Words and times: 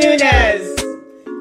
Jesse 0.00 0.16
Nunez. 0.16 0.80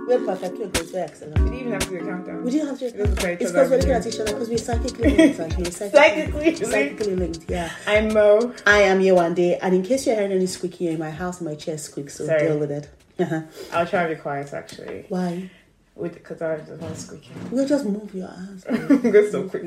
We're 0.08 0.20
perfect. 0.26 0.58
We're 0.60 0.68
good. 0.68 0.92
We're 0.94 1.00
excellent. 1.04 1.40
We 1.40 1.46
didn't 1.50 1.60
even 1.60 1.72
have 1.74 1.84
to 1.86 1.90
do 1.90 1.96
a 1.96 2.00
countdown. 2.06 2.44
We 2.44 2.52
didn't 2.52 2.68
have 2.68 2.80
to. 2.80 2.86
It 2.88 2.98
was 2.98 3.16
great. 3.16 3.42
It's 3.42 3.52
because 3.52 3.70
we're 3.70 3.78
looking 3.78 3.92
at 3.94 4.06
each 4.06 4.20
other 4.20 4.34
because 4.34 4.50
we're 4.50 4.58
psychically 4.58 5.10
linked. 5.16 5.40
We're 5.58 5.72
Psychically 5.72 6.32
linked. 6.44 6.66
psychically 6.66 7.16
linked. 7.16 7.50
Yeah. 7.50 7.72
I'm 7.88 8.14
Mo. 8.14 8.54
I 8.68 8.80
am 8.82 9.00
here 9.00 9.16
one 9.16 9.34
day, 9.34 9.58
and 9.62 9.74
in 9.74 9.82
case 9.82 10.06
you're 10.06 10.16
hearing 10.16 10.34
any 10.34 10.46
squeaking 10.46 10.88
in 10.88 11.00
my 11.00 11.10
house, 11.10 11.40
my 11.42 11.56
chair 11.56 11.78
squeaks, 11.78 12.16
so 12.16 12.26
Sorry. 12.26 12.48
deal 12.48 12.60
with 12.60 12.72
it. 12.72 12.90
Uh-huh. 13.18 13.42
I'll 13.72 13.86
try 13.88 14.08
to 14.10 14.16
be 14.16 14.20
quiet 14.22 14.54
actually. 14.54 15.06
Why? 15.08 15.50
With 15.96 16.16
because 16.16 16.42
I 16.42 16.58
just 16.58 16.82
want 16.82 16.98
squeaking. 16.98 17.34
We'll 17.52 17.68
just 17.68 17.86
move 17.86 18.14
your 18.14 18.28
ass. 18.28 18.64
Go 19.02 19.30
so 19.30 19.48
quick. 19.48 19.64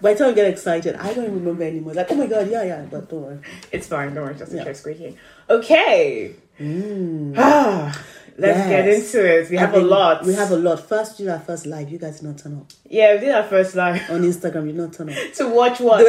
By 0.00 0.14
the 0.14 0.18
time 0.18 0.28
we 0.28 0.34
get 0.34 0.46
excited, 0.48 0.96
I 0.96 1.12
don't 1.14 1.24
even 1.24 1.34
remember 1.40 1.64
anymore. 1.64 1.94
Like, 1.94 2.08
oh 2.10 2.14
my 2.14 2.26
god, 2.26 2.50
yeah, 2.50 2.62
yeah, 2.64 2.82
but 2.90 3.08
don't 3.08 3.22
worry. 3.22 3.38
it's 3.72 3.86
fine. 3.88 4.14
Don't 4.14 4.24
worry. 4.24 4.34
Just 4.36 4.52
Yeah. 4.52 4.64
try 4.64 4.72
squeaking. 4.74 5.16
Okay. 5.50 6.34
Mm. 6.62 7.34
Ah, 7.36 7.98
let's 8.38 8.58
Yes. 8.58 8.68
get 8.68 8.88
into 8.88 9.26
it. 9.40 9.50
We 9.50 9.56
have 9.56 9.74
a 9.74 9.80
lot. 9.80 10.24
We 10.24 10.34
have 10.34 10.50
a 10.50 10.56
lot. 10.56 10.80
First, 10.88 11.18
we 11.18 11.24
did 11.24 11.32
our 11.32 11.40
first 11.40 11.66
live. 11.66 11.90
You 11.90 11.98
guys 11.98 12.20
did 12.20 12.28
not 12.28 12.38
turn 12.38 12.56
up 12.58 12.70
Yeah, 12.88 13.14
we 13.14 13.20
did 13.20 13.30
our 13.34 13.42
first 13.44 13.74
live 13.74 14.00
on 14.10 14.22
Instagram. 14.22 14.66
You 14.66 14.72
did 14.72 14.76
not 14.80 14.92
turn 14.92 15.10
up. 15.10 15.16
to 15.36 15.48
watch 15.48 15.80
what 15.80 16.06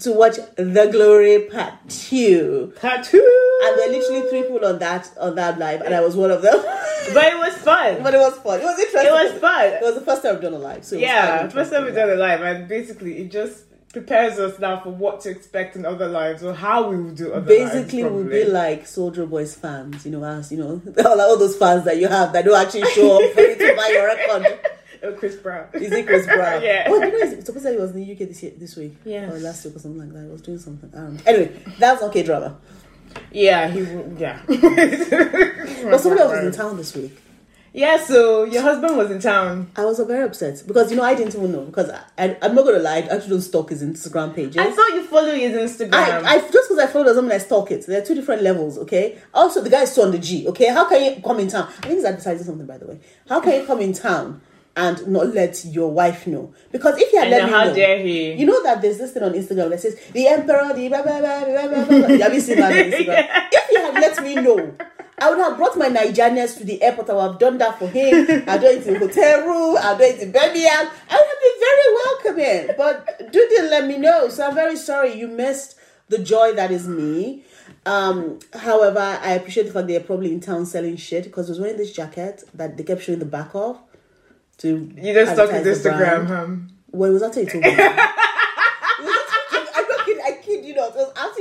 to 0.00 0.12
watch 0.12 0.36
The 0.56 0.88
Glory 0.92 1.42
Part 1.50 1.74
Two, 1.88 2.72
Part 2.80 3.02
two. 3.04 3.60
and 3.64 3.78
there 3.78 3.88
were 3.88 3.96
literally 3.96 4.30
three 4.30 4.42
people 4.42 4.64
on 4.64 4.78
that 4.78 5.10
on 5.18 5.34
that 5.34 5.58
live, 5.58 5.80
and 5.82 5.92
I 5.94 6.00
was 6.00 6.14
one 6.16 6.30
of 6.30 6.42
them. 6.42 6.62
But 7.14 7.24
it 7.24 7.38
was 7.38 7.54
fun. 7.56 8.02
but 8.02 8.12
it 8.12 8.18
was 8.18 8.34
fun. 8.40 8.60
It 8.60 8.64
was 8.64 8.78
interesting. 8.78 9.06
It 9.06 9.32
was 9.32 9.40
fun. 9.40 9.64
It 9.66 9.80
was 9.82 9.94
the 9.94 10.02
first 10.02 10.22
time 10.22 10.34
I've 10.34 10.42
done 10.42 10.52
a 10.52 10.58
live. 10.58 10.84
So 10.84 10.94
it 10.94 10.98
was 10.98 11.02
yeah, 11.04 11.48
first 11.48 11.72
time 11.72 11.84
we've 11.86 11.94
done 11.94 12.10
a 12.10 12.16
live, 12.16 12.42
and 12.42 12.68
basically 12.68 13.16
it 13.22 13.30
just 13.30 13.62
prepares 13.98 14.38
us 14.38 14.58
now 14.58 14.80
for 14.80 14.90
what 14.90 15.20
to 15.22 15.30
expect 15.30 15.74
in 15.76 15.84
other 15.84 16.08
lives 16.08 16.42
or 16.42 16.54
how 16.54 16.88
we 16.88 16.96
will 17.00 17.10
do 17.14 17.32
other 17.32 17.46
Basically, 17.46 18.02
lives. 18.02 18.14
we'll 18.14 18.24
be 18.24 18.44
like 18.44 18.86
Soldier 18.86 19.26
Boys 19.26 19.54
fans, 19.54 20.04
you 20.04 20.12
know, 20.12 20.24
as 20.24 20.52
you 20.52 20.58
know, 20.58 20.80
all, 21.04 21.20
all 21.20 21.36
those 21.36 21.56
fans 21.56 21.84
that 21.84 21.98
you 21.98 22.06
have 22.08 22.32
that 22.32 22.44
don't 22.44 22.60
actually 22.60 22.88
show 22.92 23.16
up 23.24 23.32
for 23.32 23.40
you 23.40 23.56
to 23.56 23.76
buy 23.76 23.88
your 23.88 24.06
record. 24.06 24.60
oh, 25.02 25.12
Chris 25.14 25.36
Brown. 25.36 25.66
Is 25.74 25.92
it 25.92 26.06
Chris 26.06 26.26
Brown? 26.26 26.62
Yeah. 26.68 26.86
Oh, 26.88 26.94
you 27.02 27.10
know, 27.10 27.18
it's 27.18 27.46
supposed 27.46 27.64
that 27.64 27.72
he 27.72 27.78
was 27.80 27.90
in 27.90 28.04
the 28.06 28.12
UK 28.12 28.18
this 28.28 28.42
year, 28.42 28.52
this 28.56 28.76
week. 28.76 28.94
Yes. 29.04 29.32
Or 29.32 29.38
last 29.40 29.64
week 29.64 29.76
or 29.76 29.78
something 29.80 30.00
like 30.00 30.12
that. 30.12 30.24
He 30.24 30.30
was 30.30 30.42
doing 30.42 30.58
something. 30.58 30.90
Know. 30.90 31.16
Anyway, 31.26 31.52
that's 31.78 32.02
okay 32.04 32.22
drama. 32.22 32.56
Yeah, 33.32 33.68
he. 33.68 33.80
Yeah. 34.18 34.40
But 34.46 36.00
somebody 36.00 36.20
else 36.20 36.32
was 36.32 36.44
in 36.44 36.52
town 36.52 36.76
this 36.76 36.94
week. 36.94 37.18
Yeah, 37.74 37.98
so 38.02 38.44
your 38.44 38.62
husband 38.62 38.96
was 38.96 39.10
in 39.10 39.20
town. 39.20 39.70
I 39.76 39.84
was 39.84 39.98
very 40.00 40.24
upset 40.24 40.62
because 40.66 40.90
you 40.90 40.96
know 40.96 41.02
I 41.02 41.14
didn't 41.14 41.34
even 41.34 41.52
know 41.52 41.62
because 41.64 41.90
I, 41.90 42.02
I 42.16 42.36
I'm 42.42 42.54
not 42.54 42.64
gonna 42.64 42.78
lie, 42.78 42.96
I 42.96 43.00
actually 43.00 43.28
don't 43.30 43.40
stalk 43.42 43.70
his 43.70 43.82
Instagram 43.82 44.34
pages. 44.34 44.56
I 44.56 44.70
saw 44.72 44.86
you 44.94 45.04
follow 45.06 45.34
his 45.34 45.52
Instagram. 45.52 45.92
I, 45.94 46.36
I 46.36 46.38
just 46.38 46.52
because 46.68 46.78
I 46.78 46.86
follow 46.86 47.04
doesn't 47.04 47.24
mean 47.24 47.32
I 47.32 47.38
stalk 47.38 47.70
it. 47.70 47.86
There 47.86 48.00
are 48.02 48.04
two 48.04 48.14
different 48.14 48.42
levels, 48.42 48.78
okay? 48.78 49.18
Also, 49.34 49.62
the 49.62 49.70
guy 49.70 49.82
is 49.82 49.92
still 49.92 50.04
on 50.04 50.12
the 50.12 50.18
G, 50.18 50.48
okay? 50.48 50.68
How 50.68 50.88
can 50.88 51.02
you 51.16 51.20
come 51.22 51.40
in 51.40 51.48
town? 51.48 51.68
I 51.68 51.82
think 51.82 51.94
he's 51.96 52.04
advertising 52.04 52.46
something, 52.46 52.66
by 52.66 52.78
the 52.78 52.86
way. 52.86 53.00
How 53.28 53.40
can 53.40 53.60
you 53.60 53.66
come 53.66 53.80
in 53.80 53.92
town 53.92 54.40
and 54.74 55.06
not 55.06 55.28
let 55.34 55.62
your 55.66 55.90
wife 55.92 56.26
know? 56.26 56.54
Because 56.72 56.96
if 56.98 57.12
you 57.12 57.18
had 57.18 57.28
I 57.28 57.30
let 57.32 57.38
know, 57.42 57.46
me 57.46 57.52
how 57.52 57.64
know, 57.64 57.74
dare 57.74 57.98
he? 58.02 58.32
you 58.32 58.46
know 58.46 58.62
that 58.62 58.80
there's 58.80 58.96
this 58.98 59.12
thing 59.12 59.22
on 59.22 59.32
Instagram 59.34 59.70
that 59.70 59.80
says 59.80 59.94
the 60.12 60.26
emperor, 60.26 60.72
the 60.74 60.88
blah, 60.88 61.02
blah, 61.02 61.20
blah, 61.20 61.44
blah, 61.44 61.68
blah, 61.68 61.84
blah, 61.84 62.06
blah. 62.06 62.16
Have 62.24 62.34
you 62.34 62.40
seen 62.40 62.56
that 62.58 62.72
on 62.72 62.78
Instagram? 62.92 63.06
Yeah. 63.06 63.48
If 63.52 63.70
you 63.72 63.80
had 63.82 63.94
let 63.94 64.22
me 64.24 64.34
know, 64.36 64.74
I 65.20 65.30
would 65.30 65.38
have 65.38 65.56
brought 65.56 65.76
my 65.76 65.88
Nigerians 65.88 66.56
to 66.58 66.64
the 66.64 66.80
airport. 66.82 67.10
I 67.10 67.14
would 67.14 67.22
have 67.32 67.38
done 67.38 67.58
that 67.58 67.78
for 67.78 67.88
him. 67.88 68.26
I've 68.46 68.60
done 68.62 68.76
it 68.76 68.86
in 68.86 68.94
the 68.94 68.98
hotel 69.00 69.42
room. 69.46 69.76
I've 69.78 69.98
done 69.98 70.10
it 70.10 70.20
in 70.20 70.32
Birmingham. 70.32 70.88
I 71.10 71.16
would 71.16 71.28
have 71.32 71.42
been 71.44 71.60
very 71.60 71.86
welcoming. 72.66 72.76
But 72.76 73.20
you 73.34 73.48
didn't 73.48 73.70
let 73.70 73.86
me 73.86 73.98
know. 73.98 74.28
So 74.28 74.46
I'm 74.46 74.54
very 74.54 74.76
sorry 74.76 75.14
you 75.14 75.28
missed 75.28 75.76
the 76.08 76.18
joy 76.18 76.52
that 76.54 76.70
is 76.70 76.86
me. 76.88 77.44
Um, 77.84 78.38
however, 78.54 79.00
I 79.22 79.32
appreciate 79.32 79.64
the 79.66 79.72
fact 79.72 79.88
they're 79.88 80.00
probably 80.00 80.32
in 80.32 80.40
town 80.40 80.64
selling 80.66 80.96
shit 80.96 81.24
because 81.24 81.48
I 81.48 81.52
was 81.52 81.60
wearing 81.60 81.76
this 81.76 81.92
jacket 81.92 82.42
that 82.54 82.76
they 82.76 82.82
kept 82.84 83.02
showing 83.02 83.18
the 83.18 83.24
back 83.24 83.54
of. 83.54 83.78
To 84.58 84.92
you 84.96 85.14
just 85.14 85.32
stuck 85.34 85.52
with 85.52 85.64
Instagram, 85.84 86.26
huh? 86.26 86.46
Well, 86.90 87.10
it 87.10 87.14
was 87.14 87.22
you 87.36 87.46
told 87.46 87.62
me. 87.64 87.70
It 87.70 87.76
was 87.76 87.78
after- 87.78 88.14
I'm 89.80 89.88
not 89.88 90.04
kidding. 90.04 90.22
I 90.26 90.32
kid 90.42 90.64
you 90.64 90.74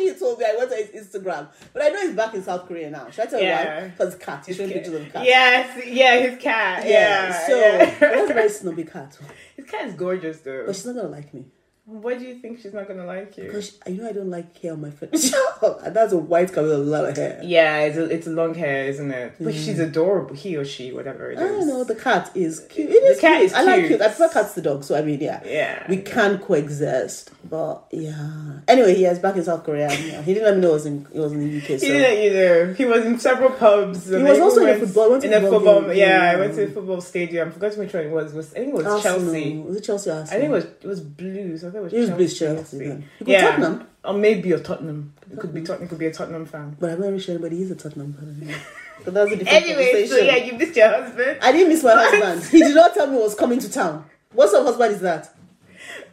not. 0.07 0.18
It 0.18 0.19
was 0.19 0.19
after 0.19 0.19
you 0.19 0.19
told 0.19 0.40
me 0.40 0.45
I 0.45 0.56
went 0.57 0.69
to 0.72 0.75
his 0.78 1.07
Instagram, 1.07 1.47
but 1.73 1.81
I 1.84 1.90
know 1.90 2.01
he's 2.01 2.16
back 2.16 2.34
in 2.34 2.44
South 2.44 2.68
Korea 2.68 2.90
now. 2.90 3.09
Should 3.09 3.28
I 3.28 3.29
tell 3.29 3.41
you 3.41 3.50
why? 3.50 3.88
Because 3.90 4.16
cat. 4.16 4.45
He's 4.45 4.56
showing 4.56 4.72
pictures 4.72 4.94
of 4.94 5.13
cat. 5.13 5.25
Yes, 5.25 5.84
yeah, 5.88 6.19
his 6.19 6.41
cat. 6.41 6.88
Yeah. 6.88 7.47
So 7.47 7.59
yeah. 7.59 8.00
that's 8.00 8.31
a 8.31 8.34
very 8.34 8.50
snobby 8.57 8.84
cat, 8.84 9.18
his 9.56 9.66
cat 9.66 9.88
is 9.88 9.94
gorgeous 9.94 10.40
though. 10.41 10.63
but 10.66 10.75
she's 10.75 10.85
not 10.85 10.95
gonna 10.95 11.09
like 11.09 11.34
me 11.34 11.45
Why 11.90 12.16
do 12.16 12.25
you 12.25 12.36
think 12.36 12.59
she's 12.59 12.74
not 12.74 12.86
gonna 12.86 13.06
like 13.06 13.38
you? 13.38 13.46
because 13.46 13.80
you 13.88 14.02
know 14.02 14.09
I 14.09 14.12
don't 14.12 14.30
like 14.30 14.59
hair 14.62 14.74
on 14.74 14.81
my 14.81 14.90
face. 14.90 15.34
that's 15.88 16.12
a 16.12 16.18
white 16.18 16.50
with 16.53 16.58
a 16.70 16.78
lot 16.78 17.06
of 17.06 17.16
hair. 17.16 17.40
Yeah, 17.42 17.80
it's 17.80 17.96
a, 17.98 18.03
it's 18.14 18.28
a 18.28 18.31
long 18.31 18.53
hair, 18.56 18.88
isn't 18.88 19.09
it? 19.09 19.36
But 19.40 19.53
she's 19.56 19.80
adorable. 19.80 20.36
He 20.36 20.58
or 20.58 20.66
she, 20.66 20.92
whatever 20.92 21.31
it 21.31 21.36
is. 21.38 21.44
I 21.44 21.48
don't 21.48 21.66
know. 21.66 21.86
The 21.86 21.96
cat 21.96 22.30
is 22.36 22.59
cute. 22.70 22.90
It 22.90 23.03
is 23.03 23.22
cat 23.22 23.38
cute. 23.40 23.52
is 23.52 23.53
I 23.53 23.62
like 23.64 23.75
cute. 23.78 23.88
cute. 23.92 24.02
I 24.02 24.08
prefer 24.08 24.28
cats 24.28 24.53
to 24.56 24.62
dogs. 24.62 24.88
So 24.88 24.98
I 24.98 25.02
mean, 25.02 25.22
yeah, 25.22 25.42
Yeah. 25.46 25.86
we 25.88 25.98
can 25.98 26.40
coexist. 26.40 27.31
But 27.50 27.86
yeah. 27.92 28.59
Anyway, 28.68 28.94
he 28.94 29.06
is 29.06 29.19
back 29.19 29.38
in 29.38 29.46
South 29.46 29.64
Korea. 29.64 29.88
yeah, 29.90 30.22
he 30.24 30.34
didn't 30.34 30.44
let 30.44 30.56
me 30.56 30.62
know 30.64 30.72
it 30.72 30.74
was 30.74 30.86
in 30.88 31.08
it 31.14 31.19
was 31.22 31.31
in 31.31 31.40
the 31.40 31.58
UK. 31.58 31.80
So. 31.80 31.86
He 31.86 31.92
didn't 31.94 32.19
either. 32.25 32.74
He 32.74 32.84
was 32.84 33.06
in 33.06 33.18
several 33.18 33.52
pubs. 33.52 34.09
He 34.09 34.22
was 34.22 34.40
also 34.40 34.62
in 34.66 34.75
a 34.75 34.86
football- 34.86 35.14
in 35.14 35.34
a 35.34 35.40
football. 35.40 35.94
Yeah, 35.94 36.31
I 36.34 36.36
went 36.36 36.54
to 36.56 36.64
a 36.66 36.68
football 36.68 37.00
stadium. 37.00 37.48
I 37.48 37.52
forgot 37.52 37.78
which 37.78 37.94
one 37.94 38.04
it 38.04 38.12
was. 38.12 38.34
Was 38.34 38.52
I 38.54 38.58
think 38.58 38.69
it 38.69 38.75
was 38.75 38.86
Arsenal. 38.86 39.19
Chelsea. 39.22 39.58
Was 39.59 39.78
it 39.78 39.84
Chelsea? 39.86 40.09
or 40.09 40.19
I 40.22 40.25
think 40.25 40.44
it 40.44 40.50
was 40.50 40.66
it 40.66 40.84
was 40.86 41.00
Blues. 41.00 41.64
I 41.64 41.69
it 41.77 41.83
was 41.83 41.93
It 41.93 41.99
was 41.99 42.07
Chelsea. 42.09 42.17
Blues, 42.17 42.39
Chelsea, 42.39 42.77
then. 42.79 42.97
You 43.19 43.25
could 43.25 43.27
Yeah, 43.27 43.41
Tottenham. 43.51 43.88
or 44.03 44.13
maybe 44.13 44.51
a 44.51 44.59
Tottenham. 44.59 45.13
It 45.31 45.39
could 45.39 45.53
be 45.53 45.61
Tottenham. 45.61 45.88
Could 45.89 45.99
be 45.99 46.07
a 46.07 46.13
Tottenham 46.13 46.45
fan. 46.45 46.75
But 46.79 46.91
I'm 46.91 46.99
not 46.99 47.07
really 47.07 47.19
sure 47.19 47.35
anybody 47.35 47.61
is 47.61 47.71
a 47.71 47.75
Tottenham 47.75 48.13
fan. 48.13 48.55
But 49.05 49.13
that's 49.13 49.31
a 49.31 49.35
different 49.38 49.63
Anyway, 49.63 50.07
so 50.07 50.17
yeah, 50.17 50.35
you 50.38 50.53
missed 50.53 50.75
your 50.75 50.89
husband, 50.89 51.38
I 51.41 51.51
didn't 51.51 51.69
miss 51.69 51.83
my 51.83 51.93
husband. 51.95 52.43
He 52.51 52.59
did 52.59 52.75
not 52.75 52.93
tell 52.95 53.07
me 53.07 53.13
he 53.17 53.19
was 53.21 53.35
coming 53.35 53.59
to 53.59 53.71
town. 53.71 54.05
What 54.33 54.49
sort 54.49 54.61
of 54.61 54.67
husband 54.67 54.95
is 54.95 55.01
that? 55.01 55.33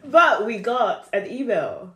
but 0.05 0.45
we 0.45 0.59
got 0.59 1.07
an 1.11 1.29
email. 1.29 1.93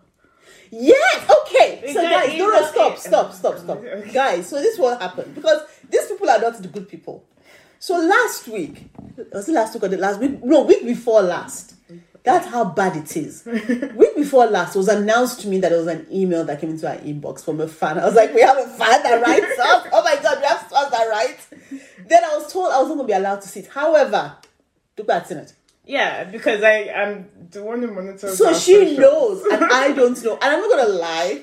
Yes, 0.72 1.30
okay. 1.46 1.82
We 1.86 1.94
So 1.94 2.02
guys, 2.02 2.38
no, 2.38 2.48
no, 2.48 2.54
email 2.56 2.68
stop, 2.68 2.94
it. 2.94 3.00
stop, 3.00 3.34
stop, 3.34 3.58
stop. 3.60 3.82
Guys, 4.14 4.48
so 4.50 4.58
this 4.58 4.74
is 4.76 4.80
what 4.80 5.02
happened 5.02 5.34
because 5.36 5.62
these 5.90 6.06
people 6.08 6.30
are 6.30 6.40
not 6.40 6.62
the 6.62 6.68
good 6.68 6.88
people. 6.90 7.24
So 7.80 7.96
last 8.00 8.48
week, 8.48 8.90
was 9.32 9.48
it 9.50 9.54
last 9.54 9.74
week 9.74 9.84
or 9.84 9.88
the 9.88 9.98
last 9.98 10.20
week? 10.20 10.44
No, 10.44 10.62
week 10.64 10.84
before 10.86 11.22
last. 11.22 11.76
That's 12.24 12.48
how 12.48 12.66
bad 12.66 12.98
it 12.98 13.16
is. 13.16 13.46
week 13.96 14.16
before 14.16 14.46
last, 14.48 14.76
it 14.76 14.80
was 14.80 14.88
announced 14.90 15.42
to 15.42 15.48
me 15.48 15.60
that 15.60 15.70
there 15.70 15.78
was 15.78 15.88
an 15.88 16.06
email 16.12 16.44
that 16.46 16.60
came 16.60 16.70
into 16.70 16.88
our 16.90 16.98
inbox 16.98 17.44
from 17.44 17.62
a 17.62 17.68
fan. 17.68 17.98
I 17.98 18.06
was 18.06 18.16
like, 18.16 18.34
we 18.34 18.42
have 18.42 18.58
a 18.58 18.68
fan 18.68 19.04
that 19.04 19.22
writes 19.26 19.46
us. 19.60 19.88
Oh 19.94 20.04
my 20.04 20.22
god, 20.22 20.38
we 20.40 20.46
have 20.46 20.60
fans 20.62 20.92
that 20.92 21.08
write. 21.10 21.40
Then 22.08 22.24
I 22.24 22.38
was 22.38 22.52
told 22.52 22.72
I 22.74 22.80
was 22.80 22.90
not 22.90 22.96
going 22.96 23.08
to 23.08 23.14
be 23.14 23.14
allowed 23.14 23.42
to 23.42 23.48
sit. 23.48 23.68
However, 23.68 24.36
look 24.98 25.08
in 25.32 25.38
it. 25.38 25.54
Yeah, 25.86 26.26
because 26.26 26.62
I 26.62 26.92
am 26.94 27.28
the 27.50 27.64
one 27.64 27.82
who 27.82 27.92
monitors. 27.92 28.38
So 28.38 28.54
she 28.54 28.74
socials. 28.74 29.00
knows, 29.00 29.44
and 29.52 29.64
I 29.66 29.92
don't 29.96 30.24
know. 30.24 30.34
And 30.34 30.44
I'm 30.44 30.62
not 30.62 30.70
gonna 30.70 30.90
lie, 30.90 31.42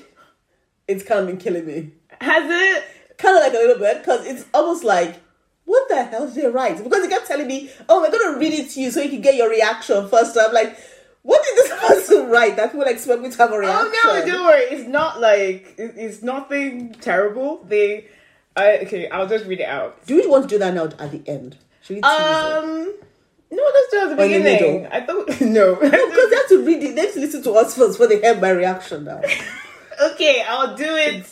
it's 0.87 1.03
kind 1.03 1.19
of 1.19 1.27
been 1.27 1.37
killing 1.37 1.65
me. 1.65 1.91
Has 2.21 2.49
it? 2.49 2.83
Kind 3.17 3.35
of 3.35 3.43
like 3.43 3.51
a 3.51 3.57
little 3.57 3.77
bit, 3.79 3.97
because 3.99 4.25
it's 4.25 4.45
almost 4.53 4.85
like, 4.85 5.19
what 5.67 5.89
the 5.89 6.01
hell 6.01 6.27
did 6.27 6.35
they 6.35 6.47
write? 6.47 6.81
Because 6.81 7.03
they 7.03 7.09
kept 7.09 7.27
telling 7.27 7.45
me, 7.45 7.69
oh, 7.89 8.01
we're 8.01 8.09
gonna 8.09 8.39
read 8.39 8.53
it 8.53 8.69
to 8.71 8.81
you 8.81 8.89
so 8.89 9.01
you 9.01 9.09
can 9.09 9.21
get 9.21 9.35
your 9.35 9.49
reaction 9.49 10.07
first. 10.07 10.33
So 10.33 10.45
I'm 10.47 10.53
like, 10.53 10.79
what 11.23 11.43
did 11.43 11.57
this 11.57 11.79
person 11.87 12.29
write 12.29 12.55
that 12.55 12.71
people 12.71 12.87
expect 12.87 13.21
me 13.21 13.29
to 13.29 13.37
have 13.37 13.51
a 13.51 13.59
reaction? 13.59 13.91
Oh 14.05 14.13
no, 14.19 14.25
don't 14.25 14.45
worry. 14.45 14.61
It's 14.61 14.87
not 14.87 15.19
like 15.19 15.75
it's 15.77 16.23
nothing 16.23 16.93
terrible. 16.93 17.65
They, 17.65 18.05
I 18.55 18.77
okay. 18.79 19.09
I'll 19.09 19.27
just 19.27 19.45
read 19.45 19.59
it 19.59 19.67
out. 19.67 20.05
Do 20.05 20.15
you 20.15 20.29
want 20.29 20.43
to 20.43 20.55
do 20.55 20.57
that 20.59 20.73
now 20.73 20.85
at 20.85 21.11
the 21.11 21.21
end? 21.27 21.57
Should 21.81 21.97
we 21.97 22.01
tease 22.01 22.11
it? 22.11 22.17
Um, 22.17 22.93
no, 23.51 23.63
let's 23.73 23.91
do 23.91 23.97
it 23.97 24.03
at 24.03 24.15
the 24.15 24.21
Or 24.21 24.25
in 24.25 24.31
the 24.31 24.37
beginning. 24.37 24.87
I 24.87 25.01
thought 25.05 25.41
no. 25.41 25.73
No, 25.73 25.75
because 25.75 26.29
they 26.29 26.35
have 26.37 26.47
to 26.47 26.63
read 26.65 26.81
it. 26.81 26.95
They 26.95 27.01
have 27.01 27.13
to 27.13 27.19
listen 27.19 27.43
to 27.43 27.51
us 27.55 27.75
first 27.75 27.99
before 27.99 28.07
they 28.07 28.21
hear 28.21 28.39
my 28.39 28.51
reaction 28.51 29.03
now. 29.03 29.21
okay, 30.11 30.45
I'll 30.47 30.77
do 30.77 30.95
it 30.95 31.25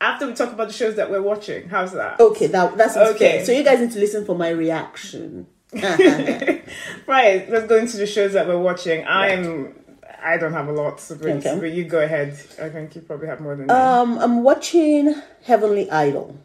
after 0.00 0.26
we 0.26 0.34
talk 0.34 0.52
about 0.52 0.68
the 0.68 0.74
shows 0.74 0.96
that 0.96 1.10
we're 1.10 1.22
watching. 1.22 1.68
How's 1.68 1.92
that? 1.92 2.20
Okay, 2.20 2.46
that 2.48 2.76
that's 2.76 2.96
Okay. 2.96 3.44
So 3.44 3.52
you 3.52 3.62
guys 3.62 3.80
need 3.80 3.92
to 3.92 3.98
listen 3.98 4.24
for 4.24 4.34
my 4.34 4.48
reaction. 4.50 5.46
right, 5.72 7.48
let's 7.48 7.66
go 7.66 7.76
into 7.76 7.96
the 7.96 8.06
shows 8.06 8.32
that 8.32 8.46
we're 8.48 8.58
watching. 8.58 9.06
I'm. 9.06 9.74
I 10.22 10.36
don't 10.36 10.52
have 10.52 10.68
a 10.68 10.72
lot, 10.72 11.02
but, 11.08 11.22
Okay. 11.26 11.58
but 11.58 11.70
you 11.72 11.84
go 11.84 12.00
ahead. 12.00 12.32
I 12.60 12.68
think 12.68 12.94
you 12.94 13.00
probably 13.00 13.28
have 13.28 13.40
more 13.40 13.56
than 13.56 13.68
me. 13.68 13.72
Um, 13.72 14.18
I'm 14.18 14.42
watching 14.42 15.14
Heavenly 15.44 15.90
Idol. 15.90 16.38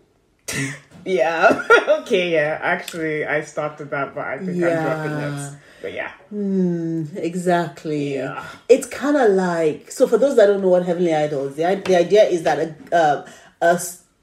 Yeah. 1.05 1.63
okay. 2.01 2.31
Yeah. 2.31 2.57
Actually, 2.61 3.25
I 3.25 3.41
started 3.41 3.91
that, 3.91 4.15
but 4.15 4.25
I 4.25 4.37
think 4.39 4.49
I'm 4.49 4.57
dropping 4.59 5.11
Yeah. 5.11 5.51
it. 5.51 5.57
But 5.81 5.93
yeah. 5.93 6.11
Exactly. 7.21 8.15
Yeah. 8.15 8.43
It's 8.67 8.87
kind 8.87 9.15
of 9.15 9.31
like 9.31 9.91
so. 9.91 10.07
For 10.07 10.17
those 10.17 10.35
that 10.35 10.47
don't 10.47 10.61
know 10.61 10.69
what 10.69 10.83
Heavenly 10.83 11.13
Idol 11.13 11.47
is, 11.47 11.55
the, 11.55 11.81
the 11.85 11.95
idea 11.95 12.23
is 12.23 12.41
that 12.43 12.57
a 12.57 12.95
uh, 12.95 13.25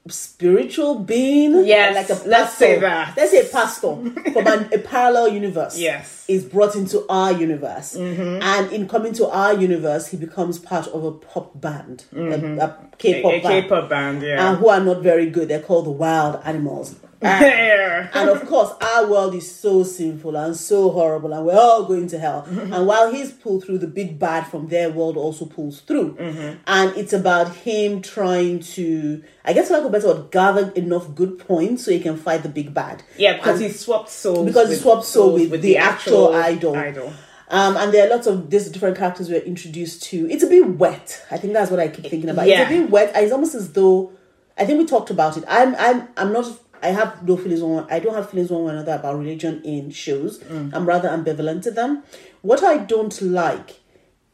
a 0.05 0.11
spiritual 0.11 0.99
being, 0.99 1.65
Yes, 1.65 1.95
like 1.95 2.09
a 2.09 2.27
let's 2.27 2.53
say 2.55 2.79
pastor- 2.79 2.81
that. 2.81 3.13
Let's 3.17 3.31
say 3.31 3.41
a 3.47 3.49
pastor 3.49 3.95
from 4.33 4.47
an, 4.47 4.69
a 4.73 4.77
parallel 4.79 5.29
universe. 5.29 5.77
Yes. 5.77 6.25
is 6.27 6.43
brought 6.45 6.75
into 6.75 7.05
our 7.09 7.31
universe, 7.31 7.95
Mm-hmm. 7.95 8.41
and 8.41 8.71
in 8.71 8.87
coming 8.87 9.13
to 9.13 9.27
our 9.29 9.53
universe, 9.53 10.07
he 10.07 10.17
becomes 10.17 10.57
part 10.59 10.87
of 10.87 11.03
a 11.03 11.11
pop 11.11 11.59
band, 11.59 12.05
a, 12.13 12.17
a 12.17 12.19
Mm-hmm. 12.21 12.59
A, 12.59 12.77
K-pop 12.97 13.33
a 13.33 13.41
band, 13.41 13.63
K-pop 13.63 13.89
band. 13.89 14.21
Yeah. 14.23 14.55
who 14.55 14.67
are 14.69 14.79
not 14.79 15.01
very 15.01 15.29
good. 15.29 15.47
They're 15.49 15.59
called 15.61 15.85
the 15.85 15.91
Wild 15.91 16.41
Animals. 16.45 16.95
Um, 17.23 17.41
yeah. 17.41 18.09
And 18.13 18.29
of 18.29 18.45
course, 18.47 18.71
our 18.81 19.07
world 19.07 19.33
is 19.33 19.49
so 19.49 19.83
sinful 19.83 20.35
and 20.35 20.55
so 20.55 20.91
horrible, 20.91 21.33
and 21.33 21.45
we're 21.45 21.57
all 21.57 21.85
going 21.85 22.07
to 22.07 22.19
hell. 22.19 22.43
Mm-hmm. 22.43 22.73
And 22.73 22.85
while 22.85 23.11
he's 23.11 23.31
pulled 23.31 23.63
through, 23.63 23.77
the 23.77 23.87
big 23.87 24.19
bad 24.19 24.47
from 24.47 24.67
their 24.67 24.89
world 24.89 25.15
also 25.15 25.45
pulls 25.45 25.79
through. 25.79 26.15
Mm-hmm. 26.15 26.61
And 26.67 26.97
it's 26.97 27.13
about 27.13 27.55
him 27.55 28.01
trying 28.01 28.59
to, 28.59 29.23
I 29.45 29.53
guess, 29.53 29.69
like 29.69 29.83
a 29.83 29.89
better 29.89 30.07
word, 30.07 30.31
gather 30.31 30.71
enough 30.71 31.15
good 31.15 31.39
points 31.39 31.85
so 31.85 31.91
he 31.91 31.99
can 31.99 32.17
fight 32.17 32.43
the 32.43 32.49
big 32.49 32.73
bad. 32.73 33.03
Yeah, 33.17 33.37
because 33.37 33.59
he 33.59 33.69
swapped 33.69 34.09
souls. 34.09 34.45
Because 34.45 34.69
he 34.69 34.75
swapped 34.75 35.05
soul 35.05 35.37
souls 35.37 35.49
with 35.49 35.61
the 35.61 35.77
actual 35.77 36.33
idol. 36.33 36.75
Idol. 36.75 37.13
Um, 37.49 37.77
and 37.77 37.93
there 37.93 38.07
are 38.07 38.09
lots 38.09 38.25
of 38.25 38.49
these 38.49 38.69
different 38.69 38.97
characters 38.97 39.29
we're 39.29 39.41
introduced 39.41 40.03
to. 40.03 40.29
It's 40.29 40.43
a 40.43 40.47
bit 40.47 40.67
wet. 40.67 41.23
I 41.29 41.37
think 41.37 41.53
that's 41.53 41.69
what 41.69 41.79
I 41.79 41.87
keep 41.87 42.07
thinking 42.07 42.29
about. 42.29 42.47
Yeah. 42.47 42.63
It's 42.63 42.71
a 42.71 42.81
bit 42.81 42.89
wet. 42.89 43.11
It's 43.15 43.31
almost 43.31 43.53
as 43.53 43.71
though 43.73 44.11
I 44.57 44.65
think 44.65 44.79
we 44.79 44.85
talked 44.85 45.09
about 45.09 45.37
it. 45.37 45.43
I'm 45.47 45.75
I'm 45.75 46.07
I'm 46.17 46.33
not 46.33 46.45
I 46.83 46.87
have 46.87 47.25
no 47.27 47.37
feelings 47.37 47.61
one 47.61 47.87
I 47.89 47.99
don't 47.99 48.13
have 48.13 48.29
feelings 48.29 48.51
one 48.51 48.63
way 48.63 48.71
or 48.71 48.75
another 48.75 48.93
about 48.93 49.17
religion 49.17 49.61
in 49.63 49.89
shows. 49.89 50.39
Mm. 50.39 50.73
I'm 50.73 50.85
rather 50.85 51.09
ambivalent 51.09 51.63
to 51.63 51.71
them. 51.71 52.03
What 52.41 52.61
I 52.61 52.77
don't 52.77 53.19
like 53.21 53.79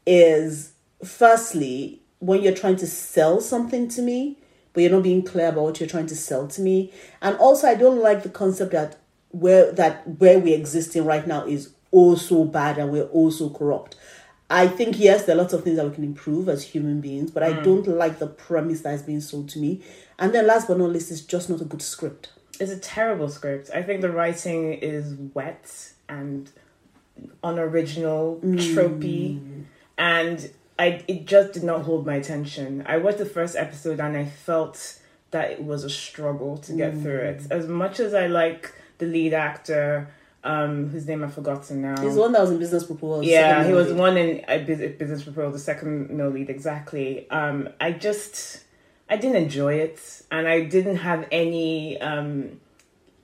is 0.04 0.72
firstly 1.04 2.02
when 2.18 2.42
you're 2.42 2.54
trying 2.54 2.76
to 2.76 2.86
sell 2.86 3.40
something 3.40 3.88
to 3.88 4.02
me, 4.02 4.36
but 4.72 4.82
you're 4.82 4.92
not 4.92 5.04
being 5.04 5.22
clear 5.22 5.48
about 5.48 5.62
what 5.62 5.80
you're 5.80 5.88
trying 5.88 6.08
to 6.08 6.16
sell 6.16 6.48
to 6.48 6.60
me. 6.60 6.92
And 7.22 7.36
also 7.36 7.68
I 7.68 7.76
don't 7.76 8.02
like 8.02 8.24
the 8.24 8.28
concept 8.28 8.72
that 8.72 8.96
where 9.30 9.70
that 9.72 10.06
where 10.18 10.40
we 10.40 10.52
exist 10.52 10.96
in 10.96 11.04
right 11.04 11.26
now 11.26 11.46
is 11.46 11.72
also 11.92 12.44
bad 12.44 12.78
and 12.78 12.90
we're 12.90 13.04
also 13.04 13.48
corrupt. 13.48 13.94
I 14.52 14.66
think 14.66 14.98
yes, 14.98 15.24
there 15.24 15.36
are 15.36 15.38
lots 15.38 15.52
of 15.52 15.62
things 15.62 15.76
that 15.76 15.86
we 15.86 15.94
can 15.94 16.02
improve 16.02 16.48
as 16.48 16.64
human 16.64 17.00
beings, 17.00 17.30
but 17.30 17.44
I 17.44 17.52
mm. 17.52 17.62
don't 17.62 17.86
like 17.86 18.18
the 18.18 18.26
premise 18.26 18.80
that 18.80 18.94
is 18.94 19.02
being 19.02 19.20
sold 19.20 19.48
to 19.50 19.60
me. 19.60 19.80
And 20.18 20.34
then 20.34 20.48
last 20.48 20.66
but 20.66 20.78
not 20.78 20.90
least, 20.90 21.12
it's 21.12 21.20
just 21.20 21.48
not 21.48 21.60
a 21.60 21.64
good 21.64 21.80
script. 21.80 22.30
It's 22.60 22.70
a 22.70 22.78
terrible 22.78 23.28
script. 23.28 23.70
I 23.74 23.82
think 23.82 24.02
the 24.02 24.10
writing 24.10 24.74
is 24.74 25.14
wet 25.34 25.92
and 26.08 26.50
unoriginal, 27.42 28.40
tropey, 28.42 29.64
and 29.98 30.50
I 30.78 31.02
it 31.08 31.26
just 31.26 31.52
did 31.52 31.64
not 31.64 31.82
hold 31.82 32.06
my 32.06 32.14
attention. 32.16 32.84
I 32.86 32.98
watched 32.98 33.18
the 33.18 33.26
first 33.26 33.56
episode 33.56 34.00
and 34.00 34.16
I 34.16 34.26
felt 34.26 34.98
that 35.30 35.50
it 35.52 35.64
was 35.64 35.84
a 35.84 35.90
struggle 35.90 36.58
to 36.58 36.72
get 36.72 36.94
through 37.02 37.18
it. 37.18 37.42
As 37.50 37.66
much 37.66 38.00
as 38.00 38.14
I 38.14 38.26
like 38.26 38.72
the 38.98 39.06
lead 39.06 39.32
actor, 39.32 40.08
um, 40.42 40.88
whose 40.88 41.06
name 41.06 41.22
I've 41.22 41.34
forgotten 41.34 41.82
now. 41.82 42.00
He's 42.00 42.14
the 42.14 42.20
one 42.20 42.32
that 42.32 42.40
was 42.40 42.50
in 42.50 42.58
Business 42.58 42.84
Proposal. 42.84 43.24
Yeah, 43.24 43.66
he 43.66 43.72
was 43.72 43.92
one 43.92 44.16
in 44.16 44.44
a 44.48 44.58
business 44.64 45.22
proposal, 45.22 45.52
the 45.52 45.58
second 45.58 46.10
male 46.10 46.30
lead 46.30 46.50
exactly. 46.50 47.28
Um, 47.30 47.68
I 47.80 47.92
just 47.92 48.64
I 49.10 49.16
didn't 49.16 49.36
enjoy 49.42 49.74
it, 49.74 50.00
and 50.30 50.46
I 50.48 50.62
didn't 50.64 50.96
have 50.96 51.26
any 51.32 52.00
um 52.00 52.60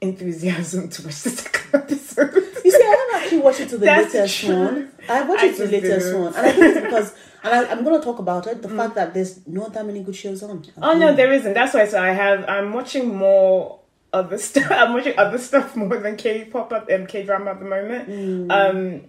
enthusiasm 0.00 0.88
to 0.88 1.02
watch 1.02 1.22
the 1.22 1.30
second 1.30 1.70
episode. 1.82 2.34
You 2.64 2.70
see, 2.72 2.82
I 2.82 2.96
haven't 3.10 3.22
actually 3.24 3.38
watched 3.38 3.60
it 3.60 3.68
to 3.70 3.78
the 3.78 3.86
That's 3.86 4.12
latest 4.14 4.40
true. 4.40 4.64
one. 4.64 4.92
I 5.08 5.22
watched 5.22 5.42
I 5.42 5.46
it 5.46 5.56
to 5.56 5.66
the 5.66 5.72
latest 5.72 6.06
didn't. 6.06 6.20
one, 6.22 6.34
and 6.34 6.46
I 6.46 6.52
think 6.52 6.64
it's 6.76 6.84
because, 6.86 7.14
and 7.44 7.54
I, 7.54 7.70
I'm 7.70 7.84
going 7.84 7.98
to 7.98 8.04
talk 8.04 8.18
about 8.18 8.46
it. 8.46 8.60
The 8.62 8.68
fact 8.68 8.94
that 8.96 9.14
there's 9.14 9.46
not 9.46 9.72
that 9.74 9.86
many 9.86 10.02
good 10.02 10.16
shows 10.16 10.42
on. 10.42 10.64
oh 10.82 10.98
no, 10.98 11.14
there 11.14 11.32
isn't. 11.32 11.54
That's 11.54 11.72
why. 11.74 11.86
So 11.86 12.02
I 12.02 12.10
have. 12.10 12.44
I'm 12.48 12.72
watching 12.72 13.14
more 13.14 13.80
other 14.12 14.38
stuff. 14.48 14.70
I'm 14.70 14.92
watching 14.94 15.16
other 15.18 15.38
stuff 15.38 15.76
more 15.76 15.96
than 15.98 16.16
K-pop 16.16 16.88
and 16.88 17.06
K 17.08 17.22
drama 17.24 17.52
at 17.52 17.58
the 17.60 17.64
moment. 17.66 18.50
Um, 18.50 19.02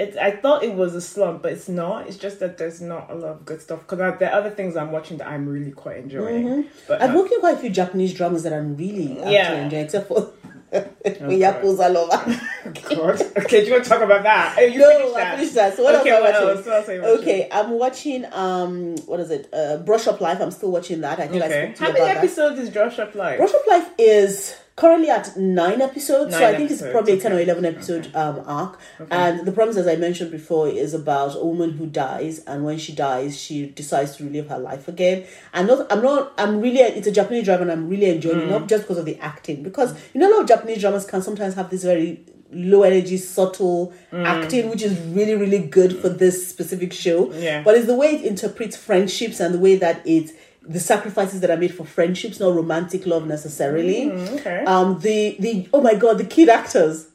it's. 0.00 0.16
I 0.16 0.30
thought 0.32 0.62
it 0.64 0.74
was 0.74 0.94
a 0.94 1.00
slump, 1.00 1.42
but 1.42 1.52
it's 1.52 1.68
not. 1.68 2.08
It's 2.08 2.16
just 2.16 2.40
that 2.40 2.58
there's 2.58 2.80
not 2.80 3.10
a 3.10 3.14
lot 3.14 3.30
of 3.30 3.44
good 3.44 3.60
stuff 3.62 3.80
because 3.80 3.98
there 3.98 4.30
are 4.32 4.38
other 4.40 4.50
things 4.50 4.76
I'm 4.76 4.90
watching 4.92 5.18
that 5.18 5.28
I'm 5.28 5.48
really 5.48 5.72
quite 5.72 5.98
enjoying. 5.98 6.66
But 6.88 7.02
I've 7.02 7.14
uh, 7.14 7.22
in 7.24 7.40
quite 7.40 7.56
a 7.56 7.58
few 7.58 7.70
Japanese 7.70 8.14
dramas 8.14 8.42
that 8.44 8.52
I'm 8.52 8.76
really 8.76 9.18
Yeah. 9.18 9.64
enjoying, 9.64 9.84
except 9.84 10.08
for 10.08 10.14
God. 10.20 10.32
Yakuza 11.04 11.92
Lover. 11.92 12.40
God. 12.94 13.20
Okay, 13.44 13.60
do 13.60 13.66
you 13.66 13.72
want 13.72 13.84
to 13.84 13.90
talk 13.90 14.02
about 14.02 14.22
that? 14.22 14.56
Oh, 14.58 14.62
you 14.62 14.78
no, 14.78 14.88
finished 14.88 15.14
I 15.16 15.20
that. 15.20 15.36
finished 15.36 15.54
that. 15.54 15.76
So 15.76 15.82
what 15.84 15.94
okay, 15.96 16.10
else 16.10 16.18
am 16.18 16.34
I 16.34 16.44
watching? 16.44 16.66
What 16.70 16.76
else 16.76 16.86
watching? 16.88 17.00
Okay, 17.20 17.48
I'm 17.50 17.70
watching 17.70 18.24
um 18.32 18.96
what 19.06 19.20
is 19.20 19.30
it? 19.30 19.48
Uh 19.52 19.78
Brush 19.78 20.06
Up 20.06 20.20
Life. 20.20 20.40
I'm 20.40 20.50
still 20.50 20.70
watching 20.70 21.00
that. 21.00 21.18
I 21.18 21.26
think 21.28 21.42
I 21.42 21.46
Okay. 21.46 21.62
spoke 21.66 21.76
to 21.76 21.82
How 21.82 21.88
you 21.88 21.92
many 21.94 22.04
about 22.12 22.16
episodes 22.24 22.58
is 22.60 22.70
Brush 22.70 22.98
Up 22.98 23.14
Life? 23.14 23.38
Brush 23.38 23.54
Up 23.54 23.66
Life 23.66 23.90
is 23.98 24.56
currently 24.80 25.10
at 25.10 25.36
nine 25.36 25.80
episodes, 25.82 26.34
so 26.34 26.42
I 26.50 26.56
think 26.56 26.70
it's 26.70 26.80
probably 26.94 27.12
a 27.12 27.20
ten 27.20 27.32
or 27.34 27.40
eleven 27.40 27.64
episode 27.72 28.04
um 28.22 28.36
arc. 28.46 28.72
And 29.10 29.34
the 29.46 29.52
premise, 29.52 29.76
as 29.76 29.86
I 29.86 29.96
mentioned 30.06 30.30
before, 30.30 30.68
is 30.68 30.94
about 30.94 31.32
a 31.36 31.44
woman 31.50 31.70
who 31.78 31.86
dies, 31.86 32.38
and 32.46 32.64
when 32.64 32.78
she 32.78 32.92
dies, 32.94 33.38
she 33.38 33.66
decides 33.66 34.16
to 34.16 34.24
relive 34.24 34.48
her 34.48 34.58
life 34.58 34.88
again. 34.88 35.18
And 35.52 35.68
not, 35.68 35.92
I'm 35.92 36.02
not, 36.02 36.32
I'm 36.38 36.60
really, 36.64 36.80
it's 36.80 37.06
a 37.06 37.12
Japanese 37.20 37.44
drama, 37.44 37.62
and 37.62 37.72
I'm 37.72 37.88
really 37.88 38.08
enjoying 38.16 38.40
it, 38.40 38.46
Mm. 38.46 38.50
not 38.56 38.68
just 38.68 38.84
because 38.84 38.98
of 38.98 39.04
the 39.04 39.18
acting, 39.32 39.62
because 39.62 39.90
you 40.14 40.20
know, 40.20 40.28
a 40.30 40.32
lot 40.34 40.42
of 40.42 40.48
Japanese 40.48 40.80
dramas 40.80 41.04
can 41.04 41.20
sometimes 41.22 41.54
have 41.54 41.68
this 41.70 41.84
very 41.84 42.24
low 42.52 42.82
energy, 42.82 43.16
subtle 43.16 43.92
Mm. 44.12 44.24
acting, 44.26 44.70
which 44.70 44.82
is 44.82 44.98
really, 45.16 45.34
really 45.34 45.58
good 45.78 45.92
for 46.02 46.08
this 46.08 46.48
specific 46.48 46.92
show. 46.92 47.32
Yeah. 47.32 47.62
But 47.62 47.76
it's 47.76 47.86
the 47.86 47.94
way 48.02 48.08
it 48.16 48.22
interprets 48.24 48.76
friendships 48.76 49.38
and 49.40 49.54
the 49.54 49.58
way 49.58 49.76
that 49.76 50.00
it 50.04 50.30
the 50.70 50.80
sacrifices 50.80 51.40
that 51.40 51.50
are 51.50 51.56
made 51.56 51.74
for 51.74 51.84
friendships, 51.84 52.38
not 52.38 52.54
romantic 52.54 53.04
love 53.04 53.26
necessarily. 53.26 54.06
Mm, 54.06 54.38
okay. 54.38 54.64
Um, 54.64 55.00
the 55.00 55.36
the 55.40 55.68
oh 55.72 55.80
my 55.80 55.94
god, 55.94 56.18
the 56.18 56.24
kid 56.24 56.48
actors. 56.48 57.08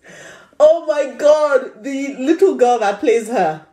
Oh 0.59 0.85
my 0.85 1.13
god, 1.15 1.83
the 1.83 2.15
little 2.17 2.55
girl 2.55 2.79
that 2.79 2.99
plays 2.99 3.27
her 3.29 3.65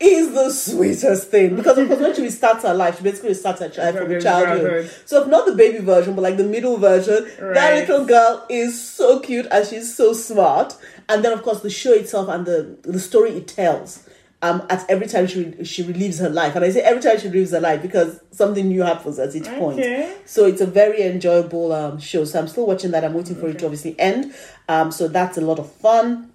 is 0.00 0.32
the 0.34 0.50
sweetest 0.50 1.30
thing 1.30 1.54
because 1.54 1.78
of 1.78 1.86
course 1.86 2.00
when 2.00 2.14
she 2.14 2.22
restarts 2.22 2.62
her 2.62 2.74
life, 2.74 2.98
she 2.98 3.04
basically 3.04 3.34
starts 3.34 3.60
her 3.60 3.68
child 3.68 3.96
from 3.96 4.08
childhood. 4.20 4.22
childhood. 4.22 4.90
So 5.06 5.22
if 5.22 5.28
not 5.28 5.46
the 5.46 5.54
baby 5.54 5.78
version, 5.78 6.14
but 6.16 6.22
like 6.22 6.36
the 6.36 6.44
middle 6.44 6.76
version, 6.76 7.26
that 7.38 7.74
little 7.76 8.04
girl 8.04 8.44
is 8.50 8.80
so 8.80 9.20
cute 9.20 9.46
and 9.50 9.66
she's 9.66 9.94
so 9.94 10.12
smart. 10.12 10.76
And 11.08 11.24
then 11.24 11.32
of 11.32 11.42
course 11.42 11.60
the 11.60 11.70
show 11.70 11.92
itself 11.92 12.28
and 12.28 12.44
the 12.44 12.76
the 12.82 12.98
story 12.98 13.30
it 13.30 13.46
tells. 13.46 14.03
Um, 14.44 14.66
at 14.68 14.84
every 14.90 15.06
time 15.06 15.26
she 15.26 15.64
she 15.64 15.82
relieves 15.82 16.18
her 16.18 16.28
life, 16.28 16.54
and 16.54 16.62
I 16.66 16.70
say 16.70 16.80
every 16.82 17.00
time 17.02 17.18
she 17.18 17.28
relieves 17.28 17.52
her 17.52 17.60
life 17.60 17.80
because 17.80 18.20
something 18.30 18.68
new 18.68 18.82
happens 18.82 19.18
at 19.18 19.34
each 19.34 19.48
point. 19.58 19.80
So 20.26 20.44
it's 20.44 20.60
a 20.60 20.66
very 20.66 21.00
enjoyable 21.02 21.72
um, 21.72 21.98
show. 21.98 22.26
So 22.26 22.40
I'm 22.40 22.48
still 22.48 22.66
watching 22.66 22.90
that. 22.90 23.04
I'm 23.04 23.14
waiting 23.14 23.36
for 23.36 23.48
it 23.48 23.58
to 23.60 23.64
obviously 23.64 23.98
end. 23.98 24.34
Um, 24.68 24.90
so 24.92 25.08
that's 25.08 25.38
a 25.38 25.40
lot 25.40 25.58
of 25.58 25.72
fun. 25.72 26.30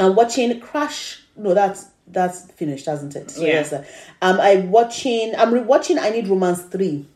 I'm 0.00 0.16
watching 0.16 0.58
Crash. 0.58 1.22
No, 1.36 1.54
that's 1.54 1.86
that's 2.08 2.50
finished, 2.50 2.86
hasn't 2.86 3.14
it? 3.14 3.30
So 3.30 3.42
Yeah. 3.42 3.52
yes, 3.54 3.72
uh, 3.72 3.84
um, 4.22 4.40
I'm 4.40 4.72
watching. 4.72 5.32
I'm 5.36 5.52
rewatching. 5.52 5.98
I 6.00 6.10
Need 6.10 6.26
Romance 6.26 6.62
three. 6.62 7.06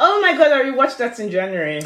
Oh 0.00 0.20
my 0.20 0.36
god, 0.36 0.50
I 0.50 0.62
rewatched 0.62 0.96
that 0.96 1.20
in 1.20 1.30
January. 1.30 1.82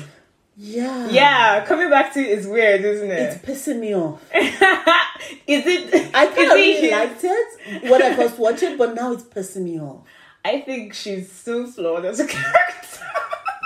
Yeah. 0.65 1.09
Yeah, 1.11 1.65
coming 1.67 1.91
back 1.91 2.13
to 2.15 2.21
it 2.21 2.39
is 2.39 2.47
weird, 2.47 2.83
isn't 2.83 3.11
it? 3.11 3.19
It's 3.21 3.45
pissing 3.45 3.81
me 3.81 3.97
off. 3.97 4.23
is 4.35 5.67
it? 5.67 5.93
I 6.15 6.27
kind 6.27 6.51
of 6.51 6.55
really 6.55 6.81
his- 6.83 6.93
liked 6.93 7.25
it 7.25 7.91
when 7.91 8.01
I 8.01 8.15
first 8.15 8.39
watched 8.39 8.63
it, 8.63 8.79
but 8.79 8.95
now 8.95 9.11
it's 9.13 9.25
pissing 9.25 9.65
me 9.65 9.81
off. 9.81 10.03
I 10.45 10.61
think 10.61 10.95
she's 10.95 11.31
so 11.33 11.67
flawed 11.67 12.05
as 12.05 12.21
a 12.21 12.27
character. 12.29 13.01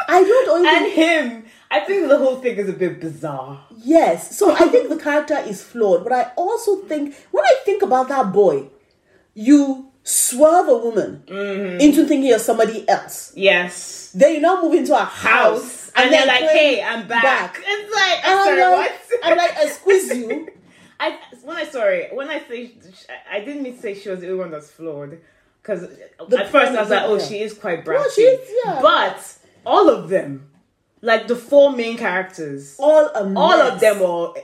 I 0.08 0.22
don't 0.22 0.48
only 0.48 0.68
and 0.68 0.92
him, 0.92 1.44
I 1.70 1.80
think 1.80 2.08
the 2.08 2.16
whole 2.16 2.36
thing 2.36 2.56
is 2.56 2.68
a 2.68 2.72
bit 2.72 2.98
bizarre. 3.00 3.60
Yes. 3.76 4.38
So 4.38 4.52
I 4.54 4.66
think 4.68 4.88
the 4.88 4.96
character 4.96 5.36
is 5.38 5.62
flawed, 5.62 6.02
but 6.04 6.12
I 6.14 6.32
also 6.36 6.76
think 6.82 7.14
when 7.30 7.44
I 7.44 7.56
think 7.66 7.82
about 7.82 8.08
that 8.08 8.32
boy, 8.32 8.68
you 9.34 9.90
swerve 10.02 10.68
a 10.68 10.78
woman 10.78 11.24
Mm-hmm. 11.26 11.80
into 11.80 12.06
thinking 12.06 12.28
you're 12.28 12.38
somebody 12.38 12.88
else. 12.88 13.32
Yes. 13.34 14.12
Then 14.14 14.34
you 14.36 14.40
now 14.40 14.62
move 14.62 14.74
into 14.74 14.94
a 14.94 14.98
house, 15.04 15.12
House. 15.62 15.75
And, 15.96 16.12
they're 16.12 16.26
like, 16.26 16.42
hey, 16.50 16.82
I'm 16.82 17.08
back. 17.08 17.58
It's 17.66 17.94
like, 17.94 18.20
I'm 18.24 18.44
sorry, 18.44 18.62
I'm 18.62 18.72
what? 18.72 18.90
like, 18.90 19.20
I'm 19.22 19.36
like, 19.36 19.56
I 19.56 19.66
squeeze 19.68 20.16
you. 20.16 20.48
I 21.00 21.18
when 21.42 21.56
I 21.56 21.64
saw 21.64 21.84
it, 21.84 22.14
when 22.14 22.30
I 22.30 22.40
say 22.40 22.72
I 23.30 23.40
didn't 23.40 23.62
mean 23.62 23.76
to 23.76 23.82
say 23.82 23.94
she 23.94 24.08
was 24.08 24.20
the 24.20 24.28
only 24.28 24.38
one 24.38 24.50
that's 24.50 24.70
flawed, 24.70 25.18
because 25.62 25.82
at 25.84 26.48
first 26.50 26.72
I 26.72 26.80
was 26.80 26.90
like, 26.90 27.02
oh, 27.02 27.18
yeah. 27.18 27.24
she 27.24 27.40
is 27.40 27.52
quite 27.52 27.84
brassy. 27.84 28.02
No, 28.02 28.10
she 28.10 28.22
is, 28.22 28.50
yeah. 28.64 28.78
But 28.80 29.36
all 29.66 29.90
of 29.90 30.08
them, 30.08 30.48
like 31.02 31.28
the 31.28 31.36
four 31.36 31.72
main 31.72 31.98
characters, 31.98 32.76
All 32.78 33.08
all 33.36 33.60
of 33.60 33.80
them 33.80 34.00
are 34.02 34.34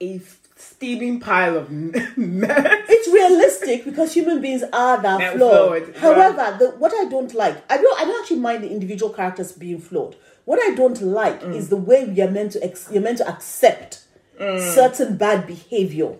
a 0.00 0.20
steaming 0.56 1.20
pile 1.20 1.56
of 1.56 1.70
mess. 2.16 2.84
It's 2.88 3.08
realistic 3.08 3.84
because 3.84 4.12
human 4.12 4.40
beings 4.40 4.62
are 4.72 5.00
that 5.00 5.18
They're 5.18 5.32
flawed. 5.32 5.84
flawed, 5.84 5.96
However, 5.96 6.56
the, 6.58 6.70
what 6.78 6.92
I 6.94 7.04
don't 7.08 7.32
like, 7.34 7.70
I 7.70 7.76
don't, 7.76 8.00
I 8.00 8.04
don't 8.04 8.20
actually 8.20 8.40
mind 8.40 8.64
the 8.64 8.70
individual 8.70 9.12
characters 9.12 9.52
being 9.52 9.80
flawed. 9.80 10.16
What 10.44 10.60
I 10.62 10.74
don't 10.74 11.00
like 11.00 11.42
Mm. 11.42 11.56
is 11.56 11.68
the 11.68 11.76
way 11.76 12.04
you're 12.14 12.30
meant 12.30 12.52
to 12.52 12.62
ex- 12.64 12.88
you're 12.92 13.02
meant 13.02 13.18
to 13.18 13.28
accept 13.28 14.00
Mm. 14.40 14.74
certain 14.74 15.16
bad 15.16 15.46
behavior. 15.46 16.10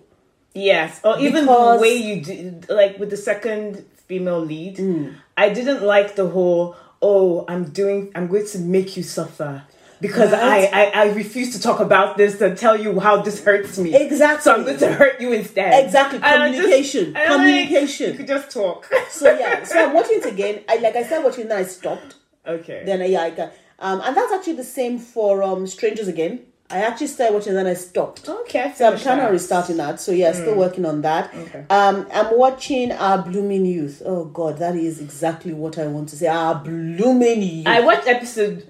Yes, 0.54 1.00
or 1.04 1.19
even 1.19 1.45
Because- 1.45 1.78
the 1.78 1.83
way 1.83 1.95
you 1.95 2.21
did, 2.23 2.66
like 2.69 2.99
with 2.99 3.11
the 3.11 3.16
second 3.16 3.85
female 4.07 4.40
lead, 4.40 4.76
Mm. 4.78 5.14
I 5.37 5.49
didn't 5.49 5.83
like 5.83 6.14
the 6.14 6.26
whole. 6.28 6.76
Oh, 7.02 7.45
I'm 7.49 7.64
doing. 7.64 8.11
I'm 8.14 8.28
going 8.28 8.47
to 8.47 8.59
make 8.61 8.97
you 8.97 9.02
suffer 9.02 9.62
because 10.00 10.31
Right. 10.33 10.71
I, 10.73 10.85
I 10.85 11.02
I 11.02 11.04
refuse 11.12 11.52
to 11.57 11.61
talk 11.61 11.81
about 11.81 12.16
this 12.16 12.40
and 12.40 12.57
tell 12.57 12.76
you 12.81 12.99
how 13.00 13.21
this 13.21 13.43
hurts 13.45 13.76
me. 13.78 13.95
Exactly. 13.95 14.43
So 14.43 14.54
I'm 14.54 14.64
going 14.64 14.78
to 14.78 14.93
hurt 14.93 15.21
you 15.21 15.33
instead. 15.33 15.85
Exactly. 15.85 16.21
I'm 16.23 16.52
just- 16.52 16.62
Communication. 16.62 17.12
like, 17.14 17.26
Communication. 17.26 18.12
you 18.12 18.16
could 18.19 18.28
just 18.28 18.50
talk. 18.50 18.88
So 19.11 19.26
yeah, 19.38 19.64
so 19.64 19.78
I'm 19.78 19.93
watching 19.93 20.19
it 20.21 20.26
again. 20.26 20.61
I 20.69 20.76
like 20.76 20.97
I 20.97 21.02
started 21.02 21.25
watching, 21.26 21.49
then 21.49 21.59
I 21.59 21.64
stopped. 21.64 22.14
okay. 22.47 22.83
Then 22.87 23.02
I, 23.02 23.07
yeah, 23.07 23.23
I 23.23 23.31
got, 23.31 23.52
um, 23.84 24.00
and 24.04 24.16
that's 24.16 24.32
actually 24.32 24.54
the 24.54 24.64
same 24.64 24.98
for 24.98 25.42
um 25.42 25.66
Strangers 25.66 26.08
Again. 26.08 26.40
I 26.70 26.78
actually 26.78 27.08
started 27.08 27.34
watching, 27.34 27.52
then 27.54 27.66
I 27.66 27.74
stopped. 27.74 28.26
Okay, 28.28 28.72
So 28.74 28.86
I'm 28.88 28.94
of 28.94 29.00
that. 29.04 29.30
restarting 29.30 29.76
that. 29.76 30.00
So 30.00 30.12
yeah, 30.12 30.32
still 30.32 30.56
working 30.56 30.86
on 30.86 31.02
that. 31.02 31.32
Okay. 31.34 31.64
Um, 31.68 32.08
I'm 32.12 32.36
watching 32.38 32.90
Our 32.90 33.18
Blooming 33.22 33.66
Youth. 33.66 34.02
Oh 34.04 34.24
God, 34.24 34.58
that 34.58 34.74
is 34.74 34.98
exactly 35.00 35.52
what 35.52 35.78
I 35.78 35.86
want 35.86 36.08
to 36.08 36.16
say. 36.16 36.26
Our 36.26 36.54
Blooming 36.54 37.42
Youth. 37.42 37.66
I 37.66 37.80
watched 37.80 38.08
episode 38.08 38.66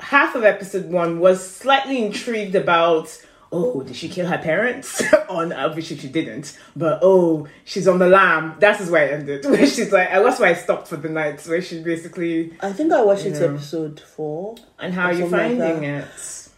half 0.00 0.34
of 0.34 0.44
episode 0.44 0.90
one. 0.92 1.18
Was 1.18 1.44
slightly 1.44 2.04
intrigued 2.04 2.54
about. 2.54 3.06
Oh, 3.52 3.82
did 3.82 3.96
she 3.96 4.08
kill 4.08 4.26
her 4.26 4.38
parents? 4.38 5.02
on 5.28 5.52
obviously 5.52 5.96
she 5.96 6.08
didn't, 6.08 6.56
but 6.76 7.00
oh, 7.02 7.48
she's 7.64 7.88
on 7.88 7.98
the 7.98 8.06
lam. 8.08 8.54
That's 8.60 8.88
where 8.88 9.06
it 9.08 9.12
ended. 9.20 9.44
Where 9.50 9.66
she's 9.66 9.90
like, 9.92 10.08
that's 10.10 10.38
why 10.38 10.50
I 10.50 10.54
stopped 10.54 10.86
for 10.88 10.96
the 10.96 11.08
night. 11.08 11.40
Where 11.46 11.60
she 11.60 11.82
basically, 11.82 12.52
I 12.60 12.72
think 12.72 12.92
I 12.92 13.02
watched 13.02 13.26
it 13.26 13.34
Yeah. 13.40 13.48
episode 13.48 13.98
four. 14.00 14.54
and 14.78 14.94
how 14.94 15.06
are 15.06 15.12
you 15.12 15.28
something 15.28 15.58
like 15.58 15.58
finding 15.58 15.84
it? 15.84 16.48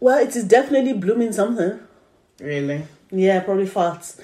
Well, 0.00 0.18
it 0.18 0.34
is 0.34 0.44
definitely 0.44 0.92
blooming 0.94 1.32
something. 1.32 1.80
Really? 2.40 2.84
Yeah, 3.10 3.40
probably 3.40 3.66
farts. 3.66 4.18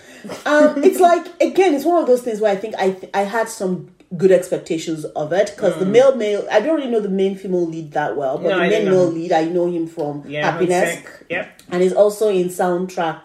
Um, 0.47 0.83
it's 0.85 1.01
like 1.01 1.27
again, 1.41 1.75
it's 1.75 1.85
one 1.85 2.01
of 2.03 2.07
those 2.09 2.23
things 2.23 2.41
where 2.41 2.53
I 2.53 2.57
think 2.57 2.75
I 2.79 2.97
I 3.15 3.23
had 3.23 3.49
some 3.49 3.94
good 4.17 4.31
expectations 4.33 5.05
of 5.05 5.33
it 5.33 5.53
because 5.55 5.77
the 5.79 5.87
male 5.87 6.15
male 6.15 6.47
I 6.51 6.61
don't 6.61 6.77
really 6.77 6.91
know 6.91 7.01
the 7.01 7.09
main 7.09 7.37
female 7.37 7.67
lead 7.67 7.93
that 7.93 8.17
well, 8.17 8.39
but 8.39 8.47
Mm. 8.47 8.51
No, 8.51 8.59
the 8.59 8.65
I 8.65 8.69
main 8.69 8.85
male 8.91 9.07
lead 9.11 9.33
I 9.33 9.45
know 9.47 9.67
him 9.67 9.87
from 9.87 10.25
Yeah. 10.29 10.51
Happiness, 10.53 10.99
Yep. 11.29 11.61
and 11.71 11.83
he's 11.83 11.93
also 11.93 12.29
in 12.29 12.49
soundtrack 12.49 13.25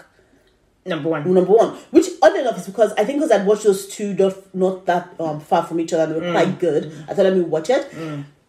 Number 0.85 1.09
one. 1.09 1.31
number 1.33 1.51
one. 1.51 1.75
Which 1.91 2.07
oddly 2.21 2.39
enough 2.41 2.57
is 2.57 2.65
because 2.65 2.93
I 2.97 3.03
think 3.03 3.19
because 3.19 3.31
I'd 3.31 3.45
watched 3.45 3.63
those 3.65 3.87
two 3.87 4.13
not, 4.15 4.55
not 4.55 4.85
that 4.87 5.09
um, 5.19 5.39
far 5.39 5.63
from 5.63 5.79
each 5.79 5.93
other 5.93 6.03
and 6.03 6.11
they 6.13 6.19
were 6.19 6.25
Mm. 6.27 6.31
quite 6.31 6.59
good. 6.59 6.91
I 7.07 7.13
thought 7.13 7.25
let 7.25 7.35
me 7.35 7.41
watch 7.41 7.69
it. 7.69 7.85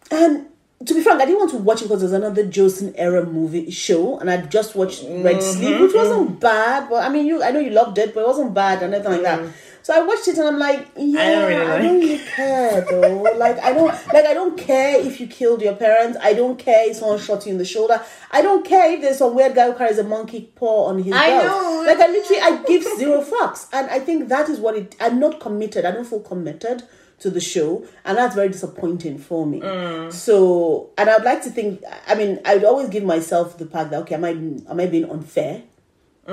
And 0.09 0.47
to 0.85 0.95
be 0.95 1.01
frank, 1.01 1.21
I 1.21 1.25
didn't 1.25 1.37
want 1.39 1.51
to 1.51 1.57
watch 1.57 1.81
it 1.81 1.85
because 1.85 1.99
there's 1.99 2.11
another 2.13 2.43
Joseon 2.43 2.93
era 2.97 3.23
movie 3.23 3.69
show, 3.69 4.17
and 4.17 4.31
I'd 4.31 4.49
just 4.49 4.75
watched 4.75 5.03
Red 5.03 5.35
Mm-hmm. 5.35 5.41
Sleeve, 5.59 5.79
which 5.81 5.93
wasn't 5.93 6.39
bad. 6.39 6.89
But 6.89 7.03
I 7.03 7.09
mean, 7.09 7.27
you, 7.27 7.43
I 7.43 7.51
know 7.51 7.59
you 7.59 7.69
loved 7.69 7.99
it, 7.99 8.15
but 8.15 8.21
it 8.21 8.27
wasn't 8.27 8.55
bad 8.55 8.81
and 8.81 8.91
anything 8.95 9.11
like 9.11 9.21
that. 9.21 9.41
So 9.83 9.93
I 9.95 10.03
watched 10.05 10.27
it, 10.27 10.37
and 10.37 10.47
I'm 10.47 10.59
like, 10.59 10.89
yeah, 10.97 11.19
I 11.21 11.31
don't 11.31 11.51
don't 11.51 11.99
really 11.99 12.17
like. 12.17 12.27
care 12.27 12.81
though. 12.89 13.21
like 13.37 13.59
I 13.59 13.73
don't, 13.73 13.87
like 14.13 14.25
I 14.25 14.33
don't 14.33 14.57
care 14.57 14.99
if 14.99 15.19
you 15.19 15.27
killed 15.27 15.61
your 15.61 15.75
parents. 15.75 16.17
I 16.21 16.33
don't 16.33 16.57
care 16.59 16.89
if 16.89 16.97
someone 16.97 17.19
shot 17.19 17.45
you 17.45 17.51
in 17.51 17.57
the 17.57 17.65
shoulder. 17.65 18.01
I 18.31 18.41
don't 18.41 18.65
care 18.65 18.91
if 18.93 19.01
there's 19.01 19.17
some 19.17 19.35
weird 19.35 19.55
guy 19.55 19.71
who 19.71 19.77
carries 19.77 19.97
a 19.97 20.03
monkey 20.03 20.51
paw 20.55 20.85
on 20.85 21.01
his 21.03 21.13
I 21.13 21.29
belt. 21.29 21.43
know. 21.45 21.83
Like 21.85 21.99
I 21.99 22.07
literally, 22.11 22.41
I 22.41 22.63
give 22.63 22.83
zero 22.97 23.23
fucks, 23.23 23.67
and 23.73 23.89
I 23.89 23.99
think 23.99 24.29
that 24.29 24.49
is 24.49 24.59
what 24.59 24.75
it. 24.75 24.95
I'm 24.99 25.19
not 25.19 25.39
committed. 25.39 25.85
I 25.85 25.91
don't 25.91 26.05
feel 26.05 26.19
committed 26.21 26.83
to 27.19 27.29
the 27.29 27.39
show, 27.41 27.85
and 28.03 28.17
that's 28.17 28.35
very 28.35 28.49
disappointing 28.49 29.17
for 29.17 29.45
me. 29.45 29.59
Mm. 29.61 30.11
So, 30.11 30.89
and 30.97 31.09
I'd 31.09 31.23
like 31.23 31.43
to 31.43 31.49
think. 31.49 31.83
I 32.07 32.15
mean, 32.15 32.39
I 32.45 32.55
would 32.55 32.65
always 32.65 32.89
give 32.89 33.03
myself 33.03 33.57
the 33.57 33.65
fact 33.65 33.91
that 33.91 34.01
okay, 34.01 34.15
am 34.15 34.25
I 34.25 34.29
am 34.29 34.79
I 34.79 34.85
being 34.87 35.09
unfair? 35.09 35.63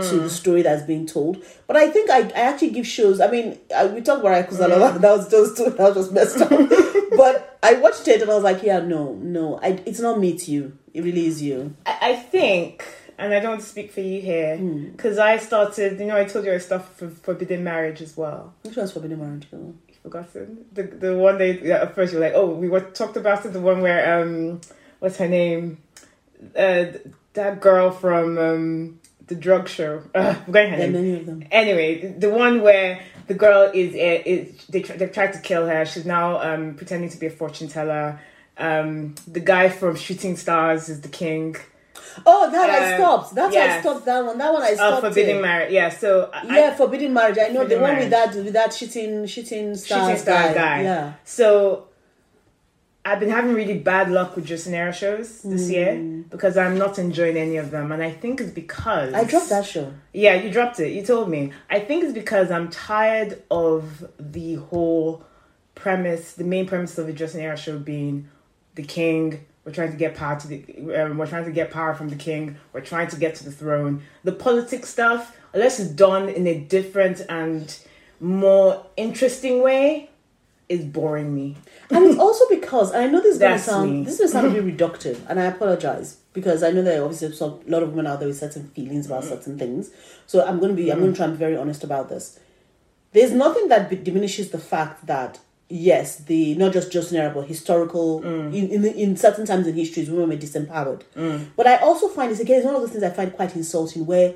To 0.02 0.20
the 0.20 0.30
story 0.30 0.62
that's 0.62 0.82
being 0.82 1.06
told, 1.06 1.42
but 1.66 1.76
I 1.76 1.90
think 1.90 2.10
I, 2.10 2.20
I 2.20 2.40
actually 2.50 2.70
give 2.70 2.86
shows. 2.86 3.20
I 3.20 3.30
mean, 3.30 3.58
I, 3.74 3.86
we 3.86 4.00
talked 4.00 4.20
about 4.20 4.48
Akusala, 4.48 5.00
that 5.00 5.16
was 5.16 5.30
just 5.30 5.56
that 5.56 5.78
was 5.78 5.94
just 5.94 6.12
messed 6.12 6.40
up. 6.40 6.50
but 7.16 7.58
I 7.62 7.74
watched 7.74 8.06
it 8.08 8.22
and 8.22 8.30
I 8.30 8.34
was 8.34 8.44
like, 8.44 8.62
yeah, 8.62 8.80
no, 8.80 9.14
no, 9.14 9.58
I, 9.62 9.80
it's 9.86 10.00
not 10.00 10.18
me, 10.18 10.30
it's 10.30 10.48
you. 10.48 10.76
It 10.94 11.02
really 11.02 11.26
is 11.26 11.42
you. 11.42 11.74
I, 11.86 11.98
I 12.10 12.16
think, 12.16 12.84
and 13.18 13.32
I 13.34 13.40
don't 13.40 13.50
want 13.50 13.60
to 13.62 13.66
speak 13.66 13.92
for 13.92 14.00
you 14.00 14.20
here, 14.20 14.56
Hmm. 14.56 14.90
because 14.90 15.18
I 15.18 15.38
started. 15.38 15.98
You 15.98 16.06
know, 16.06 16.16
I 16.16 16.24
told 16.24 16.44
you 16.44 16.52
I 16.52 16.58
stuff 16.58 16.94
for 16.96 17.08
Forbidden 17.08 17.64
Marriage 17.64 18.00
as 18.00 18.16
well. 18.16 18.54
Which 18.62 18.76
one's 18.76 18.92
forbidden 18.92 19.18
marriage? 19.20 19.50
girl? 19.50 19.74
forgotten 20.02 20.64
the 20.72 20.84
the 20.84 21.16
one 21.16 21.38
they 21.38 21.58
yeah, 21.60 21.82
at 21.82 21.94
first 21.94 22.12
you're 22.12 22.22
like 22.22 22.32
oh 22.34 22.46
we 22.46 22.68
were 22.68 22.80
talked 22.80 23.16
about 23.16 23.44
it 23.44 23.52
the 23.52 23.60
one 23.60 23.80
where 23.80 24.20
um 24.22 24.60
what's 25.00 25.16
her 25.16 25.26
name 25.28 25.78
uh 26.56 26.84
that 27.34 27.60
girl 27.60 27.90
from 27.90 28.38
um 28.38 28.97
the 29.28 29.35
drug 29.35 29.68
show 29.68 30.02
uh, 30.14 30.35
I'm 30.47 30.52
There 30.52 30.66
are 30.66 30.76
name 30.76 30.92
many 30.92 31.12
of 31.20 31.26
them. 31.26 31.44
anyway 31.50 32.00
the, 32.02 32.08
the 32.26 32.30
one 32.30 32.62
where 32.62 33.00
the 33.26 33.35
girl 33.35 33.70
is 33.73 33.94
uh, 33.94 34.23
is 34.32 34.66
they 34.68 34.82
tr- 34.82 34.94
they 34.94 35.06
tried 35.06 35.32
to 35.35 35.40
kill 35.40 35.66
her 35.66 35.85
she's 35.87 36.06
now 36.06 36.40
um 36.40 36.75
pretending 36.75 37.11
to 37.11 37.18
be 37.18 37.26
a 37.26 37.30
fortune 37.30 37.68
teller 37.68 38.20
um 38.56 39.14
the 39.26 39.40
guy 39.40 39.68
from 39.68 39.94
Shooting 39.97 40.37
Stars 40.37 40.88
is 40.88 41.00
the 41.02 41.08
king 41.08 41.56
Oh, 42.26 42.50
that 42.50 42.68
I 42.70 42.94
Uh, 42.94 42.97
stopped. 42.97 43.35
That's 43.35 43.54
why 43.54 43.76
I 43.76 43.80
stopped 43.80 44.04
that 44.06 44.25
one. 44.25 44.38
That 44.38 44.52
one 44.52 44.62
I 44.62 44.73
uh, 44.73 44.75
stopped. 44.75 45.02
Forbidden 45.06 45.37
it. 45.37 45.42
Marriage 45.42 45.73
yeah 45.73 45.88
so 45.88 46.28
I, 46.32 46.58
Yeah, 46.58 46.75
forbidden 46.75 47.12
marriage. 47.12 47.38
I 47.38 47.49
know 47.49 47.64
the 47.64 47.76
Forbidden 47.76 47.82
one 47.82 47.97
with 47.99 48.11
Marriage. 48.11 48.32
that 48.35 48.44
with 48.44 48.52
that 48.54 48.70
shitting 48.70 49.23
shitting 49.25 49.76
star, 49.76 50.00
shooting 50.00 50.16
star 50.16 50.42
guy. 50.49 50.54
guy. 50.54 50.82
Yeah. 50.82 51.12
So 51.25 51.88
I've 53.08 53.20
been 53.20 53.30
having 53.30 53.54
really 53.54 53.78
bad 53.78 54.10
luck 54.10 54.36
with 54.36 54.46
Joseon 54.46 54.72
Era 54.72 54.92
shows 54.92 55.40
this 55.40 55.70
year 55.70 55.96
because 56.28 56.58
I'm 56.58 56.76
not 56.76 56.98
enjoying 56.98 57.38
any 57.38 57.56
of 57.56 57.70
them, 57.70 57.90
and 57.90 58.02
I 58.02 58.10
think 58.10 58.38
it's 58.38 58.50
because 58.50 59.14
I 59.14 59.24
dropped 59.24 59.48
that 59.48 59.64
show. 59.64 59.94
Yeah, 60.12 60.34
you 60.34 60.50
dropped 60.50 60.78
it. 60.78 60.92
You 60.92 61.02
told 61.02 61.30
me. 61.30 61.52
I 61.70 61.80
think 61.80 62.04
it's 62.04 62.12
because 62.12 62.50
I'm 62.50 62.68
tired 62.68 63.42
of 63.50 64.06
the 64.18 64.56
whole 64.56 65.24
premise, 65.74 66.34
the 66.34 66.44
main 66.44 66.66
premise 66.66 66.98
of 66.98 67.06
the 67.06 67.14
Joseon 67.14 67.40
Era 67.40 67.56
show 67.56 67.78
being 67.78 68.28
the 68.74 68.82
king. 68.82 69.46
We're 69.64 69.72
trying 69.72 69.92
to 69.92 69.96
get 69.96 70.14
power 70.14 70.38
to 70.40 70.46
the. 70.46 71.02
Um, 71.02 71.16
we're 71.16 71.26
trying 71.26 71.46
to 71.46 71.50
get 71.50 71.70
power 71.70 71.94
from 71.94 72.10
the 72.10 72.16
king. 72.16 72.56
We're 72.74 72.82
trying 72.82 73.08
to 73.08 73.16
get 73.16 73.36
to 73.36 73.44
the 73.44 73.52
throne. 73.52 74.02
The 74.22 74.32
politics 74.32 74.90
stuff, 74.90 75.34
unless 75.54 75.80
it's 75.80 75.90
done 75.90 76.28
in 76.28 76.46
a 76.46 76.58
different 76.58 77.22
and 77.30 77.74
more 78.20 78.84
interesting 78.98 79.62
way, 79.62 80.10
is 80.68 80.84
boring 80.84 81.34
me. 81.34 81.56
and 81.90 82.04
it's 82.06 82.18
also 82.18 82.44
because 82.50 82.92
and 82.92 83.02
I 83.04 83.06
know 83.06 83.20
this 83.22 83.34
is 83.34 83.38
going 83.40 83.52
to 83.52 83.56
That's 83.56 83.64
sound 83.70 83.90
me. 83.90 84.04
this 84.04 84.20
is 84.20 84.32
going 84.32 84.44
to 84.44 84.50
sound 84.52 84.64
be 84.66 84.72
reductive, 84.72 85.18
and 85.28 85.40
I 85.40 85.44
apologize 85.46 86.16
because 86.34 86.62
I 86.62 86.70
know 86.70 86.82
that 86.82 87.00
obviously 87.02 87.28
a 87.46 87.50
lot 87.70 87.82
of 87.82 87.90
women 87.90 88.06
out 88.06 88.18
there 88.20 88.28
with 88.28 88.38
certain 88.38 88.68
feelings 88.68 89.06
about 89.06 89.25
Mm. 89.25 89.28
certain 89.30 89.58
things. 89.58 89.90
So 90.26 90.44
I'm 90.46 90.58
going 90.58 90.70
to 90.70 90.76
be 90.76 90.90
I'm 90.92 91.00
going 91.00 91.12
to 91.12 91.16
try 91.16 91.26
and 91.26 91.34
be 91.34 91.38
very 91.38 91.56
honest 91.56 91.82
about 91.84 92.08
this. 92.10 92.38
There's 93.12 93.32
nothing 93.32 93.68
that 93.68 93.88
be- 93.88 93.96
diminishes 93.96 94.50
the 94.50 94.58
fact 94.58 95.06
that 95.06 95.38
yes, 95.70 96.16
the 96.16 96.54
not 96.56 96.72
just 96.72 96.90
Joseon 96.92 97.14
era 97.18 97.30
but 97.34 97.46
historical 97.46 98.20
Mm. 98.22 98.54
in, 98.54 98.70
in 98.70 98.84
in 98.84 99.16
certain 99.16 99.46
times 99.46 99.66
in 99.66 99.75
history, 99.75 100.04
women 100.04 100.28
were 100.28 100.37
disempowered. 100.37 101.00
But 101.56 101.66
I 101.66 101.76
also 101.76 102.08
find 102.08 102.30
this 102.30 102.40
again 102.40 102.58
is 102.60 102.64
one 102.66 102.75
of 102.75 102.82
those 102.82 102.90
things 102.90 103.02
I 103.02 103.10
find 103.10 103.32
quite 103.32 103.56
insulting 103.56 104.04
where 104.06 104.34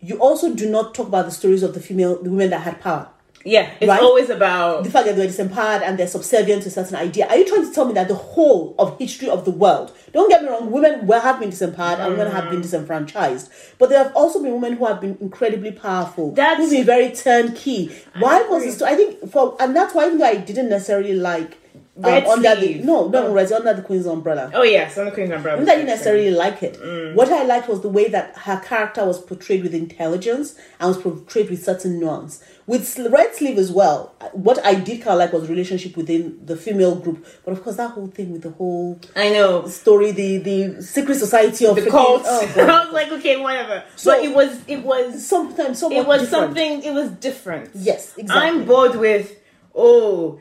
you 0.00 0.16
also 0.18 0.52
do 0.54 0.68
not 0.68 0.94
talk 0.94 1.06
about 1.08 1.26
the 1.26 1.30
stories 1.40 1.62
of 1.62 1.74
the 1.74 1.80
female 1.80 2.20
the 2.22 2.30
women 2.30 2.50
that 2.50 2.62
had 2.62 2.80
power 2.80 3.08
Yeah, 3.44 3.70
it's 3.80 3.88
Right? 3.88 4.02
always 4.02 4.28
about 4.28 4.84
the 4.84 4.90
fact 4.90 5.06
that 5.06 5.16
they're 5.16 5.26
disempowered 5.26 5.80
and 5.82 5.98
they're 5.98 6.06
subservient 6.06 6.62
to 6.64 6.70
certain 6.70 6.96
idea. 6.96 7.26
Are 7.26 7.36
you 7.38 7.46
trying 7.46 7.66
to 7.66 7.72
tell 7.74 7.86
me 7.86 7.94
that 7.94 8.08
the 8.08 8.14
whole 8.14 8.74
of 8.78 8.98
history 8.98 9.30
of 9.30 9.46
the 9.46 9.50
world, 9.50 9.92
don't 10.12 10.28
get 10.28 10.42
me 10.42 10.50
wrong, 10.50 10.70
women 10.70 11.06
were, 11.06 11.18
have 11.20 11.40
been 11.40 11.48
disempowered 11.50 12.00
and 12.00 12.18
women 12.18 12.30
have 12.32 12.44
Mm. 12.44 12.50
been 12.50 12.60
disenfranchised, 12.60 13.48
but 13.78 13.88
there 13.88 14.02
have 14.02 14.14
also 14.14 14.42
been 14.42 14.52
women 14.52 14.74
who 14.74 14.84
have 14.84 15.00
been 15.00 15.16
incredibly 15.22 15.72
powerful, 15.72 16.32
That's- 16.32 16.58
who've 16.58 16.70
been 16.70 16.84
very 16.84 17.10
turnkey. 17.12 17.90
Why 18.18 18.42
was 18.42 18.62
this? 18.64 18.82
I 18.82 18.94
think 18.94 19.30
for 19.32 19.56
and 19.58 19.74
that's 19.74 19.94
why 19.94 20.06
even 20.06 20.18
though 20.18 20.26
I 20.26 20.34
didn't 20.36 20.68
necessarily 20.68 21.14
like 21.14 21.56
um, 22.02 22.04
under 22.26 22.54
the 22.54 22.74
no 22.82 23.08
no 23.08 23.24
no 23.28 23.32
Red 23.32 23.52
under 23.52 23.74
the 23.74 23.82
Queen's 23.82 24.06
umbrella. 24.06 24.50
oh 24.54 24.62
yes, 24.62 24.96
under 24.96 25.10
the 25.10 25.14
Queen's 25.14 25.32
umbrella. 25.32 25.58
Not 25.58 25.66
that 25.66 25.72
I 25.72 25.76
didn't 25.76 25.88
necessarily 25.88 26.30
like 26.30 26.62
it. 26.62 26.78
Mm. 26.80 27.14
What 27.14 27.30
I 27.30 27.42
liked 27.44 27.68
was 27.68 27.80
the 27.82 27.90
way 27.90 28.08
that 28.08 28.36
her 28.38 28.58
character 28.64 29.04
was 29.04 29.18
portrayed 29.20 29.62
with 29.62 29.74
intelligence 29.74 30.54
and 30.78 30.88
was 30.88 30.96
portrayed 30.98 31.50
with 31.50 31.62
certain 31.62 31.98
nuance. 32.00 32.42
With 32.70 32.84
Red 33.18 33.34
Sleeve 33.34 33.58
as 33.58 33.70
well, 33.72 34.14
uh, 34.20 34.28
what 34.46 34.58
I 34.64 34.74
did 34.88 34.96
kind 35.02 35.14
of 35.14 35.18
like 35.18 35.32
was 35.32 35.48
relationship 35.48 35.96
within 35.96 36.22
the 36.50 36.56
female 36.56 36.94
group. 37.04 37.18
But 37.44 37.50
of 37.54 37.64
course, 37.64 37.76
that 37.76 37.90
whole 37.96 38.06
thing 38.06 38.30
with 38.34 38.42
the 38.42 38.50
whole 38.50 39.00
I 39.16 39.30
know 39.36 39.66
story, 39.66 40.12
the 40.12 40.30
the 40.50 40.82
secret 40.96 41.16
society 41.26 41.66
of 41.66 41.74
the 41.74 41.82
freaking- 41.82 41.90
cult. 41.90 42.22
oh, 42.26 42.54
I 42.56 42.84
was 42.84 42.92
like, 42.94 43.10
okay, 43.18 43.36
whatever. 43.46 43.76
So- 43.96 44.10
but 44.12 44.24
it 44.24 44.32
was, 44.40 44.50
it 44.68 44.82
was, 44.90 45.26
sometimes 45.34 45.82
it 45.82 46.06
was 46.06 46.20
different. 46.22 46.28
something. 46.28 46.72
It 46.90 46.94
was 47.00 47.10
different. 47.28 47.70
Yes, 47.74 48.02
exactly. 48.16 48.48
I'm 48.48 48.66
bored 48.66 48.94
with 49.06 49.26
oh 49.74 50.40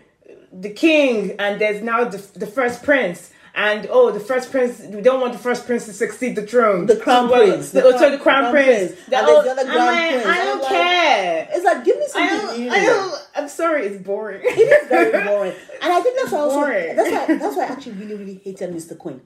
the 0.52 0.70
king 0.86 1.36
and 1.40 1.60
there's 1.62 1.82
now 1.84 2.00
the, 2.14 2.18
the 2.44 2.48
first 2.48 2.84
prince 2.84 3.32
and 3.68 3.88
oh 3.92 4.10
the 4.10 4.20
first 4.22 4.52
prince 4.52 4.80
we 4.96 5.02
don't 5.02 5.20
want 5.20 5.34
the 5.34 5.40
first 5.48 5.66
prince 5.68 5.84
to 5.86 5.94
succeed 5.94 6.36
the 6.40 6.46
throne 6.52 6.86
The 6.86 6.96
crown 6.96 7.28
prince, 7.30 7.72
the, 7.72 7.82
the 7.82 7.88
oh, 7.88 7.98
crown- 7.98 8.12
the 8.12 8.18
crown, 8.18 8.42
crown 8.42 8.52
prince, 8.54 8.92
prince. 8.94 9.06
The- 9.10 9.18
And 9.18 9.28
oh, 9.30 9.44
the 9.44 9.52
other 9.52 9.62
I'm 9.68 9.78
like, 9.78 10.10
prince. 10.12 10.26
I 10.26 10.40
I'm 10.40 10.46
don't 10.48 10.62
like- 10.62 10.72
care 10.72 11.48
It's 11.52 11.66
like 11.66 11.84
give 11.88 11.98
me 11.98 12.06
I 12.06 12.08
something 12.08 12.38
don't, 12.48 12.60
new. 12.60 12.70
I 12.72 12.86
don't 12.86 13.28
I'm 13.36 13.50
sorry 13.50 13.82
it's 13.88 14.02
boring 14.02 14.42
It 14.44 14.58
is 14.58 14.88
very 14.88 15.12
boring, 15.30 15.54
and 15.82 15.94
I 15.94 16.00
think 16.02 16.16
that's 16.20 16.32
why 16.32 16.40
also 16.40 16.62
that's 16.98 17.12
why 17.12 17.38
that's 17.38 17.56
why 17.58 17.64
I 17.64 17.68
actually 17.68 17.94
really 18.02 18.16
really 18.16 18.36
hated 18.46 18.74
Mr. 18.74 18.98
Queen. 18.98 19.20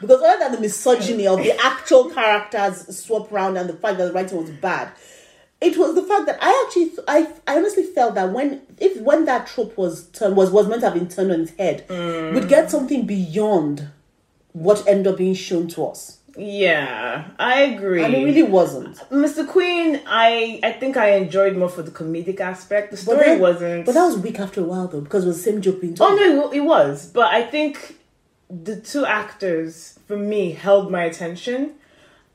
Because 0.00 0.20
other 0.22 0.38
than 0.40 0.52
the 0.52 0.60
misogyny 0.60 1.26
of 1.26 1.38
the 1.38 1.52
actual 1.64 2.10
characters 2.10 2.76
swap 2.98 3.30
around 3.32 3.56
and 3.56 3.68
the 3.68 3.74
fact 3.74 3.96
that 3.98 4.06
the 4.06 4.12
writing 4.12 4.38
was 4.40 4.50
bad, 4.50 4.88
it 5.64 5.76
was 5.78 5.94
the 5.94 6.02
fact 6.02 6.26
that 6.26 6.38
I 6.40 6.64
actually 6.66 6.92
I 7.08 7.32
I 7.46 7.56
honestly 7.56 7.84
felt 7.84 8.14
that 8.14 8.32
when 8.32 8.62
if 8.78 9.00
when 9.00 9.24
that 9.24 9.46
trope 9.46 9.76
was 9.76 10.08
turned 10.08 10.36
was 10.36 10.50
was 10.50 10.68
meant 10.68 10.82
to 10.82 10.86
have 10.90 10.94
been 10.94 11.08
turned 11.08 11.32
on 11.32 11.40
its 11.40 11.52
head, 11.52 11.88
mm. 11.88 12.34
we'd 12.34 12.48
get 12.48 12.70
something 12.70 13.06
beyond 13.06 13.88
what 14.52 14.86
ended 14.86 15.08
up 15.08 15.18
being 15.18 15.34
shown 15.34 15.66
to 15.68 15.86
us, 15.86 16.18
yeah 16.36 17.30
I 17.38 17.62
agree 17.62 18.04
and 18.04 18.14
it 18.14 18.24
really 18.24 18.42
wasn't. 18.42 18.96
Mr. 19.10 19.48
Queen 19.48 20.00
I 20.06 20.60
I 20.62 20.72
think 20.72 20.96
I 20.96 21.12
enjoyed 21.12 21.56
more 21.56 21.68
for 21.68 21.82
the 21.82 21.90
comedic 21.90 22.40
aspect 22.40 22.90
the 22.90 22.96
But 22.96 23.02
story 23.02 23.38
wasn't 23.38 23.86
But 23.86 23.94
that 23.94 24.04
was 24.04 24.18
weak 24.18 24.38
after 24.38 24.60
a 24.60 24.64
while 24.64 24.88
though, 24.88 25.00
because 25.00 25.24
it 25.24 25.28
was 25.28 25.38
the 25.38 25.50
same 25.50 25.62
joke 25.62 25.80
being 25.80 25.94
oh, 25.94 25.96
told. 25.96 26.20
Oh 26.20 26.22
no, 26.22 26.52
it 26.52 26.60
was. 26.60 27.10
But 27.10 27.32
I 27.32 27.42
think 27.42 27.98
the 28.50 28.76
two 28.80 29.04
actors, 29.06 29.98
for 30.06 30.16
me, 30.16 30.52
held 30.52 30.90
my 30.90 31.04
attention. 31.04 31.74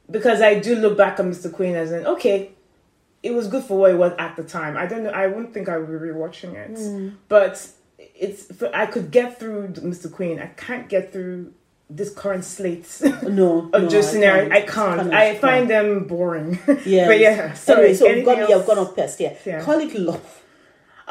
because 0.10 0.42
I 0.42 0.60
do 0.60 0.76
look 0.76 0.98
back 0.98 1.20
on 1.20 1.32
Mr. 1.32 1.52
Queen 1.52 1.76
as 1.76 1.92
an 1.92 2.06
okay, 2.06 2.52
it 3.24 3.32
was 3.32 3.48
good 3.48 3.64
for 3.64 3.78
what 3.78 3.92
it 3.92 3.98
was 3.98 4.14
at 4.18 4.36
the 4.36 4.44
time. 4.44 4.78
I 4.78 4.86
don't 4.86 5.04
know. 5.04 5.10
I 5.10 5.28
wouldn't 5.28 5.54
think 5.54 5.70
I 5.70 5.78
would 5.78 5.88
be 5.88 5.94
rewatching 6.08 6.54
it, 6.56 6.78
Hmm. 6.78 7.10
but 7.28 7.68
it's 8.16 8.52
I 8.74 8.86
could 8.86 9.12
get 9.12 9.40
through 9.40 9.70
Mr. 9.70 10.12
Queen. 10.12 10.40
I 10.40 10.48
can't 10.48 10.88
get 10.90 11.12
through 11.12 11.54
this 11.90 12.14
current 12.14 12.46
slate 12.46 12.88
No, 13.24 13.70
of 13.74 13.84
no, 13.84 13.90
just 13.90 14.12
scenario. 14.12 14.52
I 14.52 14.62
can't. 14.62 15.12
I 15.14 15.36
find 15.36 15.70
them 15.70 16.06
boring. 16.06 16.60
Yeah. 16.86 17.08
but 17.08 17.20
yeah. 17.20 17.54
Sorry. 17.54 17.80
Anyway, 17.80 17.94
so 17.96 18.06
anything 18.06 18.26
gone, 18.26 18.38
yeah, 18.38 18.44
else? 18.44 18.56
we've 18.58 18.68
gone 18.68 18.78
off 18.80 18.96
pest. 18.96 19.20
Yeah. 19.20 19.34
Yeah. 19.46 19.62
Call 19.64 19.80
it 19.80 19.94
love. 19.96 20.44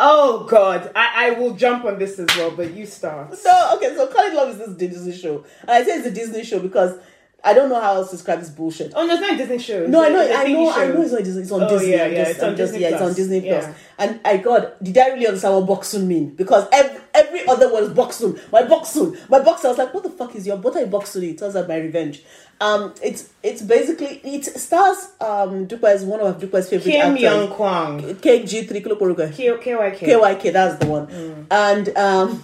Oh 0.00 0.45
God, 0.49 0.93
I, 0.95 1.27
I 1.27 1.31
will 1.33 1.55
jump 1.55 1.85
on 1.85 1.99
this 1.99 2.21
as 2.21 2.29
well, 2.37 2.53
but 2.53 2.73
you 2.73 2.87
start. 2.87 3.37
No, 3.45 3.73
okay, 3.77 3.97
so 3.97 4.07
Call 4.07 4.27
It 4.27 4.33
Love 4.33 4.50
is 4.50 4.59
this 4.59 4.77
Disney 4.77 5.12
show. 5.12 5.45
And 5.62 5.71
I 5.71 5.83
say 5.83 5.97
it's 5.97 6.07
a 6.07 6.12
Disney 6.12 6.45
show 6.45 6.61
because 6.61 6.97
I 7.45 7.54
don't 7.54 7.68
know 7.68 7.80
how 7.80 7.95
else 7.95 8.11
to 8.11 8.16
describe 8.16 8.40
this 8.40 8.50
bullshit. 8.50 8.92
Oh 8.97 9.07
no, 9.07 9.12
it's 9.14 9.21
not 9.21 9.35
a 9.35 9.37
Disney 9.37 9.59
show. 9.59 9.87
No, 9.87 10.02
I 10.04 10.09
know, 10.09 10.18
a- 10.21 10.25
it's 10.25 10.35
a 10.35 10.38
I 10.38 10.52
know, 10.52 10.71
I 10.73 10.87
know 10.88 11.02
it's 11.02 11.12
on 11.12 11.23
Disney. 11.23 11.42
It's 11.42 11.52
on 11.52 11.62
Oh, 11.62 11.68
Disney. 11.68 11.90
yeah, 11.92 12.07
yeah, 12.07 12.18
just, 12.18 12.30
it's 12.33 12.42
on 12.42 12.49
I'm 12.50 12.57
just, 12.57 12.73
Disney 12.73 12.83
yeah, 12.83 12.88
it's 12.88 12.97
on 12.97 13.00
Plus. 13.07 13.16
Disney 13.16 13.40
Plus. 13.42 13.64
Yeah. 13.64 13.75
And 13.99 14.21
I 14.25 14.37
God, 14.38 14.73
did 14.83 14.99
I 14.99 15.09
really 15.11 15.26
understand 15.28 15.54
what 15.66 15.80
Boxun 15.80 16.07
mean? 16.07 16.30
Because 16.35 16.66
every, 16.73 17.00
every 17.14 17.47
other 17.47 17.73
word 17.73 17.85
is 17.85 17.90
Boxun. 17.90 18.40
My 18.52 18.62
Boxun, 18.62 19.16
my 19.30 19.38
Boxun. 19.38 19.64
I 19.66 19.68
was 19.68 19.78
like, 19.78 19.95
what 19.95 20.02
the 20.02 20.11
fuck 20.11 20.35
is 20.35 20.47
your 20.49 20.57
what 20.57 20.75
are 20.75 20.80
you 20.80 20.87
Boxun? 20.88 21.23
It 21.30 21.38
turns 21.38 21.54
out 21.54 21.68
my 21.68 21.76
revenge. 21.76 22.23
Um, 22.61 22.92
it's 23.00 23.28
it's 23.45 23.62
basically 23.62 24.21
it 24.25 24.45
stars 24.45 25.12
um 25.21 25.68
Dupa 25.68 25.95
is 25.95 26.02
one 26.04 26.18
of 26.21 26.40
Dupa's 26.40 26.68
favorite 26.68 26.90
Kim 26.90 27.07
actors. 27.12 27.23
Young 27.23 27.49
Kwang. 27.50 28.00
KG 28.16 28.68
three 28.68 28.80
Kiloporuga. 28.83 29.33
K- 29.33 29.47
KYK. 29.57 29.99
KYK, 30.00 30.52
that's 30.52 30.78
the 30.85 30.87
one. 30.90 31.47
And 31.52 31.97
um 31.97 32.42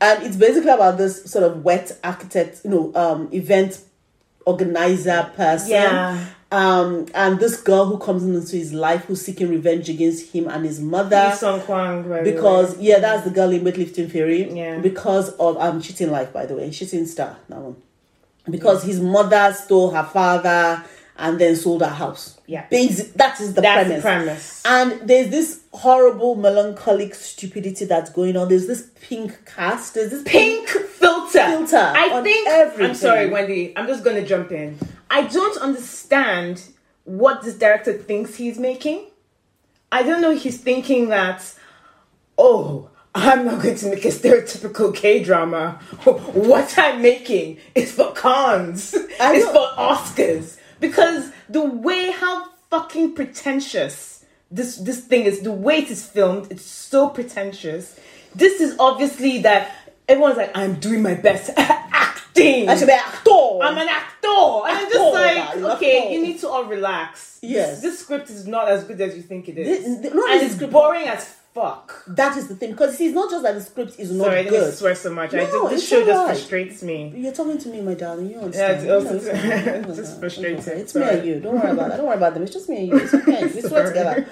and 0.00 0.22
it's 0.24 0.34
basically 0.36 0.70
about 0.72 0.98
this 0.98 1.24
sort 1.30 1.44
of 1.44 1.64
wet 1.64 1.96
architect, 2.02 2.62
you 2.64 2.70
know, 2.70 2.92
um 2.96 3.28
event 3.32 3.78
organizer 4.44 5.30
person. 5.36 5.70
Yeah. 5.70 6.26
Um 6.52 7.06
and 7.14 7.40
this 7.40 7.60
girl 7.60 7.86
who 7.86 7.98
comes 7.98 8.22
into 8.22 8.56
his 8.56 8.72
life 8.72 9.06
who's 9.06 9.22
seeking 9.22 9.48
revenge 9.48 9.88
against 9.88 10.32
him 10.32 10.48
and 10.48 10.64
his 10.64 10.80
mother. 10.80 11.34
Kwang. 11.60 12.24
Because 12.24 12.78
yeah, 12.78 12.98
that's 12.98 13.24
the 13.24 13.30
girl 13.30 13.50
in 13.50 13.62
Weightlifting 13.62 14.10
Fairy. 14.10 14.50
Yeah. 14.52 14.78
Because 14.78 15.30
of 15.30 15.56
um 15.58 15.80
cheating 15.80 16.10
life, 16.10 16.32
by 16.32 16.46
the 16.46 16.54
way, 16.54 16.70
cheating 16.70 17.06
star 17.06 17.36
that 17.48 17.58
one. 17.58 17.76
Because 18.48 18.84
his 18.84 19.00
mother 19.00 19.52
stole 19.54 19.90
her 19.90 20.04
father 20.04 20.84
and 21.16 21.40
then 21.40 21.56
sold 21.56 21.80
her 21.82 21.88
house. 21.88 22.38
Yeah. 22.46 22.66
Basic. 22.68 23.14
That 23.14 23.40
is 23.40 23.54
the 23.54 23.62
that's 23.62 23.86
premise. 23.86 23.96
the 23.96 24.02
premise. 24.02 24.62
And 24.64 25.08
there's 25.08 25.30
this 25.30 25.60
horrible 25.74 26.36
melancholic 26.36 27.14
stupidity 27.14 27.84
that's 27.84 28.10
going 28.10 28.36
on. 28.36 28.48
There's 28.48 28.66
this 28.66 28.90
pink 29.00 29.44
cast. 29.44 29.94
There's 29.94 30.10
this 30.10 30.22
Pink 30.22 30.68
filter. 30.68 31.44
Filter 31.44 31.76
I 31.76 32.22
think. 32.22 32.48
everything. 32.48 32.90
I'm 32.90 32.94
sorry, 32.94 33.28
Wendy. 33.28 33.76
I'm 33.76 33.86
just 33.86 34.04
gonna 34.04 34.24
jump 34.24 34.52
in. 34.52 34.78
I 35.10 35.22
don't 35.22 35.58
understand 35.58 36.62
what 37.04 37.42
this 37.42 37.54
director 37.54 37.92
thinks 37.92 38.36
he's 38.36 38.58
making. 38.58 39.06
I 39.90 40.02
don't 40.02 40.20
know. 40.22 40.34
He's 40.34 40.58
thinking 40.60 41.08
that. 41.08 41.54
Oh, 42.38 42.90
I'm 43.14 43.44
not 43.44 43.62
going 43.62 43.76
to 43.76 43.90
make 43.90 44.04
a 44.04 44.08
stereotypical 44.08 44.94
K 44.94 45.22
drama. 45.22 45.80
What 46.04 46.76
I'm 46.78 47.00
making 47.02 47.58
is 47.74 47.92
for 47.92 48.12
Cannes. 48.12 48.94
It's 48.94 49.46
for 49.46 49.68
Oscars. 49.76 50.58
Because 50.80 51.30
the 51.48 51.64
way 51.64 52.10
how 52.10 52.48
fucking 52.70 53.14
pretentious 53.14 54.13
this 54.54 54.76
this 54.76 55.00
thing 55.00 55.24
is, 55.24 55.40
the 55.40 55.52
way 55.52 55.78
it 55.78 55.90
is 55.90 56.04
filmed, 56.06 56.50
it's 56.50 56.64
so 56.64 57.08
pretentious. 57.08 57.98
This 58.34 58.60
is 58.60 58.76
obviously 58.78 59.42
that 59.42 59.74
everyone's 60.08 60.36
like, 60.36 60.56
I'm 60.56 60.74
doing 60.80 61.02
my 61.02 61.14
best 61.14 61.50
acting. 61.56 62.68
I 62.68 62.76
should 62.76 62.86
be 62.86 62.92
actor. 62.92 63.30
I'm 63.62 63.76
an 63.78 63.88
actor. 63.88 64.28
And 64.66 64.78
I'm 64.78 64.90
just 64.90 65.14
like, 65.14 65.56
okay, 65.76 66.12
you 66.12 66.22
need 66.22 66.38
to 66.40 66.48
all 66.48 66.64
relax. 66.64 67.38
Yes. 67.42 67.80
This, 67.80 67.92
this 67.92 67.98
script 68.00 68.30
is 68.30 68.46
not 68.46 68.68
as 68.68 68.84
good 68.84 69.00
as 69.00 69.16
you 69.16 69.22
think 69.22 69.48
it 69.48 69.58
is. 69.58 70.00
This- 70.02 70.14
not 70.14 70.30
and 70.30 70.42
it's 70.42 70.56
boring 70.72 71.06
as 71.08 71.36
fuck. 71.54 72.02
that 72.08 72.36
is 72.36 72.48
the 72.48 72.56
thing. 72.56 72.72
Because 72.72 72.96
see, 72.98 73.06
it's 73.06 73.14
not 73.14 73.30
just 73.30 73.42
that 73.44 73.54
the 73.54 73.60
script 73.60 73.94
is 73.98 74.10
not 74.10 74.24
Sorry, 74.26 74.40
I 74.40 74.42
didn't 74.42 74.72
swear 74.72 74.94
so 74.94 75.12
much. 75.14 75.32
I 75.34 75.36
No, 75.38 75.44
just, 75.44 75.70
this 75.70 75.72
it's 75.80 75.88
show 75.88 76.04
just 76.04 76.10
alright. 76.18 76.36
frustrates 76.36 76.82
me. 76.82 77.12
You're 77.16 77.32
talking 77.32 77.58
to 77.58 77.68
me, 77.68 77.80
my 77.80 77.94
darling. 77.94 78.26
You 78.30 78.36
Yeah, 78.36 78.42
understand. 78.42 78.82
it's 78.82 78.90
also 78.90 79.14
know, 79.32 79.88
it's 79.88 79.96
just 79.98 80.18
frustrating. 80.20 80.58
okay. 80.60 80.80
It's 80.80 80.94
me 80.94 81.02
and 81.02 81.26
you. 81.26 81.40
Don't 81.40 81.54
worry 81.60 81.70
about 81.70 81.88
that. 81.90 81.96
Don't 81.98 82.06
worry 82.06 82.16
about 82.16 82.34
them. 82.34 82.42
It's 82.42 82.52
just 82.52 82.68
me 82.68 82.76
and 82.78 82.88
you. 82.88 82.96
It's 82.98 83.14
okay. 83.14 83.46
We 83.46 83.60
swear 83.60 83.86
together. 83.86 84.26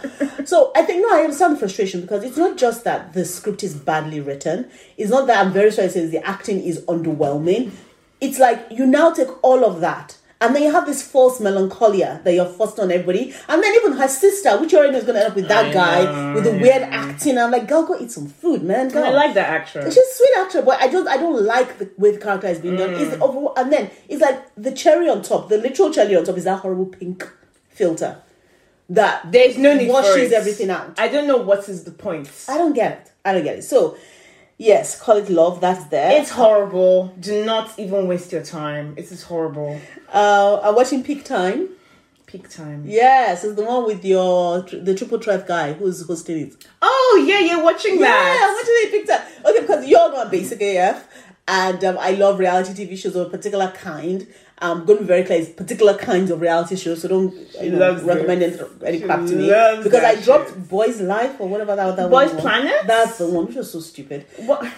So 0.44 0.72
I 0.74 0.82
think 0.82 1.00
no, 1.02 1.14
I 1.14 1.20
understand 1.22 1.54
the 1.54 1.58
frustration 1.61 2.00
because 2.00 2.24
it's 2.24 2.37
not 2.37 2.56
just 2.58 2.82
that 2.85 3.12
the 3.12 3.24
script 3.24 3.62
is 3.62 3.74
badly 3.74 4.20
written. 4.20 4.68
It's 4.96 5.11
not 5.11 5.26
that 5.28 5.44
I'm 5.46 5.52
very 5.52 5.70
sorry 5.70 5.88
to 5.88 5.92
say 5.94 6.06
the 6.06 6.26
acting 6.26 6.61
is 6.62 6.80
underwhelming. 6.87 7.70
It's 8.20 8.38
like 8.38 8.66
you 8.70 8.87
now 8.87 9.12
take 9.12 9.28
all 9.44 9.64
of 9.64 9.80
that. 9.80 10.18
And 10.42 10.55
then 10.55 10.62
you 10.64 10.72
have 10.72 10.87
this 10.87 11.02
false 11.02 11.40
melancholia 11.40 12.20
that 12.24 12.35
you're 12.35 12.44
forced 12.46 12.78
on 12.81 12.90
everybody. 12.90 13.33
And 13.48 13.62
then 13.62 13.74
even 13.76 13.92
her 13.92 14.09
sister, 14.09 14.59
which 14.59 14.72
you 14.72 14.78
already 14.78 14.92
know 14.92 14.98
is 14.98 15.05
going 15.05 15.14
to 15.14 15.20
end 15.22 15.31
up 15.31 15.37
with 15.37 15.48
that 15.48 15.66
I 15.66 15.72
guy 15.72 16.05
know, 16.05 16.35
with 16.35 16.44
the 16.44 16.55
yeah. 16.57 16.62
weird 16.62 16.83
acting. 16.83 17.38
I'm 17.38 17.50
like, 17.52 17.68
girl, 17.68 17.87
go 17.87 17.98
eat 17.98 18.11
some 18.11 18.26
food, 18.26 18.62
man. 18.62 18.88
Go. 18.88 19.02
I 19.02 19.11
like 19.11 19.35
that 19.35 19.48
actress. 19.48 19.94
She's 19.94 20.02
a 20.02 20.14
sweet 20.14 20.37
actor, 20.38 20.62
but 20.62 20.81
I 20.81 20.90
just 20.90 21.09
I 21.09 21.16
don't 21.16 21.42
like 21.44 21.78
the 21.78 21.90
way 21.96 22.11
the 22.11 22.18
character 22.18 22.48
is 22.48 22.59
being 22.59 22.76
done. 22.76 22.94
It's 22.94 23.14
Mm. 23.14 23.20
overall, 23.20 23.55
and 23.57 23.72
then 23.72 23.90
it's 24.09 24.20
like 24.20 24.42
the 24.57 24.72
cherry 24.72 25.09
on 25.09 25.22
top, 25.22 25.48
the 25.48 25.59
literal 25.59 25.92
cherry 25.92 26.16
on 26.16 26.24
top 26.24 26.37
is 26.37 26.44
that 26.44 26.59
horrible 26.59 26.87
pink 26.87 27.28
filter 27.68 28.18
that 28.90 29.31
There's 29.33 29.57
no 29.57 29.74
need 29.74 29.88
washes 29.88 30.33
everything 30.33 30.68
out. 30.70 30.98
I 30.98 31.09
don't 31.09 31.26
know 31.26 31.38
what 31.38 31.68
is 31.68 31.85
the 31.85 31.90
point. 31.92 32.31
I 32.48 32.59
don't 32.59 32.74
get 32.74 32.92
it. 32.92 33.12
I 33.24 33.33
don't 33.33 33.44
get 33.44 33.57
it. 33.59 33.62
So 33.62 33.96
yes, 34.70 35.01
call 35.01 35.16
it 35.16 35.29
love. 35.29 35.61
That's 35.61 35.85
there. 35.87 36.20
It's 36.20 36.31
horrible. 36.31 37.14
Do 37.20 37.44
not 37.44 37.66
even 37.79 38.07
waste 38.09 38.33
your 38.33 38.44
time. 38.44 38.94
It 38.96 39.11
is 39.11 39.22
horrible. 39.25 39.81
uh, 40.12 40.61
I'm 40.62 40.75
watching 40.75 41.03
Peak 41.03 41.25
Time. 41.25 41.68
Peak 42.27 42.48
time. 42.48 42.85
Yes, 42.87 43.44
it's 43.44 43.57
the 43.57 43.64
one 43.64 43.85
with 43.85 44.03
your 44.05 44.62
the 44.62 44.94
triple 44.94 45.18
threat 45.18 45.46
guy 45.46 45.75
who's 45.75 46.07
hosting 46.07 46.38
it. 46.46 46.66
Oh 46.81 47.25
yeah, 47.29 47.40
you're 47.40 47.62
watching 47.62 47.94
Yeah, 48.01 48.07
that. 48.07 48.40
I'm 48.42 48.55
watching 48.59 48.79
it 48.85 48.90
Peak 48.92 49.07
Time. 49.07 49.22
Okay, 49.44 49.61
because 49.61 49.87
you're 49.87 50.14
I'm 50.16 50.31
basic 50.31 50.62
AF, 50.62 51.07
and 51.46 51.85
um, 51.85 51.96
I 52.01 52.12
love 52.12 52.38
reality 52.38 52.72
TV 52.87 52.96
shows 52.96 53.16
of 53.16 53.27
a 53.27 53.31
particular 53.31 53.68
kind. 53.72 54.27
Um, 54.62 54.81
I'm 54.81 54.87
going 54.87 54.98
to 54.98 55.05
be 55.05 55.09
very 55.09 55.25
clear, 55.25 55.40
it's 55.40 55.51
particular 55.51 55.98
kinds 55.98 56.31
of 56.31 56.40
reality 56.40 56.77
shows, 56.77 57.03
so 57.03 57.09
don't 57.09 57.33
She 57.51 57.64
you 57.64 57.72
know, 57.72 57.79
loves 57.79 58.05
recommend 58.05 58.42
it. 58.42 58.61
any, 58.81 58.98
any 58.98 59.01
crap 59.01 59.27
to 59.27 59.35
me. 59.35 59.46
Because 59.83 60.05
I 60.05 60.20
dropped 60.22 60.51
shit. 60.51 60.68
Boys 60.68 61.01
Life 61.01 61.40
or 61.40 61.48
whatever 61.48 61.75
that 61.75 61.85
other 61.85 62.09
Boys 62.09 62.29
one 62.29 62.37
was. 62.37 62.42
Planet? 62.42 62.87
That's 62.87 63.18
the 63.18 63.29
one, 63.29 63.46
which 63.46 63.57
was 63.57 63.72
so 63.72 63.81
stupid. 63.81 64.25
What? 64.37 64.72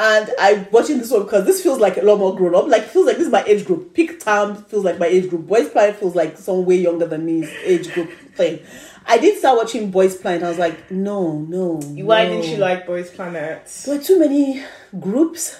And 0.00 0.30
I'm 0.38 0.66
watching 0.72 0.98
this 0.98 1.10
one 1.10 1.24
because 1.24 1.44
this 1.46 1.62
feels 1.62 1.78
like 1.78 1.96
a 1.98 2.02
lot 2.02 2.18
more 2.18 2.34
grown 2.34 2.54
up. 2.56 2.66
Like, 2.66 2.82
it 2.82 2.88
feels 2.88 3.06
like 3.06 3.18
this 3.18 3.26
is 3.26 3.32
my 3.32 3.44
age 3.44 3.66
group. 3.66 3.94
Peak 3.94 4.18
Time 4.18 4.56
feels 4.64 4.84
like 4.84 4.98
my 4.98 5.06
age 5.06 5.30
group. 5.30 5.46
Boys 5.46 5.68
Planet 5.68 5.96
feels 5.96 6.16
like 6.16 6.36
some 6.36 6.64
way 6.64 6.76
younger 6.76 7.06
than 7.06 7.24
me's 7.24 7.48
age 7.64 7.92
group 7.92 8.10
thing. 8.34 8.58
I 9.06 9.18
did 9.18 9.38
start 9.38 9.58
watching 9.58 9.90
Boys 9.90 10.16
Planet. 10.16 10.42
I 10.42 10.48
was 10.48 10.58
like, 10.58 10.90
no, 10.90 11.38
no. 11.42 11.74
Why 12.04 12.24
no. 12.24 12.30
didn't 12.30 12.50
you 12.50 12.56
like 12.56 12.86
Boys 12.86 13.10
Planet? 13.10 13.66
There 13.84 13.96
were 13.96 14.02
too 14.02 14.18
many 14.18 14.64
groups. 14.98 15.54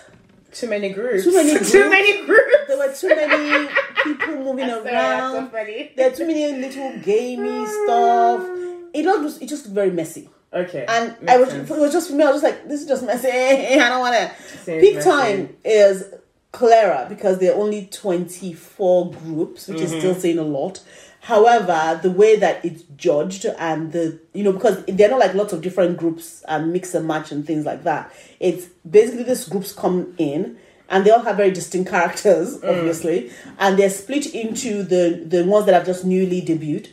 Too 0.52 0.68
many 0.68 0.90
groups. 0.90 1.24
Too 1.24 1.32
many 1.32 1.52
groups. 1.58 1.72
Too 1.72 1.88
many 1.90 2.26
groups. 2.26 2.56
There 2.68 2.78
were 2.78 2.92
too 2.92 3.08
many 3.08 3.68
people 4.04 4.36
moving 4.36 4.66
that's 4.66 4.84
so 4.84 4.90
around. 4.92 5.50
funny. 5.50 5.92
There 5.96 6.10
are 6.10 6.14
too 6.14 6.26
many 6.26 6.52
little 6.52 6.98
gamey 6.98 7.66
stuff. 7.66 8.46
It 8.92 9.06
all 9.06 9.22
just 9.22 9.40
it 9.40 9.46
just 9.48 9.66
very 9.66 9.92
messy. 9.92 10.28
Okay. 10.52 10.84
And 10.88 11.14
I 11.30 11.36
was 11.36 11.50
sense. 11.50 11.70
it 11.70 11.78
was 11.78 11.92
just 11.92 12.10
for 12.10 12.16
me, 12.16 12.24
I 12.24 12.32
was 12.32 12.42
just 12.42 12.52
like, 12.52 12.68
this 12.68 12.80
is 12.82 12.88
just 12.88 13.04
messy. 13.04 13.28
I 13.30 13.88
don't 13.88 14.00
wanna 14.00 14.32
Seems 14.64 14.80
Peak 14.82 14.94
messy. 14.96 15.08
time 15.08 15.56
is 15.64 16.12
Clara 16.50 17.06
because 17.08 17.38
there 17.38 17.52
are 17.52 17.60
only 17.60 17.86
24 17.86 19.12
groups, 19.12 19.68
which 19.68 19.80
is 19.80 19.90
Mm-hmm. 19.92 19.98
still 20.00 20.14
saying 20.16 20.38
a 20.38 20.42
lot. 20.42 20.82
However, 21.22 22.00
the 22.02 22.10
way 22.10 22.36
that 22.36 22.64
it's 22.64 22.82
judged 22.96 23.44
and 23.58 23.92
the 23.92 24.18
you 24.32 24.42
know 24.42 24.52
because 24.52 24.82
they're 24.86 25.10
not 25.10 25.18
like 25.20 25.34
lots 25.34 25.52
of 25.52 25.60
different 25.60 25.98
groups 25.98 26.42
and 26.48 26.72
mix 26.72 26.94
and 26.94 27.06
match 27.06 27.30
and 27.30 27.46
things 27.46 27.64
like 27.66 27.84
that. 27.84 28.10
It's 28.40 28.66
basically 28.88 29.24
these 29.24 29.48
groups 29.48 29.72
come 29.72 30.14
in 30.18 30.56
and 30.88 31.04
they 31.04 31.10
all 31.10 31.20
have 31.20 31.36
very 31.36 31.50
distinct 31.50 31.90
characters, 31.96 32.58
Mm. 32.58 32.68
obviously, 32.78 33.30
and 33.58 33.78
they're 33.78 33.90
split 33.90 34.34
into 34.34 34.82
the 34.82 35.22
the 35.26 35.44
ones 35.44 35.66
that 35.66 35.74
have 35.74 35.84
just 35.86 36.04
newly 36.04 36.40
debuted. 36.42 36.88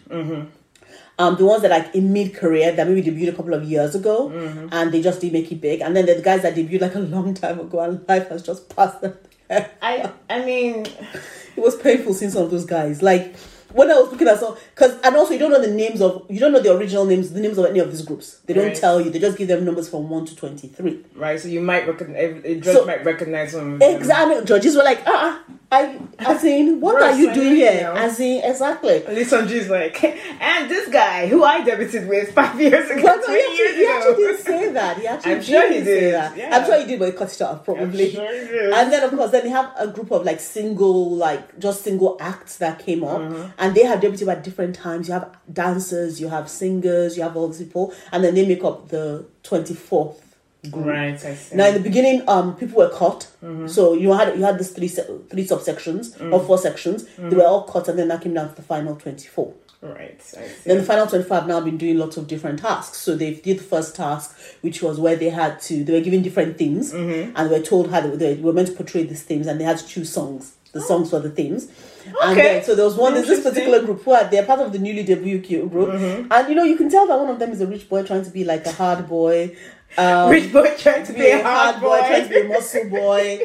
Um, 1.19 1.35
the 1.35 1.45
ones 1.45 1.63
that 1.63 1.71
like 1.71 1.95
in 1.95 2.13
mid 2.13 2.35
career 2.35 2.71
that 2.73 2.87
maybe 2.87 3.01
debuted 3.09 3.29
a 3.29 3.35
couple 3.35 3.53
of 3.55 3.63
years 3.63 3.95
ago 3.95 4.29
Mm-hmm. 4.29 4.67
and 4.71 4.91
they 4.91 5.01
just 5.01 5.19
didn't 5.21 5.33
make 5.33 5.51
it 5.51 5.61
big, 5.61 5.81
and 5.81 5.95
then 5.95 6.05
the 6.05 6.21
guys 6.21 6.41
that 6.43 6.53
debuted 6.53 6.81
like 6.81 6.95
a 6.95 6.99
long 6.99 7.33
time 7.33 7.59
ago 7.59 7.79
and 7.79 8.07
life 8.07 8.27
has 8.29 8.43
just 8.43 8.69
passed 8.75 9.01
them. 9.01 9.15
I 9.49 10.11
I 10.29 10.43
mean, 10.45 10.81
it 11.55 11.61
was 11.63 11.75
painful 11.77 12.13
seeing 12.13 12.29
some 12.29 12.43
of 12.43 12.51
those 12.51 12.65
guys. 12.65 13.01
Like 13.01 13.35
when 13.73 13.91
I 13.91 13.95
was 13.99 14.11
looking 14.11 14.27
at 14.27 14.39
some, 14.39 14.55
because 14.73 14.99
and 15.03 15.15
also 15.15 15.33
you 15.33 15.39
don't 15.39 15.51
know 15.51 15.61
the 15.61 15.71
names 15.73 16.01
of 16.01 16.25
you 16.29 16.39
don't 16.39 16.51
know 16.51 16.59
the 16.61 16.75
original 16.75 17.05
names, 17.05 17.31
the 17.31 17.39
names 17.39 17.57
of 17.57 17.65
any 17.65 17.79
of 17.79 17.91
these 17.91 18.01
groups. 18.03 18.39
They 18.45 18.53
don't 18.53 18.67
Right. 18.67 18.75
tell 18.75 19.01
you. 19.01 19.09
They 19.09 19.19
just 19.19 19.37
give 19.37 19.47
them 19.47 19.65
numbers 19.65 19.89
from 19.89 20.09
one 20.09 20.25
to 20.25 20.35
twenty 20.35 20.67
three. 20.67 21.03
right? 21.15 21.39
So 21.39 21.47
you 21.47 21.61
might 21.61 21.87
recognize. 21.87 22.41
A 22.45 22.55
judge 22.55 22.75
So- 22.75 22.85
might 22.85 23.03
recognize 23.05 23.53
them. 23.53 23.79
Exactly. 23.81 24.45
Judges 24.45 24.75
were 24.75 24.83
like, 24.83 25.01
ah, 25.05 25.41
I, 25.71 25.99
as 26.19 26.43
in, 26.45 26.79
what 26.79 27.01
are 27.01 27.11
you 27.11 27.33
doing 27.33 27.55
here? 27.55 27.73
you 27.73 27.81
know. 27.81 27.93
As 27.93 28.19
in, 28.21 28.41
exactly. 28.43 29.03
Least 29.09 29.33
Sanji's 29.33 29.69
like, 29.69 30.01
and 30.41 30.71
this 30.71 30.87
guy 30.87 31.27
who 31.27 31.43
I 31.43 31.59
debuted 31.61 32.07
with 32.07 32.31
five 32.33 32.59
years 32.61 32.89
ago, 32.89 33.01
But 33.01 33.17
no, 33.27 33.33
he 33.33 33.41
actually, 33.41 33.75
he 33.75 33.83
ago. 33.83 33.97
actually 33.97 34.23
did 34.27 34.39
say 34.45 34.71
that. 34.71 34.97
He 34.97 35.07
actually 35.13 35.33
I'm 35.33 35.41
sure 35.43 35.67
he 35.67 35.73
did 35.79 35.85
say 35.85 36.11
that. 36.11 36.37
yeah. 36.37 36.57
I'm 36.57 36.65
sure 36.65 36.79
he 36.79 36.85
did, 36.85 36.99
but 36.99 37.05
he 37.07 37.11
cut 37.17 37.33
it 37.33 37.41
off 37.41 37.67
I'm 37.67 37.75
probably. 37.75 38.11
sure 38.11 38.31
he 38.31 38.47
did. 38.47 38.71
And 38.73 38.93
then 38.93 39.03
of 39.03 39.11
course, 39.11 39.31
then 39.31 39.45
you 39.45 39.51
have 39.51 39.71
a 39.77 39.87
group 39.87 40.09
of 40.11 40.23
like 40.25 40.39
single, 40.39 41.15
like 41.15 41.59
just 41.59 41.83
single 41.83 42.15
acts 42.21 42.57
that 42.57 42.79
came 42.79 43.03
up, 43.03 43.17
Mm-hmm. 43.17 43.56
And 43.57 43.75
they 43.75 43.83
have 43.83 43.99
debuted 43.99 44.27
at 44.31 44.43
different 44.43 44.75
times. 44.75 45.07
You 45.07 45.13
have 45.15 45.35
dancers, 45.51 46.19
you 46.21 46.29
have 46.29 46.49
singers, 46.49 47.17
you 47.17 47.23
have 47.23 47.35
all 47.37 47.47
these 47.47 47.59
people, 47.63 47.93
and 48.11 48.23
then 48.23 48.35
they 48.35 48.45
make 48.47 48.63
up 48.63 48.89
the 48.89 49.25
twenty 49.43 49.73
fourth 49.73 50.23
group. 50.71 50.85
Right, 50.85 51.13
I 51.25 51.35
see. 51.35 51.55
Now 51.55 51.67
in 51.67 51.73
the 51.75 51.79
beginning, 51.79 52.27
um, 52.27 52.55
people 52.55 52.77
were 52.79 52.89
cut. 52.89 53.27
So 53.67 53.93
you 53.93 54.11
had 54.13 54.35
you 54.37 54.43
had 54.43 54.57
these 54.59 54.71
three 54.71 54.87
three 54.87 55.45
subsections 55.47 56.19
or 56.31 56.39
four 56.43 56.57
sections. 56.57 57.05
They 57.17 57.35
were 57.35 57.45
all 57.45 57.63
cut, 57.63 57.87
and 57.87 57.97
then 57.99 58.07
that 58.09 58.21
came 58.21 58.33
down 58.33 58.49
to 58.49 58.55
the 58.55 58.61
final 58.63 58.95
twenty 58.95 59.27
four. 59.27 59.53
right, 59.81 60.19
I 60.19 60.23
see. 60.23 60.39
Then 60.65 60.77
the 60.79 60.83
final 60.83 61.05
25 61.05 61.29
have 61.41 61.47
now 61.47 61.61
been 61.61 61.77
doing 61.77 61.99
lots 61.99 62.17
of 62.17 62.27
different 62.27 62.57
tasks. 62.59 62.97
So 62.97 63.15
they 63.15 63.35
did 63.35 63.59
the 63.59 63.63
first 63.63 63.95
task, 63.95 64.35
which 64.61 64.81
was 64.81 64.99
where 64.99 65.15
they 65.15 65.29
had 65.29 65.61
to, 65.67 65.83
they 65.83 65.93
were 65.93 66.01
given 66.01 66.23
different 66.23 66.57
themes 66.57 66.91
Mm-hmm. 66.91 67.33
and 67.35 67.49
they 67.51 67.59
were 67.59 67.63
told 67.63 67.91
how 67.91 68.01
they, 68.01 68.15
they 68.15 68.33
were 68.41 68.53
meant 68.53 68.69
to 68.69 68.73
portray 68.73 69.03
these 69.03 69.21
themes 69.21 69.45
and 69.45 69.59
they 69.59 69.63
had 69.65 69.77
to 69.77 69.85
choose 69.87 70.09
songs, 70.11 70.55
the 70.77 70.83
songs 70.89 71.09
for 71.09 71.19
the 71.19 71.29
themes. 71.29 71.67
And 72.05 72.31
Okay. 72.31 72.41
then, 72.41 72.63
so 72.63 72.75
there 72.75 72.85
was 72.85 72.95
one, 72.95 73.13
there's 73.15 73.27
this 73.27 73.43
particular 73.43 73.79
group 73.85 74.03
who 74.03 74.11
are, 74.11 74.23
they're 74.31 74.45
part 74.51 74.61
of 74.61 74.71
the 74.71 74.79
newly 74.79 75.03
debut 75.03 75.39
group. 75.39 75.71
Mm-hmm. 75.71 76.31
And 76.31 76.49
you 76.49 76.55
know, 76.55 76.63
you 76.63 76.77
can 76.77 76.89
tell 76.89 77.05
that 77.07 77.19
one 77.19 77.29
of 77.29 77.39
them 77.39 77.51
is 77.51 77.61
a 77.61 77.67
rich 77.67 77.89
boy 77.89 78.03
trying 78.03 78.23
to 78.23 78.31
be 78.31 78.43
like 78.43 78.65
a 78.65 78.71
hard 78.71 79.07
boy. 79.07 79.55
Um, 79.97 80.29
Rich 80.29 80.51
boy 80.53 80.75
trying 80.77 81.05
to 81.05 81.13
be 81.13 81.27
a 81.29 81.41
hard 81.41 81.81
boy. 81.81 81.97
trying 81.99 82.23
to 82.23 82.29
be 82.29 82.41
a 82.41 82.43
muscle 82.43 82.87
boy, 82.89 83.39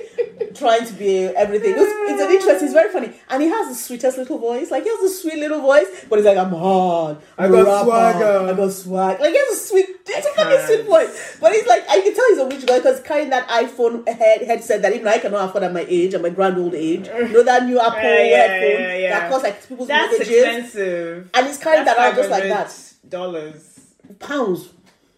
trying 0.55 0.85
to 0.85 0.92
be 0.92 1.24
everything. 1.24 1.72
It's, 1.74 1.81
it's 2.12 2.20
an 2.22 2.31
interest. 2.31 2.62
It's 2.64 2.72
very 2.74 2.92
funny, 2.92 3.12
and 3.31 3.42
he 3.42 3.48
has 3.48 3.68
the 3.68 3.74
sweetest 3.74 4.18
little 4.18 4.38
voice. 4.38 4.70
Like 4.70 4.83
he 4.83 4.90
has 4.90 5.00
a 5.00 5.09
sweet 5.14 5.38
little 5.38 5.61
voice, 5.61 5.87
but 6.11 6.16
he's 6.18 6.26
like, 6.26 6.37
"I'm 6.37 6.50
hard. 6.52 7.18
I 7.38 7.44
I'm 7.46 7.55
a 7.55 7.64
got 7.64 7.85
swagger." 7.85 8.38
I 8.50 8.52
got 8.55 8.72
swag." 8.72 9.20
Like 9.20 9.31
he 9.31 9.38
has 9.38 9.48
a 9.48 9.57
sweet. 9.66 9.87
It's 10.07 10.26
a 10.26 10.31
I 10.31 10.35
fucking 10.44 10.66
sweet 10.66 10.87
voice, 10.87 11.38
but 11.40 11.52
he's 11.52 11.66
like, 11.66 11.88
I 11.88 12.00
can 12.02 12.14
tell 12.14 12.28
he's 12.28 12.38
a 12.38 12.46
rich 12.48 12.66
guy 12.66 12.78
because 12.81 13.00
carrying 13.00 13.31
that 13.31 13.48
iPhone 13.48 14.07
head 14.07 14.42
headset 14.42 14.83
that 14.83 14.92
even 14.94 15.09
I 15.09 15.18
cannot 15.18 15.48
afford 15.48 15.62
at 15.64 15.72
my 15.72 15.87
age, 15.88 16.12
at 16.12 16.20
my 16.20 16.28
grand 16.28 16.59
old 16.59 16.74
age. 16.74 17.09
You 17.16 17.28
know 17.28 17.44
that 17.44 17.64
new 17.64 17.81
Apple 17.81 17.98
Yeah, 18.02 18.22
yeah, 18.24 18.37
headphone 18.37 18.81
yeah, 18.83 18.96
yeah. 18.96 19.20
that 19.20 19.31
costs 19.31 19.44
like 19.44 19.68
people's 19.68 19.88
That's 19.88 20.11
mortgages, 20.11 20.37
expensive. 20.42 21.31
and 21.33 21.46
he's 21.46 21.57
carrying 21.59 21.85
that 21.87 21.96
out 21.96 22.14
just 22.16 22.31
like 22.31 22.42
that. 22.44 22.92
Dollars. 23.09 23.81
Pounds. 24.18 24.68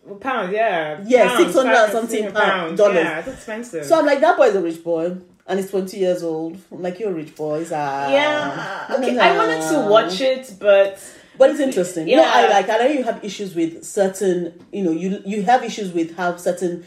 Well, 0.04 0.16
pounds, 0.18 0.52
yeah. 0.52 1.02
Yeah, 1.06 1.36
600 1.36 1.70
and 1.72 1.92
something 1.92 2.22
16 2.24 2.32
pounds, 2.32 2.78
dollars. 2.78 2.96
Yeah, 2.96 3.18
it's 3.20 3.28
expensive. 3.28 3.84
So 3.86 3.98
I'm 3.98 4.06
like, 4.06 4.20
that 4.20 4.36
boy's 4.36 4.54
a 4.54 4.60
rich 4.60 4.84
boy, 4.84 5.16
and 5.46 5.58
he's 5.58 5.70
20 5.70 5.96
years 5.96 6.22
old. 6.22 6.58
I'm 6.70 6.82
like, 6.82 6.98
you're 7.00 7.10
a 7.10 7.14
rich 7.14 7.34
boy. 7.34 7.60
He's, 7.60 7.72
ah. 7.72 8.10
yeah. 8.10 8.86
Okay, 8.98 9.18
I 9.18 9.36
wanted 9.36 9.62
to 9.72 9.88
watch 9.90 10.20
it, 10.20 10.54
but 10.60 11.00
But 11.38 11.50
it's 11.50 11.60
interesting. 11.60 12.06
You 12.08 12.16
know, 12.18 12.24
I 12.26 12.48
like. 12.48 12.68
I 12.68 12.78
know 12.78 12.86
you 12.86 13.02
have 13.02 13.24
issues 13.24 13.54
with 13.54 13.82
certain. 13.84 14.64
You 14.72 14.84
know, 14.84 14.90
you 14.92 15.20
you 15.24 15.42
have 15.42 15.64
issues 15.64 15.92
with 15.92 16.16
how 16.16 16.36
certain 16.36 16.84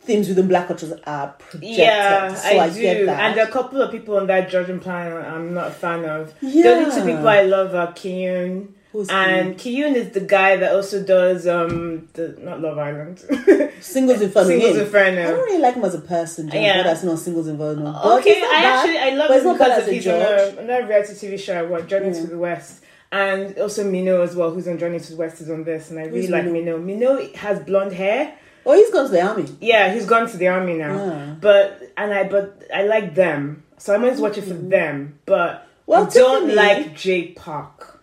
themes 0.00 0.28
within 0.28 0.46
black 0.48 0.68
cultures 0.68 0.92
are 1.06 1.28
projected. 1.38 1.78
yeah, 1.78 2.34
so 2.34 2.48
I, 2.48 2.64
I, 2.64 2.70
do. 2.70 2.80
get 2.80 3.06
that. 3.06 3.20
And 3.20 3.36
there 3.36 3.44
are 3.44 3.48
a 3.48 3.52
couple 3.52 3.80
of 3.82 3.90
people 3.90 4.16
on 4.16 4.26
that 4.28 4.48
judging 4.50 4.78
panel 4.80 5.18
I'm 5.18 5.52
not 5.54 5.68
a 5.68 5.70
fan 5.72 6.04
of. 6.04 6.32
The 6.40 6.46
Yeah. 6.46 6.70
only 6.72 6.90
two 6.94 7.04
people 7.06 7.26
I 7.26 7.42
love 7.42 7.74
are 7.74 7.92
Kyuhyun. 7.92 8.68
Who's 8.92 9.08
and 9.10 9.56
Kyuhyun 9.56 9.94
is 9.94 10.10
the 10.12 10.20
guy 10.20 10.56
that 10.56 10.72
also 10.74 11.02
does 11.02 11.46
um 11.46 12.08
the 12.14 12.28
not 12.40 12.60
Love 12.60 12.78
Island. 12.78 13.18
Singles 13.80 14.20
Inferno. 14.22 14.48
Singles. 14.48 14.76
Inferno. 14.78 15.22
I 15.22 15.26
don't 15.26 15.44
really 15.44 15.60
like 15.60 15.74
him 15.74 15.84
as 15.84 15.94
a 15.94 16.00
person. 16.00 16.48
John, 16.48 16.62
Yeah. 16.62 16.82
that's 16.82 17.02
not 17.02 17.18
Singles 17.18 17.46
Inferno. 17.48 17.92
But 17.92 18.18
okay, 18.20 18.40
I 18.42 18.48
bad, 18.48 18.64
actually 18.78 18.98
I 18.98 19.10
love 19.16 19.30
him 19.30 19.52
because 19.52 19.70
as 19.70 19.82
of 19.82 19.88
a 19.88 19.92
he's 19.92 20.06
on 20.06 20.14
a, 20.20 20.60
another 20.62 20.86
reality 20.86 21.12
TV 21.14 21.38
show 21.38 21.58
I 21.58 21.62
watch, 21.62 21.86
Journey 21.88 22.12
to 22.14 22.26
the 22.26 22.38
West. 22.38 22.84
And 23.12 23.56
also 23.58 23.84
Mino 23.88 24.22
as 24.22 24.34
well, 24.34 24.50
who's 24.50 24.66
on 24.66 24.78
Journey 24.78 24.98
to 24.98 25.10
the 25.10 25.16
West, 25.16 25.40
is 25.40 25.48
on 25.50 25.62
this, 25.64 25.90
and 25.90 25.98
I 25.98 26.04
really 26.04 26.22
Who's 26.22 26.30
like 26.30 26.44
Mino? 26.44 26.78
Mino. 26.78 27.14
Mino 27.18 27.32
has 27.34 27.60
blonde 27.60 27.92
hair. 27.92 28.34
Oh, 28.64 28.72
he's 28.74 28.90
gone 28.90 29.04
to 29.06 29.12
the 29.12 29.22
army. 29.22 29.46
Yeah, 29.60 29.92
he's 29.94 30.06
gone 30.06 30.28
to 30.28 30.36
the 30.36 30.48
army 30.48 30.74
now. 30.74 30.94
Yeah. 30.96 31.34
But 31.40 31.92
and 31.96 32.12
I 32.12 32.24
but 32.28 32.64
I 32.74 32.82
like 32.82 33.14
them, 33.14 33.62
so 33.78 33.94
I'm 33.94 34.02
always 34.02 34.20
watching 34.20 34.42
for 34.44 34.54
them. 34.54 35.18
But 35.24 35.68
Well, 35.86 36.06
I 36.06 36.10
don't 36.10 36.48
Tiffany- 36.48 36.54
like 36.54 36.96
Jay 36.96 37.28
Park. 37.28 37.95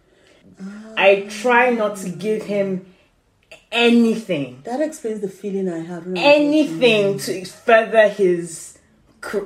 I 0.98 1.28
try 1.30 1.70
not 1.72 1.98
to 1.98 2.10
give 2.10 2.44
him 2.44 2.94
anything, 3.72 4.62
That 4.66 4.82
explains 4.82 5.22
the 5.22 5.30
feeling 5.30 5.68
I 5.70 5.80
had. 5.80 6.06
when 6.06 6.18
I 6.18 6.22
was 6.22 6.38
watching 6.38 6.44
anything 6.44 7.18
to 7.20 7.46
further 7.46 8.08
his. 8.08 8.78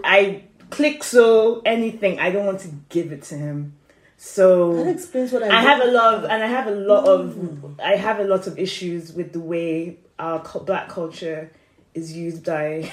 I 0.03 0.43
click 0.69 1.03
so 1.03 1.61
anything. 1.65 2.19
I 2.19 2.31
don't 2.31 2.45
want 2.45 2.61
to 2.61 2.69
give 2.89 3.11
it 3.11 3.23
to 3.23 3.35
him. 3.35 3.73
So 4.17 4.83
That 4.83 4.87
explains 4.87 5.31
what 5.31 5.43
I. 5.43 5.57
I 5.57 5.61
have 5.61 5.81
a 5.81 5.91
lot 5.91 6.15
of, 6.15 6.23
and 6.25 6.43
I 6.43 6.47
have 6.47 6.67
a 6.67 6.71
lot 6.71 7.07
of, 7.07 7.35
mm. 7.35 7.79
I 7.79 7.95
have 7.95 8.19
a 8.19 8.23
lot 8.23 8.47
of 8.47 8.57
issues 8.57 9.13
with 9.13 9.31
the 9.33 9.39
way 9.39 9.99
our 10.17 10.39
black 10.65 10.89
culture 10.89 11.51
is 11.93 12.13
used 12.15 12.45
by. 12.45 12.91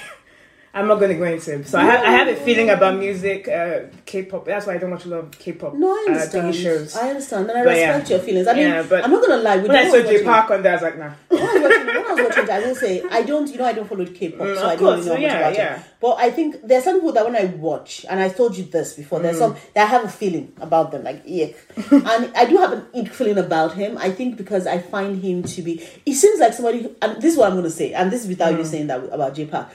I'm 0.75 0.87
not 0.89 0.95
going 0.99 1.11
to 1.11 1.17
go 1.17 1.23
into 1.23 1.53
it. 1.53 1.67
So 1.69 1.79
I 1.79 1.83
have, 1.85 2.01
I 2.01 2.11
have 2.11 2.27
a 2.27 2.35
feeling 2.35 2.69
about 2.69 2.97
music, 2.99 3.47
uh, 3.47 3.83
K-pop. 4.05 4.43
That's 4.43 4.67
why 4.67 4.73
I 4.73 4.77
don't 4.77 4.91
watch 4.91 5.05
a 5.05 5.07
lot 5.07 5.19
of 5.19 5.31
K-pop 5.31 5.73
No, 5.73 5.87
I 5.87 6.05
uh, 6.09 6.11
understand. 6.11 6.53
TV 6.53 6.63
shows. 6.63 6.95
I 6.97 7.09
understand, 7.11 7.49
and 7.49 7.57
I 7.59 7.63
But 7.63 7.77
yeah. 7.77 7.87
respect 7.91 8.09
your 8.09 8.19
feelings. 8.19 8.47
I 8.49 8.53
mean, 8.53 8.67
Yeah, 8.67 8.83
but 8.83 9.05
I'm 9.05 9.11
not 9.11 9.25
gonna 9.25 9.41
lie. 9.41 9.55
We 9.55 9.69
when 9.69 9.77
I 9.77 9.89
saw 9.89 10.01
Jay. 10.01 10.21
Park 10.25 10.51
on 10.51 10.63
there, 10.63 10.73
I 10.73 10.75
was 10.75 10.81
like, 10.83 10.97
nah. 10.97 11.11
when 11.29 11.41
I 11.41 11.53
was 11.53 11.61
watching, 11.61 11.87
when 11.87 11.97
I 11.97 12.13
was 12.13 12.19
watching 12.27 12.43
it, 12.43 12.49
I 12.49 12.59
will 12.59 12.75
say 12.75 13.03
I 13.09 13.21
don't. 13.21 13.49
You 13.49 13.57
know, 13.57 13.65
I 13.65 13.71
don't 13.71 13.87
follow 13.87 14.05
K-pop, 14.05 14.45
Mm, 14.47 14.55
so 14.57 14.65
I 14.67 14.75
don't 14.75 14.79
course, 14.79 14.97
really 14.97 14.99
know 14.99 15.05
so 15.05 15.13
much 15.13 15.21
yeah, 15.21 15.37
about 15.39 15.53
yeah. 15.55 15.75
it. 15.79 15.85
But 16.01 16.15
I 16.19 16.29
think 16.29 16.57
there's 16.61 16.83
some 16.83 16.95
people 16.95 17.13
that 17.13 17.23
when 17.25 17.37
I 17.37 17.45
watch, 17.45 18.05
and 18.09 18.19
I 18.19 18.27
told 18.27 18.57
you 18.57 18.65
this 18.65 18.95
before, 18.95 19.21
there's 19.21 19.37
some 19.37 19.55
that 19.75 19.87
I 19.87 19.89
have 19.89 20.03
a 20.03 20.09
feeling 20.09 20.51
about 20.59 20.91
them, 20.91 21.03
like 21.05 21.23
ick, 21.25 21.55
and 21.91 22.35
I 22.35 22.45
do 22.49 22.57
have 22.57 22.73
an 22.73 22.85
ick 22.93 23.13
feeling 23.13 23.37
about 23.37 23.75
him. 23.75 23.97
I 23.97 24.11
think 24.11 24.35
because 24.35 24.67
I 24.67 24.79
find 24.79 25.23
him 25.23 25.43
to 25.43 25.61
be. 25.61 25.77
He 26.05 26.13
seems 26.13 26.41
like 26.41 26.53
somebody. 26.53 26.83
Who, 26.83 26.95
and 27.01 27.15
this 27.21 27.31
is 27.31 27.37
what 27.37 27.47
I'm 27.47 27.53
going 27.53 27.63
to 27.63 27.69
say, 27.69 27.93
and 27.93 28.11
this 28.11 28.23
is 28.23 28.27
without 28.27 28.57
you 28.57 28.65
saying 28.65 28.87
that 28.87 29.01
about 29.13 29.35
Jay 29.35 29.45
Park. 29.45 29.69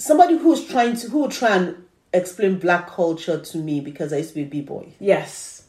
Somebody 0.00 0.38
who's 0.38 0.66
trying 0.66 0.96
to 0.96 1.10
who 1.10 1.18
will 1.18 1.28
try 1.28 1.56
and 1.56 1.84
explain 2.14 2.58
black 2.58 2.88
culture 2.88 3.38
to 3.38 3.58
me 3.58 3.80
because 3.80 4.14
I 4.14 4.16
used 4.16 4.30
to 4.30 4.36
be 4.36 4.42
a 4.42 4.46
b 4.46 4.62
boy. 4.62 4.94
Yes. 4.98 5.64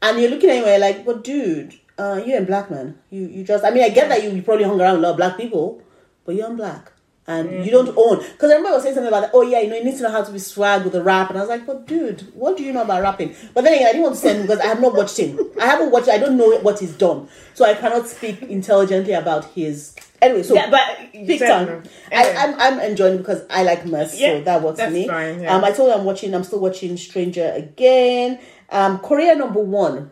And 0.00 0.20
you're 0.20 0.30
looking 0.30 0.50
at 0.50 0.64
him 0.64 0.80
like, 0.80 1.04
but 1.04 1.24
dude, 1.24 1.74
uh, 1.98 2.22
you're 2.24 2.42
a 2.42 2.44
black 2.44 2.70
man. 2.70 2.96
You 3.10 3.26
you 3.26 3.42
just 3.42 3.64
I 3.64 3.70
mean 3.70 3.82
I 3.82 3.88
get 3.88 4.08
that 4.08 4.22
you, 4.22 4.30
you 4.30 4.42
probably 4.42 4.64
hung 4.64 4.80
around 4.80 4.94
with 4.94 5.04
a 5.04 5.06
lot 5.08 5.10
of 5.10 5.16
black 5.16 5.36
people, 5.36 5.82
but 6.24 6.36
you're 6.36 6.54
black. 6.54 6.92
And 7.28 7.64
you 7.64 7.72
don't 7.72 7.88
own 7.96 8.18
because 8.18 8.50
I 8.50 8.54
remember 8.54 8.68
I 8.68 8.72
was 8.74 8.82
saying 8.84 8.94
something 8.94 9.12
about 9.12 9.30
oh 9.34 9.42
yeah, 9.42 9.60
you 9.60 9.68
know, 9.68 9.76
you 9.76 9.84
need 9.84 9.96
to 9.96 10.02
know 10.04 10.12
how 10.12 10.22
to 10.22 10.30
be 10.32 10.38
swag 10.38 10.84
with 10.84 10.92
the 10.92 11.02
rap. 11.02 11.28
And 11.30 11.38
I 11.38 11.40
was 11.40 11.48
like, 11.48 11.66
but 11.66 11.86
dude, 11.86 12.20
what 12.34 12.56
do 12.56 12.62
you 12.62 12.72
know 12.72 12.82
about 12.82 13.02
rapping? 13.02 13.34
But 13.52 13.64
then 13.64 13.74
again, 13.74 13.88
I 13.88 13.92
didn't 13.92 14.02
want 14.04 14.14
to 14.14 14.20
say 14.20 14.40
because 14.40 14.60
I 14.60 14.66
have 14.66 14.80
not 14.80 14.94
watched 14.94 15.18
him. 15.18 15.38
I 15.60 15.66
haven't 15.66 15.90
watched 15.90 16.08
I 16.08 16.18
don't 16.18 16.36
know 16.36 16.58
what 16.60 16.78
he's 16.78 16.92
done. 16.96 17.28
So 17.54 17.64
I 17.64 17.74
cannot 17.74 18.06
speak 18.06 18.42
intelligently 18.42 19.12
about 19.14 19.44
his 19.46 19.96
anyway, 20.22 20.42
so 20.44 20.54
yeah, 20.54 20.70
but 20.70 21.12
Big 21.26 21.40
time. 21.40 21.66
no. 21.66 21.82
I, 22.12 22.26
Anyway. 22.28 22.36
I'm 22.38 22.60
I'm 22.60 22.80
enjoying 22.90 23.16
because 23.18 23.42
I 23.50 23.64
like 23.64 23.84
mess, 23.86 24.18
Yeah, 24.20 24.38
so 24.38 24.40
that 24.44 24.62
works 24.62 24.80
for 24.80 24.90
me. 24.90 25.08
fine, 25.08 25.42
yeah. 25.42 25.54
Um, 25.56 25.64
I 25.64 25.72
told 25.72 25.88
you 25.90 25.94
I'm 25.98 26.04
watching. 26.04 26.32
I'm 26.34 26.44
still 26.44 26.60
watching 26.60 26.96
Stranger 26.96 27.52
again. 27.56 28.38
Um, 28.70 28.98
Korea 28.98 29.34
number 29.34 29.60
one 29.60 30.10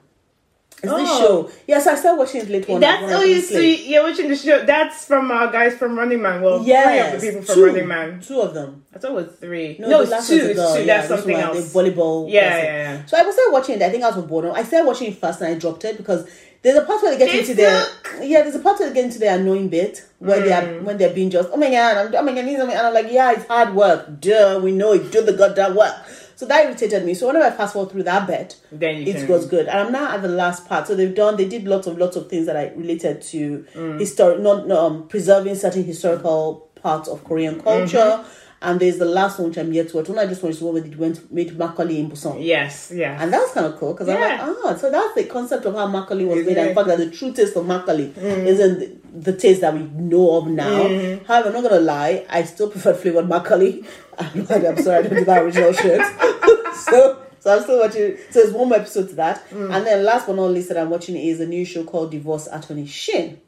is 0.84 0.90
this 0.90 1.08
Oh. 1.10 1.20
show. 1.20 1.50
Yes, 1.66 1.86
I 1.86 1.94
started 1.96 2.18
watching 2.18 2.40
it 2.42 2.48
late 2.48 2.68
one. 2.68 2.80
That's 2.80 3.12
oh 3.12 3.22
you 3.22 3.40
see, 3.40 3.90
you're 3.92 4.02
watching 4.02 4.28
the 4.28 4.36
show. 4.36 4.64
That's 4.64 5.04
from 5.04 5.30
our 5.30 5.50
guys 5.50 5.74
from 5.76 5.98
Running 5.98 6.22
Man. 6.22 6.40
Well, 6.42 6.62
Yes, 6.64 6.86
three 6.86 6.98
of 7.00 7.20
the 7.20 7.26
people 7.26 7.42
from 7.46 7.54
two, 7.54 7.66
Running 7.66 7.88
Man. 7.88 8.20
Two 8.20 8.40
of 8.40 8.54
them. 8.54 8.84
I 8.94 8.98
thought 8.98 9.10
it 9.10 9.14
was 9.14 9.26
three. 9.40 9.76
No, 9.78 9.88
the 9.88 10.02
it's 10.02 10.10
last 10.12 10.28
two. 10.28 10.36
It's 10.36 10.74
two. 10.74 10.78
yeah, 10.80 10.84
That's 10.86 11.08
this 11.08 11.18
something 11.18 11.34
one, 11.36 11.42
else. 11.56 11.72
Volleyball. 11.74 12.30
Yeah, 12.30 12.56
yeah, 12.56 12.64
yeah. 12.64 13.06
So 13.06 13.16
I 13.18 13.22
was 13.22 13.34
still 13.34 13.52
watching 13.52 13.76
it. 13.76 13.82
I 13.82 13.90
think 13.90 14.04
I 14.04 14.08
was 14.08 14.16
with 14.16 14.28
boredom. 14.28 14.52
I 14.54 14.62
started 14.64 14.86
watching 14.86 15.08
it 15.12 15.18
first 15.18 15.40
and 15.40 15.54
I 15.54 15.58
dropped 15.58 15.84
it 15.84 15.96
because 15.96 16.28
there's 16.62 16.78
a 16.78 16.84
part 16.84 17.02
where 17.02 17.12
they 17.12 17.18
get 17.18 17.30
They 17.32 17.40
into 17.40 17.54
their 17.54 17.84
yeah. 18.22 18.42
There's 18.42 18.54
a 18.54 18.58
part 18.60 18.78
where 18.78 18.88
they 18.88 18.94
get 18.94 19.04
into 19.04 19.18
their 19.18 19.38
annoying 19.38 19.68
bit 19.68 20.02
where 20.18 20.40
they 20.40 20.48
Mm. 20.50 20.80
are 20.80 20.82
when 20.82 20.96
they're 20.96 21.12
being 21.12 21.28
just 21.28 21.50
oh 21.52 21.56
my 21.58 21.70
god 21.70 22.06
I'm, 22.06 22.14
oh 22.14 22.22
my 22.22 22.32
god 22.34 22.44
and 22.48 22.72
I'm 22.72 22.94
like 22.94 23.10
yeah 23.12 23.32
it's 23.32 23.46
hard 23.46 23.74
work. 23.74 24.20
Duh, 24.20 24.60
we 24.62 24.72
know 24.72 24.92
it. 24.92 25.10
Do 25.12 25.20
the 25.22 25.34
goddamn 25.34 25.74
work. 25.76 25.94
So 26.36 26.46
that 26.46 26.64
irritated 26.64 27.04
me. 27.04 27.14
So 27.14 27.26
whenever 27.26 27.44
I 27.46 27.50
fast 27.50 27.72
forward 27.74 27.92
through 27.92 28.04
that 28.04 28.26
bit, 28.26 28.56
Then 28.72 28.96
it 28.96 29.16
can. 29.16 29.28
was 29.28 29.46
good. 29.46 29.66
And 29.68 29.78
I'm 29.78 29.92
now 29.92 30.12
at 30.14 30.22
the 30.22 30.28
last 30.28 30.66
part. 30.66 30.86
So 30.86 30.94
they've 30.94 31.14
done, 31.14 31.36
they 31.36 31.48
did 31.48 31.64
lots 31.66 31.86
of 31.86 31.96
lots 31.98 32.16
of 32.16 32.28
things 32.28 32.46
that 32.46 32.56
I 32.56 32.72
related 32.76 33.22
to 33.22 33.64
Mm. 33.74 34.00
historic, 34.00 34.40
not 34.40 34.70
um, 34.70 35.06
preserving 35.08 35.54
certain 35.56 35.84
historical 35.84 36.68
parts 36.82 37.08
of 37.08 37.24
Korean 37.24 37.60
culture. 37.60 37.98
Mm-hmm. 37.98 38.28
And 38.64 38.80
there's 38.80 38.98
the 38.98 39.04
last 39.04 39.38
one 39.38 39.48
which 39.50 39.58
I'm 39.58 39.72
yet 39.72 39.90
to 39.90 39.96
watch. 39.98 40.08
One 40.08 40.18
I 40.18 40.26
just 40.26 40.42
watched 40.42 40.60
one 40.62 40.72
where 40.74 40.82
they 40.82 40.94
went 40.96 41.30
made 41.30 41.50
makgeolli 41.50 41.98
in 41.98 42.10
Busan. 42.10 42.42
Yes, 42.44 42.90
yeah. 42.94 43.22
And 43.22 43.32
that 43.32 43.40
was 43.40 43.52
kind 43.52 43.66
of 43.66 43.76
cool 43.78 43.92
because 43.92 44.08
I'm 44.08 44.20
like, 44.20 44.38
Yeah. 44.38 44.54
ah, 44.64 44.74
so 44.76 44.90
that's 44.90 45.14
the 45.14 45.24
concept 45.24 45.66
of 45.66 45.74
how 45.74 45.86
makgeolli 45.86 46.26
was 46.26 46.44
made, 46.46 46.56
and 46.58 46.70
the 46.70 46.74
fact 46.74 46.88
that 46.88 46.98
the 46.98 47.10
true 47.10 47.32
taste 47.32 47.54
of 47.56 47.66
makgeolli 47.66 48.12
Mm. 48.12 48.46
isn't 48.46 48.78
the, 48.80 49.30
the 49.32 49.38
taste 49.38 49.60
that 49.60 49.74
we 49.74 49.80
know 49.82 50.38
of 50.38 50.46
now. 50.48 50.84
Mm-hmm. 50.84 51.24
However, 51.26 51.48
I'm 51.48 51.54
not 51.62 51.70
gonna 51.70 51.80
lie, 51.82 52.24
I 52.28 52.42
still 52.44 52.70
prefer 52.70 52.94
flavored 52.94 53.26
makgeolli. 53.26 53.84
I'm, 54.18 54.46
like, 54.46 54.64
I'm 54.64 54.78
sorry, 54.82 54.98
I 54.98 55.02
don't 55.02 55.18
do 55.18 55.24
that 55.26 55.42
original 55.42 55.72
shit. 55.72 56.00
so, 56.74 57.20
so 57.40 57.54
I'm 57.56 57.62
still 57.62 57.80
watching. 57.80 58.16
So 58.30 58.40
there's 58.40 58.52
one 58.52 58.68
more 58.68 58.78
episode 58.78 59.08
to 59.10 59.14
that, 59.16 59.48
Mm. 59.50 59.74
and 59.74 59.86
then 59.86 60.04
last 60.04 60.26
but 60.26 60.36
not 60.36 60.46
least 60.50 60.68
that 60.68 60.78
I'm 60.78 60.90
watching 60.90 61.16
is 61.16 61.40
a 61.40 61.46
new 61.46 61.64
show 61.64 61.84
called 61.84 62.10
Divorce 62.10 62.48
Attorney 62.50 62.86
Shin. 62.86 63.40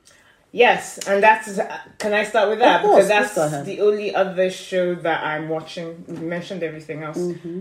Yes, 0.52 0.98
and 1.06 1.22
that's. 1.22 1.58
Can 1.98 2.14
I 2.14 2.24
start 2.24 2.48
with 2.48 2.60
that 2.60 2.82
course, 2.82 2.94
because 3.04 3.08
that's 3.08 3.28
please 3.34 3.36
go 3.36 3.46
ahead. 3.46 3.66
the 3.66 3.80
only 3.82 4.14
other 4.14 4.50
show 4.50 4.94
that 4.94 5.22
I'm 5.24 5.48
watching. 5.48 6.04
We've 6.08 6.22
mentioned 6.22 6.62
everything 6.62 7.02
else. 7.02 7.18
Mm-hmm. 7.18 7.60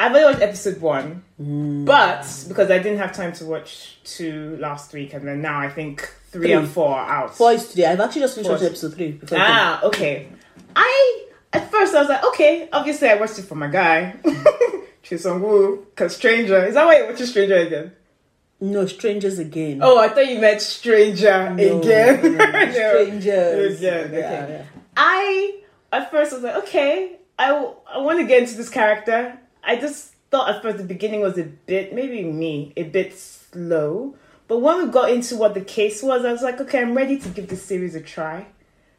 I've 0.00 0.12
only 0.12 0.24
watched 0.26 0.42
episode 0.42 0.80
one, 0.80 1.24
Mm. 1.40 1.84
but 1.84 2.24
because 2.46 2.70
I 2.70 2.78
didn't 2.78 2.98
have 2.98 3.12
time 3.12 3.32
to 3.34 3.44
watch 3.46 3.98
two 4.04 4.56
last 4.60 4.92
week, 4.92 5.12
and 5.14 5.26
then 5.26 5.40
now 5.42 5.58
I 5.58 5.68
think 5.70 6.02
three, 6.30 6.42
Three. 6.48 6.52
and 6.52 6.68
four 6.68 6.88
are 6.94 7.08
out. 7.08 7.34
Four 7.36 7.52
is 7.52 7.68
today. 7.68 7.86
I've 7.86 8.00
actually 8.00 8.20
just 8.22 8.34
finished 8.34 8.50
watching 8.50 8.66
episode 8.68 8.94
three. 8.94 9.20
Ah, 9.32 9.82
okay. 9.84 10.28
I 10.76 11.24
at 11.52 11.70
first 11.70 11.94
I 11.94 12.00
was 12.00 12.08
like, 12.08 12.22
okay. 12.26 12.68
Obviously, 12.72 13.08
I 13.08 13.14
watched 13.16 13.38
it 13.38 13.46
for 13.46 13.54
my 13.56 13.68
guy. 13.68 14.14
Cho 15.02 15.16
Seung-woo, 15.16 15.86
cause 15.96 16.14
Stranger. 16.16 16.66
Is 16.66 16.74
that 16.74 16.84
why 16.84 16.98
you 16.98 17.06
watching 17.06 17.26
Stranger 17.26 17.56
again? 17.56 17.92
No, 18.60 18.86
strangers 18.86 19.38
again. 19.38 19.80
Oh, 19.82 19.98
I 19.98 20.08
thought 20.08 20.26
you 20.28 20.40
meant 20.40 20.60
Stranger 20.60 21.50
No, 21.54 21.80
again. 21.80 22.22
no, 22.22 22.28
No. 22.44 22.72
strangers. 22.72 23.78
Again, 23.78 24.12
Yeah, 24.12 24.18
okay. 24.18 24.46
yeah. 24.50 24.64
I 24.96 25.60
at 25.92 26.10
first 26.10 26.32
was 26.32 26.42
like, 26.42 26.56
okay, 26.64 27.16
I, 27.38 27.50
I 27.94 27.98
want 27.98 28.18
to 28.18 28.26
get 28.26 28.42
into 28.42 28.56
this 28.56 28.68
character. 28.68 29.38
I 29.62 29.76
just 29.76 30.12
thought 30.30 30.54
at 30.54 30.60
first 30.62 30.78
the 30.78 30.84
beginning 30.84 31.20
was 31.20 31.38
a 31.38 31.44
bit, 31.44 31.94
maybe 31.94 32.24
me, 32.24 32.72
a 32.76 32.82
bit 32.82 33.16
slow. 33.16 34.16
But 34.48 34.58
when 34.58 34.84
we 34.86 34.90
got 34.92 35.10
into 35.10 35.36
what 35.36 35.54
the 35.54 35.60
case 35.60 36.02
was, 36.02 36.24
I 36.24 36.32
was 36.32 36.42
like, 36.42 36.60
okay, 36.60 36.80
I'm 36.80 36.94
ready 36.96 37.18
to 37.18 37.28
give 37.28 37.48
this 37.48 37.62
series 37.62 37.94
a 37.94 38.00
try. 38.00 38.46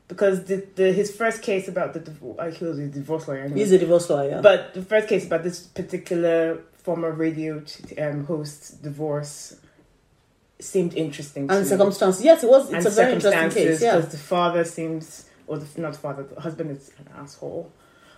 Because 0.08 0.46
the, 0.46 0.66
the 0.76 0.92
his 0.92 1.16
first 1.16 1.44
case 1.44 1.68
about 1.68 1.94
the 1.94 2.00
divorce, 2.00 2.38
like 2.40 2.54
he 2.56 2.66
was 2.66 2.80
a 2.80 2.88
divorce 2.88 3.28
lawyer. 3.28 3.42
anyway. 3.44 3.60
He's 3.60 3.72
a 3.72 3.78
divorce 3.78 4.10
lawyer. 4.10 4.42
But 4.42 4.74
the 4.74 4.82
first 4.82 5.08
case 5.08 5.26
about 5.28 5.44
this 5.44 5.60
particular 5.68 6.62
former 6.90 7.12
radio 7.12 7.62
um, 8.00 8.26
host 8.26 8.82
divorce 8.82 9.56
seemed 10.60 10.94
interesting 10.96 11.48
to 11.48 11.54
and 11.54 11.64
me. 11.64 11.70
circumstances. 11.70 12.24
Yes, 12.24 12.44
it 12.44 12.50
was. 12.50 12.64
It's 12.66 12.74
and 12.78 12.86
a 12.88 12.90
very 12.90 13.14
interesting 13.14 13.50
case. 13.52 13.80
Yeah. 13.82 13.96
because 13.98 14.12
the 14.12 14.18
father 14.18 14.64
seems, 14.64 15.30
or 15.46 15.60
the, 15.60 15.82
not 15.82 15.94
the 15.94 16.00
father, 16.00 16.24
the 16.24 16.42
husband 16.42 16.72
is 16.72 16.92
an 16.98 17.08
asshole, 17.16 17.72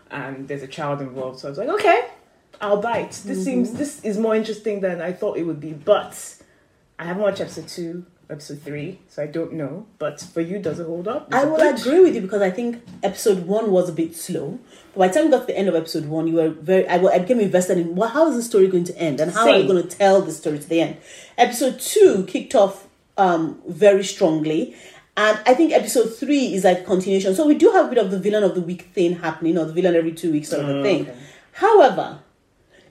and 0.10 0.47
there's 0.47 0.63
a 0.63 0.67
child 0.77 1.01
involved. 1.01 1.39
So 1.39 1.47
I 1.47 1.51
was 1.51 1.57
like, 1.57 1.67
okay, 1.79 1.99
I'll 2.62 2.81
bite. 2.81 3.12
This 3.12 3.23
Mm-hmm. 3.25 3.43
seems 3.43 3.73
this 3.73 3.93
is 4.05 4.17
more 4.17 4.36
interesting 4.41 4.79
than 4.79 5.01
I 5.01 5.12
thought 5.12 5.36
it 5.38 5.43
would 5.43 5.60
be. 5.60 5.73
But 5.73 6.13
I 6.97 7.03
haven't 7.03 7.23
watched 7.23 7.41
episode 7.41 7.67
two, 7.67 8.05
episode 8.31 8.61
three, 8.61 8.99
so 9.09 9.21
I 9.23 9.27
don't 9.27 9.53
know. 9.53 9.85
But 9.99 10.19
for 10.21 10.41
you, 10.41 10.59
does 10.59 10.79
it 10.79 10.85
hold 10.87 11.07
up? 11.07 11.27
Is 11.29 11.35
I 11.35 11.43
will 11.45 11.57
good? 11.57 11.79
agree 11.79 11.99
with 11.99 12.15
you 12.15 12.21
because 12.21 12.41
I 12.41 12.49
think 12.49 12.81
episode 13.03 13.45
one 13.45 13.71
was 13.71 13.89
a 13.89 13.93
bit 13.93 14.15
slow. 14.15 14.59
But 14.93 14.99
by 14.99 15.07
the 15.09 15.13
time 15.13 15.25
we 15.25 15.31
got 15.31 15.41
to 15.41 15.45
the 15.47 15.57
end 15.57 15.67
of 15.69 15.75
episode 15.75 16.05
one, 16.05 16.27
you 16.27 16.35
were 16.35 16.49
very. 16.49 16.87
I, 16.87 16.95
I 16.97 17.19
became 17.19 17.39
invested 17.39 17.77
in 17.77 17.95
well, 17.95 18.09
how 18.09 18.27
is 18.29 18.35
the 18.35 18.43
story 18.43 18.67
going 18.67 18.85
to 18.85 18.97
end 18.97 19.19
and 19.19 19.31
how 19.31 19.49
are 19.49 19.57
you 19.59 19.67
going 19.67 19.81
to 19.87 19.97
tell 19.97 20.21
the 20.21 20.31
story 20.31 20.59
to 20.59 20.67
the 20.67 20.81
end. 20.81 20.97
Episode 21.37 21.79
two 21.79 22.25
kicked 22.27 22.55
off 22.55 22.87
um, 23.17 23.61
very 23.67 24.03
strongly, 24.03 24.75
and 25.17 25.39
I 25.45 25.53
think 25.53 25.73
episode 25.73 26.07
three 26.15 26.53
is 26.53 26.63
like 26.63 26.85
continuation. 26.85 27.35
So 27.35 27.45
we 27.45 27.55
do 27.55 27.69
have 27.71 27.85
a 27.87 27.89
bit 27.89 27.97
of 27.97 28.11
the 28.11 28.19
villain 28.19 28.43
of 28.43 28.55
the 28.55 28.61
week 28.61 28.83
thing 28.93 29.17
happening, 29.19 29.57
or 29.57 29.65
the 29.65 29.73
villain 29.73 29.95
every 29.95 30.13
two 30.13 30.31
weeks 30.31 30.49
sort 30.49 30.63
of 30.63 30.69
a 30.69 30.79
Oh, 30.79 30.83
thing. 30.83 31.01
okay. 31.09 31.15
However, 31.53 32.19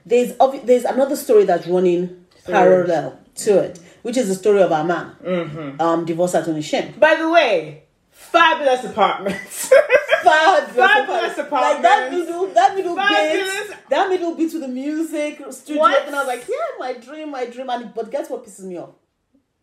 there's 0.05 0.33
obvi- 0.33 0.65
there's 0.65 0.83
another 0.85 1.15
story 1.15 1.45
that's 1.45 1.67
running 1.67 2.25
Third. 2.43 2.53
parallel 2.53 3.19
to 3.35 3.59
it, 3.59 3.79
which 4.01 4.17
is 4.17 4.27
the 4.27 4.35
story 4.35 4.61
of 4.61 4.71
our 4.71 4.83
man, 4.83 5.15
Mm-hmm. 5.23 5.81
um, 5.81 6.05
Divorce 6.05 6.33
Attorney 6.33 6.61
Shin. 6.61 6.93
By 6.99 7.15
the 7.15 7.29
way, 7.29 7.83
fabulous 8.11 8.83
apartments. 8.85 9.71
Fabulous, 10.21 10.75
Fabulous 10.75 11.37
Like 11.37 11.81
that 11.81 12.07
apartments. 12.07 12.27
middle, 12.29 12.47
that 12.53 12.75
middle 12.75 12.95
Fabulous. 12.95 13.67
bit, 13.69 13.77
that 13.89 14.07
middle 14.07 14.35
bit 14.35 14.53
with 14.53 14.61
the 14.61 14.67
music 14.67 15.41
studio, 15.49 15.81
What? 15.81 16.05
and 16.05 16.15
I 16.15 16.19
was 16.19 16.27
like, 16.27 16.47
yeah, 16.47 16.55
my 16.77 16.93
dream, 16.93 17.31
my 17.31 17.45
dream. 17.47 17.67
And 17.71 17.91
but 17.91 18.11
guess 18.11 18.29
what 18.29 18.45
pisses 18.45 18.65
me 18.65 18.77
off? 18.77 18.91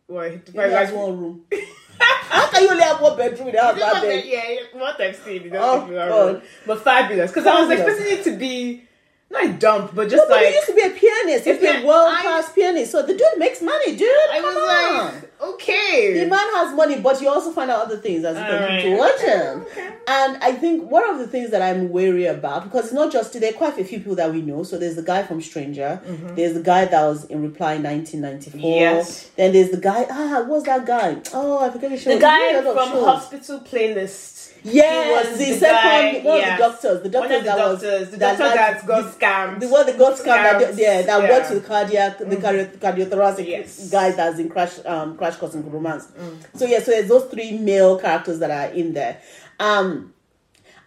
He 0.09 0.15
only 0.15 0.41
has 0.75 0.91
one 0.91 1.17
room. 1.21 1.45
How 2.01 2.49
can 2.51 2.63
you 2.65 2.71
only 2.71 2.83
have 2.83 3.01
one 3.01 3.17
bedroom 3.17 3.47
the 3.47 3.53
that 3.53 4.03
big? 4.03 4.25
Yeah, 4.27 4.79
what 4.81 5.01
I've 5.01 5.15
seen. 5.17 5.43
It 5.43 5.53
Oh, 5.55 5.81
doesn't 5.81 5.95
oh, 5.97 6.33
God. 6.35 6.43
But 6.67 6.83
fabulous. 6.83 7.31
Because 7.31 7.47
I 7.47 7.61
was 7.61 7.71
expecting 7.71 8.19
it 8.19 8.25
to 8.25 8.37
be 8.37 8.83
not 9.31 9.45
a 9.45 9.53
dump, 9.53 9.95
but 9.95 10.09
just 10.09 10.23
No, 10.23 10.29
but 10.29 10.39
he 10.39 10.45
like. 10.47 10.55
used 10.55 10.67
to 10.69 10.75
be 10.75 10.81
a 10.83 10.91
pianist. 10.91 11.45
He 11.45 11.51
used 11.51 11.61
to 11.63 11.83
a 11.83 11.87
world 11.87 12.17
class 12.19 12.51
pianist. 12.53 12.93
So 12.93 13.03
the 13.03 13.13
dude 13.13 13.37
makes 13.37 13.61
money, 13.61 13.95
dude. 13.95 14.09
I 14.33 14.41
Come 14.41 14.55
was 14.55 14.57
on. 14.57 15.05
like, 15.15 15.33
okay. 15.55 16.15
the 16.21 16.27
man 16.27 16.49
has 16.55 16.75
money, 16.75 16.99
but 17.01 17.21
you 17.21 17.29
also 17.29 17.53
find 17.53 17.71
out 17.71 17.83
other 17.87 17.99
things 17.99 18.25
as 18.25 18.37
you 18.39 18.45
continue 18.45 18.93
to 18.95 18.97
watch 18.99 19.21
him. 19.21 19.61
Okay. 19.63 19.95
And 20.09 20.43
I 20.43 20.53
think 20.53 20.91
one 20.91 21.07
of 21.11 21.19
the 21.19 21.27
things 21.27 21.51
that 21.51 21.61
I'm 21.61 21.91
wary 21.91 22.25
about, 22.25 22.65
because 22.65 22.87
it's 22.87 22.95
not 22.95 23.13
just 23.13 23.39
there 23.39 23.51
are 23.51 23.53
quite 23.53 23.79
a 23.79 23.85
few 23.85 23.99
people 23.99 24.15
that 24.15 24.33
we 24.33 24.41
know. 24.41 24.63
So 24.63 24.79
there's 24.79 24.97
the 24.97 25.03
guy 25.03 25.23
from 25.23 25.43
Stranger, 25.43 26.01
there's 26.35 26.55
the 26.55 26.63
guy 26.63 26.87
that 26.87 27.03
was 27.05 27.27
in 27.27 27.43
Reply 27.43 27.77
1994. 27.77 28.59
Mm-hmm. 28.59 28.67
Yes. 28.81 29.31
Then 29.37 29.53
there's 29.53 29.71
the 29.71 29.77
guy. 29.77 30.07
Ah, 30.11 30.45
what's 30.47 30.65
that 30.65 30.87
guy? 30.87 31.21
Oh, 31.35 31.59
I 31.63 31.71
forget 31.71 31.91
the 31.91 31.99
show. 31.99 32.15
the 32.15 32.19
guy 32.21 32.47
He 32.49 32.53
did 32.55 32.65
a 32.65 32.69
lot 32.73 32.77
of 32.79 32.89
from 32.89 32.93
shows. 32.99 33.05
Hospital 33.05 33.61
Playlist. 33.61 34.37
Yes, 34.65 35.05
He 35.25 35.29
was 35.31 35.39
the, 35.39 35.45
the 35.53 35.59
second 35.61 36.25
guy- 36.25 36.29
one 36.29 36.39
yes. 36.39 36.51
of 36.51 36.59
the 36.59 36.65
doctors. 36.65 37.03
The 37.05 37.09
the 37.09 37.11
that 37.11 37.45
doctors. 37.45 37.83
was 38.01 38.11
the 38.11 38.17
doctor 38.17 38.39
that 38.43 38.87
got 38.87 39.18
scammed. 39.19 39.61
the 39.61 39.69
one 39.69 39.87
that 39.87 39.99
got 39.99 40.15
scammed, 40.19 40.61
that, 40.61 40.77
yeah, 40.77 41.03
that 41.03 41.23
Yeah. 41.23 41.29
works 41.31 41.51
with 41.51 41.67
cardiac, 41.67 42.19
the 42.19 42.37
cardio, 42.37 42.67
cardiothoracic 42.79 43.47
Yes. 43.47 43.89
guy 43.91 44.11
that's 44.13 44.39
in 44.39 44.49
crash, 44.49 44.79
um, 44.87 45.17
crash 45.17 45.37
course 45.37 45.55
in 45.55 45.71
romance. 45.71 46.09
So 46.55 46.67
yeah, 46.67 46.81
so 46.81 46.91
there's 46.91 47.09
those 47.09 47.25
three 47.31 47.59
male 47.59 47.99
characters 47.99 48.39
that 48.41 48.51
are 48.51 48.73
in 48.75 48.93
there. 48.95 49.19
Um, 49.61 50.15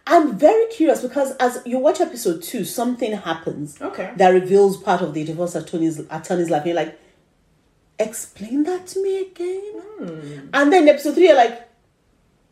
I'm 0.06 0.36
very 0.36 0.66
curious 0.72 1.00
because 1.00 1.30
as 1.36 1.60
you 1.64 1.78
watch 1.78 2.00
episode 2.00 2.42
two, 2.42 2.64
something 2.64 3.12
happens 3.12 3.80
Okay. 3.80 4.10
that 4.16 4.30
reveals 4.30 4.76
part 4.76 5.00
of 5.00 5.14
the 5.14 5.22
divorce 5.24 5.54
attorney's 5.54 6.00
attorney's 6.10 6.50
life. 6.50 6.62
And 6.62 6.66
you're 6.70 6.76
like, 6.76 6.98
explain 7.98 8.64
that 8.64 8.86
to 8.88 9.02
me 9.02 9.20
again. 9.20 9.62
Hmm. 9.98 10.38
And 10.52 10.72
then 10.72 10.88
episode 10.88 11.14
three, 11.14 11.28
you're 11.28 11.36
like, 11.36 11.68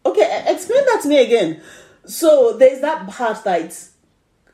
okay, 0.06 0.44
explain 0.46 0.84
that 0.86 1.00
to 1.02 1.08
me 1.08 1.24
again. 1.24 1.60
So 2.06 2.56
there's 2.56 2.80
that 2.82 3.08
part 3.08 3.42
that 3.44 3.84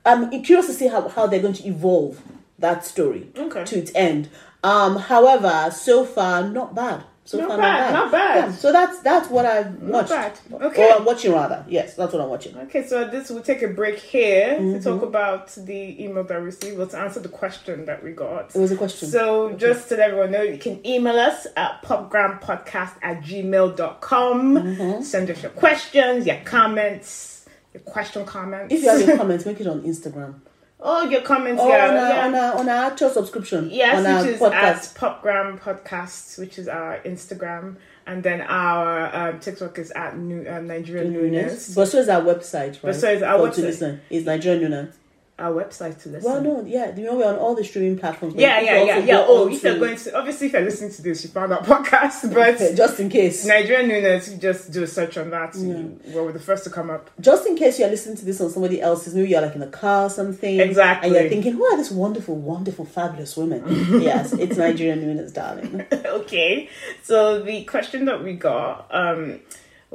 I'm 0.07 0.43
curious 0.43 0.67
to 0.69 0.73
see 0.73 0.87
how, 0.87 1.09
how 1.09 1.27
they're 1.27 1.43
going 1.43 1.55
to 1.55 1.67
evolve 1.67 2.23
that 2.59 2.85
story 2.85 3.29
Okay. 3.37 3.65
to 3.65 3.79
its 3.79 3.93
end. 3.95 4.29
Um, 4.65 4.97
however, 4.97 5.71
so 5.71 6.05
far 6.05 6.49
not 6.49 6.75
bad. 6.75 7.05
So 7.25 7.39
Not 7.39 7.49
far 7.49 7.59
bad, 7.59 7.93
not 7.93 8.13
bad. 8.13 8.37
Yeah, 8.37 8.53
so 8.53 8.71
that's 8.71 9.01
that's 9.01 9.29
what 9.29 9.45
I've 9.45 9.75
watched. 9.83 10.11
bad. 10.11 10.39
Okay. 10.53 10.89
Or 10.89 10.95
I'm 10.99 11.05
watching 11.05 11.33
rather. 11.33 11.65
Yes, 11.69 11.95
that's 11.97 12.13
what 12.13 12.23
I'm 12.23 12.29
watching. 12.29 12.57
Okay, 12.57 12.87
so 12.87 13.05
this 13.05 13.31
we'll 13.31 13.43
take 13.43 13.63
a 13.63 13.69
break 13.69 13.99
here 13.99 14.57
Mm-hmm. 14.61 14.75
to 14.75 14.81
talk 14.81 15.03
about 15.03 15.49
the 15.57 16.01
email 16.05 16.23
that 16.23 16.39
we 16.39 16.45
received. 16.47 16.79
Let's 16.79 16.95
answer 16.95 17.19
the 17.19 17.29
question 17.29 17.85
that 17.87 18.05
we 18.05 18.13
got. 18.13 18.55
It 18.55 18.59
was 18.61 18.71
a 18.71 18.77
question. 18.77 19.09
So 19.09 19.53
just 19.55 19.89
to 19.89 19.97
let 19.97 20.11
everyone 20.11 20.31
know, 20.31 20.43
you 20.43 20.57
can 20.57 20.87
email 20.87 21.19
us 21.19 21.49
at 21.57 21.83
popgrampodcast 21.83 22.93
at 23.03 23.23
gmail.com. 23.23 24.55
Mm-hmm. 24.55 25.03
Send 25.03 25.29
us 25.31 25.43
your 25.43 25.51
questions, 25.53 26.27
your 26.29 26.39
comments, 26.45 27.36
your 27.77 27.93
question 27.93 28.25
comments. 28.25 28.73
if 28.75 28.83
you 28.83 28.89
have 28.91 29.01
your 29.07 29.17
comments, 29.23 29.45
make 29.47 29.61
it 29.61 29.67
on 29.67 29.83
Instagram. 29.83 30.41
oh, 30.81 31.09
your 31.09 31.23
comments, 31.23 31.61
Or 31.63 31.69
yeah. 31.71 31.89
on, 31.89 31.95
our, 31.97 32.09
yeah. 32.11 32.27
on, 32.27 32.35
our, 32.35 32.55
on 32.61 32.69
our 32.69 32.85
actual 32.91 33.11
subscription. 33.11 33.69
Yes, 33.71 33.99
on 33.99 34.07
our 34.07 34.23
which 34.23 34.35
is 34.35 34.41
podcast. 34.41 34.53
at 34.53 34.95
Popgram 34.95 35.59
Podcast, 35.61 36.39
which 36.39 36.59
is 36.59 36.69
our 36.69 36.99
Instagram, 37.05 37.77
and 38.07 38.23
then 38.23 38.41
our 38.43 39.15
um, 39.15 39.41
TikTok 39.41 39.79
is 39.79 39.91
at 39.93 40.17
New, 40.17 40.47
um, 40.49 40.67
Nigerian 40.67 41.13
Noonas. 41.13 41.75
But 41.75 41.87
so 41.87 41.99
is 41.99 42.09
our 42.09 42.23
website, 42.23 42.73
right? 42.75 42.83
But 42.83 42.97
so 42.97 43.11
is 43.11 43.23
our 43.23 43.39
to 43.51 43.61
website. 43.61 43.65
listen. 43.65 44.01
It's 44.11 44.27
Nigerian 44.27 44.63
Noonas. 44.71 44.95
Our 45.39 45.53
website 45.53 46.01
to 46.03 46.09
listen. 46.09 46.31
Well, 46.31 46.43
no, 46.43 46.65
yeah. 46.65 46.97
You 46.97 47.05
know, 47.05 47.17
we're 47.17 47.27
on 47.27 47.37
all 47.37 47.55
the 47.55 47.63
streaming 47.63 47.99
platforms. 47.99 48.37
Yeah, 48.37 48.59
yeah, 48.59 48.83
yeah, 48.85 48.99
yeah. 49.01 49.25
Oh, 49.27 49.47
if 49.49 49.63
you're 49.63 49.79
going 49.79 49.99
to 49.99 50.17
obviously 50.17 50.47
if 50.47 50.55
you're 50.55 50.63
listening 50.63 50.93
to 50.93 51.03
this, 51.03 51.25
you 51.25 51.29
found 51.29 51.53
our 51.53 51.61
podcast, 51.63 52.33
but 52.33 52.57
just 52.77 52.99
in 53.01 53.11
case. 53.11 53.45
Nigerian 53.45 53.91
you 53.91 54.39
just 54.39 54.73
do 54.73 54.83
a 54.83 54.87
search 54.87 55.19
on 55.19 55.29
that. 55.29 55.55
You, 55.55 56.01
well, 56.07 56.25
we're 56.25 56.33
the 56.33 56.39
first 56.39 56.65
to 56.65 56.71
come 56.71 56.89
up. 56.89 57.11
Just 57.21 57.47
in 57.47 57.55
case 57.55 57.79
you're 57.79 57.91
listening 57.91 58.17
to 58.17 58.25
this 58.25 58.41
on 58.41 58.49
somebody 58.49 58.81
else's, 58.81 59.15
maybe 59.15 59.29
you're 59.29 59.43
like 59.43 59.55
in 59.55 59.63
a 59.63 59.67
car 59.67 60.07
or 60.07 60.11
something. 60.11 60.59
Exactly. 60.59 61.09
And 61.09 61.17
you're 61.21 61.29
thinking, 61.29 61.53
who 61.53 61.67
are 61.67 61.77
these 61.77 61.91
wonderful, 61.91 62.35
wonderful, 62.35 62.87
fabulous 62.87 63.37
women? 63.37 63.63
yes, 64.01 64.33
it's 64.33 64.57
Nigerian 64.57 65.03
Noonas, 65.03 65.33
darling. 65.33 65.85
okay, 65.93 66.71
so 67.03 67.43
the 67.43 67.63
question 67.65 68.07
that 68.07 68.25
we 68.25 68.33
got, 68.33 68.87
um, 68.91 69.41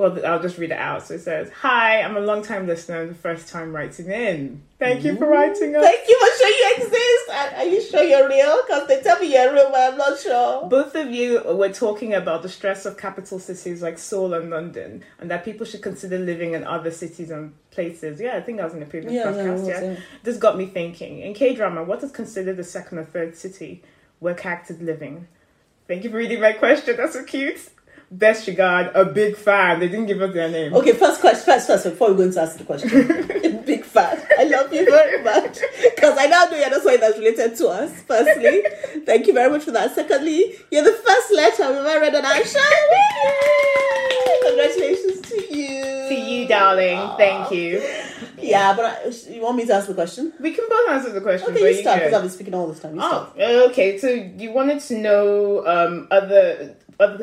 well, 0.01 0.25
I'll 0.25 0.41
just 0.41 0.57
read 0.57 0.71
it 0.71 0.77
out. 0.77 1.05
So 1.05 1.13
it 1.13 1.21
says, 1.21 1.51
"Hi, 1.61 2.01
I'm 2.01 2.17
a 2.17 2.19
long 2.19 2.41
time 2.41 2.65
listener, 2.65 3.01
and 3.01 3.11
the 3.11 3.15
first 3.15 3.47
time 3.47 3.71
writing 3.71 4.07
in. 4.07 4.63
Thank 4.79 5.03
you 5.03 5.15
for 5.15 5.27
writing 5.27 5.75
us." 5.75 5.83
Thank 5.83 6.07
you 6.07 6.19
for 6.19 6.37
sure 6.37 6.49
you 6.49 6.75
exist. 6.77 7.29
Are, 7.29 7.55
are 7.57 7.65
you 7.65 7.81
sure 7.81 8.03
you're 8.03 8.27
real? 8.27 8.59
Because 8.65 8.87
they 8.87 9.01
tell 9.01 9.19
me 9.19 9.31
you're 9.31 9.53
real, 9.53 9.69
but 9.69 9.93
I'm 9.93 9.97
not 9.97 10.19
sure. 10.19 10.67
Both 10.67 10.95
of 10.95 11.11
you 11.11 11.41
were 11.43 11.69
talking 11.69 12.15
about 12.15 12.41
the 12.41 12.49
stress 12.49 12.85
of 12.87 12.97
capital 12.97 13.37
cities 13.37 13.83
like 13.83 13.99
Seoul 13.99 14.33
and 14.33 14.49
London, 14.49 15.03
and 15.19 15.29
that 15.29 15.45
people 15.45 15.67
should 15.67 15.83
consider 15.83 16.17
living 16.17 16.53
in 16.53 16.63
other 16.63 16.89
cities 16.89 17.29
and 17.29 17.53
places. 17.69 18.19
Yeah, 18.19 18.35
I 18.35 18.41
think 18.41 18.59
I 18.59 18.63
was 18.63 18.73
in 18.73 18.79
the 18.79 18.87
previous 18.87 19.13
yeah, 19.13 19.25
podcast. 19.25 19.67
Yeah, 19.67 19.81
yeah. 19.81 19.95
this 20.23 20.37
got 20.37 20.57
me 20.57 20.65
thinking. 20.65 21.19
In 21.19 21.35
K 21.35 21.53
drama, 21.53 21.83
what 21.83 22.01
is 22.03 22.11
considered 22.11 22.57
the 22.57 22.63
second 22.63 22.97
or 22.97 23.05
third 23.05 23.37
city 23.37 23.83
where 24.19 24.33
characters 24.33 24.81
living? 24.81 25.27
Thank 25.87 26.03
you 26.03 26.09
for 26.09 26.17
reading 26.17 26.41
my 26.41 26.53
question. 26.53 26.97
That's 26.97 27.13
so 27.13 27.23
cute. 27.23 27.69
Best 28.11 28.45
regard, 28.45 28.91
a 28.93 29.05
big 29.05 29.37
fan. 29.37 29.79
They 29.79 29.87
didn't 29.87 30.07
give 30.07 30.21
us 30.21 30.33
their 30.33 30.49
name. 30.49 30.73
Okay, 30.73 30.91
first 30.91 31.21
question, 31.21 31.45
first, 31.45 31.67
first, 31.67 31.85
before 31.85 32.09
we 32.11 32.17
go 32.17 32.23
into 32.23 32.41
ask 32.41 32.57
the 32.57 32.65
question. 32.65 32.89
Big 33.65 33.85
fan. 33.85 34.21
I 34.37 34.43
love 34.43 34.73
you 34.73 34.83
very 34.83 35.23
much. 35.23 35.59
Because 35.81 36.17
I 36.19 36.25
now 36.25 36.43
know 36.45 36.57
you're 36.57 36.69
not 36.69 36.81
something 36.81 36.99
that's 36.99 37.17
related 37.17 37.55
to 37.55 37.67
us, 37.69 38.01
firstly. 38.01 38.63
Thank 39.05 39.27
you 39.27 39.33
very 39.33 39.49
much 39.49 39.63
for 39.63 39.71
that. 39.71 39.95
Secondly, 39.95 40.55
you're 40.71 40.83
the 40.83 40.91
first 40.91 41.31
letter 41.33 41.69
we've 41.69 41.85
ever 41.85 42.01
read 42.01 42.15
on 42.15 42.25
our 42.25 42.43
show. 42.43 42.59
Yay! 42.91 44.39
Congratulations 44.49 45.21
to 45.29 45.55
you. 45.55 46.09
To 46.09 46.15
you, 46.15 46.47
darling. 46.49 47.17
Thank 47.17 47.51
you. 47.51 47.81
Yeah, 48.41 48.75
but 48.75 48.85
I, 48.85 49.31
you 49.31 49.41
want 49.41 49.57
me 49.57 49.65
to 49.67 49.73
ask 49.73 49.87
the 49.87 49.93
question? 49.93 50.33
We 50.39 50.51
can 50.51 50.65
both 50.67 50.89
answer 50.89 51.11
the 51.11 51.21
question. 51.21 51.51
Okay, 51.51 51.75
you 51.75 51.81
start 51.81 51.99
because 51.99 52.13
I've 52.13 52.21
been 52.21 52.31
speaking 52.31 52.53
all 52.53 52.67
this 52.67 52.79
time. 52.79 52.95
You 52.95 53.01
start. 53.01 53.33
Oh, 53.39 53.69
okay. 53.69 53.97
So 53.97 54.07
you 54.07 54.51
wanted 54.51 54.81
to 54.81 54.97
know 54.97 55.65
um, 55.67 56.07
other 56.11 56.75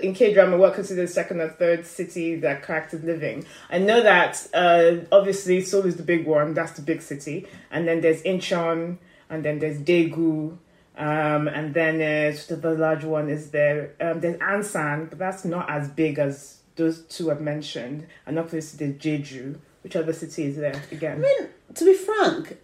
in 0.02 0.14
K 0.14 0.34
drama 0.34 0.56
what 0.56 0.74
considered 0.74 1.08
second 1.08 1.40
or 1.40 1.48
third 1.48 1.86
city 1.86 2.36
that 2.36 2.62
characters 2.62 3.02
living. 3.04 3.44
I 3.70 3.78
know 3.78 4.02
that 4.02 4.46
uh, 4.54 4.96
obviously 5.12 5.60
Seoul 5.60 5.86
is 5.86 5.96
the 5.96 6.02
big 6.02 6.26
one. 6.26 6.54
That's 6.54 6.72
the 6.72 6.82
big 6.82 7.02
city, 7.02 7.46
and 7.70 7.86
then 7.86 8.00
there's 8.00 8.22
Incheon. 8.22 8.98
and 9.30 9.44
then 9.44 9.58
there's 9.58 9.78
Daegu, 9.78 10.56
um, 10.96 11.48
and 11.48 11.74
then 11.74 11.96
uh, 11.96 12.36
the 12.48 12.74
large 12.74 13.04
one 13.04 13.28
is 13.28 13.50
there. 13.50 13.94
Um, 14.00 14.20
there's 14.20 14.38
Ansan, 14.40 15.10
but 15.10 15.18
that's 15.18 15.44
not 15.44 15.68
as 15.70 15.88
big 15.88 16.18
as 16.18 16.58
those 16.76 17.02
two 17.02 17.30
I've 17.30 17.40
mentioned. 17.40 18.06
And 18.26 18.38
obviously 18.38 18.86
there's 18.86 19.00
Jeju. 19.00 19.58
Which 19.82 19.94
other 19.94 20.12
city 20.12 20.46
is 20.46 20.56
there 20.56 20.82
again? 20.90 21.18
I 21.18 21.20
mean, 21.20 21.48
to 21.74 21.84
be 21.84 21.94
frank, 21.94 22.58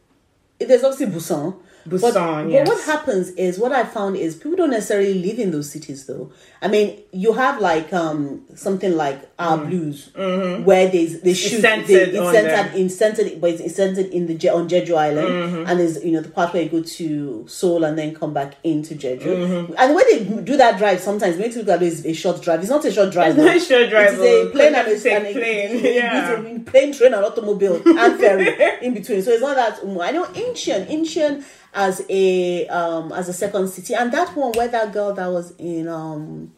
there's 0.59 0.83
obviously 0.83 1.15
Busan. 1.15 1.57
Busan, 1.89 2.45
but, 2.45 2.51
yes. 2.51 2.69
but 2.69 2.75
what 2.77 2.85
happens 2.85 3.29
is 3.31 3.59
what 3.59 3.73
I 3.73 3.85
found 3.85 4.17
is 4.17 4.37
people 4.37 4.57
don't 4.57 4.71
necessarily 4.71 5.15
live 5.15 5.39
in 5.39 5.51
those 5.51 5.71
cities 5.71 6.07
though. 6.07 6.33
I 6.63 6.69
mean, 6.69 6.99
you 7.13 7.33
have 7.35 7.61
like 7.61 7.93
um 7.93 8.43
something 8.55 8.97
like 8.97 9.31
our 9.39 9.59
blues 9.59 10.11
where 10.15 10.89
there's 10.89 11.21
they 11.21 11.35
shoot 11.35 11.59
Mm. 11.59 11.61
centered 11.63 11.87
they, 12.13 12.19
it's 12.19 12.33
centered 12.33 12.75
in 12.79 12.89
centered 12.89 13.41
but 13.41 13.51
it's 13.51 13.77
centered 13.77 14.07
in 14.07 14.27
the 14.27 14.49
on 14.49 14.69
Jeju 14.69 14.97
Island 14.97 15.29
Mm-hmm. 15.29 15.67
and 15.69 15.81
there's 15.81 16.03
you 16.05 16.13
know 16.13 16.21
the 16.21 16.29
part 16.29 16.53
where 16.55 16.63
you 16.63 16.69
go 16.69 16.83
to 16.83 17.45
Seoul 17.49 17.85
and 17.85 17.99
then 17.99 18.15
come 18.15 18.33
back 18.33 18.57
into 18.65 18.95
Jeju. 18.95 19.21
Mm-hmm. 19.23 19.75
And 19.77 19.95
when 19.95 20.05
they 20.11 20.43
do 20.43 20.57
that 20.57 20.79
drive, 20.79 21.01
sometimes 21.01 21.37
makes 21.39 21.57
look 21.57 21.67
like 21.67 21.83
it's 21.83 22.05
a 22.05 22.13
short 22.13 22.41
drive. 22.43 22.61
It's 22.61 22.71
not 22.71 22.85
a 22.85 22.93
short 22.93 23.13
drive. 23.13 23.31
It's 23.31 23.39
not 23.39 23.57
a 23.57 23.61
short 23.61 23.91
drive, 23.91 24.15
It 24.15 24.21
is 24.21 24.47
a 24.49 24.51
plane 24.51 24.75
and 24.75 24.89
You 24.89 24.95
a, 24.97 25.33
plane, 25.33 25.85
yeah. 25.95 26.33
it's 26.33 26.41
a 26.41 26.71
plane, 26.71 26.93
train, 26.93 27.15
and 27.15 27.25
automobile 27.25 27.77
and 27.85 28.19
ferry 28.21 28.77
in 28.87 28.95
between. 28.95 29.23
So 29.23 29.31
it's 29.33 29.43
not 29.43 29.57
that. 29.57 29.81
I 30.01 30.11
know 30.13 30.25
Incheon, 30.27 30.87
Incheon 30.89 31.45
as 31.75 32.05
a 32.09 32.67
um 32.69 33.13
as 33.13 33.29
a 33.29 33.33
second 33.33 33.69
city, 33.69 33.95
and 33.95 34.13
that 34.13 34.35
one 34.37 34.53
where 34.53 34.69
that 34.69 34.93
girl 34.93 35.13
that 35.15 35.27
was 35.29 35.53
in 35.59 35.89
um 35.89 36.53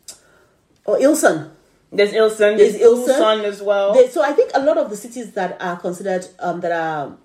or 0.85 0.97
Ilsan. 0.99 1.51
There's 1.93 2.13
Ilsan. 2.13 2.57
There's 2.57 2.79
There's 2.79 2.83
Ilsan. 2.83 3.19
Ilsan 3.19 3.45
as 3.45 3.63
well. 3.63 4.09
So 4.09 4.23
I 4.23 4.33
think 4.33 4.51
a 4.55 4.61
lot 4.61 4.77
of 4.77 4.91
the 4.91 4.97
cities 4.97 5.33
that 5.33 5.57
are 5.61 5.77
considered 5.77 6.27
um 6.41 6.61
that 6.61 6.73
are 6.73 7.17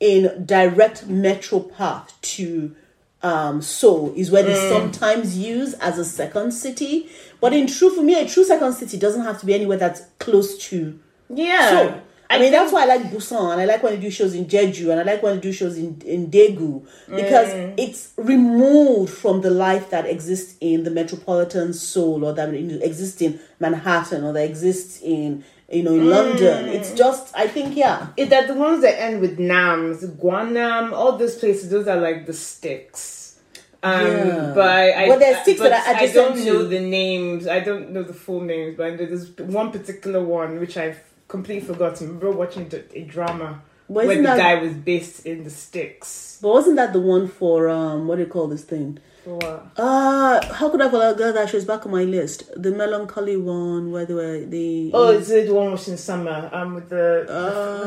in 0.00 0.44
direct 0.44 1.06
metro 1.06 1.60
path 1.60 2.18
to 2.22 2.74
um 3.22 3.62
Seoul 3.62 4.12
is 4.16 4.30
where 4.30 4.42
they 4.42 4.52
Mm. 4.54 4.68
sometimes 4.68 5.38
use 5.38 5.74
as 5.74 5.98
a 5.98 6.04
second 6.04 6.52
city. 6.52 7.08
But 7.40 7.52
in 7.52 7.66
true 7.66 7.90
for 7.90 8.02
me, 8.02 8.18
a 8.18 8.26
true 8.28 8.44
second 8.44 8.72
city 8.74 8.96
doesn't 8.98 9.22
have 9.22 9.38
to 9.40 9.46
be 9.46 9.54
anywhere 9.54 9.78
that's 9.78 10.02
close 10.18 10.56
to 10.68 10.98
yeah. 11.28 11.70
so, 11.70 12.00
I, 12.28 12.38
mean, 12.38 12.50
that's 12.52 12.72
why 12.72 12.82
I 12.82 12.86
like 12.86 13.02
Busan, 13.10 13.52
and 13.52 13.60
I 13.60 13.64
like 13.64 13.82
when 13.82 13.94
they 13.94 14.00
do 14.00 14.10
shows 14.10 14.34
in 14.34 14.46
Jeju, 14.46 14.90
and 14.90 15.00
I 15.00 15.04
like 15.04 15.22
when 15.22 15.36
they 15.36 15.40
do 15.40 15.52
shows 15.52 15.78
in, 15.78 16.00
in 16.04 16.30
Daegu, 16.30 16.84
because 17.08 17.48
Mm. 17.50 17.74
it's 17.78 18.12
removed 18.16 19.12
from 19.12 19.40
the 19.42 19.50
life 19.50 19.90
that 19.90 20.06
exists 20.06 20.56
in 20.60 20.84
the 20.84 20.90
metropolitan 20.90 21.72
Seoul, 21.72 22.24
or 22.24 22.32
that 22.32 22.52
exists 22.52 23.20
in 23.22 23.38
Manhattan, 23.60 24.24
or 24.24 24.32
that 24.32 24.44
exists 24.44 25.00
in, 25.02 25.44
you 25.70 25.82
know, 25.84 25.94
in 25.94 26.02
Mm. 26.02 26.10
London. 26.10 26.68
It's 26.68 26.92
just, 26.92 27.32
I 27.36 27.46
think, 27.48 27.76
yeah. 27.76 28.08
It, 28.16 28.30
that 28.30 28.48
the 28.48 28.54
ones 28.54 28.82
that 28.82 29.00
end 29.00 29.20
with 29.20 29.38
Nams, 29.38 30.04
Guanam, 30.20 30.92
all 30.92 31.16
those 31.16 31.36
places, 31.36 31.70
those 31.70 31.86
are 31.86 31.96
like 32.00 32.26
the 32.26 32.32
sticks. 32.32 33.38
Um, 33.82 34.04
Yeah. 34.06 34.52
but 34.54 34.68
I, 34.68 35.08
Well, 35.08 35.18
there's 35.18 35.36
I- 35.36 35.42
sticks 35.42 35.60
but 35.60 35.70
that 35.70 35.86
I 35.86 35.92
adjacent 35.92 36.14
don't 36.34 36.44
know 36.46 36.66
the 36.66 36.80
names. 36.80 37.46
I 37.46 37.60
don't 37.60 37.90
know 37.90 38.02
the 38.02 38.14
full 38.14 38.40
names, 38.40 38.76
but 38.76 38.98
there's 38.98 39.30
one 39.38 39.70
particular 39.70 40.24
one 40.24 40.58
which 40.58 40.76
I've 40.76 40.98
completely 41.28 41.66
forgotten. 41.66 42.06
I 42.06 42.10
remember 42.10 42.30
watching 42.32 42.70
a, 42.72 42.98
a 42.98 43.02
drama 43.04 43.62
But 43.88 44.06
where 44.06 44.16
the 44.16 44.22
that- 44.22 44.38
guy 44.38 44.54
was 44.62 44.72
based 44.74 45.26
in 45.26 45.44
the 45.44 45.50
sticks. 45.50 46.38
But 46.42 46.50
wasn't 46.50 46.76
that 46.76 46.92
the 46.92 47.00
one 47.00 47.28
for, 47.28 47.68
um, 47.68 48.06
what 48.08 48.16
do 48.16 48.22
you 48.22 48.28
call 48.28 48.46
this 48.48 48.64
thing? 48.64 48.98
What? 49.24 49.72
Uh, 49.76 50.54
how 50.54 50.68
could 50.70 50.80
I 50.82 50.88
forget 50.88 51.34
that 51.34 51.48
show? 51.48 51.56
It's 51.56 51.66
back 51.66 51.84
on 51.84 51.90
my 51.90 52.04
list. 52.04 52.44
The 52.62 52.70
melancholy 52.70 53.36
one 53.36 53.90
where 53.90 54.06
they 54.06 54.14
were, 54.14 54.40
the. 54.46 54.92
Oh, 54.94 55.08
it's 55.08 55.26
the 55.28 55.50
one 55.52 55.72
watching 55.72 55.96
summer. 55.96 56.48
Um, 56.52 56.74
with 56.76 56.88
the 56.88 57.24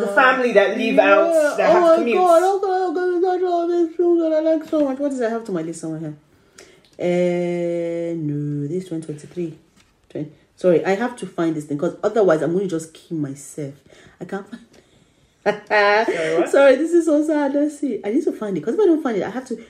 the 0.05 0.07
family 0.13 0.51
that 0.51 0.77
leave 0.77 0.99
out 0.99 1.31
that 1.55 1.69
oh 1.69 1.73
have 1.73 1.83
my 1.99 2.03
commutes. 2.03 2.13
god! 2.15 2.41
Oh 2.43 2.59
god! 2.59 2.69
Oh 2.81 2.93
god! 2.93 3.09
Oh 3.13 3.21
god! 3.21 3.95
Oh, 4.01 4.29
that 4.29 4.37
I 4.37 4.41
like 4.51 4.67
so 4.67 4.83
much. 4.83 4.97
What 4.99 5.09
does 5.11 5.21
I 5.21 5.29
have 5.29 5.45
to 5.45 5.53
my 5.53 5.61
list 5.61 5.79
somewhere 5.79 5.99
here? 6.01 6.15
Uh, 6.99 8.15
no, 8.19 8.67
this 8.67 8.83
is 8.83 8.89
2023. 8.89 9.57
20, 10.09 10.31
sorry, 10.59 10.83
I 10.83 10.95
have 10.95 11.15
to 11.17 11.25
find 11.25 11.55
this 11.55 11.65
thing 11.65 11.77
because 11.77 11.95
otherwise 12.03 12.41
I'm 12.41 12.51
going 12.51 12.65
to 12.65 12.69
just 12.69 12.93
kill 12.93 13.17
myself. 13.17 13.75
I 14.19 14.25
can't 14.25 14.45
find. 14.49 14.65
Sorry? 15.45 16.47
Sorry, 16.47 16.75
this 16.75 16.91
is 16.91 17.05
so 17.05 17.25
sad. 17.25 17.53
Let's 17.53 17.79
see. 17.79 18.01
I 18.03 18.11
need 18.11 18.23
to 18.25 18.33
find 18.33 18.55
it 18.57 18.59
because 18.59 18.75
if 18.75 18.81
I 18.81 18.85
don't 18.85 19.01
find 19.01 19.17
it, 19.17 19.23
I 19.23 19.29
have 19.29 19.47
to. 19.47 19.65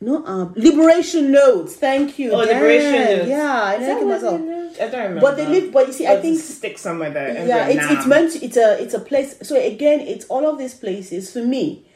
No, 0.00 0.26
um, 0.26 0.52
liberation 0.56 1.30
notes. 1.30 1.76
Thank 1.76 2.18
you. 2.18 2.32
Oh, 2.32 2.44
Damn. 2.44 2.56
liberation 2.56 2.92
notes. 2.92 3.28
Yeah, 3.28 3.62
I 3.64 3.78
think 3.78 4.02
it 4.02 4.06
myself. 4.06 4.34
I 4.34 4.88
don't 4.88 4.92
remember. 4.92 5.20
But 5.20 5.36
they 5.36 5.46
live. 5.46 5.72
But 5.72 5.86
you 5.86 5.92
see, 5.92 6.06
I 6.06 6.20
think 6.20 6.38
stick 6.40 6.76
somewhere 6.78 7.10
there. 7.10 7.46
yeah 7.46 7.68
it's, 7.68 7.90
it's 7.90 8.06
meant 8.06 8.32
to, 8.32 8.44
it's 8.44 8.56
a 8.56 8.82
it's 8.82 8.92
a 8.92 9.00
place 9.00 9.36
so 9.48 9.56
again 9.56 10.00
it's 10.00 10.26
all 10.26 10.46
of 10.50 10.58
these 10.58 10.74
places 10.74 11.32
for 11.32 11.42
me 11.42 11.86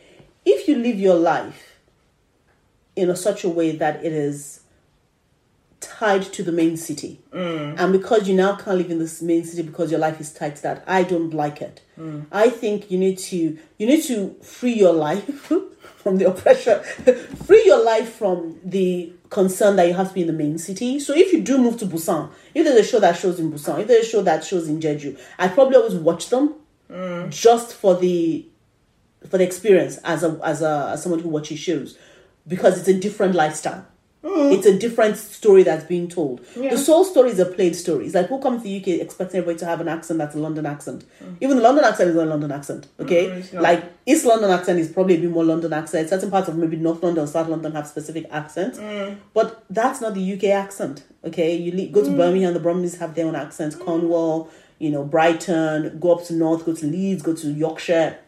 if 0.47 0.67
you 0.67 0.77
live 0.77 0.99
your 0.99 1.17
life 1.17 1.79
in 2.97 3.11
a, 3.11 3.17
such 3.17 3.45
a 3.45 3.49
way 3.49 3.77
that 3.77 4.03
it 4.03 4.13
is 4.13 4.60
tied 5.81 6.23
to 6.23 6.43
the 6.43 6.53
main 6.53 6.77
city. 6.77 7.21
Mm. 7.33 7.79
And 7.79 7.93
because 7.93 8.29
you 8.29 8.35
now 8.35 8.57
can't 8.57 8.77
live 8.77 8.91
in 8.91 8.99
this 8.99 9.23
main 9.23 9.45
city 9.45 9.63
because 9.63 9.91
your 9.91 10.01
life 10.01 10.21
is 10.21 10.33
tied 10.33 10.57
to 10.57 10.63
that 10.63 10.85
i 10.87 11.03
don't 11.03 11.33
like 11.33 11.61
it. 11.63 11.81
Mm. 11.99 12.27
I 12.31 12.51
think 12.51 12.91
you 12.91 12.99
need 12.99 13.19
to 13.19 13.59
you 13.79 13.87
need 13.87 14.05
to 14.05 14.35
free 14.43 14.75
your 14.75 14.93
life 14.93 15.53
from 15.97 16.19
the 16.19 16.29
oppression. 16.29 16.83
Free 17.47 17.63
your 17.67 17.85
life 17.85 18.15
from 18.15 18.59
the 18.65 19.13
concern 19.29 19.77
that 19.77 19.87
you 19.87 19.95
have 19.95 20.09
to 20.09 20.15
be 20.15 20.23
in 20.23 20.27
the 20.27 20.33
main 20.33 20.57
city. 20.57 20.99
So 20.99 21.15
if 21.15 21.31
you 21.33 21.43
do 21.43 21.59
move 21.59 21.79
to 21.79 21.87
busan 21.87 22.31
if 22.55 22.65
there's 22.65 22.87
a 22.87 22.89
show 22.89 23.01
that 23.01 23.17
shows 23.17 23.39
in 23.39 23.53
busan 23.53 23.81
if 23.81 23.89
there's 23.89 24.07
a 24.07 24.09
show 24.09 24.23
that 24.23 24.45
shows 24.45 24.69
in 24.69 24.81
jeju 24.81 25.19
i 25.39 25.49
probably 25.49 25.77
always 25.77 25.95
watch 25.95 26.29
them 26.29 26.55
mm. 26.91 27.31
just 27.31 27.75
for 27.75 27.95
the 27.95 28.47
for 29.29 29.39
the 29.39 29.45
experience 29.45 29.99
as 29.99 30.25
a 30.25 30.39
as 30.43 30.63
a 30.63 30.91
as 30.93 31.03
someone 31.03 31.21
who 31.21 31.29
watches 31.29 31.59
shows 31.59 31.99
because 32.47 32.79
it's 32.79 32.89
a 32.89 32.99
different 32.99 33.35
lifestyle. 33.35 33.87
It's 34.23 34.67
a 34.67 34.79
different 34.79 35.17
story 35.17 35.63
that's 35.63 35.85
being 35.85 36.07
told. 36.09 36.41
Yeah. 36.55 36.71
The 36.71 36.79
Seoul 36.79 37.05
story 37.05 37.31
is 37.31 37.39
a 37.39 37.47
played 37.47 37.75
story. 37.75 38.05
It's 38.05 38.15
like 38.15 38.27
who 38.29 38.39
comes 38.39 38.63
to 38.63 38.69
the 38.69 38.77
UK 38.81 39.01
expecting 39.01 39.39
everybody 39.39 39.59
to 39.61 39.65
have 39.67 39.81
an 39.81 39.89
accent 39.89 40.19
that's 40.19 40.35
a 40.35 40.39
London 40.39 40.67
accent. 40.67 41.05
Even 41.41 41.57
the 41.57 41.63
London 41.63 41.85
accent 41.85 42.11
is 42.11 42.17
not 42.17 42.27
a 42.27 42.31
London 42.31 42.53
accent. 42.53 42.87
Okay, 43.01 43.27
Mm, 43.31 43.61
like 43.63 43.83
East 44.05 44.27
London 44.27 44.51
accent 44.51 44.79
is 44.79 44.89
probably 44.89 45.17
a 45.17 45.21
bit 45.21 45.31
more 45.31 45.45
London 45.45 45.73
accent. 45.73 46.09
Certain 46.11 46.31
parts 46.31 46.49
of 46.49 46.57
maybe 46.57 46.77
North 46.77 47.03
London 47.03 47.25
or 47.25 47.27
South 47.27 47.49
London 47.49 47.73
have 47.73 47.87
specific 47.87 48.27
accents, 48.31 48.79
Mm. 48.79 49.17
but 49.33 49.65
that's 49.71 50.01
not 50.03 50.13
the 50.15 50.21
UK 50.35 50.51
accent. 50.53 51.03
Okay, 51.25 51.57
you 51.57 51.73
le- 51.73 51.89
go 51.89 52.05
to 52.05 52.11
Birmingham, 52.11 52.53
the 52.53 52.61
Brummies 52.61 52.99
have 52.99 53.15
their 53.15 53.27
own 53.27 53.35
accents. 53.37 53.75
Cornwall, 53.75 54.51
you 54.79 54.91
know, 54.91 55.03
Brighton. 55.05 55.99
Go 55.99 56.13
up 56.17 56.25
to 56.27 56.35
North, 56.35 56.67
go 56.67 56.75
to 56.75 56.87
Leeds, 56.87 57.23
go 57.23 57.35
to 57.35 57.51
Yorkshire. 57.51 58.19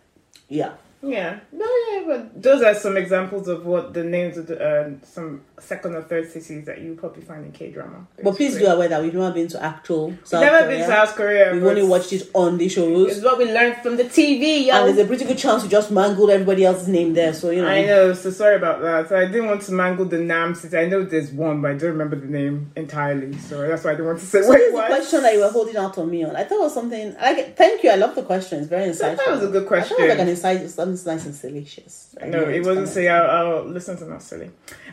Yeah. 0.49 0.73
Yeah, 1.03 1.41
no, 1.51 1.67
yeah, 1.91 2.05
but 2.07 2.43
those 2.43 2.63
are 2.63 2.75
some 2.75 2.97
examples 2.97 3.49
of 3.49 3.67
what 3.67 3.93
the 3.93 4.05
names 4.05 4.37
of 4.37 4.47
the 4.47 4.65
uh, 4.65 4.91
some 5.03 5.43
second 5.59 5.97
or 5.97 6.03
third 6.03 6.31
cities 6.31 6.65
that 6.67 6.81
you 6.81 6.95
probably 6.95 7.23
find 7.23 7.45
in 7.45 7.53
K 7.53 7.71
drama. 7.71 8.07
But 8.23 8.37
please 8.37 8.57
do 8.57 8.67
aware 8.67 8.89
that 8.89 9.03
we've 9.03 9.15
never 9.15 9.33
been 9.33 9.49
to 9.49 9.63
actual 9.63 10.17
South 10.25 10.43
never 10.43 10.59
Korea. 10.59 10.69
been 10.69 10.79
to 10.81 10.87
South 10.87 11.15
Korea. 11.17 11.53
We've 11.53 11.65
only 11.65 11.83
watched 11.83 12.13
it 12.13 12.31
on 12.35 12.57
the 12.59 12.69
shows. 12.69 13.17
It's 13.17 13.25
what 13.25 13.39
we 13.39 13.47
learned 13.53 13.77
from 13.83 13.97
the 13.97 14.05
TV, 14.05 14.67
yo. 14.67 14.75
And 14.75 14.89
there's 14.89 15.05
a 15.05 15.09
pretty 15.09 15.25
good 15.25 15.39
chance 15.39 15.65
we 15.65 15.69
just 15.69 15.91
mangled 15.91 16.31
everybody 16.31 16.65
else's 16.65 16.89
name 16.89 17.15
there. 17.15 17.35
So, 17.35 17.51
you 17.51 17.63
know. 17.63 17.69
I 17.69 17.83
know, 17.85 18.13
so 18.13 18.31
sorry 18.31 18.57
about 18.57 18.81
that. 18.83 19.09
So 19.09 19.19
I 19.19 19.27
didn't 19.27 19.47
want 19.47 19.63
to 19.63 19.73
mangle 19.73 20.05
the 20.05 20.19
Nam 20.19 20.55
city. 20.55 20.77
I 20.77 20.87
know 20.87 21.05
there's 21.05 21.31
one, 21.31 21.63
but 21.63 21.73
I 21.73 21.75
don't 21.75 21.91
remember 21.91 22.17
the 22.17 22.27
name 22.27 22.71
entirely. 22.77 23.37
So 23.39 23.67
that's 23.67 23.85
why 23.85 23.91
I 23.91 23.95
didn't 23.95 24.07
want 24.07 24.21
to 24.21 24.27
say 24.27 24.43
So 24.43 24.49
what 24.49 24.59
this 24.59 24.67
it 24.67 24.75
is 24.75 24.81
the 24.81 24.87
question 24.87 25.23
that 25.23 25.35
you 25.35 25.41
were 25.41 25.51
holding 25.51 25.77
out 25.77 25.99
on 25.99 26.11
me 26.11 26.25
on. 26.25 26.37
I 26.37 26.45
thought 26.45 26.59
it 26.59 26.63
was 26.63 26.75
something. 26.75 27.15
Like, 27.15 27.57
thank 27.57 27.83
you. 27.83 27.91
I 27.91 27.97
love 27.97 28.15
the 28.15 28.23
question. 28.23 28.61
It's 28.61 28.69
very 28.69 28.89
insightful. 28.89 29.17
thought 29.17 29.29
it 29.29 29.31
was 29.31 29.45
a 29.45 29.49
good 29.49 29.67
question. 29.67 29.97
I 29.99 30.01
thought 30.01 30.01
it 30.01 30.09
was 30.09 30.19
like 30.19 30.21
an 30.21 30.29
insight. 30.29 30.71
Something 30.97 31.17
nice 31.17 31.27
and 31.27 31.35
salacious. 31.35 32.15
I 32.21 32.27
No, 32.27 32.49
it 32.49 32.65
wasn't 32.65 32.89
say 32.89 33.09
I'll, 33.09 33.31
I'll 33.59 33.65
listen 33.65 33.97
to 33.99 34.05
not 34.07 34.23
silly. 34.23 34.51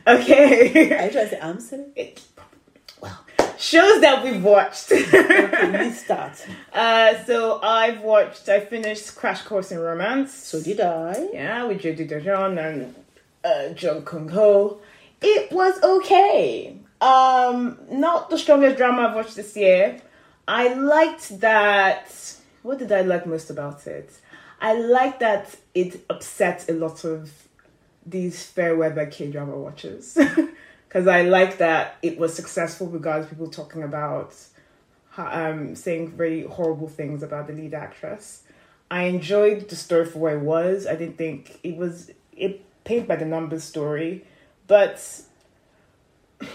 Okay. 0.08 0.92
Are 1.00 1.06
you 1.06 1.12
trying 1.12 1.12
to 1.12 1.30
say 1.30 1.40
I'm 1.42 1.60
silly? 1.60 1.86
It- 1.96 2.22
Shows 3.58 4.00
that 4.00 4.24
we've 4.24 4.42
watched. 4.42 4.90
Okay, 4.90 5.86
you 5.86 5.92
start. 5.92 6.32
uh, 6.74 7.22
so 7.26 7.60
I've 7.62 8.00
watched. 8.02 8.48
I 8.48 8.62
finished 8.62 9.16
Crash 9.18 9.42
Course 9.42 9.72
in 9.74 9.80
Romance. 9.80 10.34
So 10.34 10.62
did 10.62 10.80
I. 10.80 11.28
Yeah, 11.34 11.66
with 11.66 11.82
Jodie 11.82 12.10
Dejon 12.10 12.58
and 12.58 12.96
uh, 13.44 13.74
Jung 13.78 14.04
Kyung-ho. 14.04 14.80
It 15.22 15.52
was 15.52 15.78
okay. 15.84 16.78
Um, 17.02 17.78
not 17.92 18.30
the 18.30 18.38
strongest 18.38 18.78
drama 18.78 19.08
I've 19.10 19.16
watched 19.16 19.36
this 19.36 19.58
year. 19.58 20.02
I 20.48 20.74
liked 20.76 21.42
that. 21.42 22.10
What 22.64 22.80
did 22.80 22.94
I 22.94 23.02
like 23.02 23.26
most 23.28 23.50
about 23.50 23.86
it? 23.88 24.10
I 24.62 24.74
liked 24.80 25.20
that 25.20 25.54
it 25.80 26.06
upset 26.10 26.70
a 26.70 26.74
lot 26.74 27.04
of 27.04 27.32
these 28.06 28.44
fair 28.44 28.76
weather 28.76 29.06
K 29.06 29.32
drama 29.32 29.58
watchers. 29.58 30.18
Because 30.88 31.06
I 31.06 31.22
like 31.22 31.60
that 31.60 31.98
it 32.02 32.18
was 32.18 32.34
successful 32.34 32.88
of 32.96 33.30
people 33.30 33.48
talking 33.48 33.84
about 33.84 34.34
um, 35.18 35.76
saying 35.76 36.14
very 36.14 36.46
horrible 36.46 36.88
things 36.88 37.22
about 37.22 37.46
the 37.46 37.54
lead 37.54 37.76
actress. 37.76 38.42
I 38.90 39.04
enjoyed 39.04 39.70
the 39.70 39.76
story 39.76 40.06
for 40.06 40.18
what 40.18 40.34
it 40.34 40.40
was. 40.40 40.88
I 40.88 40.96
didn't 40.96 41.20
think 41.20 41.60
it 41.62 41.78
was 41.78 42.10
it 42.36 42.66
paint 42.86 43.08
by 43.08 43.18
the 43.18 43.26
numbers 43.26 43.64
story, 43.64 44.26
but 44.66 45.22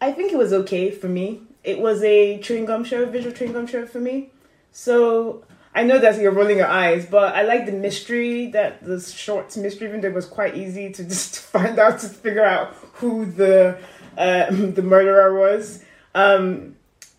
I 0.00 0.10
think 0.10 0.32
it 0.32 0.38
was 0.38 0.52
okay 0.52 0.90
for 0.90 1.08
me. 1.08 1.42
It 1.62 1.78
was 1.78 2.02
a 2.02 2.40
chewing 2.40 2.64
gum 2.64 2.82
show, 2.82 3.06
visual 3.06 3.32
chewing 3.32 3.52
gum 3.52 3.68
show 3.68 3.86
for 3.86 4.00
me. 4.00 4.30
So 4.72 5.44
I 5.74 5.84
know 5.84 5.98
that 5.98 6.20
you're 6.20 6.32
rolling 6.32 6.58
your 6.58 6.66
eyes, 6.66 7.06
but 7.06 7.34
I 7.34 7.42
like 7.42 7.66
the 7.66 7.72
mystery 7.72 8.48
that 8.48 8.82
the 8.82 9.00
short 9.00 9.56
mystery, 9.56 9.88
even 9.88 10.12
was 10.12 10.26
quite 10.26 10.56
easy 10.56 10.92
to 10.92 11.04
just 11.04 11.38
find 11.52 11.78
out 11.78 12.00
to 12.00 12.08
figure 12.08 12.44
out 12.44 12.74
who 12.94 13.24
the 13.24 13.78
uh, 14.18 14.46
the 14.50 14.82
murderer 14.82 15.38
was. 15.38 15.84
Um, 16.14 16.76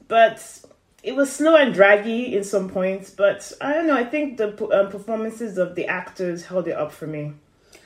but 0.08 0.62
it 1.04 1.16
was 1.16 1.32
slow 1.32 1.56
and 1.56 1.74
draggy 1.74 2.36
in 2.36 2.44
some 2.44 2.70
points. 2.70 3.10
But 3.10 3.52
I 3.62 3.74
don't 3.74 3.88
know. 3.88 3.96
I 3.96 4.04
think 4.04 4.38
the 4.38 4.50
um, 4.78 4.92
performances 4.92 5.58
of 5.58 5.76
the 5.76 5.88
actors 5.88 6.46
held 6.46 6.68
it 6.68 6.76
up 6.76 6.92
for 6.92 7.08
me. 7.08 7.34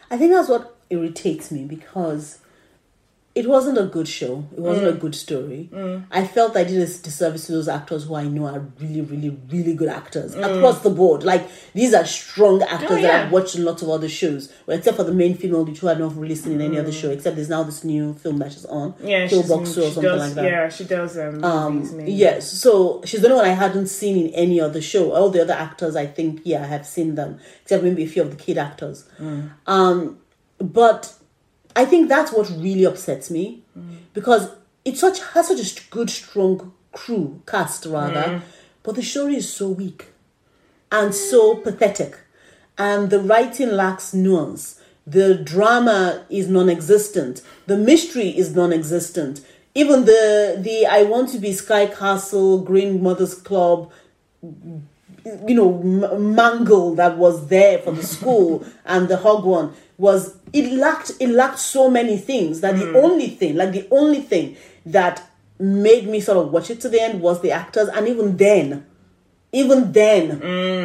I 0.09 0.17
think 0.17 0.31
that's 0.31 0.49
what 0.49 0.75
irritates 0.89 1.51
me 1.51 1.65
because 1.65 2.39
it 3.35 3.47
wasn't 3.49 3.77
a 3.77 3.83
good 3.83 4.07
show. 4.07 4.45
It 4.55 4.59
wasn't 4.61 4.87
Mm. 4.87 4.95
a 4.95 4.99
good 5.03 5.13
story. 5.13 5.69
I 6.09 6.25
felt 6.25 6.55
I 6.55 6.63
did 6.63 6.77
a 6.81 6.85
disservice 6.85 7.47
to 7.47 7.51
those 7.51 7.67
actors 7.67 8.05
who 8.05 8.15
I 8.15 8.23
know 8.23 8.45
are 8.45 8.63
really, 8.79 9.01
really, 9.01 9.37
really 9.51 9.73
good 9.73 9.89
actors 9.89 10.35
across 10.35 10.79
the 10.83 10.89
board. 10.89 11.23
Like 11.23 11.43
these 11.73 11.93
are 11.93 12.05
strong 12.05 12.61
actors 12.63 12.89
Mm. 12.91 12.99
Oh, 12.99 13.01
that. 13.01 13.25
I've 13.25 13.31
watched 13.33 13.55
in 13.57 13.65
lots 13.65 13.81
of 13.81 13.89
other 13.89 14.07
shows. 14.07 14.47
Well, 14.65 14.77
except 14.77 14.95
for 14.95 15.03
the 15.03 15.11
main 15.13 15.35
female, 15.35 15.65
which 15.65 15.79
who 15.79 15.89
I've 15.89 15.99
not 15.99 16.15
really 16.15 16.35
seen 16.35 16.53
in 16.53 16.61
any 16.61 16.79
other 16.79 16.93
show. 16.93 17.09
Except 17.09 17.35
there's 17.35 17.49
now 17.49 17.63
this 17.63 17.83
new 17.83 18.13
film 18.13 18.37
that 18.39 18.53
she's 18.53 18.65
on, 18.65 18.93
Mm. 18.93 19.09
Yeah, 19.09 19.27
Kill 19.27 19.41
she's, 19.41 19.49
Box 19.51 19.77
or 19.77 19.81
she 19.81 19.91
something 19.91 20.03
does. 20.03 20.21
like 20.21 20.33
that. 20.35 20.43
Yeah, 20.45 20.69
she 20.69 20.83
does. 20.85 21.17
Um, 21.17 21.43
Um, 21.43 22.01
yes, 22.05 22.49
so 22.51 23.01
she's 23.03 23.19
the 23.21 23.27
only 23.27 23.37
one 23.41 23.49
I 23.51 23.53
hadn't 23.53 23.87
seen 23.87 24.27
in 24.27 24.33
any 24.33 24.61
other 24.61 24.79
show. 24.81 25.11
All 25.11 25.29
the 25.29 25.41
other 25.41 25.53
actors, 25.67 25.97
I 25.97 26.05
think, 26.05 26.39
yeah, 26.45 26.63
I 26.63 26.67
have 26.67 26.85
seen 26.87 27.15
them, 27.15 27.39
except 27.63 27.83
maybe 27.83 28.03
a 28.03 28.07
few 28.07 28.21
of 28.21 28.29
the 28.31 28.37
kid 28.37 28.57
actors. 28.57 29.03
Um, 29.67 30.19
but 30.59 31.13
I 31.75 31.85
think 31.85 32.07
that's 32.07 32.31
what 32.31 32.49
really 32.49 32.85
upsets 32.85 33.29
me 33.29 33.63
because 34.13 34.49
it's 34.85 35.01
such 35.01 35.19
has 35.33 35.47
such 35.47 35.59
a 35.59 35.89
good, 35.89 36.09
strong 36.09 36.73
crew 36.91 37.41
cast 37.45 37.85
rather, 37.85 38.23
mm. 38.23 38.41
but 38.83 38.95
the 38.95 39.03
story 39.03 39.35
is 39.35 39.51
so 39.51 39.69
weak 39.69 40.07
and 40.91 41.13
so 41.13 41.55
pathetic, 41.55 42.17
and 42.77 43.09
the 43.09 43.19
writing 43.19 43.71
lacks 43.71 44.13
nuance. 44.13 44.79
The 45.07 45.35
drama 45.35 46.25
is 46.29 46.47
non-existent. 46.47 47.41
The 47.67 47.77
mystery 47.77 48.29
is 48.29 48.55
non-existent. 48.55 49.41
Even 49.75 50.05
the 50.05 50.57
the 50.57 50.85
I 50.87 51.03
want 51.03 51.29
to 51.29 51.39
be 51.39 51.51
Sky 51.51 51.87
Castle 51.87 52.61
Green 52.61 53.03
Mothers 53.03 53.33
Club 53.33 53.91
you 55.47 55.55
know 55.55 55.79
m- 55.79 56.35
mangle 56.35 56.93
that 56.95 57.17
was 57.17 57.47
there 57.47 57.79
for 57.79 57.91
the 57.91 58.03
school 58.03 58.65
and 58.85 59.07
the 59.07 59.17
hog 59.17 59.43
one 59.43 59.73
was 59.97 60.37
it 60.53 60.71
lacked 60.73 61.11
it 61.19 61.29
lacked 61.29 61.59
so 61.59 61.89
many 61.89 62.17
things 62.17 62.61
that 62.61 62.75
the 62.77 62.85
mm. 62.85 63.03
only 63.03 63.29
thing 63.29 63.55
like 63.55 63.71
the 63.71 63.87
only 63.91 64.21
thing 64.21 64.55
that 64.85 65.23
made 65.57 66.07
me 66.07 66.19
sort 66.19 66.37
of 66.37 66.51
watch 66.51 66.69
it 66.69 66.81
to 66.81 66.89
the 66.89 67.01
end 67.01 67.21
was 67.21 67.41
the 67.41 67.51
actors. 67.51 67.87
And 67.89 68.07
even 68.07 68.37
then 68.37 68.85
even 69.51 69.93
then 69.93 70.31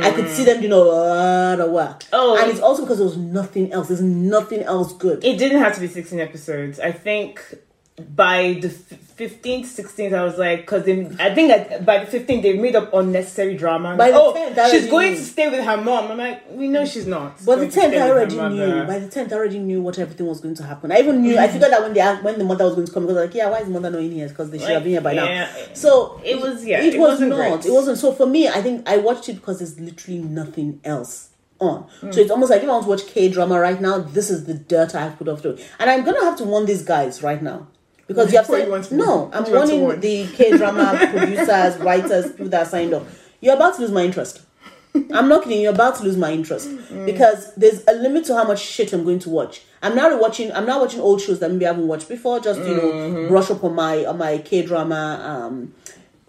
i 0.00 0.12
could 0.12 0.28
see 0.28 0.42
mm. 0.42 0.46
them 0.46 0.62
you 0.62 0.68
know 0.68 0.84
a 0.84 0.84
lot 0.84 1.61
of 1.61 1.70
work. 1.70 2.04
Oh. 2.12 2.38
and 2.40 2.50
it's 2.50 2.61
also 2.61 2.82
because 2.82 2.98
there 2.98 3.06
was 3.06 3.16
nothing 3.16 3.72
else. 3.72 3.88
There's 3.88 4.02
nothing 4.02 4.62
else 4.62 4.92
good. 4.92 5.24
It 5.24 5.38
didn't 5.38 5.61
have 5.61 5.74
to 5.74 5.80
be 5.80 5.88
16 5.88 6.20
episodes. 6.20 6.78
I 6.78 6.92
think 6.92 7.42
by 8.14 8.59
the 8.61 8.68
f- 8.68 8.98
15th, 9.16 9.66
16th, 9.66 10.14
I 10.14 10.24
was 10.24 10.38
like, 10.38 10.61
because 10.61 10.82
I 11.20 11.34
think 11.34 11.48
that 11.48 11.84
by 11.84 12.05
the 12.05 12.18
15th, 12.18 12.42
they 12.42 12.59
made 12.59 12.74
up 12.74 12.92
unnecessary 12.94 13.57
drama. 13.57 13.96
By 13.96 14.11
the 14.11 14.16
oh, 14.18 14.32
10th, 14.34 14.70
she's 14.70 14.88
going 14.88 15.12
knew. 15.12 15.18
to 15.18 15.22
stay 15.22 15.51
with 15.51 15.62
her 15.62 15.76
mom. 15.76 16.11
I'm 16.11 16.18
like, 16.18 16.42
we 16.51 16.68
know 16.68 16.86
she's 16.86 17.07
not. 17.07 17.44
But 17.44 17.57
the 17.57 17.68
tenth, 17.68 17.94
I 17.94 18.09
already 18.09 18.36
knew. 18.36 18.84
By 18.84 18.98
the 18.98 19.09
tenth, 19.09 19.32
I 19.32 19.36
already 19.36 19.59
knew 19.59 19.82
what 19.82 19.98
everything 19.98 20.26
was 20.26 20.40
going 20.40 20.55
to 20.55 20.62
happen. 20.62 20.90
I 20.90 20.98
even 21.01 21.20
knew. 21.22 21.38
I 21.38 21.48
figured 21.53 21.70
that 21.70 21.82
when 21.82 21.96
asked, 21.98 22.22
when 22.24 22.38
the 22.38 22.44
mother 22.44 22.64
was 22.64 22.74
going 22.74 22.86
to 22.86 22.92
come, 22.92 23.05
because 23.05 23.18
I 23.18 23.20
was 23.20 23.28
like, 23.28 23.34
yeah, 23.36 23.51
why 23.51 23.59
is 23.59 23.66
the 23.66 23.72
mother 23.72 23.90
not 23.90 24.01
in 24.01 24.12
here? 24.12 24.28
Because 24.28 24.51
they 24.51 24.59
should 24.59 24.70
have 24.70 24.82
been 24.82 24.92
here 24.92 25.01
by 25.01 25.12
yeah. 25.12 25.24
now. 25.24 25.74
So 25.74 26.20
It 26.24 26.40
was- 26.40 26.64
yeah, 26.64 26.80
it, 26.82 26.94
it 26.94 26.98
was 26.98 27.11
wasn't 27.12 27.30
not. 27.30 27.36
great. 27.36 27.66
It 27.66 27.72
wasn't. 27.72 27.98
So 27.98 28.12
for 28.12 28.26
me, 28.26 28.48
I 28.48 28.62
think 28.62 28.88
I 28.88 28.96
watched 28.96 29.28
it 29.28 29.34
because 29.34 29.59
there's 29.59 29.78
literally 29.78 30.20
nothing 30.20 30.80
else 30.84 31.30
on. 31.61 31.82
Hmm. 32.01 32.11
So 32.11 32.20
it's 32.20 32.30
almost 32.30 32.51
like 32.51 32.62
if 32.62 32.68
I 32.68 32.72
want 32.72 32.84
to 32.84 32.88
watch 32.88 33.07
K 33.07 33.28
drama 33.28 33.61
right 33.61 33.80
now, 33.80 33.98
this 33.98 34.30
is 34.30 34.46
the 34.46 34.55
dirt 34.55 34.94
I 34.94 35.03
have 35.03 35.18
put 35.18 35.28
off 35.28 35.42
to 35.42 35.51
it. 35.51 35.70
And 35.78 35.90
I'm 35.90 36.05
gonna 36.05 36.24
have 36.24 36.36
to 36.38 36.44
warn 36.44 36.66
these 36.66 36.82
guys 36.82 37.22
right 37.22 37.42
now. 37.42 37.68
Because 38.11 38.32
you 38.32 38.38
have 38.38 38.46
said 38.46 38.66
you 38.66 38.96
no. 38.98 39.30
I'm 39.32 39.44
What 39.44 39.44
do 39.44 39.50
you 39.52 39.56
want 39.56 39.70
to 39.70 39.76
warning 39.76 40.00
the 40.00 40.26
K 40.34 40.56
drama 40.56 40.98
producers, 41.16 41.76
writers, 41.78 42.32
people 42.32 42.48
that 42.48 42.66
signed 42.66 42.92
up. 42.92 43.06
You're 43.40 43.54
about 43.54 43.76
to 43.76 43.82
lose 43.82 43.92
my 43.92 44.02
interest. 44.02 44.40
I'm 45.14 45.28
not 45.28 45.44
kidding. 45.44 45.61
You're 45.61 45.72
about 45.72 45.94
to 45.98 46.02
lose 46.02 46.16
my 46.16 46.32
interest 46.32 46.68
mm. 46.68 47.06
because 47.06 47.54
there's 47.54 47.84
a 47.86 47.92
limit 47.92 48.24
to 48.24 48.34
how 48.34 48.42
much 48.42 48.61
shit 48.61 48.92
I'm 48.92 49.04
going 49.04 49.20
to 49.20 49.30
watch. 49.30 49.62
I'm 49.80 49.94
now 49.94 50.18
watching. 50.18 50.50
I'm 50.50 50.66
now 50.66 50.80
watching 50.80 50.98
old 50.98 51.20
shows 51.20 51.38
that 51.38 51.52
maybe 51.52 51.66
I 51.66 51.68
haven't 51.68 51.86
watched 51.86 52.08
before. 52.08 52.40
Just 52.40 52.58
you 52.58 52.74
know, 52.74 52.92
mm-hmm. 52.92 53.28
brush 53.28 53.48
up 53.48 53.62
on 53.62 53.76
my 53.76 54.04
on 54.04 54.18
my 54.18 54.38
K 54.38 54.66
drama, 54.66 55.22
um, 55.24 55.72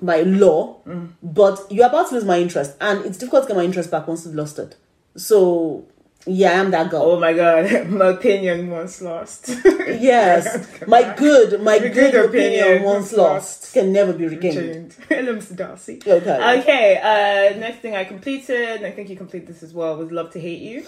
my 0.02 0.22
law. 0.22 0.84
Mm. 0.86 1.14
But 1.24 1.66
you're 1.72 1.88
about 1.88 2.10
to 2.10 2.14
lose 2.14 2.26
my 2.26 2.40
interest, 2.40 2.78
and 2.80 3.04
it's 3.08 3.18
difficult 3.18 3.46
to 3.46 3.48
get 3.48 3.58
my 3.58 3.64
interest 3.64 3.90
back 3.90 4.08
once 4.08 4.24
you've 4.24 4.36
lost 4.36 4.60
it. 4.60 4.76
So 5.18 5.88
yeah, 6.26 6.60
I'm 6.62 6.72
that 6.72 6.90
girl. 6.92 7.02
Oh 7.04 7.20
my 7.20 7.34
god, 7.34 7.88
my 7.90 8.08
opinion 8.10 8.70
once 8.70 9.02
lost. 9.02 9.50
yes, 9.68 10.68
my 10.88 11.14
good, 11.16 11.62
my 11.62 11.80
good, 11.80 11.94
good 11.94 12.16
opinion, 12.16 12.64
opinion 12.64 12.84
once 12.84 13.12
was 13.12 13.18
lost 13.18 13.74
can 13.74 13.92
never 13.92 14.14
be 14.14 14.28
regained. 14.28 14.96
Hello, 15.10 15.36
Mr. 15.36 15.56
Darcy. 15.56 16.00
Okay. 16.06 16.60
Okay, 16.60 16.98
uh, 16.98 17.58
next 17.58 17.80
thing 17.80 17.96
I 17.96 18.04
completed, 18.04 18.78
and 18.78 18.86
I 18.86 18.92
think 18.92 19.10
you 19.10 19.16
completed 19.16 19.48
this 19.48 19.64
as 19.64 19.74
well, 19.74 19.98
was 19.98 20.12
Love 20.12 20.32
to 20.32 20.40
Hate 20.40 20.60
You. 20.62 20.86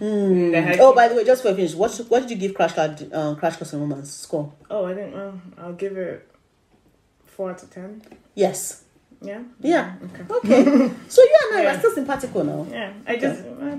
Mm. 0.00 0.78
Oh, 0.80 0.94
by 0.94 1.08
the 1.08 1.14
way, 1.14 1.24
just 1.24 1.42
for 1.42 1.50
a 1.50 1.54
finish, 1.54 1.74
what 1.74 1.94
what 2.08 2.20
did 2.22 2.30
you 2.30 2.36
give 2.36 2.54
Crash 2.54 2.72
Card, 2.72 3.12
uh, 3.12 3.34
Crash 3.36 3.56
Course 3.56 3.72
and 3.74 3.82
Romance 3.82 4.10
score? 4.12 4.52
Oh, 4.70 4.86
I 4.86 4.94
didn't 4.94 5.14
know. 5.14 5.40
I'll 5.58 5.74
give 5.74 5.96
it 5.96 6.28
four 7.26 7.50
out 7.50 7.62
of 7.62 7.70
ten. 7.70 8.02
Yes. 8.34 8.82
Yeah. 9.20 9.42
Yeah. 9.60 9.94
Okay. 10.04 10.24
Okay. 10.34 10.64
so 11.08 11.22
you 11.22 11.36
and 11.50 11.58
I 11.58 11.62
Yeah. 11.62 11.74
are 11.74 11.78
still 11.78 11.92
simpatico 11.92 12.42
now. 12.42 12.66
Yeah. 12.68 12.92
I 13.06 13.16
just 13.16 13.44
uh, 13.44 13.76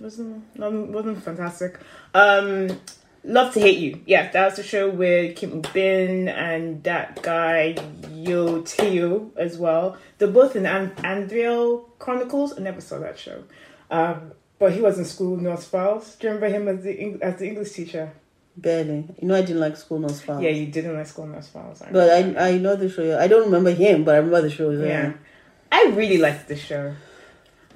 wasn't 0.00 0.44
wasn't 0.56 1.22
fantastic. 1.22 1.78
Um, 2.14 2.80
Love 3.24 3.52
to 3.54 3.60
Hate 3.60 3.78
You. 3.78 4.00
Yeah, 4.06 4.30
that 4.30 4.44
was 4.44 4.56
the 4.56 4.62
show 4.62 4.88
with 4.88 5.36
Kim 5.36 5.60
Bin 5.72 6.28
and 6.28 6.82
that 6.84 7.22
guy 7.22 7.76
Yoo 8.12 8.62
Teo 8.64 9.32
as 9.36 9.58
well. 9.58 9.96
They're 10.18 10.28
both 10.28 10.54
in 10.54 10.64
An- 10.64 10.92
Arthdal 10.96 11.86
Chronicles. 11.98 12.56
I 12.56 12.62
never 12.62 12.80
saw 12.80 12.98
that 13.00 13.18
show. 13.18 13.42
Um, 13.90 14.32
but 14.58 14.72
he 14.72 14.80
was 14.80 14.98
in 14.98 15.04
School 15.04 15.36
Nurse 15.36 15.64
Files. 15.64 16.14
Do 16.16 16.28
you 16.28 16.34
remember 16.34 16.56
him 16.56 16.68
as 16.78 16.84
the 16.84 16.92
Eng- 16.98 17.18
as 17.20 17.38
the 17.38 17.48
English 17.48 17.72
teacher? 17.72 18.12
Barely. 18.56 19.08
You 19.20 19.28
know, 19.28 19.34
I 19.34 19.40
didn't 19.42 19.60
like 19.60 19.76
School 19.76 19.98
Nurse 19.98 20.20
Files. 20.20 20.42
Yeah, 20.42 20.50
you 20.50 20.66
didn't 20.66 20.94
like 20.94 21.06
School 21.06 21.26
Nurse 21.26 21.48
Files. 21.48 21.82
I 21.82 21.90
But. 21.90 22.08
I 22.10 22.50
I 22.50 22.58
know 22.58 22.76
the 22.76 22.88
show. 22.88 23.18
I 23.18 23.26
don't 23.26 23.46
remember 23.46 23.72
him, 23.72 24.04
but 24.04 24.14
I 24.14 24.18
remember 24.18 24.42
the 24.42 24.50
show. 24.50 24.70
Yeah. 24.70 25.12
I 25.72 25.86
really 25.94 26.18
liked 26.18 26.46
the 26.48 26.56
show. 26.56 26.94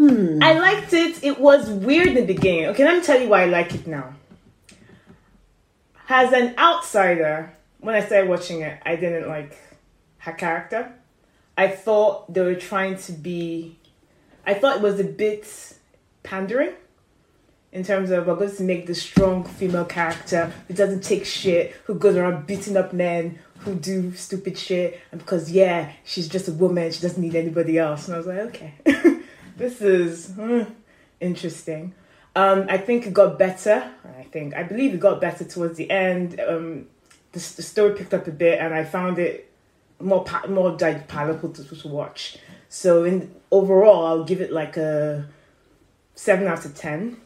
Hmm. 0.01 0.39
I 0.43 0.59
liked 0.59 0.95
it. 0.95 1.23
It 1.23 1.39
was 1.39 1.69
weird 1.69 2.09
in 2.09 2.15
the 2.15 2.25
beginning. 2.25 2.69
Okay, 2.69 2.87
let 2.87 2.97
me 2.97 3.03
tell 3.03 3.21
you 3.21 3.29
why 3.29 3.43
I 3.43 3.45
like 3.45 3.75
it 3.75 3.87
now. 3.87 4.15
As 6.09 6.33
an 6.33 6.55
outsider, 6.57 7.53
when 7.81 7.95
I 7.95 8.01
started 8.01 8.31
watching 8.31 8.63
it, 8.63 8.81
I 8.87 8.97
didn't 8.97 9.29
like 9.29 9.59
her 10.21 10.33
character. 10.33 10.91
I 11.59 11.69
thought 11.69 12.33
they 12.33 12.41
were 12.41 12.55
trying 12.55 12.97
to 12.97 13.13
be. 13.13 13.77
I 14.47 14.55
thought 14.55 14.77
it 14.77 14.83
was 14.83 14.99
a 15.01 15.05
bit 15.05 15.77
pandering 16.23 16.73
in 17.71 17.85
terms 17.85 18.11
of 18.11 18.27
we're 18.27 18.37
going 18.37 18.57
to 18.57 18.63
make 18.63 18.87
the 18.87 18.95
strong 18.95 19.45
female 19.45 19.85
character 19.85 20.51
who 20.67 20.73
doesn't 20.73 21.05
take 21.05 21.27
shit, 21.27 21.73
who 21.85 21.95
goes 21.95 22.17
around 22.17 22.47
beating 22.47 22.79
up 22.79 22.95
men 22.95 23.39
who 23.59 23.75
do 23.75 24.15
stupid 24.15 24.57
shit, 24.57 24.99
and 25.13 25.21
because 25.21 25.53
yeah, 25.53 25.93
she's 26.05 26.27
just 26.27 26.49
a 26.49 26.53
woman, 26.53 26.91
she 26.91 27.03
doesn't 27.03 27.21
need 27.21 27.37
anybody 27.37 27.77
else. 27.77 28.09
And 28.09 28.15
I 28.15 28.17
was 28.17 28.27
like, 28.27 28.39
okay, 28.39 28.75
this 29.61 29.81
is 29.83 30.29
hmm, 30.33 30.63
interesting. 31.21 31.95
Um, 32.35 32.67
I 32.69 32.79
think 32.79 33.07
it 33.07 33.13
got 33.13 33.39
better. 33.39 33.91
I 34.19 34.23
think 34.25 34.55
I 34.55 34.63
believe 34.63 34.95
it 34.95 35.01
got 35.01 35.21
better 35.21 35.45
towards 35.45 35.77
the 35.77 35.91
end. 35.91 36.41
Um, 36.41 36.87
the, 37.33 37.39
the 37.39 37.63
story 37.63 37.95
picked 37.95 38.15
up 38.15 38.27
a 38.27 38.33
bit, 38.33 38.59
and 38.59 38.73
I 38.75 38.85
found 38.85 39.19
it 39.19 39.53
more 40.01 40.25
pa- 40.25 40.47
more 40.49 40.71
like 40.71 41.07
palatable 41.09 41.53
to, 41.53 41.65
to 41.65 41.89
watch. 41.89 42.39
So 42.69 43.05
in 43.05 43.35
overall, 43.51 44.07
I'll 44.07 44.25
give 44.25 44.41
it 44.41 44.51
like 44.51 44.77
a 44.77 45.29
seven 46.15 46.47
out 46.47 46.65
of 46.65 46.75
ten. 46.75 47.21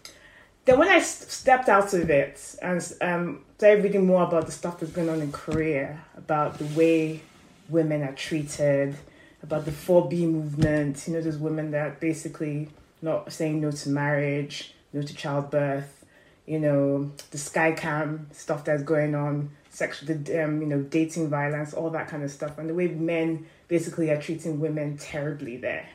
Then 0.65 0.79
when 0.79 0.89
I 0.89 0.97
s- 0.97 1.31
stepped 1.33 1.69
out 1.69 1.93
of 1.95 2.11
it 2.11 2.57
and 2.61 2.95
um, 3.01 3.45
started 3.59 3.85
reading 3.85 4.07
more 4.07 4.25
about 4.25 4.47
the 4.47 4.53
stuff 4.53 4.81
that's 4.81 4.93
going 4.93 5.09
on 5.09 5.21
in 5.21 5.31
Korea, 5.31 6.01
about 6.17 6.59
the 6.59 6.65
way 6.77 7.23
women 7.69 8.03
are 8.03 8.13
treated, 8.13 8.97
about 9.45 9.67
the 9.67 9.71
4B 9.71 10.27
movement, 10.31 11.07
you 11.07 11.13
know, 11.13 11.21
those 11.21 11.37
women 11.37 11.71
that 11.73 12.01
basically 12.01 12.71
not 13.03 13.31
saying 13.31 13.61
no 13.61 13.71
to 13.71 13.89
marriage, 13.91 14.75
no 14.95 15.03
to 15.03 15.15
childbirth, 15.15 16.07
you 16.47 16.59
know, 16.59 17.13
the 17.31 17.37
spycam 17.37 18.35
stuff 18.35 18.65
that's 18.65 18.83
going 18.83 19.15
on, 19.15 19.51
sexual, 19.69 20.15
um, 20.41 20.63
you 20.63 20.67
know, 20.67 20.81
dating 20.81 21.29
violence, 21.29 21.75
all 21.75 21.91
that 21.91 22.09
kind 22.09 22.23
of 22.23 22.31
stuff, 22.31 22.57
and 22.59 22.71
the 22.71 22.75
way 22.75 22.89
men 22.89 23.47
basically 23.69 24.11
are 24.11 24.21
treating 24.21 24.61
women 24.61 24.97
terribly 24.97 25.59
there. 25.59 25.87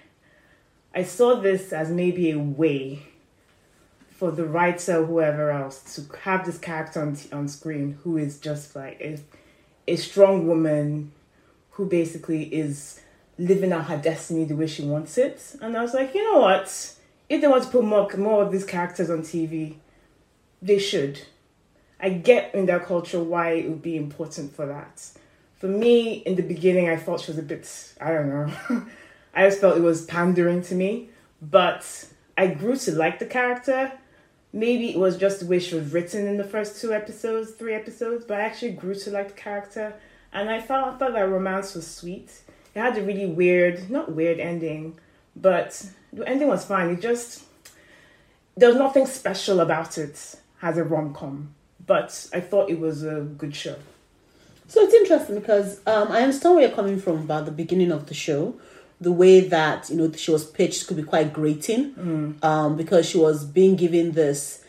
I 0.94 1.04
saw 1.04 1.36
this 1.36 1.74
as 1.74 1.90
maybe 1.90 2.30
a 2.30 2.40
way 2.40 3.02
for 4.12 4.30
the 4.32 4.46
writer, 4.46 5.06
whoever 5.06 5.50
else, 5.50 5.96
to 5.96 6.18
have 6.20 6.46
this 6.46 6.60
character 6.60 7.02
on, 7.02 7.18
on 7.34 7.48
screen 7.48 7.98
who 8.04 8.18
is 8.18 8.40
just 8.40 8.76
like 8.76 9.02
a, 9.02 9.18
a 9.88 9.96
strong 9.96 10.48
woman 10.48 11.12
who 11.72 11.88
basically 11.88 12.44
is 12.44 13.00
living 13.40 13.72
out 13.72 13.86
her 13.86 13.98
destiny 13.98 14.44
the 14.44 14.56
way 14.56 14.68
she 14.68 14.84
wants 14.84 15.18
it. 15.18 15.56
And 15.62 15.76
I 15.76 15.82
was 15.82 15.94
like, 15.94 16.14
you 16.14 16.24
know 16.24 16.42
what? 16.42 16.68
If 17.30 17.42
they 17.42 17.48
want 17.48 17.64
to 17.64 17.70
put 17.70 17.84
more 17.84 18.08
more 18.18 18.44
of 18.44 18.52
these 18.52 18.66
characters 18.66 19.10
on 19.10 19.22
TV, 19.22 19.76
they 20.62 20.78
should. 20.78 21.22
I 22.00 22.10
get 22.10 22.54
in 22.54 22.66
their 22.66 22.80
culture 22.80 23.22
why 23.24 23.54
it 23.54 23.70
would 23.70 23.82
be 23.82 23.98
important 23.98 24.56
for 24.56 24.66
that. 24.66 25.10
For 25.56 25.68
me, 25.68 26.14
in 26.14 26.36
the 26.36 26.44
beginning, 26.44 26.90
I 26.90 26.96
thought 26.96 27.22
she 27.22 27.32
was 27.32 27.38
a 27.38 27.44
bit, 27.44 27.94
I 28.00 28.12
don't 28.12 28.30
know. 28.30 28.52
I 29.34 29.48
just 29.48 29.60
felt 29.60 29.78
it 29.78 29.82
was 29.82 30.06
pandering 30.06 30.62
to 30.64 30.76
me. 30.76 31.10
But 31.42 32.08
I 32.38 32.48
grew 32.48 32.76
to 32.78 32.92
like 32.94 33.20
the 33.20 33.26
character. 33.26 33.92
Maybe 34.52 34.92
it 34.92 34.98
was 34.98 35.18
just 35.18 35.42
the 35.42 35.46
way 35.46 35.60
she 35.60 35.76
was 35.76 35.92
written 35.92 36.28
in 36.28 36.38
the 36.38 36.44
first 36.44 36.82
two 36.82 36.94
episodes, 36.94 37.52
three 37.52 37.74
episodes, 37.74 38.26
but 38.26 38.40
I 38.40 38.42
actually 38.42 38.72
grew 38.72 38.96
to 38.96 39.12
like 39.12 39.28
the 39.30 39.42
character. 39.42 39.94
And 40.34 40.50
I 40.50 40.60
thought, 40.62 40.96
I 40.96 40.98
thought 40.98 41.14
that 41.14 41.30
romance 41.30 41.76
was 41.76 41.86
sweet. 41.88 42.42
It 42.80 42.82
had 42.82 42.98
a 42.98 43.04
really 43.04 43.26
weird, 43.26 43.90
not 43.90 44.14
weird 44.14 44.40
ending, 44.40 44.98
but 45.36 45.86
the 46.14 46.26
ending 46.26 46.48
was 46.48 46.64
fine. 46.64 46.92
It 46.92 47.02
just, 47.02 47.44
there 48.56 48.70
was 48.70 48.78
nothing 48.78 49.06
special 49.06 49.60
about 49.60 49.98
it 49.98 50.36
as 50.62 50.78
a 50.78 50.86
rom 50.86 51.14
com, 51.14 51.54
but 51.86 52.30
I 52.32 52.40
thought 52.40 52.70
it 52.70 52.80
was 52.80 53.04
a 53.04 53.20
good 53.38 53.54
show. 53.54 53.76
So 54.70 54.80
it's 54.80 54.94
interesting 54.94 55.38
because 55.42 55.82
um, 55.86 56.10
I 56.10 56.22
understand 56.22 56.56
where 56.56 56.68
you're 56.68 56.76
coming 56.76 57.02
from 57.02 57.18
about 57.18 57.44
the 57.44 57.52
beginning 57.52 57.92
of 57.92 58.06
the 58.06 58.14
show. 58.14 58.56
The 59.02 59.12
way 59.12 59.42
that 59.42 59.90
you 59.90 59.98
know 59.98 60.10
she 60.14 60.32
was 60.32 60.46
pitched 60.46 60.88
could 60.88 60.96
be 60.96 61.04
quite 61.04 61.34
grating, 61.34 61.94
um, 62.42 62.78
because 62.78 63.10
she 63.10 63.18
was 63.18 63.44
being 63.44 63.76
given 63.76 64.14
this 64.14 64.64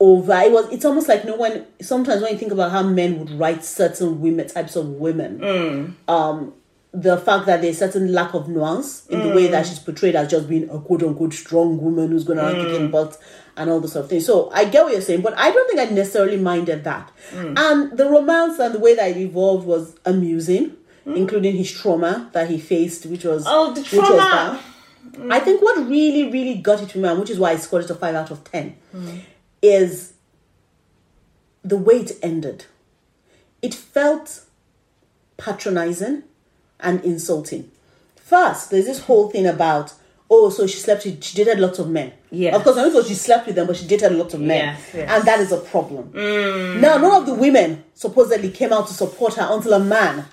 over. 0.00 0.34
It 0.34 0.52
was. 0.52 0.70
It's 0.72 0.84
almost 0.84 1.08
like 1.08 1.24
you 1.24 1.30
know 1.30 1.36
when 1.36 1.66
sometimes 1.80 2.22
when 2.22 2.32
you 2.32 2.38
think 2.38 2.52
about 2.52 2.70
how 2.70 2.82
men 2.82 3.18
would 3.18 3.30
write 3.30 3.64
certain 3.64 4.20
women 4.20 4.48
types 4.48 4.76
of 4.76 4.88
women, 4.88 5.38
mm. 5.38 5.94
um, 6.08 6.54
the 6.92 7.16
fact 7.18 7.46
that 7.46 7.62
there's 7.62 7.78
certain 7.78 8.12
lack 8.12 8.34
of 8.34 8.48
nuance 8.48 9.06
in 9.08 9.20
the 9.20 9.28
way 9.28 9.48
mm. 9.48 9.50
that 9.50 9.66
she's 9.66 9.78
portrayed 9.78 10.16
as 10.16 10.30
just 10.30 10.48
being 10.48 10.68
a 10.70 10.78
quote 10.78 11.02
unquote 11.02 11.34
strong 11.34 11.80
woman 11.80 12.08
who's 12.08 12.24
going 12.24 12.38
to 12.38 12.44
mm. 12.44 12.64
kick 12.64 12.80
in 12.80 12.88
mm. 12.88 12.92
butt 12.92 13.18
and 13.56 13.70
all 13.70 13.80
this 13.80 13.92
sort 13.92 14.04
of 14.04 14.10
thing. 14.10 14.20
So 14.20 14.50
I 14.50 14.66
get 14.66 14.84
what 14.84 14.92
you're 14.92 15.00
saying, 15.00 15.22
but 15.22 15.36
I 15.36 15.50
don't 15.50 15.68
think 15.68 15.80
I 15.80 15.92
necessarily 15.92 16.36
minded 16.36 16.84
that. 16.84 17.10
And 17.32 17.96
the 17.96 18.08
romance 18.08 18.58
and 18.58 18.74
the 18.74 18.78
way 18.78 18.94
that 18.94 19.10
it 19.10 19.16
evolved 19.16 19.66
was 19.66 19.96
amusing, 20.04 20.76
including 21.06 21.56
his 21.56 21.72
trauma 21.72 22.30
that 22.32 22.50
he 22.50 22.58
faced, 22.58 23.06
which 23.06 23.24
was 23.24 23.44
Oh, 23.46 23.72
the 23.72 23.80
which 23.80 23.92
was 23.92 24.08
trauma! 24.08 24.60
bad. 25.14 25.30
I 25.30 25.40
think 25.40 25.62
what 25.62 25.76
really, 25.86 26.30
really 26.30 26.56
got 26.56 26.82
it 26.82 26.90
to 26.90 26.98
me, 26.98 27.08
and 27.08 27.18
which 27.18 27.30
is 27.30 27.38
why 27.38 27.52
I 27.52 27.56
scored 27.56 27.84
it 27.84 27.90
a 27.90 27.94
five 27.94 28.14
out 28.14 28.30
of 28.30 28.44
ten, 28.44 28.76
is 29.62 30.12
the 31.62 31.76
way 31.76 31.96
it 31.96 32.12
ended. 32.22 32.66
It 33.62 33.74
felt 33.74 34.44
patronizing 35.36 36.22
and 36.80 37.04
insulting. 37.04 37.70
First, 38.16 38.70
there's 38.70 38.86
this 38.86 39.00
whole 39.00 39.30
thing 39.30 39.46
about 39.46 39.94
oh, 40.28 40.50
so 40.50 40.66
she 40.66 40.78
slept 40.78 41.04
with 41.04 41.22
she 41.22 41.36
dated 41.36 41.60
lots 41.60 41.78
of 41.78 41.88
men. 41.88 42.12
Yeah. 42.30 42.56
Of 42.56 42.64
course, 42.64 42.76
I 42.76 42.88
know 42.88 43.02
she 43.02 43.14
slept 43.14 43.46
with 43.46 43.54
them, 43.54 43.66
but 43.68 43.76
she 43.76 43.86
dated 43.86 44.10
lots 44.12 44.34
of 44.34 44.40
men. 44.40 44.58
Yes, 44.74 44.90
yes. 44.92 45.08
And 45.10 45.24
that 45.28 45.38
is 45.40 45.52
a 45.52 45.58
problem. 45.58 46.10
Mm. 46.12 46.80
Now, 46.80 46.96
none 46.98 47.20
of 47.22 47.26
the 47.26 47.34
women 47.34 47.84
supposedly 47.94 48.50
came 48.50 48.72
out 48.72 48.88
to 48.88 48.92
support 48.92 49.34
her 49.34 49.46
until 49.48 49.74
a 49.74 49.78
man 49.78 50.24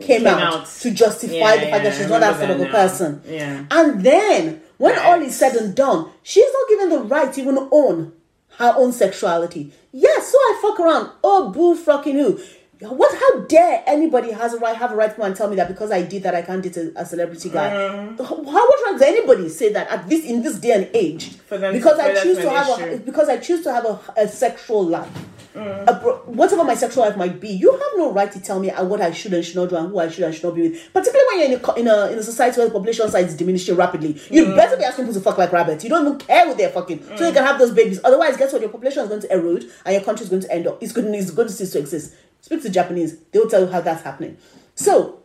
came, 0.00 0.22
Came 0.22 0.26
out, 0.26 0.42
out. 0.54 0.66
to 0.66 0.90
justify 0.90 1.34
Yeah, 1.34 1.56
the 1.56 1.66
fact 1.70 1.84
that 1.84 1.94
she's 1.96 2.08
not 2.08 2.20
that 2.20 2.38
sort 2.38 2.50
of 2.50 2.60
a 2.60 2.66
person. 2.66 3.22
Yeah. 3.26 3.64
And 3.70 4.02
then, 4.02 4.62
when 4.78 4.94
Right. 4.96 5.04
all 5.06 5.20
is 5.22 5.36
said 5.38 5.54
and 5.56 5.74
done, 5.74 6.10
she's 6.22 6.50
not 6.52 6.68
given 6.70 6.88
the 6.90 6.98
right 7.00 7.30
to 7.34 7.40
even 7.42 7.68
own 7.70 8.12
her 8.58 8.74
own 8.76 8.92
sexuality. 8.92 9.72
Yes, 9.92 10.32
so 10.32 10.38
I 10.38 10.58
fuck 10.62 10.80
around. 10.80 11.10
Oh, 11.24 11.50
boo 11.50 11.74
fucking 11.74 12.14
who. 12.14 12.40
What? 12.80 13.16
How 13.18 13.40
dare 13.46 13.82
anybody 13.86 14.32
has 14.32 14.52
a 14.52 14.58
right 14.58 14.76
have 14.76 14.92
a 14.92 14.96
right 14.96 15.08
to 15.08 15.16
come 15.16 15.24
and 15.24 15.34
tell 15.34 15.48
me 15.48 15.56
that 15.56 15.66
because 15.68 15.90
I 15.90 16.02
did 16.02 16.22
that 16.24 16.34
I 16.34 16.42
can't 16.42 16.62
date 16.62 16.76
a, 16.76 16.92
a 16.96 17.06
celebrity 17.06 17.48
guy? 17.48 17.70
Mm. 17.70 18.18
How 18.18 18.36
right 18.42 18.82
does 18.92 19.00
anybody 19.00 19.48
say 19.48 19.72
that 19.72 19.88
at 19.88 20.06
this 20.10 20.24
in 20.26 20.42
this 20.42 20.58
day 20.58 20.72
and 20.72 20.90
age? 20.92 21.30
For 21.48 21.56
them 21.56 21.72
to- 21.72 21.78
because 21.78 21.98
I 21.98 22.22
choose 22.22 22.36
to 22.38 22.50
have 22.50 22.80
a 22.80 22.96
because 22.98 23.28
I 23.30 23.38
choose 23.38 23.62
to 23.64 23.72
have 23.72 23.86
a, 23.86 23.98
a 24.18 24.28
sexual 24.28 24.84
life. 24.84 25.08
Mm. 25.56 25.84
A 25.88 25.94
bro- 25.94 26.18
whatever 26.26 26.64
my 26.64 26.74
sexual 26.74 27.04
life 27.04 27.16
might 27.16 27.40
be, 27.40 27.48
you 27.48 27.72
have 27.72 27.80
no 27.96 28.12
right 28.12 28.30
to 28.30 28.40
tell 28.40 28.60
me 28.60 28.70
uh, 28.70 28.84
what 28.84 29.00
I 29.00 29.10
should 29.10 29.32
and 29.32 29.42
should 29.44 29.56
not 29.56 29.70
do 29.70 29.76
and 29.76 29.88
who 29.88 29.98
I 29.98 30.08
should 30.08 30.24
and 30.24 30.34
should 30.34 30.44
not 30.44 30.54
be 30.54 30.68
with. 30.68 30.92
Particularly 30.92 31.26
when 31.30 31.50
you're 31.50 31.58
in 31.58 31.64
a, 31.64 31.74
in 31.80 31.88
a 31.88 32.12
in 32.12 32.18
a 32.18 32.22
society 32.22 32.58
where 32.58 32.68
the 32.68 32.72
population 32.74 33.08
size 33.10 33.28
is 33.28 33.36
diminishing 33.36 33.74
rapidly, 33.74 34.20
you 34.30 34.44
Mm. 34.44 34.56
better 34.56 34.76
be 34.76 34.84
asking 34.84 35.06
people 35.06 35.14
to 35.20 35.24
fuck 35.24 35.38
like 35.38 35.52
rabbits. 35.52 35.82
You 35.82 35.90
don't 35.90 36.06
even 36.06 36.18
care 36.18 36.46
who 36.46 36.54
they're 36.54 36.68
fucking, 36.70 37.02
so 37.16 37.26
you 37.26 37.32
can 37.32 37.42
have 37.44 37.58
those 37.58 37.70
babies. 37.70 38.00
Otherwise, 38.04 38.36
guess 38.36 38.52
what? 38.52 38.60
Your 38.60 38.70
population 38.70 39.02
is 39.04 39.08
going 39.08 39.22
to 39.22 39.32
erode 39.32 39.64
and 39.86 39.94
your 39.94 40.02
country 40.04 40.24
is 40.24 40.30
going 40.30 40.42
to 40.42 40.52
end 40.52 40.66
up. 40.66 40.82
It's 40.82 40.92
going 40.92 41.12
it's 41.14 41.30
going 41.30 41.48
to 41.48 41.54
cease 41.54 41.72
to 41.72 41.78
exist. 41.78 42.14
Speak 42.42 42.60
to 42.62 42.68
the 42.68 42.74
Japanese; 42.74 43.16
they 43.32 43.38
will 43.38 43.48
tell 43.48 43.60
you 43.62 43.66
how 43.68 43.80
that's 43.80 44.02
happening. 44.02 44.36
So, 44.74 45.20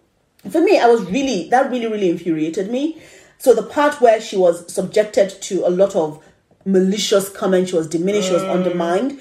for 0.50 0.62
me, 0.62 0.80
I 0.80 0.88
was 0.88 1.02
really 1.12 1.50
that 1.50 1.70
really 1.70 1.88
really 1.88 2.10
infuriated 2.10 2.72
me. 2.72 3.02
So 3.38 3.54
the 3.56 3.64
part 3.64 4.00
where 4.00 4.22
she 4.22 4.38
was 4.38 4.72
subjected 4.72 5.30
to 5.44 5.68
a 5.68 5.70
lot 5.70 5.96
of 5.96 6.24
malicious 6.66 7.28
comments, 7.30 7.72
she 7.72 7.76
was 7.76 7.88
diminished, 7.88 8.28
she 8.28 8.34
was 8.34 8.44
undermined. 8.44 9.20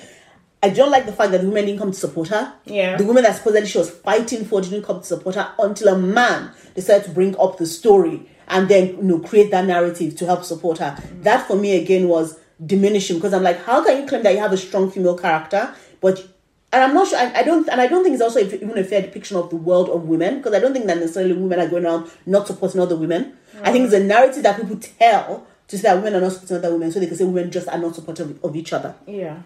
I 0.63 0.69
don't 0.69 0.91
like 0.91 1.07
the 1.07 1.13
fact 1.13 1.33
that 1.33 1.41
the 1.41 1.47
women 1.49 1.67
didn't 1.67 1.79
come 1.79 1.91
to 1.93 1.99
support 1.99 2.29
her. 2.29 2.53
Yeah. 2.67 2.97
The 2.97 3.05
woman 3.05 3.23
that 3.23 3.37
supposedly 3.37 3.67
she 3.69 3.79
was 3.79 3.91
fighting 3.91 4.45
for 4.45 4.61
didn't 4.61 4.83
come 4.83 5.01
to 5.01 5.07
support 5.07 5.35
her 5.37 5.53
until 5.59 5.95
a 5.95 5.99
man 5.99 6.53
decided 6.75 7.05
to 7.05 7.11
bring 7.11 7.35
up 7.39 7.57
the 7.57 7.67
story 7.67 8.29
and 8.49 8.69
then 8.69 8.89
you 8.89 9.03
know 9.03 9.19
create 9.21 9.51
that 9.53 9.65
narrative 9.65 10.17
to 10.17 10.27
help 10.27 10.45
support 10.45 10.79
her. 10.79 11.03
That 11.23 11.47
for 11.47 11.57
me 11.57 11.77
again 11.81 12.09
was 12.09 12.39
diminishing 12.65 13.17
because 13.17 13.33
I'm 13.33 13.43
like, 13.43 13.65
how 13.65 13.83
can 13.85 14.03
you 14.03 14.07
claim 14.07 14.23
that 14.23 14.35
you 14.35 14.41
have 14.41 14.53
a 14.53 14.57
strong 14.57 14.91
female 14.91 15.17
character, 15.17 15.75
but 16.01 16.27
and 16.73 16.85
I'm 16.85 16.95
not 16.95 17.09
sure. 17.09 17.19
I, 17.19 17.41
I 17.41 17.43
don't, 17.43 17.69
and 17.69 17.81
I 17.81 17.89
don't 17.89 18.05
think 18.05 18.15
it's 18.15 18.23
also 18.23 18.39
even 18.39 18.79
a 18.79 18.85
fair 18.85 19.03
depiction 19.03 19.37
of 19.37 19.51
the 19.51 19.57
world 19.57 19.89
of 19.89 20.05
women 20.05 20.37
because 20.37 20.55
I 20.55 20.61
don't 20.61 20.73
think 20.73 20.87
that 20.87 20.99
necessarily 20.99 21.33
women 21.33 21.59
are 21.59 21.69
going 21.69 21.85
around 21.85 22.11
not 22.27 22.47
supporting 22.47 22.81
other 22.81 22.97
women. 22.97 23.37
I 23.63 23.73
think 23.73 23.87
it's 23.87 23.95
a 23.95 24.01
narrative 24.05 24.45
that 24.45 24.61
people 24.61 24.77
tell 24.77 25.47
to 25.67 25.77
say 25.79 25.83
that 25.83 25.97
women 25.97 26.15
are 26.17 26.21
not 26.21 26.33
supporting 26.33 26.59
other 26.59 26.73
women, 26.73 26.93
so 26.93 27.01
they 27.01 27.07
can 27.07 27.17
say 27.17 27.25
women 27.25 27.51
just 27.51 27.69
are 27.69 27.79
not 27.79 27.95
supportive 27.97 28.39
of 28.45 28.55
each 28.55 28.73
other. 28.73 28.95
Yeah. 29.07 29.43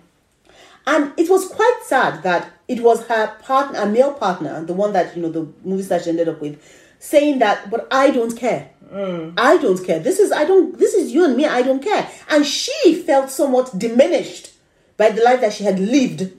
And 0.86 1.12
it 1.18 1.30
was 1.30 1.48
quite 1.48 1.80
sad 1.84 2.22
that 2.22 2.50
it 2.68 2.82
was 2.82 3.06
her 3.06 3.34
partner, 3.42 3.80
a 3.80 3.86
male 3.86 4.12
partner, 4.12 4.62
the 4.64 4.74
one 4.74 4.92
that, 4.92 5.16
you 5.16 5.22
know, 5.22 5.30
the 5.30 5.46
movies 5.64 5.88
that 5.88 6.04
she 6.04 6.10
ended 6.10 6.28
up 6.28 6.40
with, 6.40 6.60
saying 6.98 7.38
that, 7.38 7.70
but 7.70 7.86
I 7.90 8.10
don't 8.10 8.36
care. 8.36 8.70
Mm. 8.92 9.34
I 9.38 9.56
don't 9.58 9.82
care. 9.84 9.98
This 9.98 10.18
is, 10.18 10.30
I 10.30 10.44
don't, 10.44 10.78
this 10.78 10.94
is 10.94 11.12
you 11.12 11.24
and 11.24 11.36
me, 11.36 11.46
I 11.46 11.62
don't 11.62 11.82
care. 11.82 12.08
And 12.30 12.44
she 12.46 12.94
felt 13.02 13.30
somewhat 13.30 13.78
diminished 13.78 14.52
by 14.96 15.10
the 15.10 15.22
life 15.22 15.40
that 15.40 15.52
she 15.54 15.64
had 15.64 15.78
lived, 15.78 16.32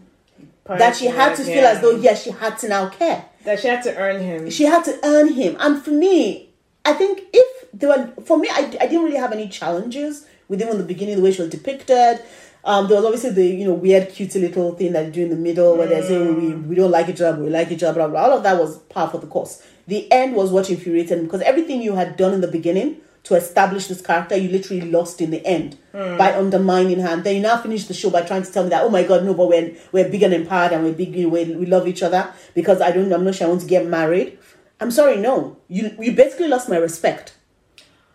that 0.65 0.95
she 0.95 1.07
had 1.07 1.35
to 1.35 1.43
feel 1.43 1.55
Yeah. 1.63 1.71
as 1.71 1.81
though, 1.81 1.95
yes, 1.95 2.23
she 2.23 2.31
had 2.31 2.57
to 2.59 2.67
now 2.69 2.89
care 2.89 3.25
that 3.43 3.59
she 3.59 3.67
had 3.67 3.83
to 3.83 3.95
earn 3.95 4.21
him. 4.21 4.49
she 4.49 4.63
had 4.63 4.83
to 4.85 4.99
earn 5.03 5.33
him. 5.33 5.55
And 5.59 5.81
for 5.83 5.91
me, 5.91 6.49
I 6.83 6.93
think 6.93 7.21
if 7.33 7.69
there 7.73 7.89
were, 7.89 8.13
for 8.23 8.37
me, 8.37 8.47
I, 8.51 8.61
I 8.81 8.87
didn't 8.87 9.03
really 9.03 9.17
have 9.17 9.31
any 9.31 9.47
challenges 9.49 10.25
with 10.47 10.61
him 10.61 10.69
in 10.69 10.77
the 10.77 10.83
beginning, 10.83 11.15
the 11.17 11.21
way 11.21 11.31
she 11.31 11.41
was 11.41 11.51
depicted. 11.51 12.21
Um, 12.65 12.87
there 12.87 12.95
was 12.97 13.05
obviously 13.05 13.29
the 13.29 13.45
you 13.45 13.65
know 13.65 13.75
weird, 13.75 14.09
cutesy 14.09 14.41
little 14.41 14.73
thing 14.73 14.93
that 14.93 15.05
they 15.05 15.11
do 15.11 15.23
in 15.23 15.29
the 15.29 15.35
middle 15.35 15.77
where 15.77 15.87
they 15.87 16.01
say 16.01 16.17
oh, 16.17 16.33
we, 16.33 16.47
mm. 16.47 16.65
we 16.65 16.75
don't 16.75 16.89
like 16.89 17.07
each 17.07 17.21
other, 17.21 17.41
we 17.41 17.49
like 17.49 17.71
each 17.71 17.83
other, 17.83 17.93
blah 17.93 18.07
blah. 18.07 18.21
All 18.21 18.37
of 18.37 18.43
that 18.43 18.57
was 18.57 18.79
part 18.79 19.13
of 19.13 19.21
the 19.21 19.27
course. 19.27 19.61
The 19.87 20.11
end 20.11 20.35
was 20.35 20.49
what 20.49 20.69
infuriated 20.71 21.19
me 21.19 21.25
because 21.25 21.41
everything 21.41 21.83
you 21.83 21.93
had 21.93 22.17
done 22.17 22.33
in 22.33 22.41
the 22.41 22.47
beginning 22.47 23.01
to 23.25 23.35
establish 23.35 23.87
this 23.87 24.01
character, 24.01 24.35
you 24.35 24.49
literally 24.49 24.89
lost 24.89 25.21
in 25.21 25.29
the 25.29 25.45
end 25.45 25.77
mm. 25.93 26.17
by 26.17 26.35
undermining 26.35 26.99
her. 26.99 27.09
And 27.09 27.23
then 27.23 27.35
you 27.35 27.41
now 27.41 27.57
finish 27.57 27.85
the 27.85 27.93
show 27.93 28.09
by 28.09 28.23
trying 28.23 28.43
to 28.43 28.51
tell 28.51 28.63
me 28.63 28.69
that 28.69 28.83
oh 28.83 28.89
my 28.89 29.03
god, 29.03 29.23
no, 29.23 29.35
but 29.35 29.47
we're 29.47 29.75
we're 29.91 30.09
big 30.09 30.23
and 30.23 30.33
empowered 30.33 30.71
and 30.71 30.83
we're 30.83 30.93
big, 30.93 31.15
you 31.15 31.23
know, 31.23 31.29
we, 31.29 31.43
we 31.55 31.65
love 31.67 31.87
each 31.87 32.01
other 32.01 32.33
because 32.55 32.81
I 32.81 32.89
don't, 32.89 33.13
I'm 33.13 33.23
not 33.23 33.35
sure 33.35 33.45
I 33.45 33.49
want 33.51 33.61
to 33.61 33.67
get 33.67 33.85
married. 33.85 34.39
I'm 34.79 34.89
sorry, 34.89 35.17
no, 35.17 35.57
you 35.67 35.95
you 35.99 36.13
basically 36.13 36.47
lost 36.47 36.67
my 36.67 36.77
respect 36.77 37.35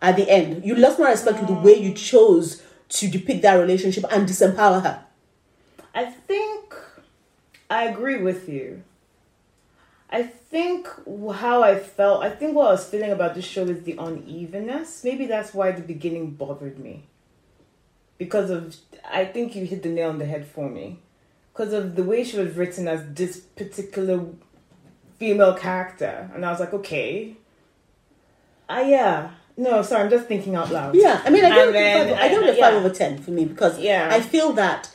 at 0.02 0.16
the 0.16 0.28
end. 0.28 0.64
You 0.64 0.74
lost 0.74 0.98
my 0.98 1.10
respect 1.10 1.38
with 1.38 1.48
the 1.48 1.54
mm. 1.54 1.62
way 1.62 1.74
you 1.74 1.94
chose 1.94 2.62
to 2.90 3.08
depict 3.08 3.42
that 3.42 3.54
relationship 3.54 4.04
and 4.10 4.28
disempower 4.28 4.82
her. 4.82 5.04
I 5.94 6.04
think 6.06 6.74
I 7.68 7.84
agree 7.84 8.18
with 8.18 8.48
you. 8.48 8.82
I 10.10 10.24
think 10.24 10.88
how 11.34 11.62
I 11.62 11.78
felt, 11.78 12.24
I 12.24 12.30
think 12.30 12.56
what 12.56 12.66
I 12.66 12.72
was 12.72 12.84
feeling 12.84 13.12
about 13.12 13.36
this 13.36 13.44
show 13.44 13.64
is 13.64 13.84
the 13.84 13.96
unevenness. 13.96 15.04
Maybe 15.04 15.26
that's 15.26 15.54
why 15.54 15.70
the 15.70 15.82
beginning 15.82 16.32
bothered 16.32 16.80
me. 16.80 17.04
Because 18.18 18.50
of, 18.50 18.76
I 19.08 19.24
think 19.24 19.54
you 19.54 19.64
hit 19.64 19.84
the 19.84 19.88
nail 19.88 20.10
on 20.10 20.18
the 20.18 20.26
head 20.26 20.46
for 20.46 20.68
me. 20.68 20.98
Because 21.52 21.72
of 21.72 21.94
the 21.94 22.02
way 22.02 22.24
she 22.24 22.38
was 22.38 22.56
written 22.56 22.88
as 22.88 23.02
this 23.14 23.38
particular 23.38 24.26
female 25.18 25.54
character. 25.54 26.28
And 26.34 26.44
I 26.44 26.50
was 26.50 26.58
like, 26.58 26.74
okay. 26.74 27.36
Ah, 28.68 28.80
yeah. 28.80 29.30
No, 29.60 29.82
sorry, 29.82 30.04
I'm 30.04 30.10
just 30.10 30.26
thinking 30.26 30.54
out 30.54 30.70
loud. 30.72 30.94
Yeah, 30.94 31.20
I 31.24 31.28
mean, 31.30 31.44
I 31.44 31.50
give 31.50 31.58
And 31.68 31.76
it 31.76 31.78
a 31.78 31.82
then, 31.82 32.08
five, 32.08 32.18
I 32.24 32.28
give 32.28 32.42
it 32.42 32.48
a 32.48 32.52
uh, 32.52 32.54
five 32.64 32.72
yeah. 32.74 32.78
over 32.80 32.88
ten 32.90 33.18
for 33.22 33.30
me 33.30 33.44
because 33.44 33.78
Yeah. 33.78 34.08
I 34.10 34.20
feel 34.20 34.52
that 34.54 34.90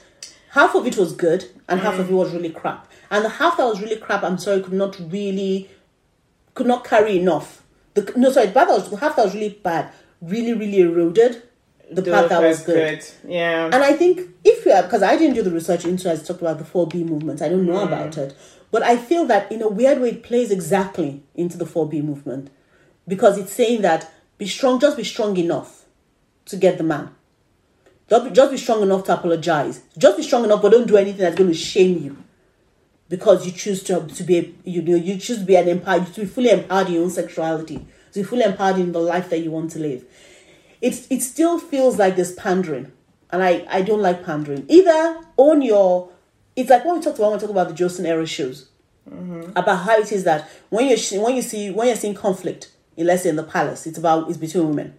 half 0.52 0.74
of 0.76 0.88
it 0.88 0.98
was 0.98 1.14
good 1.14 1.46
and 1.70 1.80
half 1.82 1.96
Mm. 1.96 2.00
of 2.00 2.10
it 2.10 2.14
was 2.14 2.34
really 2.34 2.50
crap, 2.50 2.88
and 3.12 3.24
the 3.24 3.30
half 3.30 3.58
that 3.58 3.66
was 3.66 3.80
really 3.82 3.98
crap, 3.98 4.24
I'm 4.24 4.38
sorry, 4.40 4.62
could 4.64 4.74
not 4.74 4.98
really, 5.12 5.70
could 6.56 6.68
not 6.68 6.84
carry 6.84 7.20
enough. 7.20 7.62
The 7.94 8.12
no, 8.16 8.32
sorry, 8.32 8.48
the 8.48 8.54
part 8.54 8.68
that 8.70 8.74
was 8.92 9.00
half 9.00 9.16
that 9.18 9.26
was 9.26 9.36
really 9.36 9.50
bad, 9.64 9.92
really, 10.22 10.54
really 10.54 10.80
eroded 10.82 11.44
the 11.92 12.02
part 12.02 12.30
that 12.30 12.42
was 12.42 12.62
good. 12.64 13.06
Yeah. 13.28 13.66
And 13.72 13.84
I 13.84 13.94
think 13.94 14.22
if 14.44 14.66
you 14.66 14.72
are, 14.72 14.82
because 14.82 15.04
I 15.04 15.16
didn't 15.16 15.36
do 15.36 15.44
the 15.44 15.52
research 15.52 15.86
into 15.86 16.10
as 16.10 16.26
talked 16.28 16.42
about 16.42 16.58
the 16.58 16.64
4B 16.66 17.06
movement, 17.08 17.44
I 17.44 17.50
don't 17.50 17.68
know 17.68 17.74
Mm. 17.86 17.88
about 17.88 18.18
it. 18.18 18.36
But 18.72 18.82
I 18.82 18.98
feel 18.98 19.26
that 19.26 19.52
in 19.52 19.62
a 19.62 19.70
weird 19.70 20.02
way 20.02 20.10
it 20.10 20.24
plays 20.24 20.50
exactly 20.50 21.22
into 21.36 21.56
the 21.58 21.66
4B 21.66 22.02
movement. 22.04 22.50
because 23.08 23.38
it's 23.38 23.54
saying 23.54 23.84
that 23.84 24.10
be 24.38 24.48
strong, 24.48 24.80
just 24.80 24.98
be 24.98 25.04
strong 25.04 25.38
enough 25.38 25.86
to 26.46 26.58
get 26.58 26.78
the 26.78 26.84
man. 26.84 27.10
Just 28.10 28.26
be, 28.26 28.32
just 28.32 28.52
be 28.52 28.58
strong 28.58 28.82
enough 28.84 29.04
to 29.06 29.14
apologize. 29.14 29.82
Just 29.98 30.18
be 30.18 30.24
strong 30.24 30.44
enough, 30.44 30.62
but 30.62 30.72
don't 30.72 30.88
do 30.88 30.98
anything 30.98 31.22
that's 31.22 31.36
going 31.36 31.50
to 31.50 31.56
shame 31.56 32.04
you. 32.04 32.18
Because 33.08 33.46
you 33.46 33.52
choose 33.52 33.84
to 33.84 34.08
to 34.08 34.24
be 34.24 34.38
a, 34.38 34.54
you 34.64 34.82
know 34.82 34.96
you 34.96 35.18
choose 35.20 35.38
to 35.38 35.46
be 35.46 35.56
an 35.56 35.68
empowered 35.68 36.12
to 36.16 36.22
be 36.22 36.26
fully 36.28 36.50
empowered 36.50 36.88
in 36.88 36.94
your 36.94 37.04
own 37.04 37.12
sexuality 37.12 37.86
to 38.12 38.20
be 38.20 38.24
fully 38.24 38.44
empowered 38.44 38.78
in 38.78 38.94
the 38.94 39.00
life 39.00 39.30
that 39.30 39.40
you 39.40 39.52
want 39.52 39.70
to 39.72 39.80
live. 39.80 40.04
It 40.82 41.06
it 41.12 41.22
still 41.22 41.60
feels 41.60 42.00
like 42.00 42.16
there's 42.16 42.34
pandering. 42.34 42.92
And 43.30 43.44
i 43.44 43.64
i 43.70 43.84
don't 43.84 44.02
like 44.02 44.26
pandering. 44.26 44.66
Either 44.70 45.22
own 45.38 45.62
your 45.62 46.10
it's 46.56 46.72
like 46.72 46.84
what 46.84 46.96
we 46.96 47.02
talked 47.04 47.20
about 47.20 47.30
when 47.32 47.38
we 47.38 47.42
talk 47.42 47.52
about 47.52 47.68
the 47.68 47.76
Joseon 47.76 48.06
era 48.06 48.26
shows 48.26 48.70
mm-hmm. 49.10 49.52
about 49.56 49.84
how 49.84 49.98
it 49.98 50.12
is 50.12 50.24
that 50.24 50.50
when 50.70 50.88
you 50.88 50.98
when 51.22 51.36
you 51.36 51.42
see 51.42 51.70
when 51.70 51.88
you're 51.88 51.96
seeing 51.96 52.16
conflict 52.16 52.72
in 52.98 53.08
let's 53.08 53.24
say 53.24 53.30
in 53.30 53.36
the 53.36 53.44
palace 53.44 53.86
it's 53.86 53.98
about 53.98 54.30
it's 54.30 54.38
between 54.38 54.70
women 54.70 54.94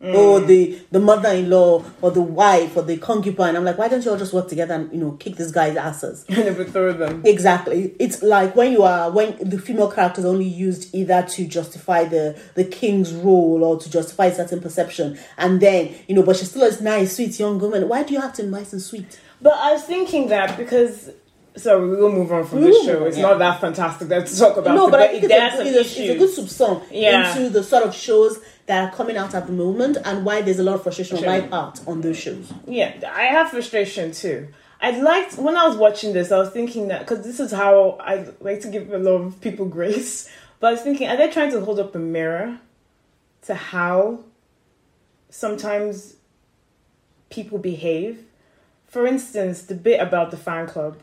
mm. 0.00 0.14
or 0.14 0.40
the 0.40 0.80
the 0.90 1.00
mother-in-law 1.00 1.84
or 2.02 2.10
the 2.10 2.22
wife 2.22 2.76
or 2.76 2.82
the 2.82 2.96
concubine 2.98 3.56
i'm 3.56 3.64
like 3.64 3.78
why 3.78 3.88
don't 3.88 4.04
you 4.04 4.10
all 4.10 4.16
just 4.16 4.32
work 4.32 4.48
together 4.48 4.74
and 4.74 4.92
you 4.92 4.98
know 4.98 5.12
kick 5.12 5.36
this 5.36 5.50
guy's 5.50 5.76
asses 5.76 6.24
and 6.28 6.38
overthrow 6.38 6.92
them. 6.92 7.22
Exactly. 7.24 7.94
It's 7.98 8.22
like 8.22 8.54
when 8.54 8.72
you 8.72 8.82
are 8.82 9.10
when 9.10 9.36
the 9.40 9.58
female 9.58 9.90
character 9.90 10.20
is 10.20 10.24
only 10.24 10.46
used 10.46 10.94
either 10.94 11.22
to 11.22 11.46
justify 11.46 12.04
the 12.04 12.40
the 12.54 12.64
king's 12.64 13.12
role 13.12 13.64
or 13.64 13.78
to 13.78 13.90
justify 13.90 14.30
certain 14.30 14.60
perception, 14.60 15.18
and 15.36 15.60
then 15.60 15.94
you 16.06 16.14
know, 16.14 16.22
but 16.22 16.36
she's 16.36 16.50
still 16.50 16.62
a 16.62 16.82
nice, 16.82 17.16
sweet 17.16 17.38
young 17.38 17.58
woman. 17.58 17.88
Why 17.88 18.02
do 18.02 18.14
you 18.14 18.20
have 18.20 18.32
to 18.34 18.42
be 18.42 18.48
nice 18.48 18.72
and 18.72 18.82
sweet? 18.82 19.20
But 19.40 19.54
I 19.54 19.72
was 19.72 19.82
thinking 19.84 20.28
that 20.28 20.56
because. 20.56 21.10
Sorry, 21.60 21.88
we 21.88 21.96
will 21.96 22.12
move 22.12 22.32
on 22.32 22.46
from 22.46 22.62
this 22.62 22.84
show. 22.84 23.04
It's 23.04 23.16
yeah. 23.16 23.22
not 23.22 23.38
that 23.38 23.60
fantastic 23.60 24.08
that 24.08 24.26
to 24.26 24.38
talk 24.38 24.56
about. 24.56 24.74
no, 24.74 24.88
it, 24.88 24.90
but 24.90 25.00
I 25.00 25.08
think 25.08 25.24
it's 25.24 25.32
a, 25.32 25.60
it's, 25.80 25.96
a, 25.96 26.02
it's 26.02 26.10
a 26.10 26.18
good 26.18 26.30
subsong 26.30 26.82
Yeah. 26.90 27.36
into 27.36 27.50
the 27.50 27.62
sort 27.62 27.84
of 27.84 27.94
shows 27.94 28.40
that 28.66 28.88
are 28.92 28.96
coming 28.96 29.16
out 29.16 29.34
at 29.34 29.46
the 29.46 29.52
moment 29.52 29.98
and 30.04 30.24
why 30.24 30.42
there's 30.42 30.58
a 30.58 30.62
lot 30.62 30.76
of 30.76 30.82
frustration 30.82 31.18
Sure. 31.18 31.42
part 31.48 31.80
on 31.86 32.00
those 32.00 32.16
shows. 32.18 32.52
Yeah, 32.66 32.94
I 33.12 33.24
have 33.24 33.50
frustration 33.50 34.12
too. 34.12 34.48
I'd 34.80 35.02
liked 35.02 35.36
when 35.36 35.56
I 35.56 35.68
was 35.68 35.76
watching 35.76 36.14
this, 36.14 36.32
I 36.32 36.38
was 36.38 36.50
thinking 36.50 36.88
that 36.88 37.00
because 37.00 37.22
this 37.24 37.38
is 37.40 37.52
how 37.52 37.98
I 38.00 38.26
like 38.40 38.60
to 38.62 38.68
give 38.68 38.90
a 38.92 38.98
lot 38.98 39.20
of 39.20 39.40
people 39.40 39.66
grace. 39.78 40.30
But 40.58 40.68
I 40.68 40.70
was 40.72 40.80
thinking, 40.82 41.08
are 41.08 41.16
they 41.16 41.28
trying 41.30 41.50
to 41.52 41.60
hold 41.64 41.78
up 41.80 41.94
a 41.94 41.98
mirror 41.98 42.58
to 43.42 43.54
how 43.54 44.20
sometimes 45.28 46.16
people 47.28 47.58
behave? 47.58 48.24
For 48.86 49.06
instance, 49.06 49.62
the 49.62 49.74
bit 49.74 50.00
about 50.00 50.30
the 50.30 50.36
fan 50.36 50.66
club 50.66 50.98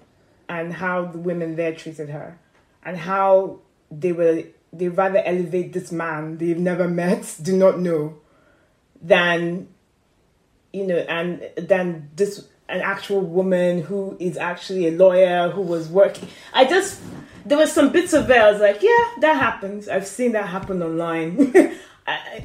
and 0.49 0.73
how 0.73 1.05
the 1.05 1.17
women 1.17 1.55
there 1.55 1.73
treated 1.73 2.09
her, 2.09 2.39
and 2.83 2.97
how 2.97 3.59
they 3.91 4.11
were 4.11 4.43
they 4.73 4.89
rather 4.89 5.19
elevate 5.19 5.73
this 5.73 5.91
man 5.91 6.37
they've 6.37 6.57
never 6.57 6.87
met, 6.87 7.37
do 7.41 7.55
not 7.55 7.79
know, 7.79 8.17
than 9.01 9.67
you 10.73 10.85
know, 10.85 10.97
and 10.97 11.49
then 11.57 12.09
this 12.15 12.47
an 12.69 12.81
actual 12.81 13.21
woman 13.21 13.81
who 13.81 14.17
is 14.19 14.37
actually 14.37 14.87
a 14.87 14.91
lawyer 14.91 15.49
who 15.49 15.61
was 15.61 15.87
working. 15.87 16.27
I 16.53 16.65
just 16.65 17.01
there 17.45 17.57
was 17.57 17.71
some 17.71 17.91
bits 17.91 18.13
of 18.13 18.29
it. 18.29 18.37
I 18.37 18.51
was 18.51 18.59
like, 18.59 18.81
yeah, 18.81 19.11
that 19.21 19.37
happens. 19.39 19.87
I've 19.87 20.07
seen 20.07 20.33
that 20.33 20.47
happen 20.47 20.81
online. 20.81 21.75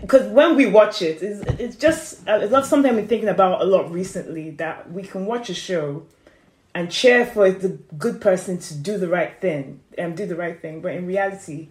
Because 0.01 0.27
when 0.27 0.57
we 0.57 0.67
watch 0.67 1.03
it, 1.03 1.23
it's, 1.23 1.41
it's 1.61 1.77
just 1.77 2.29
uh, 2.29 2.41
it's 2.43 2.51
not 2.51 2.67
something 2.67 2.91
I've 2.91 2.97
been 2.97 3.07
thinking 3.07 3.29
about 3.29 3.63
a 3.63 3.65
lot 3.65 3.93
recently. 3.93 4.51
That 4.51 4.91
we 4.91 5.05
can 5.05 5.25
watch 5.25 5.51
a 5.51 5.55
show 5.55 6.05
and 6.75 6.91
cheer 6.91 7.27
for 7.27 7.51
the 7.51 7.79
good 7.99 8.21
person 8.21 8.59
to 8.59 8.75
do 8.75 8.99
the 8.99 9.09
right 9.09 9.41
thing 9.41 9.81
and 9.99 10.17
do 10.17 10.27
the 10.27 10.37
right 10.37 10.61
thing, 10.61 10.81
but 10.81 10.95
in 10.95 11.07
reality, 11.07 11.69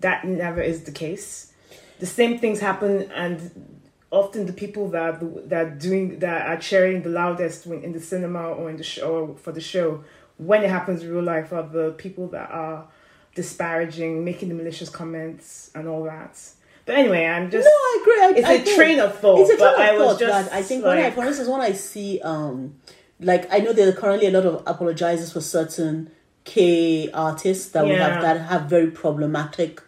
that 0.00 0.26
never 0.26 0.60
is 0.60 0.84
the 0.84 0.92
case. 0.92 1.52
The 2.00 2.06
same 2.06 2.38
things 2.38 2.60
happen, 2.60 3.10
and 3.12 3.80
often 4.10 4.46
the 4.46 4.52
people 4.52 4.88
that 4.90 5.48
that 5.48 5.66
are 5.66 5.70
doing 5.70 6.18
that 6.18 6.46
are 6.46 6.58
cheering 6.58 7.02
the 7.02 7.08
loudest 7.08 7.66
when 7.66 7.82
in 7.82 7.92
the 7.92 8.00
cinema 8.00 8.48
or 8.48 8.68
in 8.68 8.76
the 8.76 8.82
show 8.82 9.26
or 9.26 9.36
for 9.36 9.52
the 9.52 9.60
show 9.60 10.04
when 10.36 10.64
it 10.64 10.70
happens 10.70 11.02
in 11.02 11.10
real 11.12 11.22
life 11.22 11.52
are 11.52 11.62
the 11.62 11.92
people 11.92 12.26
that 12.28 12.50
are 12.50 12.86
disparaging, 13.34 14.24
making 14.24 14.48
the 14.48 14.54
malicious 14.54 14.88
comments 14.88 15.70
and 15.74 15.88
all 15.88 16.04
that. 16.04 16.38
But 16.84 16.96
anyway, 16.96 17.26
I'm 17.26 17.50
just 17.50 17.64
No, 17.64 17.70
I 17.70 17.98
agree. 18.00 18.20
I, 18.20 18.32
it's 18.38 18.66
I 18.66 18.72
a 18.72 18.76
train 18.76 18.98
of 18.98 19.18
thought. 19.18 19.40
It's 19.40 19.50
a 19.50 19.56
train 19.56 19.58
but 19.58 19.74
of 19.74 19.80
I 19.80 19.98
was 19.98 20.18
thought, 20.18 20.52
I 20.52 20.62
think 20.62 20.84
when 20.84 20.98
I, 20.98 21.10
for 21.12 21.24
instance, 21.24 21.48
when 21.48 21.60
I 21.60 21.72
see, 21.72 22.20
um, 22.22 22.74
like 23.24 23.52
I 23.52 23.58
know 23.58 23.72
there 23.72 23.88
are 23.88 23.92
currently 23.92 24.26
a 24.26 24.30
lot 24.30 24.46
of 24.46 24.62
apologizes 24.66 25.32
for 25.32 25.40
certain 25.40 26.10
K 26.44 27.10
artists 27.12 27.70
that 27.70 27.84
we 27.84 27.92
have 27.92 28.20
that 28.22 28.40
have 28.40 28.62
very 28.64 28.90
problematic 28.90 29.80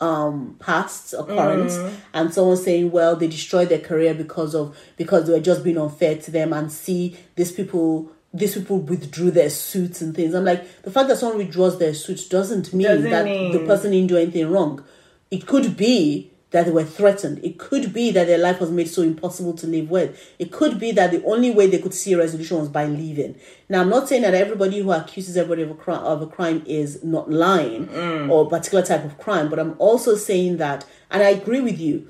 um 0.00 0.56
pasts 0.60 1.12
or 1.12 1.26
currents 1.26 1.76
Mm. 1.76 1.90
and 2.14 2.32
someone 2.34 2.56
saying 2.56 2.92
well 2.92 3.16
they 3.16 3.26
destroyed 3.26 3.68
their 3.68 3.80
career 3.80 4.14
because 4.14 4.54
of 4.54 4.76
because 4.96 5.26
they 5.26 5.32
were 5.32 5.40
just 5.40 5.64
being 5.64 5.76
unfair 5.76 6.16
to 6.18 6.30
them 6.30 6.52
and 6.52 6.70
see 6.70 7.16
these 7.34 7.50
people 7.50 8.12
these 8.32 8.54
people 8.54 8.78
withdrew 8.78 9.30
their 9.32 9.48
suits 9.50 10.00
and 10.02 10.14
things. 10.14 10.34
I'm 10.34 10.44
like 10.44 10.82
the 10.82 10.90
fact 10.90 11.08
that 11.08 11.16
someone 11.18 11.38
withdraws 11.38 11.78
their 11.78 11.94
suits 11.94 12.28
doesn't 12.28 12.72
mean 12.72 12.86
Doesn't 12.86 13.10
that 13.10 13.24
mean- 13.24 13.52
the 13.52 13.60
person 13.66 13.90
didn't 13.90 14.08
do 14.08 14.18
anything 14.18 14.48
wrong. 14.50 14.84
It 15.30 15.46
could 15.46 15.76
be 15.76 16.30
that 16.50 16.64
they 16.64 16.72
were 16.72 16.84
threatened. 16.84 17.44
It 17.44 17.58
could 17.58 17.92
be 17.92 18.10
that 18.12 18.26
their 18.26 18.38
life 18.38 18.60
was 18.60 18.70
made 18.70 18.88
so 18.88 19.02
impossible 19.02 19.52
to 19.54 19.66
live 19.66 19.90
with. 19.90 20.18
It 20.38 20.50
could 20.50 20.78
be 20.78 20.92
that 20.92 21.10
the 21.10 21.22
only 21.24 21.50
way 21.50 21.66
they 21.66 21.78
could 21.78 21.92
see 21.92 22.14
a 22.14 22.18
resolution 22.18 22.58
was 22.58 22.68
by 22.68 22.86
leaving. 22.86 23.38
Now, 23.68 23.82
I'm 23.82 23.90
not 23.90 24.08
saying 24.08 24.22
that 24.22 24.34
everybody 24.34 24.80
who 24.80 24.92
accuses 24.92 25.36
everybody 25.36 25.62
of 25.62 25.70
a, 25.70 25.74
cri- 25.74 25.94
of 25.94 26.22
a 26.22 26.26
crime 26.26 26.62
is 26.66 27.04
not 27.04 27.30
lying 27.30 27.86
mm. 27.88 28.30
or 28.30 28.46
a 28.46 28.48
particular 28.48 28.84
type 28.84 29.04
of 29.04 29.18
crime, 29.18 29.50
but 29.50 29.58
I'm 29.58 29.74
also 29.78 30.16
saying 30.16 30.56
that, 30.56 30.86
and 31.10 31.22
I 31.22 31.30
agree 31.30 31.60
with 31.60 31.78
you. 31.78 32.08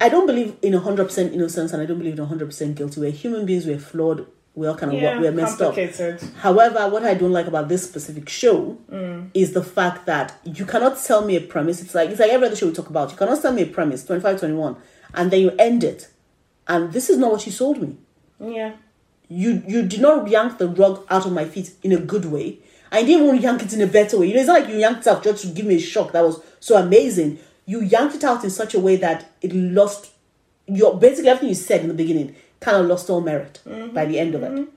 I 0.00 0.08
don't 0.08 0.26
believe 0.26 0.56
in 0.62 0.72
100% 0.74 1.32
innocence 1.32 1.72
and 1.72 1.82
I 1.82 1.86
don't 1.86 1.98
believe 1.98 2.18
in 2.18 2.26
100% 2.26 2.74
guilty. 2.74 3.00
We're 3.00 3.10
human 3.10 3.46
beings, 3.46 3.66
we're 3.66 3.78
flawed, 3.78 4.26
we 4.56 4.66
all 4.66 4.74
kind 4.74 4.92
of 4.92 4.98
yeah, 5.00 5.20
we're 5.20 5.30
messed 5.32 5.60
up. 5.60 5.74
However, 6.38 6.88
what 6.88 7.04
I 7.04 7.14
don't 7.14 7.30
like 7.30 7.46
about 7.46 7.68
this 7.68 7.84
specific 7.84 8.28
show 8.28 8.78
Mm. 8.90 9.30
is 9.34 9.52
the 9.52 9.62
fact 9.62 10.06
that 10.06 10.34
you 10.44 10.64
cannot 10.64 10.98
tell 11.00 11.24
me 11.24 11.36
a 11.36 11.40
premise. 11.42 11.80
It's 11.82 11.94
like 11.94 12.10
it's 12.10 12.18
like 12.18 12.30
every 12.30 12.46
other 12.48 12.56
show 12.56 12.66
we 12.66 12.72
talk 12.72 12.88
about. 12.90 13.10
You 13.12 13.16
cannot 13.18 13.40
tell 13.42 13.52
me 13.52 13.62
a 13.62 13.66
premise, 13.66 14.04
25, 14.04 14.40
21, 14.40 14.76
and 15.14 15.30
then 15.30 15.40
you 15.42 15.50
end 15.58 15.84
it. 15.84 16.08
And 16.66 16.92
this 16.92 17.08
is 17.10 17.18
not 17.18 17.30
what 17.30 17.44
you 17.46 17.52
sold 17.52 17.80
me. 17.80 17.96
Yeah. 18.40 18.72
You 19.28 19.62
you 19.66 19.82
did 19.82 20.00
not 20.00 20.26
yank 20.28 20.56
the 20.58 20.68
rug 20.68 21.04
out 21.10 21.26
of 21.26 21.32
my 21.32 21.44
feet 21.44 21.72
in 21.82 21.92
a 21.92 21.98
good 21.98 22.24
way. 22.24 22.58
I 22.90 23.02
didn't 23.02 23.26
even 23.26 23.42
yank 23.42 23.62
it 23.62 23.72
in 23.74 23.82
a 23.82 23.86
better 23.86 24.18
way. 24.18 24.28
You 24.28 24.34
know, 24.34 24.40
it's 24.40 24.48
not 24.48 24.60
like 24.60 24.68
you 24.70 24.78
yanked 24.78 25.00
it 25.02 25.06
out 25.08 25.22
just 25.22 25.42
to 25.42 25.48
give 25.48 25.66
me 25.66 25.74
a 25.76 25.80
shock 25.80 26.12
that 26.12 26.24
was 26.24 26.40
so 26.60 26.76
amazing. 26.76 27.38
You 27.66 27.82
yanked 27.82 28.14
it 28.14 28.24
out 28.24 28.42
in 28.44 28.50
such 28.50 28.74
a 28.74 28.80
way 28.80 28.96
that 28.96 29.26
it 29.42 29.52
lost 29.54 30.12
your 30.68 30.96
basically 30.98 31.28
everything 31.30 31.48
you 31.50 31.54
said 31.56 31.80
in 31.82 31.88
the 31.88 31.94
beginning 31.94 32.34
kind 32.60 32.76
of 32.78 32.86
lost 32.86 33.10
all 33.10 33.20
merit 33.20 33.60
by 33.94 34.04
the 34.06 34.18
end 34.18 34.34
of 34.34 34.42
it. 34.42 34.68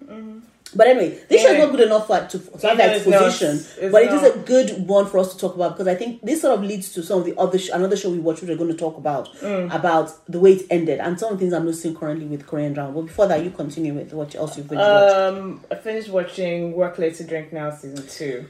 But 0.75 0.85
anyway, 0.85 1.17
this 1.29 1.41
show 1.41 1.51
is 1.51 1.57
not 1.57 1.71
good 1.71 1.79
enough 1.79 2.05
for, 2.05 2.19
to, 2.27 2.37
to 2.37 2.67
have 2.67 2.77
that 2.77 2.95
it's 2.97 3.07
not. 3.07 3.23
exposition, 3.23 3.55
It's 3.83 3.91
but 3.91 4.03
it 4.03 4.13
is 4.13 4.21
not. 4.21 4.35
a 4.35 4.37
good 4.37 4.87
one 4.87 5.07
for 5.07 5.17
us 5.17 5.33
to 5.33 5.39
talk 5.39 5.55
about 5.55 5.71
because 5.71 5.87
I 5.87 5.95
think 5.95 6.21
this 6.21 6.41
sort 6.41 6.59
of 6.59 6.63
leads 6.63 6.93
to 6.93 7.01
some 7.01 7.17
of 7.17 7.25
the 7.25 7.35
other 7.39 7.57
sh- 7.57 7.71
another 7.73 7.97
show 7.97 8.11
we 8.11 8.19
watched, 8.19 8.41
which 8.41 8.49
we're 8.51 8.55
going 8.55 8.69
to 8.69 8.77
talk 8.77 8.95
about 8.95 9.33
Mm. 9.37 9.73
about 9.73 10.13
the 10.27 10.39
way 10.39 10.51
it 10.53 10.67
ended 10.69 10.99
and 10.99 11.19
some 11.19 11.33
of 11.33 11.39
the 11.39 11.41
things 11.41 11.53
I'm 11.53 11.65
noticing 11.65 11.95
currently 11.95 12.27
with 12.27 12.45
Korean 12.45 12.73
drama. 12.73 12.91
But 12.93 13.01
before 13.07 13.25
that, 13.29 13.43
you 13.43 13.49
continue 13.49 13.95
with 13.95 14.13
what 14.13 14.35
else 14.35 14.57
you've 14.57 14.69
been 14.69 14.77
watching. 14.77 15.37
Um, 15.41 15.61
I 15.71 15.75
finished 15.75 16.09
watching 16.09 16.73
Work 16.73 16.99
Later, 16.99 17.23
Drink 17.23 17.51
Now 17.51 17.71
season 17.71 18.05
two. 18.07 18.45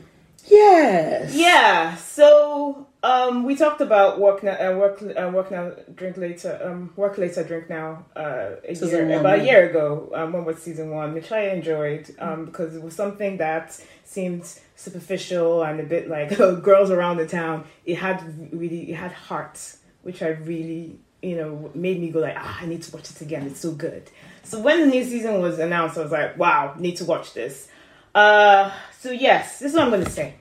Yes. 0.45 1.33
Yeah, 1.33 1.95
so 1.95 2.85
um, 3.01 3.43
we 3.45 3.55
talked 3.55 3.79
about 3.79 4.19
work 4.19 4.43
now, 4.43 4.53
uh, 4.55 4.75
work, 4.77 5.01
uh, 5.01 5.29
work 5.33 5.51
now, 5.51 5.71
drink 5.95 6.17
later, 6.17 6.59
um, 6.61 6.91
work 6.97 7.17
later, 7.17 7.43
drink 7.45 7.69
now, 7.69 8.05
uh, 8.15 8.55
a 8.67 8.75
Season 8.75 8.89
year, 8.89 9.07
one, 9.07 9.19
about 9.19 9.37
yeah. 9.37 9.43
a 9.43 9.47
year 9.47 9.69
ago. 9.69 10.11
Um, 10.13 10.33
when 10.33 10.43
was 10.43 10.57
season 10.57 10.89
one, 10.89 11.13
which 11.13 11.31
I 11.31 11.49
enjoyed 11.49 12.13
um, 12.19 12.45
because 12.45 12.75
it 12.75 12.81
was 12.81 12.95
something 12.95 13.37
that 13.37 13.81
seemed 14.03 14.53
superficial 14.75 15.63
and 15.63 15.79
a 15.79 15.83
bit 15.83 16.09
like 16.09 16.35
girls 16.37 16.91
around 16.91 17.17
the 17.17 17.27
town. 17.27 17.63
It 17.85 17.95
had 17.95 18.21
really, 18.51 18.91
it 18.91 18.95
had 18.95 19.13
heart, 19.13 19.75
which 20.01 20.21
I 20.21 20.29
really, 20.29 20.99
you 21.21 21.37
know, 21.37 21.71
made 21.73 22.01
me 22.01 22.09
go 22.09 22.19
like, 22.19 22.35
ah, 22.37 22.59
I 22.61 22.65
need 22.65 22.83
to 22.83 22.91
watch 22.91 23.11
it 23.11 23.21
again. 23.21 23.47
It's 23.47 23.61
so 23.61 23.71
good. 23.71 24.09
So 24.43 24.59
when 24.59 24.81
the 24.81 24.87
new 24.87 25.05
season 25.05 25.39
was 25.41 25.57
announced, 25.57 25.97
I 25.97 26.01
was 26.01 26.11
like, 26.11 26.37
wow, 26.37 26.75
need 26.77 26.97
to 26.97 27.05
watch 27.05 27.33
this. 27.33 27.69
Uh, 28.13 28.71
so 28.99 29.11
yes, 29.11 29.59
this 29.59 29.71
is 29.71 29.77
what 29.77 29.85
I'm 29.85 29.91
going 29.91 30.03
to 30.03 30.09
say. 30.09 30.33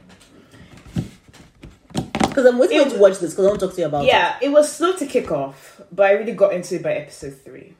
Because 2.28 2.46
I'm 2.46 2.58
waiting 2.58 2.80
It 2.80 2.90
to 2.90 2.98
watch 2.98 3.18
this 3.18 3.30
because 3.30 3.44
I 3.44 3.48
want 3.48 3.60
to 3.60 3.66
talk 3.66 3.74
to 3.74 3.80
you 3.80 3.86
about 3.86 4.04
it. 4.04 4.08
Yeah, 4.08 4.36
it 4.40 4.50
was 4.50 4.70
slow 4.70 4.94
to 4.96 5.06
kick 5.06 5.30
off, 5.30 5.80
but 5.90 6.06
I 6.06 6.12
really 6.12 6.32
got 6.32 6.52
into 6.52 6.76
it 6.76 6.82
by 6.82 6.94
episode 6.94 7.40
three. 7.44 7.74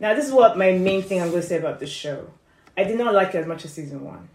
Now, 0.00 0.14
this 0.14 0.26
is 0.26 0.32
what 0.32 0.56
my 0.56 0.72
main 0.72 1.02
thing 1.02 1.20
I'm 1.20 1.30
going 1.30 1.42
to 1.42 1.48
say 1.48 1.58
about 1.58 1.80
the 1.80 1.86
show. 1.86 2.30
I 2.76 2.84
did 2.84 2.96
not 2.96 3.12
like 3.12 3.34
it 3.34 3.38
as 3.38 3.46
much 3.46 3.64
as 3.64 3.72
season 3.72 4.04
one. 4.04 4.28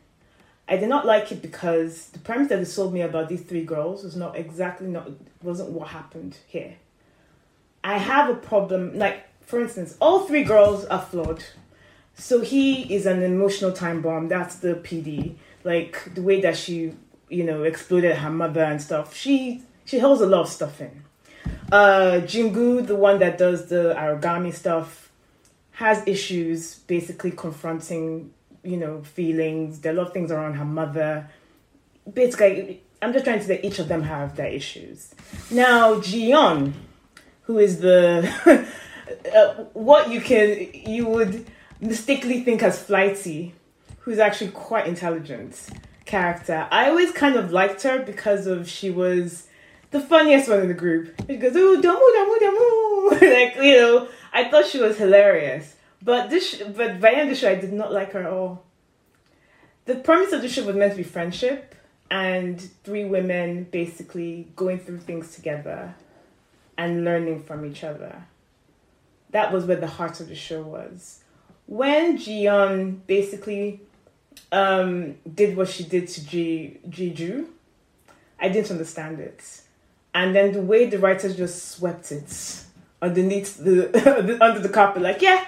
I 0.68 0.78
did 0.78 0.89
not 0.89 1.05
like 1.05 1.32
it 1.32 1.41
because 1.41 2.07
the 2.07 2.20
premise 2.20 2.49
that 2.49 2.57
they 2.57 2.66
sold 2.66 2.93
me 2.93 3.01
about 3.01 3.30
these 3.30 3.41
three 3.41 3.64
girls 3.64 4.03
was 4.03 4.16
not 4.16 4.36
exactly 4.36 4.88
not 4.88 5.09
wasn't 5.41 5.72
what 5.72 5.89
happened 5.89 6.38
here. 6.47 6.76
I 7.84 7.97
have 7.97 8.30
a 8.30 8.36
problem. 8.36 8.97
Like, 8.97 9.26
for 9.41 9.59
instance, 9.59 9.97
all 9.99 10.22
three 10.22 10.43
girls 10.43 10.86
are 10.86 11.01
flawed. 11.01 11.43
So-hee 12.16 12.93
is 12.93 13.05
an 13.05 13.24
emotional 13.24 13.72
time 13.72 14.01
bomb. 14.01 14.28
That's 14.28 14.55
the 14.55 14.76
PD. 14.76 15.36
Like 15.64 16.14
the 16.14 16.22
way 16.22 16.41
that 16.41 16.57
she, 16.57 16.93
you 17.34 17.43
know, 17.43 17.63
exploded 17.63 18.15
her 18.17 18.29
mother 18.29 18.63
and 18.63 18.81
stuff. 18.81 19.15
She 19.15 19.63
she 19.86 19.99
holds 19.99 20.21
a 20.21 20.25
lot 20.25 20.41
of 20.41 20.49
stuff 20.49 20.79
in. 20.81 21.03
uh, 21.71 22.21
Jingu, 22.23 22.86
the 22.86 22.95
one 22.95 23.19
that 23.19 23.38
does 23.38 23.67
the 23.67 23.93
origami 23.97 24.53
stuff, 24.53 25.11
has 25.71 26.05
issues 26.07 26.75
basically 26.88 27.31
confronting, 27.31 28.31
you 28.63 28.77
know, 28.77 29.01
feelings. 29.03 29.79
There 29.79 29.91
are 29.91 29.95
a 29.95 29.97
lot 29.97 30.07
of 30.07 30.13
things 30.13 30.31
around 30.31 30.53
her 30.55 30.65
mother. 30.65 31.29
Basically, 32.11 32.81
I'm 33.01 33.11
just 33.11 33.25
trying 33.25 33.39
to 33.39 33.45
say 33.45 33.59
each 33.63 33.79
of 33.79 33.88
them 33.88 34.03
have 34.03 34.36
their 34.36 34.47
issues. 34.47 35.13
Now, 35.51 35.95
Jiyeon, 35.95 36.73
who 37.43 37.59
is 37.59 37.79
the 37.79 38.29
uh, 39.36 39.53
what 39.73 40.09
you 40.11 40.21
can 40.21 40.69
you 40.73 41.07
would 41.07 41.45
mistakenly 41.81 42.43
think 42.43 42.63
as 42.63 42.81
flighty, 42.81 43.53
who's 43.99 44.19
actually 44.19 44.51
quite 44.51 44.88
intelligent 44.88 45.59
character. 46.06 46.68
I 46.72 46.89
always 46.89 47.12
kind 47.12 47.36
of 47.36 47.51
liked 47.51 47.84
her 47.84 47.99
because 47.99 48.47
of 48.47 48.70
she 48.70 48.89
was 48.89 49.47
the 49.91 49.99
funniest 49.99 50.49
one 50.49 50.62
in 50.62 50.68
the 50.68 50.74
group. 50.74 51.14
She 51.28 51.38
goes, 51.38 51.56
ooh, 51.56 51.82
damu, 51.82 52.01
damu, 52.16 52.38
damu. 52.39 53.12
like, 53.22 53.56
you 53.64 53.78
know, 53.78 54.08
I 54.34 54.49
thought 54.49 54.66
she 54.66 54.80
was 54.80 54.97
hilarious. 54.97 55.76
But 56.01 56.30
this, 56.30 56.62
but 56.76 56.99
by 56.99 57.12
the 57.12 57.18
end 57.18 57.22
of 57.22 57.30
the 57.30 57.36
show, 57.36 57.49
I 57.49 57.56
did 57.56 57.72
not 57.72 57.93
like 57.93 58.12
her 58.12 58.20
at 58.20 58.26
all. 58.26 58.64
The 59.86 59.95
premise 59.95 60.34
of 60.34 60.41
the 60.41 60.49
show 60.49 60.66
was 60.66 60.76
meant 60.76 60.91
to 60.93 60.97
be 60.97 61.04
friendship 61.04 61.76
and 62.10 62.60
three 62.84 63.06
women 63.06 63.66
basically 63.66 64.47
going 64.56 64.80
through 64.80 64.99
things 64.99 65.34
together 65.36 65.95
and 66.78 67.06
learning 67.06 67.43
from 67.43 67.66
each 67.66 67.84
other. 67.84 68.24
That 69.32 69.51
was 69.51 69.66
where 69.66 69.78
the 69.78 69.88
heart 69.88 70.20
of 70.20 70.28
the 70.28 70.36
show 70.36 70.62
was. 70.62 71.24
When 71.66 72.18
Jiyeon 72.18 72.99
basically 73.08 73.82
um, 74.54 75.16
did 75.34 75.58
what 75.58 75.68
she 75.68 75.84
did 75.84 76.08
to 76.08 76.26
Ji 76.26 76.80
Jeju, 76.88 77.47
I 78.39 78.47
didn't 78.47 78.72
understand 78.72 79.20
it 79.20 79.64
and 80.14 80.36
then 80.36 80.51
the 80.51 80.62
way 80.62 80.86
the 80.86 80.99
writers 80.99 81.36
just 81.36 81.72
swept 81.72 82.12
it 82.12 82.64
underneath 83.01 83.58
the 83.58 84.38
under 84.41 84.60
the 84.60 84.70
carpet, 84.70 85.01
like 85.01 85.22
yeah, 85.22 85.45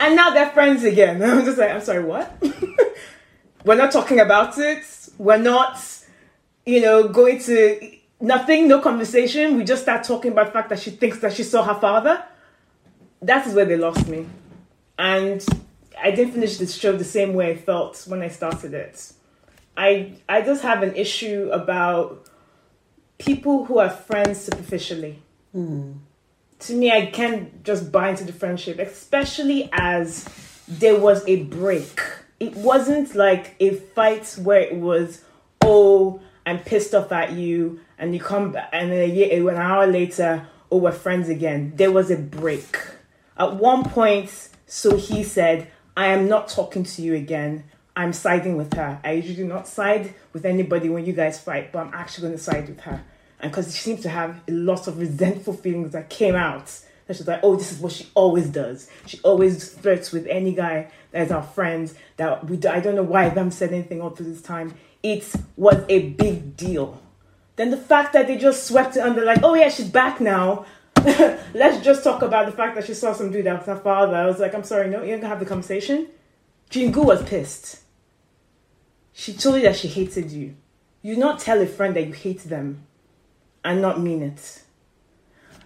and 0.00 0.16
now 0.16 0.30
they're 0.30 0.50
friends 0.50 0.84
again. 0.84 1.22
I'm 1.22 1.44
just 1.44 1.58
like, 1.58 1.70
I'm 1.70 1.80
sorry, 1.80 2.04
what? 2.04 2.42
We're 3.64 3.76
not 3.76 3.92
talking 3.92 4.20
about 4.20 4.58
it. 4.58 4.84
We're 5.18 5.38
not, 5.38 5.80
you 6.66 6.82
know, 6.82 7.08
going 7.08 7.38
to 7.40 7.96
nothing, 8.20 8.68
no 8.68 8.80
conversation. 8.80 9.56
We 9.56 9.64
just 9.64 9.82
start 9.82 10.04
talking 10.04 10.32
about 10.32 10.46
the 10.46 10.52
fact 10.52 10.68
that 10.68 10.80
she 10.80 10.90
thinks 10.90 11.18
that 11.20 11.32
she 11.32 11.42
saw 11.42 11.62
her 11.62 11.80
father. 11.80 12.24
That 13.22 13.46
is 13.46 13.54
where 13.54 13.64
they 13.64 13.76
lost 13.76 14.06
me, 14.06 14.26
and 14.98 15.44
I 16.00 16.10
didn't 16.10 16.32
finish 16.32 16.58
this 16.58 16.74
show 16.74 16.92
the 16.92 17.04
same 17.04 17.34
way 17.34 17.50
I 17.50 17.56
felt 17.56 18.04
when 18.06 18.22
I 18.22 18.28
started 18.28 18.74
it. 18.74 19.12
I 19.76 20.12
I 20.28 20.42
just 20.42 20.62
have 20.62 20.82
an 20.82 20.94
issue 20.94 21.50
about 21.52 22.28
people 23.18 23.64
who 23.64 23.78
are 23.78 23.90
friends 23.90 24.40
superficially. 24.40 25.22
Mm. 25.54 25.98
To 26.60 26.74
me, 26.74 26.90
I 26.90 27.06
can't 27.06 27.62
just 27.64 27.92
buy 27.92 28.10
into 28.10 28.24
the 28.24 28.32
friendship, 28.32 28.78
especially 28.78 29.68
as 29.72 30.28
there 30.66 30.98
was 30.98 31.26
a 31.28 31.42
break. 31.44 32.00
It 32.40 32.54
wasn't 32.56 33.14
like 33.14 33.54
a 33.60 33.70
fight 33.74 34.36
where 34.42 34.60
it 34.60 34.76
was, 34.76 35.22
oh, 35.62 36.20
I'm 36.46 36.58
pissed 36.58 36.94
off 36.94 37.12
at 37.12 37.32
you, 37.32 37.80
and 37.98 38.14
you 38.14 38.20
come 38.20 38.52
back, 38.52 38.70
and 38.72 38.90
then 38.90 39.02
a 39.02 39.12
year, 39.12 39.48
an 39.50 39.56
hour 39.56 39.86
later, 39.86 40.46
oh, 40.70 40.78
we're 40.78 40.92
friends 40.92 41.28
again. 41.28 41.72
There 41.76 41.92
was 41.92 42.10
a 42.10 42.16
break. 42.16 42.76
At 43.36 43.56
one 43.56 43.84
point, 43.84 44.48
So-hee 44.66 45.22
said, 45.22 45.68
I 45.96 46.08
am 46.08 46.28
not 46.28 46.48
talking 46.48 46.84
to 46.84 47.02
you 47.02 47.14
again. 47.14 47.64
I'm 47.96 48.12
siding 48.12 48.56
with 48.56 48.74
her. 48.74 49.00
I 49.04 49.12
usually 49.12 49.36
do 49.36 49.46
not 49.46 49.68
side 49.68 50.14
with 50.32 50.44
anybody 50.44 50.88
when 50.88 51.06
you 51.06 51.12
guys 51.12 51.40
fight, 51.40 51.72
but 51.72 51.86
I'm 51.86 51.94
actually 51.94 52.22
going 52.22 52.38
to 52.38 52.42
side 52.42 52.68
with 52.68 52.80
her. 52.80 53.04
And 53.40 53.52
because 53.52 53.74
she 53.74 53.80
seems 53.80 54.00
to 54.02 54.08
have 54.08 54.40
a 54.48 54.52
lot 54.52 54.88
of 54.88 54.98
resentful 54.98 55.52
feelings 55.52 55.92
that 55.92 56.10
came 56.10 56.34
out, 56.34 56.72
that 57.06 57.16
she's 57.16 57.26
like, 57.26 57.40
oh, 57.42 57.54
this 57.56 57.70
is 57.70 57.78
what 57.78 57.92
she 57.92 58.08
always 58.14 58.48
does. 58.48 58.90
She 59.06 59.20
always 59.22 59.72
flirts 59.72 60.10
with 60.10 60.26
any 60.26 60.54
guy 60.54 60.90
that 61.12 61.22
is 61.22 61.30
our 61.30 61.42
friends. 61.42 61.94
That 62.16 62.48
we, 62.48 62.56
do, 62.56 62.68
I 62.68 62.80
don't 62.80 62.96
know 62.96 63.02
why 63.02 63.22
I 63.22 63.28
haven't 63.28 63.52
said 63.52 63.72
anything 63.72 64.00
all 64.00 64.10
through 64.10 64.32
this 64.32 64.42
time. 64.42 64.74
It 65.02 65.30
was 65.56 65.84
a 65.88 66.08
big 66.10 66.56
deal. 66.56 67.00
Then 67.56 67.70
the 67.70 67.76
fact 67.76 68.14
that 68.14 68.26
they 68.26 68.36
just 68.36 68.66
swept 68.66 68.96
it 68.96 69.00
under, 69.00 69.24
like, 69.24 69.42
oh 69.42 69.54
yeah, 69.54 69.68
she's 69.68 69.88
back 69.88 70.20
now. 70.20 70.64
Let's 71.54 71.84
just 71.84 72.02
talk 72.02 72.22
about 72.22 72.46
the 72.46 72.52
fact 72.52 72.74
that 72.76 72.86
she 72.86 72.94
saw 72.94 73.12
some 73.12 73.30
dude 73.30 73.46
that 73.46 73.58
was 73.58 73.66
her 73.66 73.76
father. 73.76 74.16
I 74.16 74.26
was 74.26 74.38
like, 74.38 74.54
I'm 74.54 74.64
sorry, 74.64 74.88
no, 74.88 75.02
you're 75.02 75.18
gonna 75.18 75.28
have 75.28 75.40
the 75.40 75.46
conversation. 75.46 76.08
Jingu 76.70 77.04
was 77.04 77.22
pissed. 77.24 77.80
She 79.12 79.34
told 79.34 79.56
you 79.56 79.62
that 79.62 79.76
she 79.76 79.88
hated 79.88 80.30
you. 80.30 80.56
You 81.02 81.16
not 81.16 81.38
tell 81.38 81.60
a 81.60 81.66
friend 81.66 81.94
that 81.96 82.06
you 82.06 82.12
hate 82.12 82.44
them 82.44 82.86
and 83.64 83.82
not 83.82 84.00
mean 84.00 84.22
it. 84.22 84.62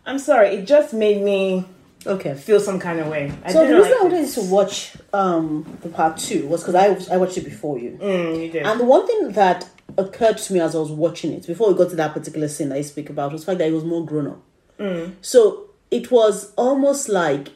I'm 0.05 0.19
sorry, 0.19 0.49
it 0.49 0.67
just 0.67 0.93
made 0.93 1.23
me 1.23 1.65
okay 2.07 2.35
feel 2.35 2.59
some 2.59 2.81
kind 2.81 2.99
of 2.99 3.07
way. 3.09 3.33
I 3.45 3.53
so 3.53 3.67
the 3.67 3.77
reason 3.77 3.93
like 3.93 4.01
I 4.01 4.05
wanted 4.05 4.29
to 4.29 4.43
watch 4.43 4.97
um, 5.13 5.79
the 5.83 5.89
part 5.89 6.17
two 6.19 6.49
was 6.49 6.63
because 6.65 6.75
I 6.75 7.15
I 7.15 7.17
watched 7.19 7.39
it 7.39 7.45
before 7.45 7.79
you. 7.79 7.99
Mm, 8.01 8.43
you 8.43 8.51
did. 8.51 8.67
And 8.67 8.81
the 8.81 8.85
one 8.85 9.07
thing 9.07 9.33
that 9.33 9.69
occurred 9.97 10.39
to 10.39 10.53
me 10.53 10.61
as 10.61 10.75
I 10.75 10.79
was 10.79 10.91
watching 10.91 11.33
it 11.33 11.47
before 11.47 11.69
we 11.69 11.79
got 11.79 11.91
to 11.91 11.97
that 11.97 12.13
particular 12.13 12.49
scene 12.49 12.71
that 12.71 12.79
I 12.79 12.83
speak 12.83 13.09
about 13.09 13.33
was 13.33 13.43
the 13.43 13.47
fact 13.47 13.59
that 13.59 13.69
it 13.69 13.73
was 13.73 13.85
more 13.85 14.05
grown 14.05 14.27
up. 14.29 14.43
Mm. 14.79 15.15
So 15.23 15.71
it 15.91 16.11
was 16.11 16.53
almost 16.57 17.09
like 17.09 17.49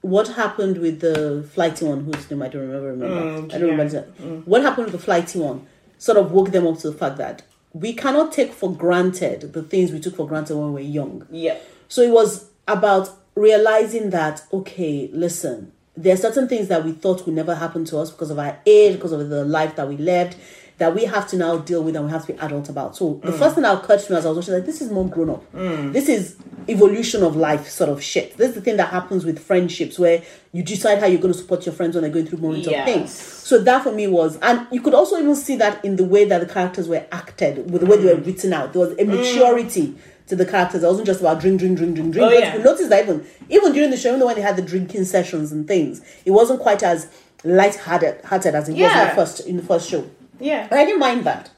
what 0.00 0.28
happened 0.28 0.78
with 0.78 1.00
the 1.00 1.48
flighty 1.52 1.84
one, 1.86 2.04
whose 2.04 2.30
name 2.30 2.42
I 2.42 2.48
don't 2.48 2.62
remember. 2.62 2.88
Remember, 2.90 3.42
mm, 3.42 3.54
I 3.54 3.58
don't 3.58 3.70
remember. 3.70 4.02
Mm. 4.20 4.46
What 4.46 4.62
happened 4.62 4.86
with 4.86 4.92
the 4.92 4.98
flighty 4.98 5.38
one 5.38 5.66
sort 5.98 6.18
of 6.18 6.32
woke 6.32 6.50
them 6.50 6.66
up 6.66 6.78
to 6.80 6.90
the 6.90 6.96
fact 6.96 7.16
that 7.18 7.42
we 7.72 7.92
cannot 7.92 8.32
take 8.32 8.52
for 8.52 8.72
granted 8.72 9.52
the 9.52 9.62
things 9.62 9.92
we 9.92 10.00
took 10.00 10.16
for 10.16 10.26
granted 10.28 10.56
when 10.56 10.68
we 10.68 10.82
were 10.82 10.88
young. 10.88 11.26
Yeah. 11.30 11.58
So 11.88 12.02
it 12.02 12.10
was 12.10 12.50
about 12.68 13.10
realizing 13.34 14.10
that 14.10 14.42
okay, 14.52 15.08
listen, 15.12 15.72
there 15.96 16.14
are 16.14 16.18
certain 16.18 16.48
things 16.48 16.68
that 16.68 16.84
we 16.84 16.92
thought 16.92 17.24
would 17.26 17.34
never 17.34 17.54
happen 17.54 17.84
to 17.86 17.98
us 17.98 18.10
because 18.10 18.30
of 18.30 18.38
our 18.38 18.58
age, 18.66 18.94
because 18.94 19.12
of 19.12 19.28
the 19.28 19.44
life 19.44 19.76
that 19.76 19.88
we 19.88 19.96
lived, 19.96 20.36
that 20.78 20.94
we 20.94 21.04
have 21.04 21.28
to 21.28 21.36
now 21.36 21.58
deal 21.58 21.84
with 21.84 21.94
and 21.94 22.04
we 22.06 22.10
have 22.10 22.26
to 22.26 22.32
be 22.32 22.38
adult 22.40 22.68
about. 22.68 22.96
So 22.96 23.20
the 23.22 23.30
mm. 23.30 23.38
first 23.38 23.54
thing 23.54 23.62
that 23.62 23.78
occurred 23.78 24.00
to 24.00 24.12
me 24.12 24.18
as 24.18 24.26
I 24.26 24.30
was 24.30 24.38
watching, 24.38 24.54
like, 24.54 24.66
this 24.66 24.80
is 24.80 24.90
more 24.90 25.08
grown 25.08 25.30
up. 25.30 25.52
Mm. 25.52 25.92
This 25.92 26.08
is 26.08 26.36
evolution 26.68 27.22
of 27.22 27.36
life 27.36 27.68
sort 27.68 27.90
of 27.90 28.02
shit. 28.02 28.36
This 28.36 28.48
is 28.50 28.54
the 28.56 28.60
thing 28.60 28.76
that 28.78 28.88
happens 28.88 29.24
with 29.24 29.38
friendships 29.38 29.98
where 29.98 30.22
you 30.52 30.62
decide 30.62 30.98
how 30.98 31.06
you're 31.06 31.20
going 31.20 31.32
to 31.32 31.38
support 31.38 31.64
your 31.64 31.74
friends 31.74 31.94
when 31.94 32.02
they're 32.02 32.12
going 32.12 32.26
through 32.26 32.40
moments 32.40 32.66
yes. 32.68 32.88
of 32.88 32.94
pain. 32.94 33.06
So 33.06 33.62
that 33.62 33.82
for 33.84 33.92
me 33.92 34.08
was, 34.08 34.36
and 34.38 34.66
you 34.72 34.80
could 34.80 34.94
also 34.94 35.16
even 35.18 35.36
see 35.36 35.56
that 35.56 35.84
in 35.84 35.96
the 35.96 36.04
way 36.04 36.24
that 36.24 36.40
the 36.40 36.52
characters 36.52 36.88
were 36.88 37.06
acted, 37.12 37.70
with 37.70 37.82
the 37.82 37.86
way 37.86 37.96
mm. 37.96 38.02
they 38.02 38.14
were 38.14 38.20
mm. 38.20 38.26
written 38.26 38.52
out. 38.52 38.72
There 38.72 38.80
was 38.80 38.92
a 38.92 39.04
mm. 39.04 39.08
maturity 39.08 39.94
to 40.26 40.34
the 40.34 40.46
characters. 40.46 40.82
It 40.82 40.86
wasn't 40.86 41.06
just 41.06 41.20
about 41.20 41.40
drink, 41.40 41.60
drink, 41.60 41.76
drink, 41.76 41.94
drink, 41.94 42.12
drink. 42.12 42.32
Oh, 42.32 42.36
yeah. 42.36 42.56
you 42.56 42.64
notice 42.64 42.88
that 42.88 43.04
even 43.04 43.26
even 43.48 43.72
during 43.72 43.90
the 43.90 43.96
show, 43.96 44.08
even 44.08 44.26
when 44.26 44.34
they 44.34 44.42
had 44.42 44.56
the 44.56 44.62
drinking 44.62 45.04
sessions 45.04 45.52
and 45.52 45.68
things, 45.68 46.00
it 46.24 46.32
wasn't 46.32 46.60
quite 46.60 46.82
as 46.82 47.08
light-hearted 47.44 48.24
hearted 48.24 48.54
as 48.54 48.70
it 48.70 48.76
yeah. 48.76 48.88
was 48.88 48.96
in 48.96 49.08
the 49.08 49.14
first 49.14 49.40
in 49.48 49.56
the 49.58 49.62
first 49.62 49.90
show. 49.90 50.10
Yeah. 50.40 50.68
I 50.70 50.84
didn't 50.84 51.00
mind 51.00 51.24
that. 51.24 51.50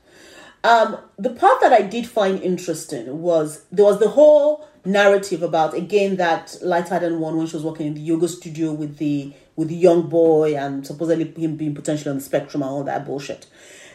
Um, 0.65 0.99
the 1.17 1.31
part 1.31 1.61
that 1.61 1.73
I 1.73 1.83
did 1.83 2.07
find 2.07 2.43
interesting 2.43 3.21
was 3.21 3.65
there 3.71 3.85
was 3.85 4.01
the 4.01 4.09
whole 4.09 4.69
narrative 4.85 5.43
about 5.43 5.75
again 5.75 6.17
that 6.17 6.57
lighthearted 6.63 7.13
one 7.13 7.37
when 7.37 7.47
she 7.47 7.57
was 7.57 7.65
working 7.65 7.89
in 7.89 7.95
the 7.95 8.01
yoga 8.01 8.29
studio 8.29 8.73
with 8.73 8.99
the 8.99 9.33
with 9.57 9.69
the 9.69 9.75
young 9.75 10.09
boy 10.09 10.57
and 10.57 10.87
supposedly 10.87 11.33
him 11.41 11.57
being 11.57 11.75
potentially 11.75 12.11
on 12.11 12.17
the 12.17 12.23
spectrum 12.23 12.63
and 12.63 12.71
all 12.71 12.85
that 12.85 13.05
bullshit. 13.07 13.47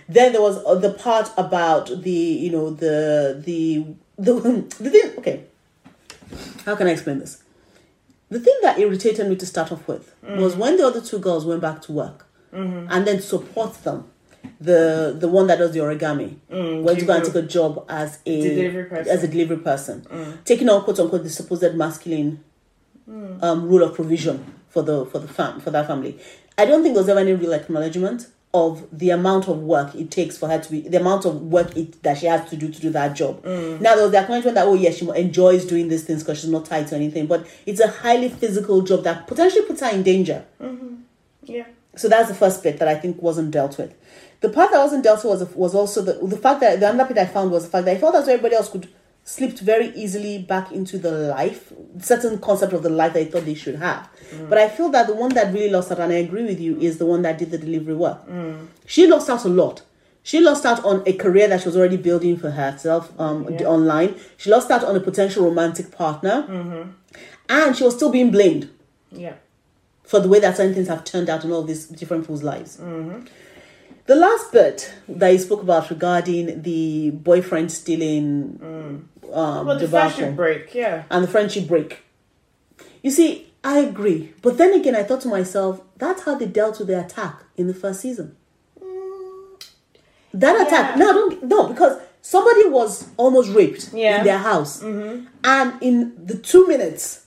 Then 0.08 0.34
there 0.34 0.42
was 0.42 0.64
the 0.82 0.92
part 0.94 1.32
about 1.38 1.92
the 2.04 2.12
you 2.12 2.52
know 2.52 2.70
the 2.70 3.42
the 3.46 3.86
the 4.18 4.34
the 4.80 4.90
thing. 4.90 5.12
Okay, 5.18 5.44
how 6.66 6.76
can 6.76 6.88
I 6.88 6.92
explain 6.92 7.20
this? 7.20 7.44
The 8.30 8.40
thing 8.40 8.58
that 8.62 8.80
irritated 8.80 9.28
me 9.28 9.36
to 9.36 9.46
start 9.46 9.74
off 9.74 9.86
with 9.90 10.16
mm. 10.24 10.38
was 10.38 10.56
when 10.56 10.78
the 10.78 10.88
other 10.88 11.02
two 11.02 11.20
girls 11.20 11.46
went 11.46 11.62
back 11.62 11.82
to 11.84 11.92
work 11.92 12.28
mm-hmm. 12.54 12.88
and 12.90 13.06
then 13.06 13.20
support 13.20 13.74
them 13.84 14.10
the 14.60 15.16
the 15.18 15.28
one 15.28 15.48
that 15.48 15.58
does 15.58 15.72
the 15.72 15.80
origami 15.80 16.36
mm, 16.52 16.84
went 16.84 17.00
to 17.00 17.06
go 17.06 17.14
and 17.14 17.26
take 17.26 17.36
a 17.36 17.42
job 17.42 17.86
as 17.90 18.20
a 18.26 18.40
as 19.10 19.24
a 19.24 19.28
delivery 19.28 19.58
person, 19.58 20.02
mm. 20.02 20.44
taking 20.46 20.70
on 20.70 20.84
quote 20.84 21.00
unquote 21.00 21.24
the 21.24 21.30
supposed 21.30 21.76
masculine 21.76 22.44
mm. 23.10 23.42
um, 23.44 23.68
rule 23.68 23.84
of 23.84 23.96
provision 23.96 24.54
for 24.70 24.84
the 24.84 25.06
for 25.08 25.20
the 25.20 25.28
fam 25.28 25.60
for 25.60 25.72
that 25.72 25.88
family. 25.88 26.20
I 26.58 26.66
don't 26.66 26.84
think 26.84 26.94
there 26.94 27.04
was 27.04 27.10
ever 27.10 27.20
any 27.20 27.34
real 27.34 27.54
acknowledgement 27.54 28.28
of 28.54 28.86
the 28.92 29.10
amount 29.12 29.48
of 29.48 29.60
work 29.60 29.96
it 29.96 30.12
takes 30.12 30.38
for 30.38 30.50
her 30.50 30.60
to 30.60 30.70
be 30.70 30.82
the 30.82 31.00
amount 31.00 31.26
of 31.26 31.42
work 31.42 31.76
it, 31.78 32.04
that 32.04 32.18
she 32.18 32.26
has 32.26 32.50
to 32.50 32.58
do 32.58 32.70
to 32.70 32.82
do 32.82 32.90
that 32.90 33.16
job. 33.16 33.42
Mm. 33.44 33.80
Now 33.80 33.96
there 33.96 34.04
was 34.04 34.12
the 34.12 34.20
acknowledgement 34.20 34.56
that 34.56 34.66
oh 34.68 34.74
yes 34.74 34.98
she 34.98 35.10
enjoys 35.10 35.66
doing 35.66 35.88
these 35.88 36.04
things 36.04 36.24
because 36.24 36.42
she's 36.42 36.50
not 36.50 36.66
tied 36.66 36.88
to 36.88 36.96
anything, 36.96 37.28
but 37.28 37.48
it's 37.66 37.80
a 37.80 37.88
highly 37.88 38.30
physical 38.30 38.82
job 38.82 39.04
that 39.06 39.28
potentially 39.28 39.66
puts 39.66 39.82
her 39.82 39.90
in 39.90 40.04
danger. 40.04 40.46
Mm-hmm. 40.62 40.96
Yeah. 41.44 41.66
So 41.96 42.08
that's 42.10 42.30
the 42.30 42.36
first 42.36 42.64
bit 42.64 42.80
that 42.80 42.88
I 42.88 42.96
think 42.96 43.22
wasn't 43.22 43.52
dealt 43.52 43.78
with. 43.78 43.94
The 44.40 44.50
part 44.50 44.72
that 44.72 44.80
wasn't 44.80 45.04
dealt 45.04 45.24
with 45.24 45.42
was 45.42 45.56
was 45.56 45.76
also 45.76 46.02
the 46.02 46.14
the 46.26 46.38
fact 46.38 46.62
that 46.62 46.80
the 46.80 46.90
another 46.90 47.14
bit 47.14 47.22
I 47.22 47.26
found 47.26 47.52
was 47.52 47.66
the 47.66 47.70
fact 47.70 47.86
that 47.86 47.98
I 47.98 48.00
felt 48.00 48.16
as 48.16 48.28
everybody 48.28 48.56
else 48.56 48.70
could 48.70 48.88
slipped 49.24 49.60
very 49.60 49.90
easily 49.90 50.40
back 50.40 50.72
into 50.72 50.98
the 50.98 51.12
life, 51.12 51.72
certain 52.00 52.40
concept 52.40 52.74
of 52.74 52.82
the 52.82 52.90
life 52.90 53.14
that 53.14 53.20
they 53.20 53.26
thought 53.26 53.46
they 53.46 53.54
should 53.54 53.76
have. 53.76 54.10
Mm. 54.32 54.50
But 54.50 54.58
I 54.58 54.68
feel 54.68 54.90
that 54.90 55.06
the 55.06 55.14
one 55.14 55.30
that 55.36 55.54
really 55.54 55.70
lost 55.70 55.92
out, 55.92 56.00
and 56.00 56.12
I 56.12 56.16
agree 56.16 56.44
with 56.44 56.60
you, 56.60 56.76
is 56.80 56.98
the 56.98 57.06
one 57.06 57.22
that 57.22 57.38
did 57.38 57.52
the 57.52 57.60
delivery 57.60 57.94
work. 57.94 58.28
Mm. 58.28 58.66
She 58.88 59.06
lost 59.06 59.30
out 59.30 59.46
a 59.46 59.50
lot 59.50 59.84
She 60.24 60.40
lost 60.40 60.66
out 60.66 60.84
on 60.86 61.02
a 61.06 61.14
career 61.14 61.48
that 61.48 61.62
she 61.62 61.68
was 61.68 61.76
already 61.76 61.98
building 61.98 62.38
for 62.38 62.52
herself 62.52 63.12
um, 63.20 63.48
Yeah. 63.50 63.68
online. 63.68 64.16
She 64.38 64.50
lost 64.52 64.70
out 64.70 64.84
on 64.84 64.96
a 64.96 65.00
potential 65.00 65.46
romantic 65.46 65.92
partner. 65.92 66.88
And 67.50 67.76
she 67.76 67.84
was 67.84 67.96
still 67.96 68.12
being 68.12 68.32
blamed 68.32 68.70
Yeah. 69.12 69.34
For 70.12 70.20
the 70.20 70.28
way 70.28 70.40
that 70.42 70.58
certain 70.58 70.74
things 70.74 70.90
have 70.90 71.06
turned 71.06 71.30
out 71.30 71.46
in 71.46 71.52
all 71.54 71.64
these 71.64 71.86
different 71.88 72.24
people's 72.24 72.44
lives. 72.44 72.76
The 74.08 74.16
last 74.16 74.52
bit 74.52 74.94
that 75.08 75.30
you 75.30 75.40
spoke 75.40 75.62
about 75.64 75.90
regarding 75.90 76.64
the 76.64 77.12
boyfriend 77.12 77.72
stealing 77.72 78.60
um, 78.62 79.66
But 79.66 79.76
the 79.76 79.86
debacle 79.86 80.10
fashion 80.10 80.36
break, 80.36 80.76
yeah. 80.76 81.04
and 81.10 81.24
the 81.24 81.30
friendship 81.30 81.66
break. 81.66 82.00
You 83.02 83.10
see, 83.10 83.54
I 83.64 83.80
agree. 83.80 84.34
But 84.42 84.58
then 84.58 84.74
again, 84.74 84.98
I 84.98 85.04
thought 85.04 85.22
to 85.22 85.30
myself, 85.30 85.82
that's 85.98 86.24
how 86.24 86.36
they 86.36 86.46
dealt 86.46 86.80
with 86.80 86.90
the 86.90 87.00
attack 87.00 87.44
in 87.56 87.68
the 87.68 87.74
first 87.74 88.02
season. 88.02 88.36
That 90.34 90.68
attack, 90.68 90.92
Yeah. 90.92 90.96
no, 90.98 91.10
I 91.10 91.14
don't, 91.14 91.44
no, 91.44 91.68
because 91.68 92.02
somebody 92.22 92.68
was 92.68 93.08
almost 93.16 93.50
raped 93.54 93.94
Yeah. 93.94 94.20
in 94.20 94.24
their 94.26 94.40
house. 94.40 94.82
And 94.82 95.74
in 95.82 96.14
the 96.26 96.36
two 96.38 96.68
minutes, 96.68 97.26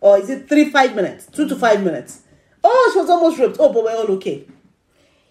or 0.00 0.18
is 0.18 0.30
it 0.30 0.48
three, 0.48 0.70
five 0.70 0.94
minutes, 0.94 1.26
two 1.26 1.48
to 1.48 1.56
five 1.56 1.82
minutes, 1.82 2.22
oh, 2.64 2.90
she 2.92 3.00
was 3.00 3.10
almost 3.10 3.38
raped. 3.38 3.56
Oh, 3.58 3.72
but 3.72 3.84
we're 3.84 3.96
all 3.96 4.10
okay. 4.16 4.46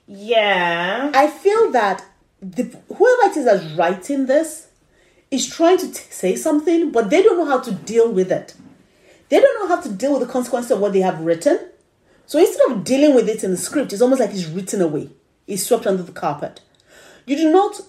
Yeah. 0.07 1.11
I 1.13 1.27
feel 1.27 1.71
that 1.71 2.03
the, 2.41 2.63
whoever 2.63 3.31
it 3.31 3.37
is 3.37 3.45
that's 3.45 3.65
writing 3.77 4.25
this 4.25 4.67
is 5.31 5.47
trying 5.47 5.77
to 5.77 5.91
t- 5.91 6.03
say 6.09 6.35
something, 6.35 6.91
but 6.91 7.09
they 7.09 7.21
don't 7.21 7.37
know 7.37 7.45
how 7.45 7.59
to 7.59 7.71
deal 7.71 8.11
with 8.11 8.31
it. 8.31 8.55
They 9.29 9.39
don't 9.39 9.59
know 9.59 9.75
how 9.75 9.81
to 9.81 9.89
deal 9.89 10.13
with 10.17 10.27
the 10.27 10.33
consequences 10.33 10.71
of 10.71 10.79
what 10.79 10.93
they 10.93 11.01
have 11.01 11.19
written. 11.21 11.59
So 12.25 12.39
instead 12.39 12.71
of 12.71 12.83
dealing 12.83 13.15
with 13.15 13.29
it 13.29 13.43
in 13.43 13.51
the 13.51 13.57
script, 13.57 13.93
it's 13.93 14.01
almost 14.01 14.21
like 14.21 14.31
it's 14.31 14.45
written 14.47 14.81
away. 14.81 15.09
It's 15.47 15.65
swept 15.65 15.87
under 15.87 16.03
the 16.03 16.11
carpet. 16.11 16.61
You 17.25 17.35
do 17.35 17.51
not 17.51 17.81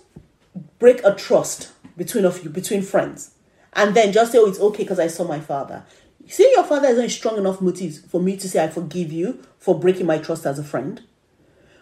break 0.79 1.03
a 1.05 1.15
trust 1.15 1.73
between 1.97 2.25
of 2.25 2.43
you, 2.43 2.51
between 2.51 2.83
friends, 2.83 3.33
and 3.73 3.95
then 3.95 4.13
just 4.13 4.33
say, 4.33 4.39
"Oh, 4.39 4.47
it's 4.47 4.61
okay 4.61 4.83
because 4.83 4.99
I 4.99 5.07
saw 5.07 5.25
my 5.25 5.41
father." 5.41 5.85
See, 6.31 6.51
your 6.55 6.65
father 6.65 6.89
is 6.89 6.99
not 6.99 7.11
strong 7.11 7.39
enough 7.39 7.61
motives 7.61 7.99
for 7.99 8.21
me 8.21 8.37
to 8.37 8.49
say 8.49 8.63
I 8.63 8.69
forgive 8.69 9.11
you 9.13 9.43
for 9.59 9.79
breaking 9.79 10.07
my 10.07 10.19
trust 10.19 10.47
as 10.47 10.59
a 10.59 10.65
friend. 10.65 11.03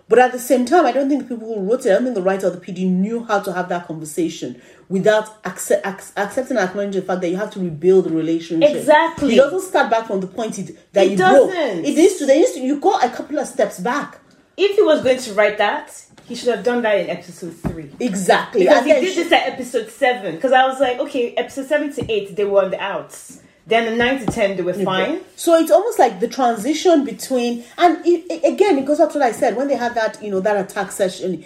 But 0.09 0.19
at 0.21 0.33
the 0.33 0.39
same 0.39 0.65
time, 0.65 0.87
I 0.87 0.93
don't 0.93 1.11
think 1.11 1.29
the 1.29 1.35
people 1.35 1.55
who 1.55 1.69
wrote 1.69 1.85
it, 1.85 1.91
I 1.91 1.95
don't 1.97 2.05
think 2.05 2.15
the 2.15 2.23
writer 2.23 2.47
of 2.47 2.59
the 2.59 2.61
PD 2.65 2.89
knew 2.91 3.25
how 3.25 3.41
to 3.41 3.53
have 3.53 3.69
that 3.69 3.87
conversation 3.87 4.59
without 4.89 5.37
accept, 5.45 5.87
ac- 5.87 6.13
accepting 6.17 6.57
and 6.57 6.67
acknowledging 6.67 7.03
the 7.03 7.07
fact 7.07 7.21
that 7.21 7.29
you 7.29 7.37
have 7.37 7.51
to 7.51 7.61
rebuild 7.61 8.07
the 8.07 8.11
relationship. 8.11 8.75
Exactly. 8.75 9.35
It 9.35 9.37
doesn't 9.37 9.61
start 9.69 9.91
back 9.91 10.07
from 10.07 10.21
the 10.21 10.27
point 10.27 10.59
it, 10.59 10.93
that 10.95 11.05
It 11.05 11.11
you 11.11 11.17
broke. 11.19 11.51
doesn't. 11.51 11.85
It 11.85 11.95
needs 11.95 12.17
to. 12.17 12.25
There 12.27 12.39
needs 12.39 12.53
to. 12.53 12.61
You 12.61 12.81
go 12.81 12.99
a 12.99 13.11
couple 13.11 13.39
of 13.39 13.47
steps 13.47 13.81
back. 13.81 14.19
If 14.57 14.77
he 14.77 14.83
was 14.83 15.03
going 15.03 15.19
to 15.19 15.35
write 15.35 15.59
that, 15.59 16.03
he 16.25 16.35
should 16.35 16.49
have 16.55 16.65
done 16.65 16.81
that 16.83 16.99
in 17.01 17.11
episode 17.11 17.55
three. 17.55 17.91
Exactly. 18.01 18.61
Because 18.63 18.79
And 18.79 18.87
he 18.87 18.93
did 19.15 19.15
this 19.27 19.31
at 19.33 19.47
episode 19.53 19.91
seven. 19.91 20.37
Because 20.37 20.53
I 20.53 20.67
was 20.67 20.81
like, 20.81 20.99
okay, 21.01 21.35
episode 21.35 21.67
seven 21.67 21.93
to 21.93 22.11
eight, 22.11 22.35
they 22.35 22.47
were 22.47 22.65
on 22.65 22.71
the 22.71 22.81
outs. 22.83 23.38
Then 23.69 23.85
the 23.85 23.97
nine 23.97 24.19
to 24.25 24.27
ten, 24.27 24.57
they 24.57 24.63
were 24.63 24.73
fine. 24.73 25.21
So 25.37 25.55
it's 25.55 25.71
almost 25.71 25.99
like 25.99 26.21
the 26.21 26.29
transition 26.29 27.05
between, 27.05 27.65
and 27.77 28.05
it, 28.07 28.25
it- 28.31 28.53
again, 28.55 28.79
it 28.79 28.87
goes 28.87 28.99
back 28.99 29.11
to 29.13 29.19
what 29.19 29.27
I 29.29 29.33
said 29.33 29.57
when 29.57 29.69
they 29.69 29.77
had 29.77 29.95
that, 29.95 30.23
you 30.23 30.31
know, 30.31 30.41
that 30.41 30.57
attack 30.57 30.91
session. 30.91 31.45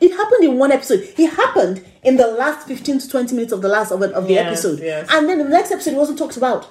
It 0.00 0.10
happened 0.10 0.44
in 0.44 0.58
one 0.58 0.72
episode. 0.72 1.08
It 1.16 1.30
happened 1.30 1.84
in 2.02 2.16
the 2.16 2.26
last 2.26 2.66
fifteen 2.66 2.98
to 2.98 3.08
twenty 3.08 3.34
minutes 3.34 3.52
of 3.52 3.62
the 3.62 3.68
last 3.68 3.92
of, 3.92 4.02
it, 4.02 4.12
of 4.12 4.26
the 4.26 4.34
Yes, 4.34 4.46
episode, 4.64 4.80
yes. 4.84 5.08
and 5.10 5.28
then 5.28 5.38
the 5.38 5.44
next 5.48 5.70
episode 5.72 5.94
it 5.94 5.96
wasn't 5.96 6.18
talked 6.18 6.36
about. 6.36 6.68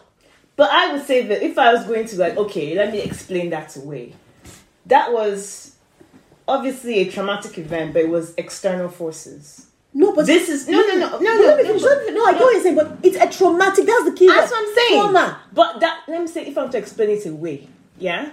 But 0.57 0.69
I 0.71 0.93
would 0.93 1.03
say 1.05 1.26
that 1.28 1.41
if 1.43 1.57
I 1.57 1.73
was 1.73 1.86
going 1.86 2.05
to 2.07 2.17
like, 2.17 2.38
okay, 2.38 2.76
let 2.76 2.91
me 2.91 2.99
explain 3.01 3.49
that 3.49 3.76
away. 3.78 4.13
That 4.86 5.11
was 5.11 5.76
obviously 6.47 6.99
a 6.99 7.11
traumatic 7.11 7.57
event, 7.57 7.93
but 7.93 8.03
it 8.03 8.09
was 8.09 8.34
external 8.38 8.89
forces. 8.89 9.67
No, 9.98 10.14
but 10.14 10.26
This 10.26 10.50
is 10.50 10.68
no, 10.68 10.82
no, 10.82 10.93
no, 10.96 11.10
no, 11.10 11.20
no. 11.20 11.32
let 11.48 11.58
me 11.58 11.64
no, 11.64 11.68
finish, 11.70 11.82
but- 11.82 11.89
let 11.89 12.00
me 12.00 12.06
finish. 12.08 12.18
no, 12.20 12.26
I 12.28 12.32
what 12.34 12.54
you're 12.54 12.62
saying, 12.64 12.76
but 12.76 12.98
it's 13.02 13.16
a 13.16 13.38
traumatic. 13.38 13.86
That's 13.86 14.04
the 14.04 14.12
key. 14.12 14.28
That's 14.28 14.52
what 14.52 14.68
I'm 14.68 14.76
saying. 14.76 15.02
Trauma. 15.02 15.39
But 15.54 15.80
that 15.80 16.02
let 16.10 16.22
me 16.22 16.28
say 16.28 16.46
if 16.46 16.58
I'm 16.58 16.70
to 16.72 16.78
explain 16.78 17.10
it 17.12 17.26
away, 17.26 17.70
yeah, 17.98 18.30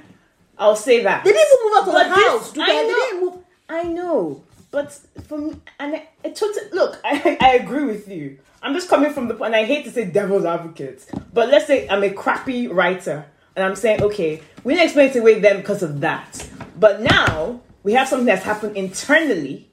I'll 0.59 0.75
say 0.75 1.05
that. 1.05 1.23
They 1.25 1.31
didn't 1.31 1.47
even 1.55 1.65
move 1.65 1.75
out 1.77 1.89
of 1.89 1.95
the 2.11 2.15
this- 2.17 2.29
house. 2.29 2.53
do 2.53 2.61
I 2.63 2.67
they? 2.67 2.73
They 2.73 2.89
know. 2.89 2.95
didn't 2.97 3.21
move. 3.21 3.39
I 3.69 3.83
know, 3.85 4.43
but 4.73 4.93
for 5.29 5.39
me, 5.39 5.55
and 5.79 5.95
I, 5.95 6.09
it 6.25 6.35
totally 6.35 6.67
look. 6.73 7.01
I, 7.05 7.39
I 7.41 7.55
agree 7.55 7.85
with 7.85 8.09
you. 8.09 8.39
I'm 8.61 8.75
just 8.75 8.89
coming 8.89 9.13
from 9.13 9.29
the 9.29 9.35
point, 9.35 9.55
and 9.55 9.63
I 9.63 9.65
hate 9.65 9.85
to 9.85 9.93
say 9.93 10.05
devil's 10.05 10.45
advocate, 10.45 11.07
but 11.33 11.49
let's 11.49 11.67
say 11.69 11.89
I'm 11.89 12.03
a 12.03 12.11
crappy 12.11 12.67
writer, 12.67 13.25
and 13.55 13.65
I'm 13.65 13.77
saying, 13.77 14.03
okay, 14.03 14.43
we 14.65 14.75
didn't 14.75 14.87
explain 14.87 15.11
it 15.11 15.17
away 15.17 15.39
then 15.41 15.59
because 15.59 15.83
of 15.85 16.01
that, 16.01 16.49
but 16.79 17.01
now 17.03 17.61
we 17.85 17.93
have 17.95 18.09
something 18.09 18.27
that's 18.27 18.45
happened 18.45 18.77
internally 18.77 19.69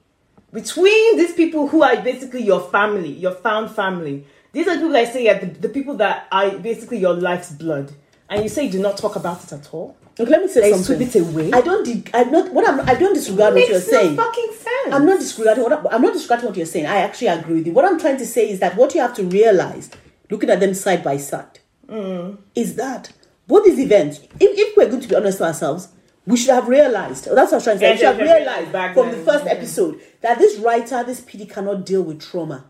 between 0.52 1.16
these 1.16 1.32
people 1.34 1.68
who 1.68 1.82
are 1.82 2.00
basically 2.02 2.42
your 2.42 2.60
family, 2.70 3.10
your 3.12 3.32
found 3.32 3.70
family. 3.70 4.26
These 4.52 4.66
are 4.68 4.74
the 4.74 4.80
people 4.82 4.96
I 4.96 5.04
say 5.04 5.28
are 5.28 5.38
the, 5.38 5.46
the 5.46 5.68
people 5.68 5.94
that 5.98 6.26
are 6.32 6.50
basically 6.58 6.98
your 6.98 7.14
life's 7.14 7.52
blood, 7.52 7.92
and 8.28 8.42
you 8.42 8.48
say 8.48 8.64
you 8.64 8.72
do 8.72 8.82
not 8.82 8.96
talk 8.96 9.16
about 9.16 9.44
it 9.44 9.52
at 9.52 9.72
all. 9.72 9.96
Look, 10.18 10.28
let 10.28 10.42
me 10.42 10.48
say 10.48 10.60
They 10.60 10.72
something. 10.72 11.08
sweep 11.08 11.14
it 11.14 11.28
away. 11.28 11.52
I 11.52 11.60
don't. 11.60 12.10
I'm 12.12 12.30
not. 12.32 12.52
What 12.52 12.68
I'm. 12.68 12.80
I 12.80 12.94
don't 12.94 13.14
disregard 13.14 13.54
what 13.54 13.68
you're 13.68 13.80
saying. 13.80 14.16
no 14.16 14.24
fucking 14.24 14.52
sense. 14.52 14.94
I'm 14.94 15.06
not 15.06 15.20
disregarding 15.20 15.62
what 15.64 15.72
I- 15.72 15.94
I'm 15.94 16.02
not 16.02 16.12
disregarding 16.14 16.46
what 16.48 16.56
you're 16.56 16.66
saying. 16.66 16.86
I 16.86 16.96
actually 16.98 17.28
agree 17.28 17.54
with 17.56 17.66
you. 17.68 17.72
What 17.72 17.84
I'm 17.84 17.98
trying 17.98 18.18
to 18.18 18.26
say 18.26 18.50
is 18.50 18.58
that 18.60 18.76
what 18.76 18.94
you 18.94 19.00
have 19.00 19.14
to 19.16 19.24
realize, 19.24 19.88
looking 20.30 20.50
at 20.50 20.60
them 20.60 20.74
side 20.74 21.04
by 21.04 21.16
side, 21.16 21.60
mm. 21.88 22.36
is 22.56 22.74
that 22.74 23.12
both 23.46 23.64
these 23.64 23.78
events, 23.78 24.18
if, 24.40 24.58
if 24.58 24.76
we're 24.76 24.88
going 24.88 25.00
to 25.00 25.08
be 25.08 25.14
honest 25.14 25.38
to 25.38 25.44
ourselves, 25.44 25.88
we 26.26 26.36
should 26.36 26.50
have 26.54 26.68
realized. 26.68 27.28
oh, 27.30 27.34
That's 27.34 27.52
what 27.52 27.58
I'm 27.58 27.64
trying 27.64 27.76
to 27.76 27.80
say. 27.80 27.92
We 27.92 27.96
should 27.98 28.06
have 28.06 28.18
realized 28.18 28.72
back 28.72 28.94
from 28.94 29.10
then. 29.10 29.18
the 29.18 29.24
first 29.24 29.44
Yeah. 29.46 29.52
episode 29.52 30.00
that 30.20 30.38
this 30.38 30.58
writer, 30.58 31.02
this 31.04 31.20
PD, 31.20 31.48
cannot 31.48 31.84
deal 31.86 32.02
with 32.02 32.20
trauma. 32.20 32.64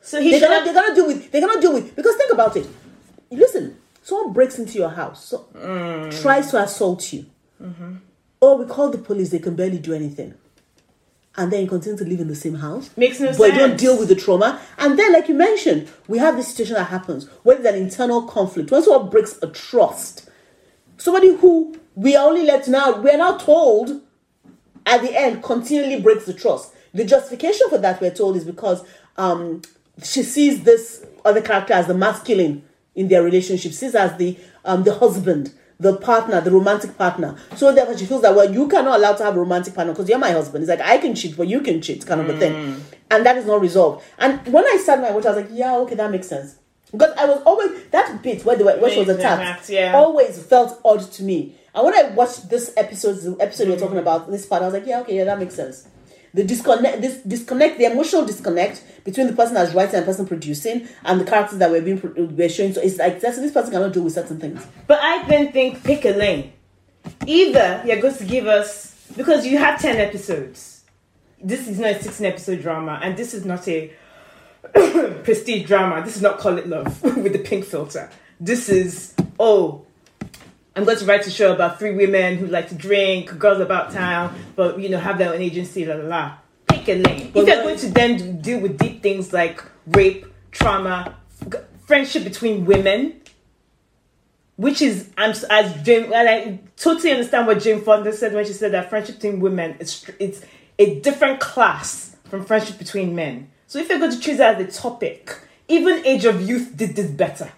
So 0.00 0.20
he 0.20 0.30
They 0.30 0.38
should 0.38 0.48
cannot. 0.48 0.64
have 0.66 0.74
They 0.74 0.80
cannot 0.80 0.94
deal 0.94 1.06
with. 1.06 1.30
They 1.32 1.40
cannot 1.40 1.60
deal 1.60 1.72
with. 1.74 1.96
Because 1.96 2.14
think 2.16 2.32
about 2.32 2.56
it. 2.56 2.66
Listen, 3.30 3.76
someone 4.02 4.32
breaks 4.32 4.58
into 4.58 4.78
your 4.78 4.90
house, 4.90 5.24
so, 5.26 5.46
mm. 5.54 6.20
tries 6.22 6.50
to 6.52 6.62
assault 6.62 7.12
you. 7.12 7.26
Oh, 8.40 8.56
we 8.58 8.66
call 8.66 8.90
the 8.90 8.98
police. 8.98 9.30
They 9.30 9.38
can 9.40 9.56
barely 9.56 9.78
do 9.78 9.92
anything, 9.94 10.34
and 11.36 11.50
then 11.52 11.62
you 11.62 11.66
continue 11.68 11.98
to 11.98 12.04
live 12.04 12.20
in 12.20 12.28
the 12.28 12.34
same 12.36 12.54
house. 12.56 12.90
Makes 12.96 13.18
no 13.18 13.32
but 13.36 13.52
you 13.52 13.58
don't 13.58 13.76
deal 13.78 13.98
with 13.98 14.08
the 14.08 14.14
trauma. 14.14 14.60
And 14.78 14.96
then, 14.98 15.12
like 15.12 15.28
you 15.28 15.34
mentioned, 15.34 15.88
we 16.06 16.18
have 16.18 16.36
this 16.36 16.48
situation 16.48 16.74
that 16.74 16.84
happens 16.84 17.26
where 17.42 17.56
there's 17.58 17.74
an 17.74 17.82
internal 17.82 18.22
conflict. 18.22 18.70
Once 18.70 18.86
what 18.86 19.10
breaks 19.10 19.38
a 19.42 19.48
trust, 19.48 20.28
somebody 20.98 21.34
who 21.34 21.74
we 21.96 22.14
are 22.14 22.28
only 22.28 22.44
let 22.44 22.68
now, 22.68 23.00
we 23.00 23.10
are 23.10 23.16
now 23.16 23.36
told 23.38 24.02
at 24.84 25.02
the 25.02 25.18
end 25.18 25.42
continually 25.42 26.00
breaks 26.00 26.26
the 26.26 26.34
trust. 26.34 26.72
The 26.94 27.04
justification 27.04 27.68
for 27.68 27.78
that, 27.78 28.00
we're 28.00 28.14
told, 28.14 28.36
is 28.36 28.44
because 28.44 28.84
um, 29.16 29.62
she 30.02 30.22
sees 30.22 30.62
this 30.62 31.04
other 31.24 31.40
character 31.40 31.74
as 31.74 31.88
the 31.88 31.94
masculine 31.94 32.62
in 32.94 33.08
their 33.08 33.22
relationship, 33.22 33.72
sees 33.72 33.94
as 33.94 34.16
the 34.16 34.38
um, 34.64 34.84
the 34.84 34.94
husband, 34.94 35.52
the 35.80 35.96
partner, 35.96 36.40
the 36.40 36.50
romantic 36.50 36.96
partner. 36.96 37.36
So 37.56 37.74
therefore, 37.74 37.96
she 37.98 38.06
feels 38.06 38.22
that 38.22 38.34
well, 38.34 38.52
you 38.52 38.68
cannot 38.68 38.98
allow 38.98 39.14
to 39.14 39.24
have 39.24 39.36
a 39.36 39.40
romantic 39.40 39.74
partner 39.74 39.92
because 39.92 40.08
you're 40.08 40.18
my 40.18 40.30
husband. 40.30 40.62
It's 40.62 40.70
like 40.70 40.80
I 40.80 40.98
can 40.98 41.14
cheat, 41.14 41.36
but 41.36 41.48
you 41.48 41.60
can 41.60 41.80
cheat, 41.82 42.06
kind 42.06 42.20
of 42.20 42.28
a 42.28 42.38
thing, 42.38 42.82
and 43.10 43.26
that 43.26 43.36
is 43.36 43.46
not 43.46 43.60
resolved. 43.60 44.04
And 44.18 44.46
when 44.52 44.64
I 44.64 44.78
started 44.82 45.02
my 45.02 45.10
watch, 45.12 45.26
I 45.26 45.30
was 45.30 45.44
like, 45.44 45.50
yeah, 45.52 45.76
okay, 45.78 45.94
that 45.94 46.10
makes 46.10 46.28
sense. 46.28 46.56
Because 46.92 47.12
I 47.18 47.26
was 47.26 47.42
always 47.44 47.84
that 47.90 48.22
bit 48.22 48.44
where 48.44 48.56
they 48.56 48.64
were, 48.64 48.76
where 48.78 48.90
she 48.90 49.00
was 49.00 49.08
attacked, 49.08 49.42
attacked, 49.42 49.70
yeah. 49.70 49.92
always 49.94 50.42
felt 50.42 50.80
odd 50.84 51.00
to 51.12 51.22
me. 51.24 51.56
And 51.76 51.84
when 51.84 51.94
I 51.94 52.08
watched 52.08 52.48
this 52.48 52.72
episode, 52.78 53.16
the 53.16 53.36
episode 53.38 53.68
you're 53.68 53.78
talking 53.78 53.98
about, 53.98 54.30
this 54.30 54.46
part, 54.46 54.62
I 54.62 54.64
was 54.64 54.74
like, 54.74 54.86
yeah, 54.86 55.00
okay, 55.00 55.18
yeah, 55.18 55.24
that 55.24 55.38
makes 55.38 55.54
sense. 55.54 55.86
The 56.32 56.42
disconnect, 56.42 57.02
this 57.02 57.18
disconnect, 57.18 57.76
the 57.76 57.84
emotional 57.84 58.24
disconnect 58.24 58.82
between 59.04 59.26
the 59.26 59.34
person 59.34 59.54
that's 59.54 59.74
writing 59.74 59.96
and 59.96 60.02
the 60.02 60.06
person 60.06 60.26
producing, 60.26 60.88
and 61.04 61.20
the 61.20 61.24
characters 61.24 61.58
that 61.58 61.70
we're 61.70 61.82
being 61.82 62.00
we're 62.34 62.48
showing. 62.48 62.72
So 62.72 62.80
it's 62.80 62.98
like 62.98 63.20
this 63.20 63.52
person 63.52 63.72
cannot 63.72 63.92
deal 63.92 64.02
with 64.02 64.14
certain 64.14 64.40
things. 64.40 64.66
But 64.86 65.00
I 65.02 65.26
then 65.28 65.52
think 65.52 65.84
pick 65.84 66.04
a 66.04 66.10
lane. 66.10 66.52
Either 67.26 67.82
you're 67.86 68.00
going 68.00 68.16
to 68.16 68.24
give 68.24 68.46
us 68.46 68.94
because 69.16 69.46
you 69.46 69.56
have 69.58 69.80
ten 69.80 69.96
episodes. 69.96 70.84
This 71.42 71.68
is 71.68 71.78
not 71.78 71.92
a 71.92 72.02
sixteen 72.02 72.26
episode 72.26 72.60
drama, 72.60 73.00
and 73.02 73.16
this 73.16 73.32
is 73.32 73.46
not 73.46 73.66
a 73.68 73.92
prestige 75.24 75.66
drama. 75.66 76.04
This 76.04 76.16
is 76.16 76.22
not 76.22 76.38
Call 76.38 76.58
It 76.58 76.66
Love 76.66 77.02
with 77.16 77.32
the 77.32 77.38
pink 77.38 77.64
filter. 77.64 78.10
This 78.40 78.68
is 78.68 79.14
oh, 79.38 79.85
I'm 80.76 80.84
going 80.84 80.98
to 80.98 81.06
write 81.06 81.26
a 81.26 81.30
show 81.30 81.54
about 81.54 81.78
three 81.78 81.92
women 81.92 82.36
who 82.36 82.46
like 82.48 82.68
to 82.68 82.74
drink, 82.74 83.38
girls 83.38 83.60
about 83.60 83.92
town, 83.92 84.38
but 84.56 84.78
you 84.78 84.90
know 84.90 84.98
have 84.98 85.16
their 85.16 85.32
own 85.32 85.40
agency. 85.40 85.86
La 85.86 85.94
la 85.94 86.04
la. 86.04 86.34
Pick 86.68 86.88
a 86.90 86.94
lane. 86.96 87.30
But 87.32 87.40
if 87.40 87.48
you're 87.48 87.62
going 87.62 87.78
to 87.78 87.88
then 87.88 88.40
deal 88.42 88.60
with 88.60 88.78
deep 88.78 89.02
things 89.02 89.32
like 89.32 89.64
rape, 89.86 90.26
trauma, 90.50 91.16
friendship 91.86 92.24
between 92.24 92.66
women, 92.66 93.22
which 94.56 94.82
is 94.82 95.08
I'm 95.16 95.30
as 95.48 95.82
Jane 95.82 96.12
and 96.12 96.28
I 96.28 96.60
totally 96.76 97.12
understand 97.12 97.46
what 97.46 97.60
Jane 97.60 97.80
Fonda 97.80 98.12
said 98.12 98.34
when 98.34 98.44
she 98.44 98.52
said 98.52 98.72
that 98.72 98.90
friendship 98.90 99.14
between 99.16 99.40
women 99.40 99.76
is 99.78 100.04
it's 100.18 100.42
a 100.78 101.00
different 101.00 101.40
class 101.40 102.16
from 102.24 102.44
friendship 102.44 102.76
between 102.76 103.14
men. 103.14 103.50
So 103.66 103.78
if 103.78 103.88
you're 103.88 103.98
going 103.98 104.12
to 104.12 104.20
choose 104.20 104.36
that 104.36 104.60
as 104.60 104.76
a 104.76 104.78
topic, 104.78 105.40
even 105.68 106.04
Age 106.04 106.26
of 106.26 106.46
Youth 106.46 106.76
did 106.76 106.94
this 106.94 107.10
better. 107.10 107.50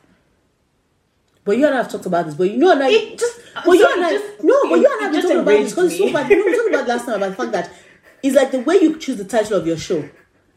But 1.49 1.57
you 1.57 1.65
and 1.67 1.75
I 1.75 1.79
have 1.79 1.91
talked 1.91 2.05
about 2.05 2.27
this. 2.27 2.35
But 2.35 2.51
you 2.51 2.59
know, 2.59 2.71
and 2.73 2.83
I, 2.83 2.89
It 2.91 3.19
just 3.19 3.41
but 3.65 3.73
you 3.73 3.89
and 3.91 4.05
I, 4.05 4.11
just- 4.11 4.45
no, 4.45 4.55
but 4.69 4.79
you 4.79 4.87
and 4.87 5.01
I 5.01 5.03
have 5.05 5.13
been 5.13 5.23
talking 5.23 5.39
about 5.39 5.51
this 5.65 5.71
because 5.73 5.93
it's 5.93 5.99
so 5.99 6.13
bad. 6.13 6.31
You 6.31 6.37
know, 6.39 6.45
we 6.45 6.57
talked 6.57 6.69
about 6.75 6.89
last 6.89 7.07
time 7.07 7.15
about 7.17 7.31
the 7.31 7.37
fact 7.37 7.53
that 7.53 7.71
It's 8.23 8.37
like 8.37 8.51
the 8.51 8.61
way 8.61 8.77
you 8.83 8.99
choose 8.99 9.17
the 9.17 9.25
title 9.25 9.57
of 9.57 9.67
your 9.67 9.79
show 9.79 10.07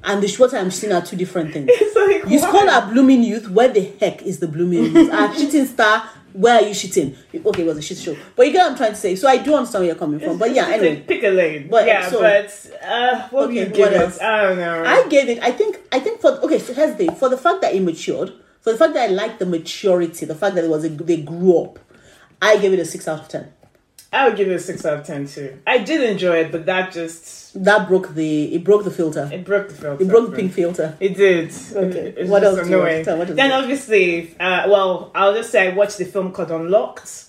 and 0.03 0.21
the 0.21 0.27
what 0.37 0.53
I'm 0.53 0.69
seeing 0.71 0.91
are 0.91 1.01
two 1.09 1.15
different 1.15 1.53
things. 1.53 1.69
It's 1.71 1.95
like, 1.95 2.29
You 2.31 2.39
call 2.41 2.67
her 2.67 2.91
blooming 2.91 3.23
youth. 3.23 3.49
Where 3.49 3.69
the 3.69 3.83
heck 4.01 4.21
is 4.23 4.39
the 4.39 4.47
blooming 4.49 4.83
youth? 4.93 5.11
Our 5.13 5.29
shitting 5.29 5.65
star. 5.67 6.09
Where 6.33 6.55
are 6.61 6.63
you 6.67 6.71
shitting? 6.73 7.15
Okay, 7.45 7.61
it 7.63 7.65
was 7.65 7.77
a 7.77 7.81
shit 7.81 7.97
show, 7.97 8.15
but 8.37 8.45
you 8.47 8.53
get 8.53 8.59
what 8.63 8.71
I'm 8.71 8.77
trying 8.77 8.91
to 8.91 8.97
say. 8.97 9.15
So 9.15 9.27
I 9.27 9.37
do 9.37 9.53
understand 9.53 9.81
where 9.81 9.87
you're 9.91 9.99
coming 9.99 10.19
from. 10.19 10.37
But 10.37 10.53
yeah, 10.55 10.69
a- 10.69 10.73
anyway, 10.75 11.03
pick 11.07 11.23
a 11.23 11.29
lane. 11.29 11.67
But, 11.69 11.85
yeah, 11.87 12.09
so- 12.09 12.19
but 12.21 12.71
uh, 12.85 13.27
what 13.29 13.43
Okay, 13.49 13.53
you 13.55 13.65
what 13.65 13.73
give 13.75 13.93
else? 13.93 14.19
I 14.21 14.41
don't 14.43 14.57
know. 14.57 14.83
I 14.85 15.07
gave 15.09 15.27
it. 15.29 15.39
I 15.43 15.51
think. 15.51 15.79
I 15.91 15.99
think 15.99 16.21
for 16.21 16.31
okay. 16.45 16.59
So 16.59 16.73
here's 16.73 16.95
the 16.95 17.07
for 17.19 17.27
the 17.29 17.37
fact 17.37 17.61
that 17.61 17.73
it 17.75 17.81
matured, 17.81 18.31
for 18.62 18.72
the 18.74 18.78
fact 18.78 18.93
that 18.93 19.09
I 19.09 19.14
liked 19.14 19.39
the 19.39 19.45
maturity, 19.45 20.26
the 20.26 20.36
fact 20.36 20.55
that 20.55 20.64
it 20.64 20.70
was 20.70 20.86
a, 20.86 20.89
they 20.89 21.22
grew 21.22 21.59
up. 21.64 21.80
I 22.41 22.57
gave 22.57 22.74
it 22.74 22.80
a 22.80 22.86
six 22.86 23.07
out 23.07 23.20
of 23.22 23.28
ten. 23.28 23.51
I 24.14 24.28
would 24.28 24.36
give 24.36 24.49
it 24.49 24.53
a 24.55 24.59
six 24.59 24.86
out 24.86 24.99
of 24.99 25.05
ten 25.05 25.26
too. 25.28 25.59
I 25.66 25.78
did 25.78 26.01
enjoy 26.09 26.38
it, 26.39 26.51
but 26.51 26.66
that 26.66 26.91
just 26.91 27.53
That 27.64 27.88
broke 27.88 28.14
the. 28.14 28.53
It 28.55 28.64
broke 28.64 28.84
the 28.84 28.91
filter. 28.91 29.30
it 29.32 29.45
broke 29.45 29.70
the 29.70 29.74
filter. 29.76 30.03
It 30.03 30.07
broke 30.09 30.32
the 30.32 30.36
pink 30.36 30.51
filter. 30.53 30.97
It 30.99 31.16
did. 31.16 31.45
Okay. 31.74 32.14
It's 32.18 32.30
What 32.30 32.43
else 32.43 32.59
do 32.62 32.70
you 32.70 32.78
watch? 32.78 32.88
annoying. 32.89 33.05
Tell- 33.05 33.18
what 33.18 33.36
then 33.36 33.51
obviously, 33.53 34.36
uh, 34.39 34.64
well, 34.68 35.12
I'll 35.16 35.34
just 35.34 35.49
say 35.51 35.72
I 35.72 35.74
watched 35.76 35.97
the 35.97 36.05
film 36.05 36.32
called 36.34 36.51
Unlocked. 36.51 37.28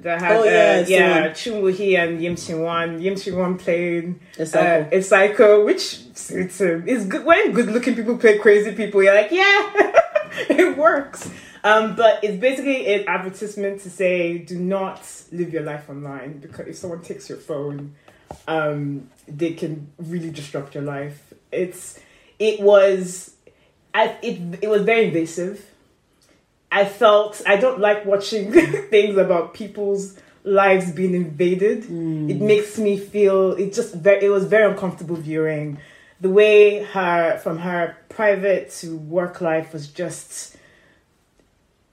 That 0.00 0.20
had, 0.20 0.36
Oh, 0.38 0.42
yeah, 0.42 0.82
uh, 0.84 0.88
yeah, 0.88 1.20
one. 1.26 1.34
Chun 1.36 1.62
Woo 1.62 1.68
Hee 1.68 1.94
and 1.96 2.20
Yim 2.20 2.36
Si-wan. 2.36 3.00
Yim 3.00 3.16
Si-wan 3.16 3.56
played 3.56 4.16
A 4.40 4.44
psycho. 4.44 4.82
Uh, 4.82 4.88
a 4.98 5.00
psycho, 5.02 5.64
which 5.64 6.00
it's 6.30 6.60
uh, 6.60 6.80
it's 6.84 7.04
good 7.06 7.24
when 7.24 7.52
good-looking 7.52 7.94
people 7.94 8.18
play 8.18 8.38
crazy 8.38 8.72
people. 8.72 9.00
You're 9.04 9.14
like, 9.14 9.30
yeah, 9.30 9.70
it 10.50 10.76
works. 10.76 11.30
Um, 11.62 11.96
but 11.96 12.22
it's 12.22 12.38
basically 12.38 12.92
an 12.92 13.08
advertisement 13.08 13.80
to 13.82 13.90
say, 13.90 14.38
do 14.38 14.58
not 14.58 15.00
live 15.32 15.52
your 15.52 15.62
life 15.62 15.88
online 15.88 16.38
because 16.38 16.66
if 16.68 16.76
someone 16.76 17.00
takes 17.02 17.28
your 17.28 17.38
phone, 17.38 17.94
um, 18.46 19.08
they 19.26 19.52
can 19.52 19.90
really 19.98 20.30
disrupt 20.30 20.74
your 20.74 20.84
life. 20.84 21.32
It's 21.50 21.98
it 22.38 22.60
was, 22.60 23.34
I 23.94 24.16
it 24.22 24.58
it 24.62 24.68
was 24.68 24.82
very 24.82 25.06
invasive. 25.06 25.64
I 26.70 26.84
felt 26.84 27.40
I 27.46 27.56
don't 27.56 27.78
like 27.78 28.04
watching 28.04 28.52
things 28.90 29.16
about 29.16 29.54
people's 29.54 30.18
lives 30.42 30.92
being 30.92 31.14
invaded. 31.14 31.84
It 32.30 32.40
makes 32.40 32.78
me 32.78 32.98
feel 32.98 33.52
it 33.52 33.72
just 33.72 33.94
very 33.94 34.26
it 34.26 34.28
was 34.28 34.44
very 34.44 34.70
uncomfortable 34.70 35.16
viewing. 35.16 35.78
The 36.20 36.30
way 36.30 36.82
her 36.82 37.38
from 37.38 37.58
her 37.58 37.96
private 38.14 38.70
to 38.70 38.96
work 38.96 39.40
life 39.40 39.72
was 39.72 39.88
just 39.88 40.56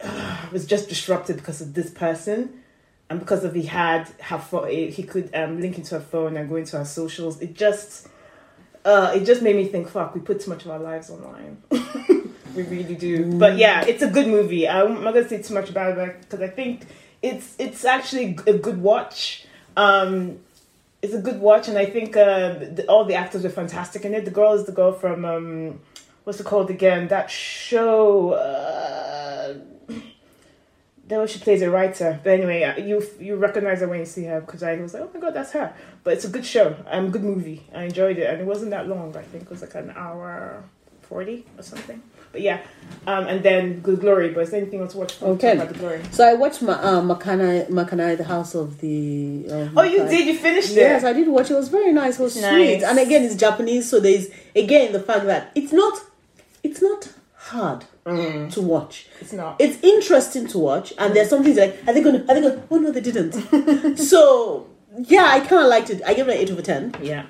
was 0.51 0.65
just 0.65 0.89
disrupted 0.89 1.37
because 1.37 1.61
of 1.61 1.73
this 1.73 1.89
person 1.89 2.61
and 3.09 3.19
because 3.19 3.43
of 3.43 3.53
he 3.53 3.63
had 3.63 4.07
her 4.21 4.37
phone 4.37 4.69
he 4.69 5.03
could 5.03 5.33
um, 5.35 5.59
link 5.59 5.77
into 5.77 5.95
her 5.95 6.01
phone 6.01 6.37
and 6.37 6.49
go 6.49 6.55
into 6.55 6.77
her 6.77 6.85
socials. 6.85 7.41
It 7.41 7.55
just 7.55 8.07
uh 8.85 9.11
it 9.15 9.25
just 9.25 9.41
made 9.41 9.55
me 9.55 9.65
think 9.67 9.89
fuck 9.89 10.15
we 10.15 10.21
put 10.21 10.39
too 10.41 10.49
much 10.49 10.65
of 10.65 10.71
our 10.71 10.79
lives 10.79 11.09
online. 11.09 11.61
We 12.53 12.63
really 12.63 12.95
do. 12.95 13.31
But 13.39 13.57
yeah 13.57 13.85
it's 13.85 14.03
a 14.03 14.09
good 14.09 14.27
movie. 14.27 14.67
I'm 14.67 15.03
not 15.03 15.13
gonna 15.13 15.27
say 15.27 15.41
too 15.41 15.53
much 15.53 15.69
about 15.69 15.97
it 15.97 16.21
because 16.21 16.41
i 16.41 16.49
think 16.49 16.85
it's 17.21 17.55
it's 17.59 17.85
actually 17.85 18.37
a 18.45 18.53
good 18.53 18.81
watch. 18.81 19.45
Um 19.77 20.39
it's 21.01 21.13
a 21.13 21.21
good 21.21 21.39
watch 21.39 21.67
and 21.67 21.77
i 21.77 21.85
think 21.85 22.15
uh 22.15 22.49
the, 22.75 22.85
all 22.87 23.05
the 23.05 23.15
actors 23.15 23.43
were 23.43 23.49
fantastic 23.49 24.03
in 24.05 24.13
it. 24.13 24.25
The 24.25 24.31
girl 24.31 24.53
is 24.53 24.65
the 24.65 24.71
girl 24.73 24.91
from 24.91 25.23
um 25.25 25.79
what's 26.23 26.39
it 26.39 26.45
called 26.45 26.69
again 26.69 27.07
that 27.09 27.29
show 27.31 28.31
uh 28.33 29.55
though 31.07 31.25
she 31.25 31.39
plays 31.39 31.61
a 31.61 31.69
writer. 31.69 32.19
But 32.23 32.31
anyway, 32.31 32.63
uh, 32.63 32.77
you 32.77 33.03
you 33.19 33.35
recognize 33.35 33.81
her 33.81 33.87
when 33.87 33.99
you 33.99 34.05
see 34.05 34.25
her 34.25 34.39
because 34.41 34.63
I 34.63 34.75
was 34.77 34.93
like, 34.93 35.03
oh 35.03 35.09
my 35.13 35.19
god, 35.19 35.33
that's 35.33 35.51
her. 35.51 35.73
But 36.03 36.13
it's 36.13 36.25
a 36.25 36.29
good 36.29 36.45
show, 36.45 36.75
I'm 36.89 37.05
um, 37.05 37.11
good 37.11 37.23
movie. 37.23 37.63
I 37.73 37.83
enjoyed 37.83 38.17
it, 38.17 38.27
and 38.29 38.41
it 38.41 38.47
wasn't 38.47 38.71
that 38.71 38.87
long. 38.87 39.15
I 39.15 39.23
think 39.23 39.43
it 39.43 39.49
was 39.49 39.61
like 39.61 39.75
an 39.75 39.91
hour 39.95 40.63
forty 41.01 41.45
or 41.57 41.63
something. 41.63 42.01
But 42.31 42.39
yeah, 42.41 42.61
um, 43.07 43.27
and 43.27 43.43
then 43.43 43.81
Good 43.81 43.99
Glory. 43.99 44.29
But 44.29 44.43
is 44.43 44.51
there 44.51 44.61
anything 44.61 44.79
else 44.79 44.93
to 44.93 44.99
watch? 44.99 45.21
Okay. 45.21 45.51
About 45.51 45.67
Good 45.67 45.79
Glory. 45.79 46.01
So 46.11 46.25
I 46.25 46.33
watched 46.35 46.61
Ma- 46.61 46.71
uh, 46.73 47.01
Makana, 47.01 47.67
Makana, 47.69 48.15
the 48.15 48.23
House 48.23 48.55
of 48.55 48.79
the. 48.79 49.47
Of 49.49 49.77
Oh, 49.77 49.81
you 49.83 49.97
did. 50.07 50.27
You 50.27 50.37
finished 50.37 50.71
it. 50.71 50.75
Yes. 50.77 51.03
I 51.03 51.11
did 51.11 51.27
watch. 51.27 51.51
It. 51.51 51.55
It 51.55 51.57
was 51.57 51.67
very 51.67 51.91
nice. 51.91 52.17
It 52.19 52.23
was 52.23 52.37
Nice. 52.37 52.53
sweet, 52.53 52.83
and 52.83 52.97
again, 52.99 53.23
it's 53.25 53.35
Japanese, 53.35 53.89
so 53.89 53.99
there's 53.99 54.27
again 54.55 54.93
the 54.93 55.01
fact 55.01 55.25
that 55.25 55.51
it's 55.55 55.73
not, 55.73 55.99
it's 56.63 56.81
not 56.81 57.09
hard 57.35 57.85
Mm, 58.05 58.51
to 58.53 58.61
watch. 58.61 59.07
it's 59.19 59.31
not. 59.33 59.57
It's 59.59 59.77
interesting 59.83 60.47
to 60.47 60.57
watch, 60.57 60.91
and 60.97 61.15
there's 61.15 61.29
some 61.29 61.43
things 61.43 61.57
like 61.57 61.77
are 61.87 61.93
they 61.93 62.01
going? 62.01 62.15
to 62.25 62.31
Are 62.31 62.33
they 62.35 62.41
going? 62.41 62.63
Oh 62.71 62.77
no, 62.79 62.91
they 62.91 62.99
didn't. 63.01 63.97
so 63.97 64.67
yeah, 65.03 65.25
I 65.29 65.39
kind 65.39 65.61
of 65.63 65.67
liked 65.69 65.89
it. 65.91 66.01
I 66.05 66.13
gave 66.15 66.27
it 66.27 66.31
an 66.33 66.37
eight 66.37 66.49
over 66.51 66.61
ten. 66.63 66.95
yeah. 67.01 67.25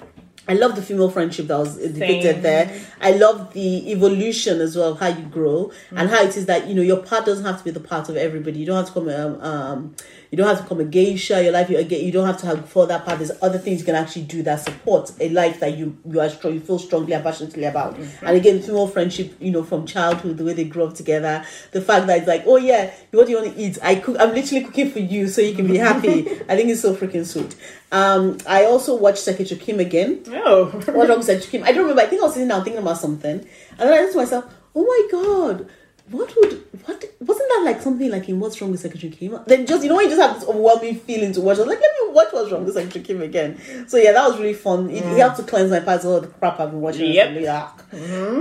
I 0.48 0.54
love 0.56 0.76
the 0.76 0.82
female 0.82 1.10
friendship 1.10 1.48
that 1.48 1.58
was 1.60 1.78
depicted 1.78 2.36
Same. 2.36 2.42
there. 2.42 2.82
I 3.00 3.12
love 3.12 3.54
the 3.54 3.92
evolution 3.92 4.60
as 4.60 4.76
well 4.76 4.94
of 4.94 5.00
how 5.00 5.08
you 5.08 5.24
grow 5.26 5.72
and 5.92 6.10
how 6.10 6.24
it 6.24 6.36
is 6.36 6.48
that 6.48 6.68
you 6.68 6.74
know 6.74 6.82
your 6.82 6.98
part 7.04 7.26
doesn't 7.26 7.46
have 7.46 7.60
to 7.60 7.64
be 7.64 7.70
the 7.72 7.80
part 7.80 8.10
of 8.10 8.18
everybody. 8.18 8.60
You 8.60 8.66
don't 8.66 8.78
have 8.78 8.88
to 8.88 8.94
come 8.94 9.08
um, 9.10 9.42
um 9.42 9.96
you 10.32 10.38
don't 10.38 10.48
have 10.48 10.58
to 10.60 10.64
become 10.64 10.80
a 10.80 10.86
geisha. 10.86 11.44
Your 11.44 11.52
life 11.52 11.70
you 11.70 11.78
you 11.80 12.12
don't 12.12 12.26
have 12.26 12.38
to 12.40 12.46
have 12.48 12.68
for 12.70 12.88
that 12.88 13.06
part. 13.06 13.20
There's 13.20 13.32
other 13.42 13.58
things 13.60 13.80
you 13.82 13.86
can 13.86 13.96
actually 13.96 14.22
do 14.24 14.42
that 14.44 14.62
support 14.62 15.12
a 15.20 15.28
life 15.30 15.60
that 15.60 15.78
you 15.78 15.98
you 16.10 16.22
are 16.22 16.30
strong, 16.30 16.54
you 16.54 16.62
feel 16.62 16.80
strongly 16.80 17.12
and 17.14 17.24
passionately 17.24 17.66
about. 17.66 17.98
And 17.98 18.38
again, 18.38 18.62
female 18.62 18.88
friendship, 18.88 19.36
you 19.42 19.52
know, 19.52 19.64
from 19.64 19.86
childhood, 19.86 20.38
the 20.38 20.46
way 20.46 20.54
they 20.54 20.64
grew 20.64 20.86
up 20.86 20.94
together, 20.96 21.46
the 21.72 21.82
fact 21.82 22.08
that 22.08 22.20
it's 22.20 22.28
like, 22.28 22.44
oh 22.48 22.56
yeah, 22.58 22.92
what 23.12 23.26
do 23.26 23.32
you 23.34 23.42
want 23.42 23.54
to 23.56 23.62
eat? 23.62 23.78
I 23.84 23.96
cook. 23.96 24.16
I'm 24.20 24.34
literally 24.34 24.64
cooking 24.64 24.90
for 24.92 25.00
you 25.00 25.28
so 25.28 25.42
you 25.42 25.54
can 25.54 25.68
be 25.68 25.78
happy. 25.78 26.22
I 26.50 26.56
think 26.56 26.70
it's 26.70 26.82
so 26.82 26.96
freaking 26.96 27.26
sweet. 27.26 27.54
Um, 27.92 28.38
I 28.48 28.64
also 28.66 28.96
watched 28.96 29.18
Secretary 29.20 29.60
Kim 29.60 29.82
again 29.82 30.24
Oh. 30.30 30.66
what 30.68 31.10
wrong 31.10 31.18
with 31.18 31.26
Secretary 31.26 31.52
Kim? 31.52 31.64
I 31.64 31.74
don't 31.74 31.82
remember. 31.82 32.02
I 32.04 32.06
think 32.06 32.22
I 32.22 32.26
was 32.26 32.34
sitting 32.36 32.48
down 32.48 32.64
thinking 32.64 32.82
about 32.82 32.98
something, 32.98 33.32
and 33.42 33.80
then 33.80 33.92
I 33.92 34.06
said 34.06 34.12
to 34.14 34.18
myself, 34.18 34.46
"Oh 34.74 34.86
my 34.86 35.08
god, 35.12 35.68
what 36.10 36.36
would 36.36 36.54
what 36.86 37.04
wasn't 37.20 37.50
that 37.50 37.62
like 37.66 37.82
something 37.82 38.10
like 38.10 38.28
in 38.28 38.40
What's 38.40 38.60
Wrong 38.62 38.72
with 38.72 38.80
Secretary 38.80 39.12
Kim?" 39.12 39.40
Then 39.46 39.66
just 39.66 39.84
you 39.84 39.90
know 39.90 40.00
you 40.00 40.10
just 40.10 40.22
have 40.22 40.40
this 40.40 40.48
overwhelming 40.50 40.96
feeling 40.96 41.32
to 41.34 41.42
watch. 41.42 41.58
I 41.58 41.62
was 41.62 41.68
like, 41.70 41.80
"Let 41.80 41.92
me 42.08 42.14
watch 42.14 42.28
What's 42.34 42.52
Wrong 42.52 42.66
with 42.66 42.74
Secretary 42.74 43.04
Kim 43.06 43.22
again." 43.22 43.60
So 43.88 43.98
yeah, 43.98 44.12
that 44.14 44.28
was 44.28 44.40
really 44.40 44.54
fun. 44.54 44.90
It, 44.90 45.04
it 45.04 45.18
helped 45.18 45.38
to 45.38 45.44
cleanse 45.44 45.70
my 45.72 45.80
past 45.80 46.06
all 46.06 46.20
the 46.20 46.28
crap 46.28 46.60
I've 46.60 46.72
been 46.72 46.82
watching. 46.82 47.12
Yep. 47.12 47.30
recently. 47.38 47.48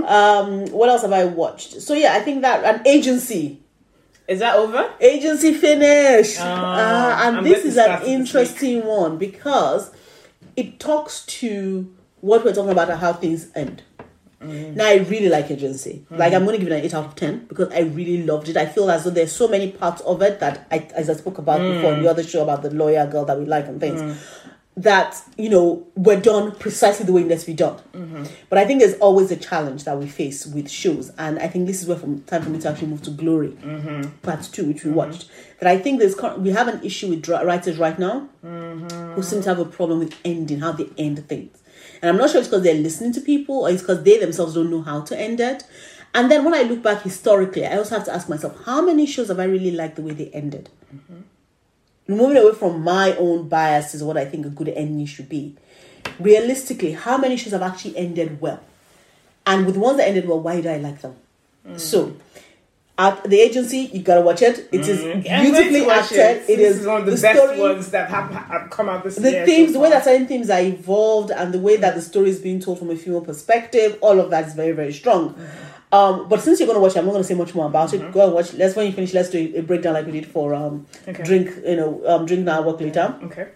Ah. 0.07 0.39
Um, 0.39 0.65
what 0.71 0.89
else 0.89 1.03
have 1.03 1.13
I 1.13 1.25
watched? 1.25 1.81
So 1.81 1.93
yeah, 1.93 2.13
I 2.13 2.19
think 2.21 2.41
that 2.41 2.63
an 2.63 2.87
agency. 2.87 3.59
Is 4.27 4.39
that 4.39 4.55
over? 4.55 4.89
Agency 5.01 5.53
finished. 5.53 6.39
Oh, 6.39 6.43
Ah, 6.45 7.27
and 7.27 7.37
I'm 7.37 7.43
this 7.43 7.65
is 7.65 7.75
an 7.77 7.85
it 7.91 7.99
this 7.99 8.01
week. 8.07 8.09
interesting 8.17 8.85
one 8.85 9.17
because 9.17 9.91
it 10.55 10.79
talks 10.79 11.25
to 11.25 11.93
what 12.21 12.45
we're 12.45 12.53
talking 12.53 12.71
about 12.71 12.89
and 12.89 12.99
how 12.99 13.11
things 13.13 13.47
end. 13.55 13.83
Mm. 14.41 14.75
Now 14.75 14.87
I 14.87 14.95
really 14.97 15.29
like 15.29 15.51
agency. 15.51 16.05
Like 16.09 16.33
I'm 16.33 16.43
going 16.45 16.57
to 16.59 16.63
give 16.65 16.71
it 16.71 16.75
an 16.79 16.83
eight 16.83 16.93
out 16.93 17.05
of 17.05 17.15
ten 17.15 17.45
because 17.45 17.71
I 17.71 17.81
really 17.81 18.23
loved 18.23 18.49
it. 18.49 18.57
I 18.57 18.65
feel 18.65 18.89
as 18.89 19.03
though 19.03 19.11
there's 19.11 19.31
so 19.31 19.47
many 19.47 19.71
parts 19.71 20.01
of 20.01 20.21
it 20.21 20.39
that 20.39 20.67
I, 20.71 20.87
as 20.95 21.09
I 21.09 21.13
spoke 21.13 21.37
about 21.37 21.59
before 21.61 21.91
Mm. 21.91 21.97
in 21.97 22.03
the 22.03 22.09
other 22.09 22.23
show 22.23 22.41
about 22.43 22.63
the 22.63 22.71
lawyer 22.71 23.05
girl 23.07 23.25
that 23.25 23.37
we 23.37 23.45
like 23.45 23.67
and 23.67 23.79
things, 23.79 24.19
that 24.77 25.21
you 25.37 25.49
know 25.49 25.85
were 25.95 26.15
done 26.15 26.53
precisely 26.55 27.05
the 27.05 27.11
way 27.11 27.21
it 27.21 27.27
needs 27.27 27.41
to 27.41 27.47
be 27.47 27.53
done. 27.53 27.75
Mm-hmm. 27.93 28.23
But 28.49 28.57
I 28.57 28.65
think 28.65 28.79
there's 28.79 28.95
always 28.99 29.29
a 29.29 29.35
challenge 29.35 29.83
that 29.83 29.97
we 29.99 30.07
face 30.07 30.45
with 30.47 30.69
shows, 30.69 31.11
and 31.17 31.37
I 31.39 31.47
think 31.47 31.67
this 31.67 31.81
is 31.81 31.87
where 31.89 31.97
from 31.97 32.21
time 32.23 32.41
for 32.41 32.49
me 32.49 32.59
to 32.61 32.69
actually 32.69 32.87
move 32.87 33.01
to 33.03 33.11
Glory, 33.11 33.49
Mm-hmm. 33.49 34.09
part 34.21 34.43
two, 34.51 34.65
which 34.65 34.83
we 34.85 34.91
watched. 34.91 35.29
That 35.59 35.69
I 35.69 35.77
think 35.77 35.99
there's 35.99 36.15
we 36.37 36.51
have 36.51 36.67
an 36.69 36.83
issue 36.83 37.09
with 37.09 37.27
writers 37.27 37.77
right 37.77 37.99
now 37.99 38.29
Mm-hmm. 38.45 39.13
who 39.13 39.21
seem 39.21 39.41
to 39.43 39.49
have 39.49 39.59
a 39.59 39.65
problem 39.65 39.99
with 39.99 40.15
ending, 40.25 40.59
how 40.61 40.71
they 40.71 40.89
end 40.97 41.27
things. 41.27 41.57
And 42.01 42.09
I'm 42.09 42.17
not 42.17 42.31
sure 42.31 42.39
it's 42.39 42.49
because 42.49 42.63
they're 42.63 42.73
listening 42.73 43.13
to 43.13 43.21
people 43.21 43.59
or 43.59 43.69
it's 43.69 43.81
because 43.81 44.03
they 44.03 44.17
themselves 44.19 44.55
don't 44.55 44.71
know 44.71 44.81
how 44.81 45.01
to 45.01 45.19
end 45.19 45.39
it. 45.39 45.63
And 46.13 46.29
then 46.29 46.43
when 46.43 46.53
I 46.53 46.63
look 46.63 46.81
back 46.81 47.03
historically, 47.03 47.65
I 47.65 47.77
also 47.77 47.95
have 47.95 48.05
to 48.05 48.13
ask 48.13 48.27
myself, 48.27 48.57
how 48.65 48.81
many 48.81 49.05
shows 49.05 49.29
have 49.29 49.39
I 49.39 49.45
really 49.45 49.71
liked 49.71 49.95
the 49.95 50.01
way 50.01 50.13
they 50.13 50.29
ended? 50.29 50.69
Mm-hmm. 50.93 52.13
Moving 52.13 52.37
away 52.37 52.53
from 52.53 52.81
my 52.81 53.15
own 53.15 53.47
biases, 53.47 54.03
what 54.03 54.17
I 54.17 54.25
think 54.25 54.45
a 54.45 54.49
good 54.49 54.69
ending 54.69 55.05
should 55.05 55.29
be. 55.29 55.55
Realistically, 56.19 56.93
how 56.93 57.17
many 57.17 57.37
shows 57.37 57.53
have 57.53 57.61
actually 57.61 57.95
ended 57.95 58.41
well? 58.41 58.61
And 59.45 59.65
with 59.65 59.75
the 59.75 59.81
ones 59.81 59.97
that 59.97 60.07
ended 60.07 60.27
well, 60.27 60.39
why 60.39 60.59
do 60.59 60.69
I 60.69 60.77
like 60.77 61.01
them? 61.01 61.15
Mm. 61.65 61.79
So, 61.79 62.15
at 62.97 63.23
the 63.23 63.39
agency, 63.39 63.89
you 63.93 64.01
gotta 64.03 64.21
watch 64.21 64.41
it. 64.41 64.67
It 64.71 64.81
is 64.87 64.99
I'm 64.99 65.23
going 65.23 65.23
to 65.23 65.51
beautifully 65.61 65.89
acted. 65.89 66.49
It 66.49 66.57
This 66.57 66.77
is 66.79 66.85
one 66.85 66.99
of 67.01 67.05
the, 67.05 67.11
the 67.15 67.21
best 67.21 67.39
story- 67.39 67.59
ones 67.59 67.89
that 67.91 68.09
have, 68.09 68.29
have 68.31 68.69
come 68.69 68.89
out 68.89 69.03
this 69.03 69.15
the 69.15 69.31
year. 69.31 69.45
themes, 69.45 69.69
so 69.69 69.73
the 69.73 69.79
way 69.79 69.89
far. 69.89 69.99
that 69.99 70.03
certain 70.05 70.27
themes 70.27 70.49
are 70.49 70.61
evolved, 70.61 71.31
and 71.31 71.53
the 71.53 71.59
way 71.59 71.77
that 71.77 71.95
the 71.95 72.01
story 72.01 72.29
is 72.29 72.39
being 72.39 72.59
told 72.59 72.77
from 72.79 72.89
a 72.91 72.95
female 72.95 73.21
perspective, 73.21 73.97
all 74.01 74.19
of 74.19 74.29
that 74.29 74.47
is 74.47 74.53
very, 74.53 74.73
very 74.73 74.93
strong. 74.93 75.35
Um, 75.93 76.29
but 76.29 76.41
since 76.41 76.59
you're 76.59 76.67
going 76.67 76.77
to 76.77 76.81
watch 76.81 76.95
it, 76.95 76.99
I'm 76.99 77.05
not 77.05 77.11
going 77.11 77.23
to 77.23 77.27
say 77.27 77.33
much 77.33 77.53
more 77.55 77.65
about 77.67 77.93
it. 77.93 78.11
Go 78.13 78.23
and 78.25 78.33
watch. 78.33 78.53
Let's 78.53 78.75
when 78.75 78.85
you 78.85 78.93
finish, 78.93 79.13
let's 79.13 79.29
do 79.29 79.51
a, 79.55 79.59
a 79.59 79.61
breakdown 79.63 79.93
like 79.93 80.05
we 80.05 80.11
did 80.13 80.25
for 80.27 80.53
um, 80.53 80.85
Okay. 81.07 81.23
drink. 81.23 81.49
You 81.65 81.75
know, 81.75 82.01
um, 82.07 82.25
drink 82.25 82.45
now, 82.45 82.61
work 82.61 82.79
later. 82.79 83.17
Okay. 83.23 83.47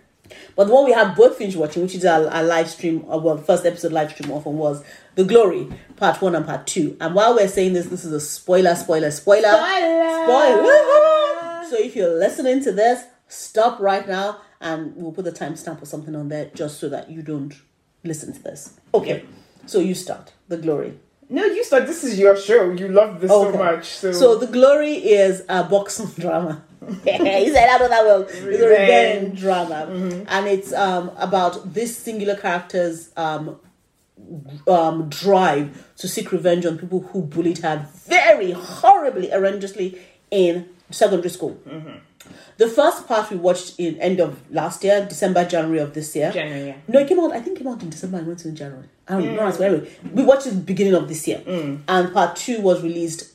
But 0.55 0.65
the 0.67 0.73
one 0.73 0.85
we 0.85 0.91
have 0.91 1.15
both 1.15 1.37
finished 1.37 1.55
watching, 1.55 1.83
which 1.83 1.93
is 1.95 2.03
our, 2.03 2.27
our 2.27 2.43
live 2.43 2.69
stream, 2.69 3.05
uh, 3.09 3.17
well, 3.19 3.37
first 3.37 3.65
episode 3.65 3.91
live 3.93 4.11
stream 4.11 4.31
often 4.31 4.57
was 4.57 4.83
The 5.15 5.23
Glory, 5.23 5.69
part 5.95 6.21
one 6.21 6.35
and 6.35 6.45
part 6.45 6.67
two. 6.67 6.97
And 6.99 7.15
while 7.15 7.33
we're 7.35 7.47
saying 7.47 7.73
this, 7.73 7.87
this 7.87 8.03
is 8.03 8.11
a 8.11 8.19
spoiler, 8.19 8.75
spoiler, 8.75 9.11
spoiler. 9.11 9.49
Spoiler! 9.51 10.81
So 11.67 11.77
if 11.79 11.95
you're 11.95 12.13
listening 12.19 12.63
to 12.63 12.71
this, 12.71 13.05
stop 13.27 13.79
right 13.79 14.07
now 14.07 14.39
and 14.61 14.95
we'll 14.95 15.11
put 15.11 15.25
the 15.25 15.31
timestamp 15.31 15.81
or 15.81 15.85
something 15.85 16.15
on 16.15 16.29
there 16.29 16.51
just 16.53 16.79
so 16.79 16.89
that 16.89 17.09
you 17.09 17.23
don't 17.23 17.55
listen 18.03 18.31
to 18.33 18.43
this. 18.43 18.79
Okay, 18.93 19.25
so 19.65 19.79
you 19.79 19.95
start 19.95 20.33
the 20.47 20.57
glory. 20.57 20.99
No, 21.27 21.43
you 21.43 21.63
start. 21.63 21.87
This 21.87 22.03
is 22.03 22.19
your 22.19 22.37
show. 22.37 22.69
You 22.69 22.87
love 22.89 23.19
this 23.19 23.31
so 23.31 23.51
much. 23.51 23.85
So, 23.85 24.11
So 24.11 24.35
the 24.37 24.45
glory 24.45 24.93
is 24.93 25.43
a 25.49 25.63
boxing 25.63 26.05
drama. 26.19 26.63
he 27.03 27.49
said, 27.49 27.67
"I 27.67 27.77
know 27.79 27.89
that 27.89 28.05
well." 28.05 28.21
It's 28.21 28.39
a 28.61 28.67
revenge 28.69 29.39
drama, 29.39 29.87
and 30.27 30.47
it's 30.47 30.71
um, 30.71 31.09
about 31.17 31.73
this 31.73 31.97
singular 31.97 32.35
character's 32.35 33.09
um, 33.17 33.59
um, 34.67 35.09
drive 35.09 35.85
to 35.97 36.07
seek 36.07 36.31
revenge 36.31 36.65
on 36.65 36.77
people 36.77 37.01
who 37.01 37.21
bullied 37.21 37.59
her 37.59 37.87
very 38.05 38.51
horribly, 38.51 39.27
horrendously 39.27 39.99
in 40.31 40.67
secondary 40.91 41.29
school. 41.29 41.59
The 42.57 42.67
first 42.67 43.07
part 43.07 43.29
we 43.29 43.37
watched 43.37 43.79
in 43.79 43.99
end 43.99 44.19
of 44.19 44.39
last 44.51 44.83
year, 44.83 45.05
December, 45.05 45.45
January 45.45 45.79
of 45.79 45.93
this 45.93 46.15
year. 46.15 46.31
January. 46.31 46.67
Yeah. 46.67 46.77
No, 46.87 46.99
it 46.99 47.07
came 47.07 47.19
out. 47.19 47.33
I 47.33 47.39
think 47.41 47.57
it 47.57 47.63
came 47.63 47.67
out 47.71 47.83
in 47.83 47.89
December. 47.89 48.17
I 48.17 48.21
went 48.21 48.39
to 48.39 48.47
in 48.47 48.55
January. 48.55 48.87
I 49.07 49.13
don't 49.13 49.35
know. 49.35 49.45
Anyway, 49.47 49.89
we 50.13 50.23
watched 50.23 50.47
it 50.47 50.51
the 50.51 50.61
beginning 50.61 50.95
of 50.95 51.07
this 51.07 51.27
year, 51.27 51.43
and 51.45 52.13
part 52.13 52.35
two 52.35 52.61
was 52.61 52.81
released 52.81 53.33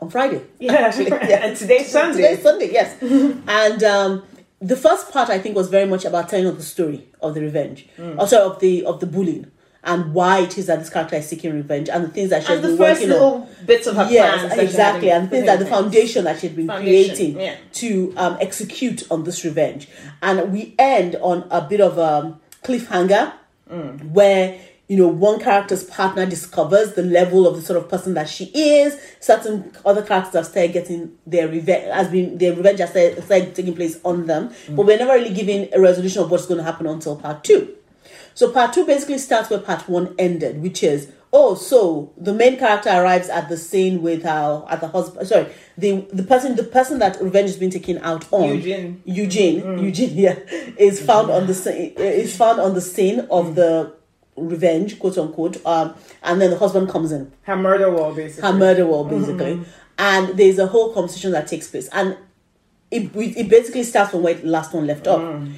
on 0.00 0.08
Friday. 0.10 0.42
Yeah. 0.60 0.72
actually. 0.74 1.06
Yeah. 1.10 1.44
and 1.46 1.56
today's 1.56 1.88
Sunday. 1.90 2.22
Today's 2.22 2.42
Sunday, 2.42 2.72
yes. 2.72 2.96
and 3.48 3.82
um, 3.84 4.22
the 4.60 4.76
first 4.76 5.10
part, 5.12 5.28
I 5.28 5.38
think, 5.38 5.56
was 5.56 5.68
very 5.68 5.86
much 5.86 6.04
about 6.04 6.28
telling 6.30 6.46
of 6.46 6.56
the 6.56 6.62
story 6.62 7.06
of 7.20 7.34
the 7.34 7.40
revenge, 7.42 7.88
also 8.16 8.48
of 8.50 8.60
the 8.60 8.84
of 8.86 9.00
the 9.00 9.06
bullying, 9.06 9.50
and 9.84 10.14
why 10.14 10.40
it 10.40 10.56
is 10.58 10.66
that 10.66 10.78
this 10.78 10.90
character 10.90 11.16
is 11.16 11.28
seeking 11.28 11.52
revenge, 11.54 11.88
and 11.88 12.04
the 12.04 12.08
things 12.08 12.30
that 12.30 12.42
she 12.42 12.48
has 12.52 12.56
and 12.56 12.64
the 12.64 12.68
been 12.68 12.78
first 12.78 13.00
working 13.02 13.14
on. 13.16 13.22
little 13.22 13.48
bits 13.66 13.86
of 13.86 13.96
her. 13.96 14.08
Yes, 14.10 14.56
exactly, 14.58 15.10
and 15.10 15.28
things 15.28 15.46
that 15.46 15.58
the 15.58 15.64
put 15.64 15.72
in 15.72 15.72
place. 15.72 15.82
foundation 15.82 16.24
that 16.24 16.38
she 16.40 16.46
had 16.48 16.56
been 16.56 16.66
Foundation, 16.68 17.14
creating 17.16 17.40
yeah. 17.40 17.56
to 17.72 18.14
um, 18.16 18.36
execute 18.40 19.10
on 19.10 19.24
this 19.24 19.44
revenge, 19.44 19.88
and 20.22 20.52
we 20.52 20.74
end 20.78 21.16
on 21.16 21.46
a 21.50 21.60
bit 21.60 21.80
of 21.80 21.98
a 21.98 22.38
cliffhanger 22.62 23.32
Mm. 23.70 24.10
where 24.12 24.58
you 24.88 24.98
know 24.98 25.08
one 25.08 25.40
character's 25.40 25.82
partner 25.84 26.26
discovers 26.26 26.92
the 26.92 27.02
level 27.02 27.46
of 27.46 27.56
the 27.56 27.62
sort 27.62 27.78
of 27.78 27.88
person 27.88 28.12
that 28.14 28.28
she 28.28 28.46
is. 28.54 28.98
Certain 29.18 29.72
other 29.86 30.02
characters 30.02 30.34
have 30.34 30.46
started 30.46 30.72
getting 30.74 31.12
their 31.26 31.48
revenge, 31.48 31.86
has 31.90 32.08
been 32.08 32.36
their 32.36 32.54
revenge 32.54 32.80
has 32.80 32.90
started, 32.90 33.24
started 33.24 33.54
taking 33.54 33.74
place 33.74 33.98
on 34.04 34.26
them, 34.26 34.50
Mm. 34.68 34.76
but 34.76 34.84
we're 34.86 34.98
never 34.98 35.14
really 35.14 35.32
given 35.32 35.68
a 35.72 35.80
resolution 35.80 36.22
of 36.22 36.30
what's 36.30 36.44
going 36.44 36.58
to 36.58 36.64
happen 36.64 36.86
until 36.86 37.16
part 37.16 37.42
two. 37.44 37.68
So 38.34 38.50
part 38.50 38.72
two 38.72 38.86
basically 38.86 39.18
starts 39.18 39.50
where 39.50 39.58
part 39.58 39.88
one 39.88 40.14
ended, 40.18 40.62
which 40.62 40.82
is 40.82 41.10
oh, 41.32 41.54
so 41.54 42.12
the 42.16 42.32
main 42.32 42.58
character 42.58 42.90
arrives 42.90 43.28
at 43.28 43.48
the 43.48 43.56
scene 43.56 44.02
with 44.02 44.22
her 44.22 44.64
at 44.68 44.80
the 44.80 44.88
husband. 44.88 45.26
Sorry, 45.26 45.52
the 45.78 46.06
the 46.12 46.22
person 46.22 46.56
the 46.56 46.62
person 46.62 46.98
that 46.98 47.20
revenge 47.20 47.50
is 47.50 47.56
being 47.56 47.70
taken 47.70 47.98
out 47.98 48.26
on 48.32 48.48
Eugene. 48.56 49.02
Eugene. 49.04 49.62
Mm. 49.62 49.82
Eugene 49.82 50.16
yeah 50.16 50.38
is 50.76 51.00
found 51.00 51.30
on 51.30 51.46
the 51.46 51.54
scene 51.54 51.92
is 51.96 52.36
found 52.36 52.60
on 52.60 52.74
the 52.74 52.80
scene 52.80 53.20
of 53.30 53.46
mm. 53.46 53.54
the 53.54 53.94
revenge 54.36 54.98
quote 54.98 55.18
unquote 55.18 55.64
um 55.66 55.94
and 56.22 56.40
then 56.40 56.50
the 56.50 56.58
husband 56.58 56.88
comes 56.90 57.12
in. 57.12 57.32
Her 57.42 57.56
murder 57.56 57.90
wall, 57.90 58.14
basically. 58.14 58.50
her 58.50 58.56
murder 58.56 58.86
wall 58.86 59.04
basically. 59.04 59.56
Mm-hmm. 59.56 59.70
And 59.98 60.36
there's 60.38 60.58
a 60.58 60.66
whole 60.66 60.92
conversation 60.92 61.32
that 61.32 61.46
takes 61.46 61.68
place. 61.68 61.88
And 61.92 62.16
it, 62.90 63.14
it 63.14 63.48
basically 63.48 63.84
starts 63.84 64.10
from 64.10 64.22
where 64.22 64.34
the 64.34 64.46
last 64.46 64.72
one 64.72 64.86
left 64.86 65.06
off 65.06 65.20
mm. 65.20 65.54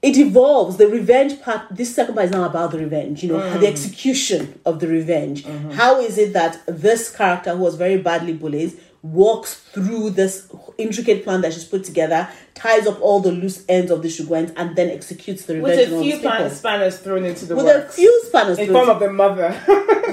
It 0.00 0.16
evolves 0.16 0.76
the 0.76 0.86
revenge 0.86 1.40
part 1.42 1.62
this 1.70 1.94
second 1.94 2.14
part 2.14 2.26
is 2.26 2.30
now 2.30 2.44
about 2.44 2.70
the 2.70 2.78
revenge 2.78 3.22
you 3.22 3.28
know 3.28 3.40
mm. 3.40 3.60
the 3.60 3.66
execution 3.66 4.60
of 4.64 4.80
the 4.80 4.86
revenge 4.86 5.44
mm-hmm. 5.44 5.70
How 5.70 6.00
is 6.00 6.18
it 6.18 6.32
that 6.34 6.60
this 6.66 7.14
character 7.14 7.56
who 7.56 7.62
was 7.62 7.74
very 7.74 7.98
badly 7.98 8.32
bullied 8.32 8.78
walks 9.02 9.54
through 9.54 10.10
this 10.10 10.52
intricate 10.76 11.22
plan 11.24 11.40
that 11.40 11.52
she's 11.52 11.64
put 11.64 11.84
together 11.84 12.28
ties 12.54 12.86
up 12.86 13.00
all 13.00 13.20
the 13.20 13.30
loose 13.30 13.64
ends 13.68 13.90
of 13.90 14.02
the 14.02 14.10
sequence 14.10 14.52
and 14.56 14.74
then 14.76 14.90
executes 14.90 15.44
the 15.46 15.54
revenge 15.54 15.78
with 15.78 15.88
a 15.88 15.90
few 15.90 16.00
these 16.00 16.14
people. 16.16 16.30
pan- 16.30 16.50
spanners 16.50 16.98
thrown 16.98 17.24
into 17.24 17.46
the 17.46 17.56
with 17.56 17.66
a 17.66 17.88
few 17.88 18.22
spanners 18.26 18.58
in 18.58 18.72
form 18.72 18.88
of 18.88 18.98
the 18.98 19.10
mother. 19.10 19.60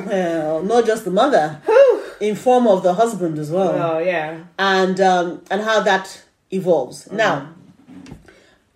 well, 0.06 0.62
not 0.64 0.86
just 0.86 1.06
the 1.06 1.12
mother, 1.12 1.60
in 2.20 2.36
form 2.36 2.68
of 2.68 2.84
the 2.84 2.94
husband 2.94 3.40
as 3.40 3.50
well, 3.50 3.96
oh 3.96 4.00
yeah. 4.00 4.44
and 4.60 5.02
um, 5.02 5.42
and 5.50 5.62
how 5.64 5.80
that 5.82 6.24
evolves. 6.52 7.12
Now, 7.12 7.40
mm-hmm. 7.40 7.55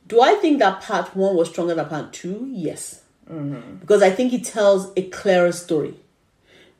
Do 0.09 0.21
I 0.21 0.35
think 0.35 0.59
that 0.59 0.81
part 0.81 1.15
one 1.15 1.35
was 1.35 1.49
stronger 1.49 1.75
than 1.75 1.87
part 1.87 2.11
two? 2.11 2.49
Yes, 2.51 3.03
mm-hmm. 3.31 3.77
because 3.77 4.01
I 4.01 4.09
think 4.09 4.33
it 4.33 4.43
tells 4.43 4.91
a 4.97 5.03
clearer 5.03 5.51
story. 5.51 5.93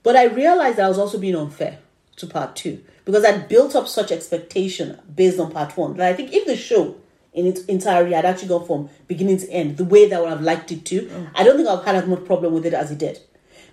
But 0.03 0.15
I 0.15 0.25
realized 0.25 0.77
that 0.77 0.85
I 0.85 0.89
was 0.89 0.97
also 0.97 1.19
being 1.19 1.35
unfair 1.35 1.77
to 2.17 2.27
part 2.27 2.55
two 2.55 2.83
because 3.05 3.23
I 3.23 3.37
built 3.37 3.75
up 3.75 3.87
such 3.87 4.11
expectation 4.11 4.99
based 5.15 5.39
on 5.39 5.51
part 5.51 5.77
one 5.77 5.95
that 5.97 6.11
I 6.11 6.15
think 6.15 6.33
if 6.33 6.45
the 6.45 6.57
show 6.57 6.95
in 7.33 7.45
its 7.45 7.63
entirety 7.65 8.13
had 8.13 8.25
actually 8.25 8.47
gone 8.47 8.65
from 8.65 8.89
beginning 9.07 9.37
to 9.37 9.49
end 9.51 9.77
the 9.77 9.85
way 9.85 10.09
that 10.09 10.17
I 10.17 10.21
would 10.21 10.29
have 10.29 10.41
liked 10.41 10.71
it 10.71 10.85
to, 10.85 11.01
mm. 11.01 11.31
I 11.35 11.43
don't 11.43 11.57
think 11.57 11.69
I've 11.69 11.85
had 11.85 11.95
as 11.95 12.07
much 12.07 12.25
problem 12.25 12.53
with 12.53 12.65
it 12.65 12.73
as 12.73 12.91
it 12.91 12.97
did. 12.97 13.19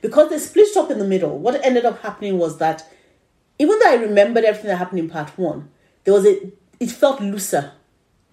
Because 0.03 0.29
they 0.29 0.39
split 0.39 0.77
up 0.77 0.91
in 0.91 0.99
the 0.99 1.07
middle, 1.07 1.39
what 1.39 1.65
ended 1.65 1.87
up 1.87 2.03
happening 2.03 2.39
was 2.39 2.59
that 2.59 2.87
even 3.59 3.79
though 3.79 3.91
I 3.91 3.95
remembered 3.95 4.45
everything 4.45 4.69
that 4.69 4.77
happened 4.77 4.99
in 4.99 5.09
part 5.09 5.31
one, 5.39 5.71
there 6.05 6.13
was 6.13 6.27
a 6.27 6.53
it 6.79 6.91
felt 6.91 7.21
looser. 7.21 7.73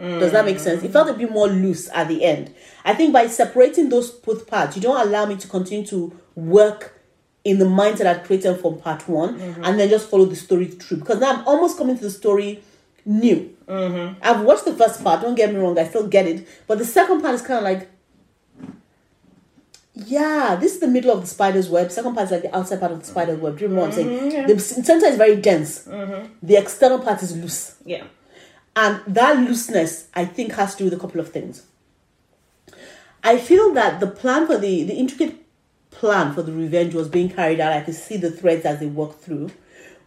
Does 0.04 0.34
that 0.34 0.44
make 0.44 0.60
sense? 0.60 0.84
It 0.84 0.92
felt 0.92 1.10
a 1.10 1.14
bit 1.14 1.32
more 1.32 1.48
loose 1.48 1.90
at 1.94 2.10
the 2.10 2.26
end. 2.26 2.54
I 2.84 2.94
think 2.94 3.14
by 3.14 3.28
separating 3.28 3.88
those 3.88 4.12
both 4.12 4.48
parts, 4.48 4.76
you 4.76 4.82
don't 4.82 5.00
allow 5.08 5.26
me 5.26 5.38
to 5.38 5.48
continue 5.48 5.86
to 5.88 6.20
work 6.36 7.00
in 7.46 7.58
the 7.60 7.66
mindset 7.66 8.08
I'd 8.08 8.26
created 8.26 8.60
from 8.60 8.80
part 8.80 9.08
one 9.08 9.40
mm-hmm. 9.40 9.64
and 9.64 9.80
then 9.80 9.90
just 9.90 10.10
follow 10.10 10.26
the 10.26 10.36
story 10.36 10.68
through. 10.68 10.98
Because 10.98 11.20
now 11.20 11.36
I'm 11.36 11.48
almost 11.48 11.78
coming 11.78 11.96
to 11.98 12.04
the 12.04 12.10
story 12.10 12.62
new. 13.06 13.56
Mm-hmm. 13.66 14.20
I've 14.22 14.42
watched 14.42 14.66
the 14.66 14.74
first 14.74 15.04
part, 15.04 15.22
don't 15.22 15.36
get 15.36 15.54
me 15.54 15.60
wrong, 15.60 15.78
I 15.80 15.86
still 15.86 16.08
get 16.08 16.28
it. 16.28 16.48
But 16.68 16.80
the 16.80 16.86
second 16.86 17.22
part 17.22 17.36
is 17.36 17.42
kind 17.42 17.60
of 17.60 17.64
like, 17.64 17.90
yeah, 19.94 20.58
this 20.60 20.74
is 20.74 20.80
the 20.80 20.88
middle 20.88 21.12
of 21.12 21.22
the 21.22 21.28
spider's 21.28 21.70
web. 21.70 21.92
Second 21.92 22.16
part 22.16 22.26
is 22.26 22.32
like 22.32 22.42
the 22.42 22.56
outside 22.56 22.80
part 22.80 22.92
of 22.92 23.00
the 23.00 23.06
spider's 23.06 23.40
web. 23.40 23.58
Do 23.58 23.64
you 23.64 23.70
remember 23.70 23.90
what 23.90 23.98
I'm 23.98 24.04
saying? 24.04 24.32
Mm-hmm, 24.32 24.48
the 24.48 24.60
center 24.60 25.06
is 25.06 25.18
very 25.18 25.36
dense. 25.36 25.80
The 25.82 26.58
external 26.58 27.00
part 27.00 27.22
is 27.22 27.38
loose. 27.38 27.76
Yeah. 27.86 28.04
And 28.76 29.02
that 29.08 29.38
looseness, 29.38 30.08
I 30.14 30.26
think, 30.26 30.54
has 30.54 30.76
to 30.76 30.80
do 30.80 30.84
with 30.86 30.94
a 30.94 31.00
couple 31.00 31.20
of 31.20 31.32
things. 31.32 31.64
I 33.24 33.38
feel 33.38 33.74
that 33.74 34.00
the 34.00 34.08
plan 34.08 34.48
for 34.48 34.58
the, 34.58 34.84
the 34.84 34.96
intricate 34.96 35.36
plan 35.92 36.34
for 36.34 36.42
the 36.42 36.52
revenge 36.52 36.94
was 36.94 37.08
being 37.08 37.30
carried 37.30 37.60
out. 37.60 37.72
I 37.72 37.82
could 37.82 37.96
see 37.96 38.18
the 38.18 38.32
threads 38.32 38.66
as 38.66 38.80
they 38.80 38.88
walked 38.88 39.24
through. 39.24 39.52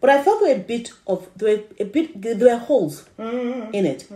But 0.01 0.11
I 0.11 0.23
felt 0.23 0.41
there 0.41 0.55
were 0.55 0.61
a 0.61 0.65
bit 0.65 0.91
of 1.07 1.29
there 1.37 1.57
were 1.57 1.65
a 1.81 1.85
bit 1.85 2.21
there 2.21 2.55
were 2.55 2.59
holes 2.59 3.09
mm-hmm. 3.19 3.73
in 3.73 3.87
it. 3.87 4.07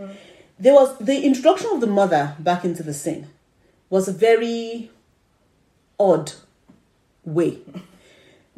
There 0.59 0.73
was 0.73 0.95
the 0.99 1.23
introduction 1.23 1.71
of 1.73 1.81
the 1.81 1.87
mother 1.87 2.35
back 2.39 2.63
into 2.63 2.83
the 2.83 2.93
scene 2.93 3.27
was 3.89 4.07
a 4.07 4.13
very 4.13 4.91
odd 5.99 6.31
way. 7.25 7.59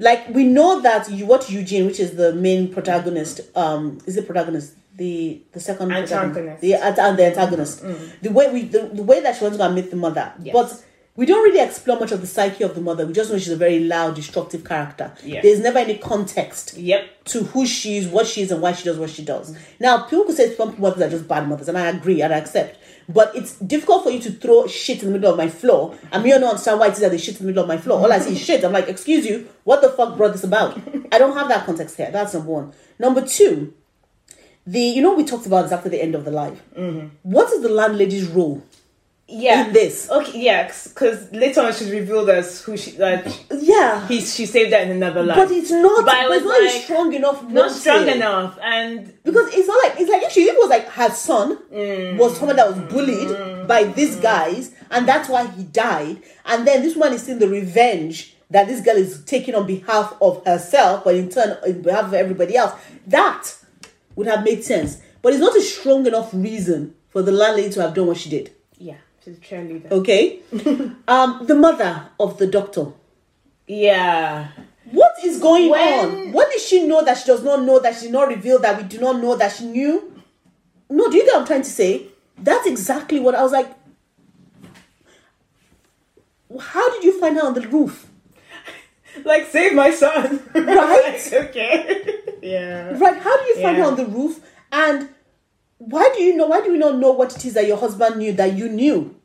Like 0.07 0.21
we 0.37 0.43
know 0.57 0.71
that 0.87 1.09
you 1.17 1.25
what 1.25 1.49
Eugene, 1.49 1.85
which 1.89 1.99
is 2.05 2.11
the 2.21 2.29
main 2.47 2.61
protagonist, 2.75 3.35
um, 3.55 3.83
is 4.05 4.15
the 4.15 4.21
protagonist 4.29 4.73
the 4.95 5.41
the 5.53 5.59
second 5.59 5.91
Antagonist. 5.91 6.61
the 6.61 6.73
and 6.75 7.17
the 7.19 7.25
antagonist. 7.31 7.75
The 8.25 8.29
way 8.37 8.45
we 8.53 8.61
the, 8.75 8.81
the 8.99 9.03
way 9.11 9.21
that 9.21 9.35
she 9.35 9.41
wants 9.43 9.55
to 9.57 9.61
go 9.61 9.65
and 9.69 9.75
meet 9.75 9.89
the 9.89 9.95
mother, 10.07 10.25
Yes. 10.41 10.53
but 10.53 10.69
we 11.15 11.25
don't 11.29 11.43
really 11.43 11.59
explore 11.69 11.99
much 11.99 12.11
of 12.11 12.21
the 12.21 12.27
psyche 12.35 12.63
of 12.63 12.73
the 12.75 12.81
mother. 12.81 13.05
We 13.05 13.13
just 13.13 13.29
know 13.31 13.37
she's 13.37 13.53
a 13.61 13.63
very 13.67 13.79
loud, 13.81 14.15
destructive 14.15 14.63
character. 14.65 15.11
Yeah. 15.23 15.41
There's 15.43 15.59
never 15.61 15.77
any 15.79 15.97
context 15.97 16.75
Yep. 16.75 17.01
to 17.25 17.43
who 17.51 17.65
she 17.67 17.97
is, 17.97 18.07
what 18.07 18.25
she 18.27 18.41
is, 18.41 18.51
and 18.51 18.61
why 18.63 18.73
she 18.73 18.83
does 18.83 18.97
what 18.97 19.11
she 19.11 19.23
does. 19.23 19.55
Now, 19.79 19.93
people 20.09 20.25
could 20.25 20.35
say 20.35 20.55
some 20.55 20.75
mothers 20.79 21.01
are 21.03 21.09
just 21.11 21.27
bad 21.27 21.47
mothers, 21.47 21.67
and 21.69 21.77
I 21.77 21.87
agree 21.87 22.21
and 22.23 22.33
I 22.33 22.37
accept. 22.37 22.77
But 23.09 23.35
it's 23.35 23.57
difficult 23.59 24.03
for 24.03 24.11
you 24.11 24.19
to 24.21 24.31
throw 24.31 24.67
shit 24.67 25.01
in 25.01 25.07
the 25.07 25.13
middle 25.13 25.31
of 25.31 25.37
my 25.37 25.49
floor, 25.49 25.97
and 26.11 26.23
me 26.23 26.29
don't 26.29 26.43
understand 26.43 26.79
why 26.79 26.87
it 26.87 26.93
is 26.93 26.99
that 26.99 27.11
they 27.11 27.17
shit 27.17 27.39
in 27.39 27.45
the 27.45 27.51
middle 27.51 27.63
of 27.63 27.67
my 27.67 27.77
floor. 27.77 27.99
All 27.99 28.11
I 28.11 28.19
see 28.19 28.33
is 28.33 28.41
shit. 28.41 28.63
I'm 28.63 28.71
like, 28.71 28.87
excuse 28.87 29.25
you, 29.25 29.49
what 29.63 29.81
the 29.81 29.89
fuck 29.89 30.17
brought 30.17 30.31
this 30.33 30.43
about? 30.43 30.79
I 31.11 31.17
don't 31.19 31.35
have 31.35 31.49
that 31.49 31.65
context 31.65 31.97
here. 31.97 32.11
That's 32.11 32.33
number 32.33 32.49
one. 32.51 32.73
Number 32.99 33.25
two, 33.25 33.73
the 34.65 34.79
you 34.79 35.01
know 35.01 35.13
we 35.13 35.23
talked 35.23 35.45
about 35.45 35.63
this 35.63 35.71
after 35.71 35.89
the 35.89 36.01
end 36.01 36.15
of 36.15 36.25
the 36.25 36.31
live. 36.31 36.61
Mm-hmm. 36.77 37.07
What 37.23 37.51
is 37.51 37.61
the 37.61 37.69
landlady's 37.69 38.27
role 38.27 38.63
Yeah. 39.27 39.67
in 39.67 39.73
this? 39.73 40.09
Okay. 40.11 40.39
Yeah. 40.41 40.67
Because 40.67 41.31
later 41.31 41.61
on 41.61 41.73
she's 41.73 41.89
revealed 41.89 42.29
as 42.29 42.61
who 42.61 42.75
she 42.77 42.97
like. 42.97 43.25
Yeah, 43.51 44.05
He 44.07 44.19
she 44.21 44.45
saved 44.45 44.73
that 44.73 44.83
in 44.83 44.91
another 44.91 45.23
life. 45.23 45.37
but 45.37 45.49
it's 45.51 45.71
not. 45.71 46.05
But 46.05 46.15
it's 46.25 46.29
was 46.29 46.43
not 46.43 46.61
like, 46.61 46.83
strong 46.83 47.13
enough. 47.13 47.43
not 47.49 47.71
strong 47.71 47.99
motive. 48.01 48.15
enough, 48.17 48.59
and 48.61 49.13
Because 49.23 49.53
it's 49.53 49.67
not 49.67 49.81
like 49.83 49.99
it's 49.99 50.09
like 50.11 50.23
if 50.23 50.31
she 50.33 50.41
it 50.43 50.55
was 50.57 50.69
like 50.69 50.87
her 50.89 51.09
son 51.09 51.57
Mm. 51.73 52.17
was 52.17 52.37
someone 52.37 52.57
that 52.57 52.67
was 52.69 52.79
bullied 52.91 53.67
by 53.67 53.85
these 53.85 54.17
guys, 54.17 54.71
and 54.91 55.07
that's 55.07 55.29
why 55.29 55.47
he 55.47 55.63
died. 55.63 56.21
And 56.45 56.67
then 56.67 56.81
this 56.83 56.95
one 56.95 57.13
is 57.13 57.23
seeing 57.23 57.39
the 57.39 57.47
revenge 57.47 58.35
that 58.51 58.67
this 58.67 58.81
girl 58.81 58.97
is 58.97 59.23
taking 59.23 59.55
on 59.55 59.65
behalf 59.65 60.15
of 60.21 60.45
herself, 60.45 61.03
but 61.05 61.15
in 61.15 61.29
turn 61.29 61.57
on 61.65 61.81
behalf 61.81 62.05
of 62.05 62.13
everybody 62.13 62.55
else. 62.57 62.73
That 63.07 63.55
would 64.15 64.27
have 64.27 64.43
made 64.43 64.63
sense, 64.63 64.97
but 65.23 65.31
it's 65.33 65.41
not 65.41 65.55
a 65.55 65.61
strong 65.61 66.05
enough 66.05 66.29
reason 66.33 66.93
for 67.09 67.21
the 67.23 67.31
landlady 67.31 67.69
to 67.71 67.81
have 67.81 67.93
done 67.95 68.07
what 68.07 68.17
she 68.17 68.29
did. 68.29 68.51
yeah, 68.77 68.95
she's 69.23 69.37
a 69.37 69.41
cheerleader. 69.41 69.91
Okay, 69.91 70.39
um, 71.07 71.45
the 71.45 71.55
mother 71.55 72.09
of 72.19 72.37
the 72.37 72.47
doctor. 72.47 72.87
Yeah. 73.67 74.49
What 74.91 75.13
is 75.23 75.39
going 75.39 75.69
When- 75.69 76.09
on? 76.09 76.31
What 76.33 76.51
did 76.51 76.59
she 76.59 76.85
know 76.85 77.03
that 77.03 77.17
she 77.17 77.25
does 77.27 77.43
not 77.43 77.63
know 77.63 77.79
that 77.79 77.95
she 77.95 78.03
did 78.03 78.11
not 78.11 78.27
reveal 78.27 78.59
that 78.59 78.77
we 78.77 78.83
do 78.83 78.99
not 78.99 79.21
know 79.21 79.35
that 79.37 79.53
she 79.53 79.65
knew? 79.65 80.21
No, 80.89 81.09
do 81.09 81.17
you 81.17 81.23
get 81.25 81.33
what 81.33 81.41
I'm 81.41 81.47
trying 81.47 81.61
to 81.63 81.69
say? 81.69 82.07
That's 82.37 82.67
exactly 82.67 83.19
what 83.19 83.33
I 83.35 83.41
was 83.43 83.51
like. 83.53 83.73
how 86.59 86.89
did 86.93 87.03
you 87.03 87.19
find 87.19 87.35
her 87.37 87.45
on 87.45 87.53
the 87.53 87.67
roof? 87.67 88.07
Like 89.23 89.45
save 89.47 89.73
my 89.75 89.91
son. 89.91 90.41
Right? 90.55 91.21
Like, 91.31 91.33
okay. 91.49 92.19
yeah. 92.41 92.97
Right? 92.97 93.17
How 93.21 93.37
do 93.37 93.43
you 93.45 93.61
find 93.61 93.77
her 93.77 93.83
Yeah. 93.83 93.87
on 93.87 93.95
the 93.95 94.05
roof? 94.07 94.39
And 94.71 95.09
why 95.87 96.11
do 96.15 96.23
you 96.23 96.35
know? 96.35 96.47
Why 96.47 96.61
do 96.61 96.71
you 96.71 96.77
not 96.77 96.97
know 96.97 97.11
what 97.11 97.35
it 97.35 97.45
is 97.45 97.53
that 97.53 97.67
your 97.67 97.77
husband 97.77 98.17
knew 98.17 98.33
that 98.33 98.53
you 98.53 98.69
knew? 98.69 99.15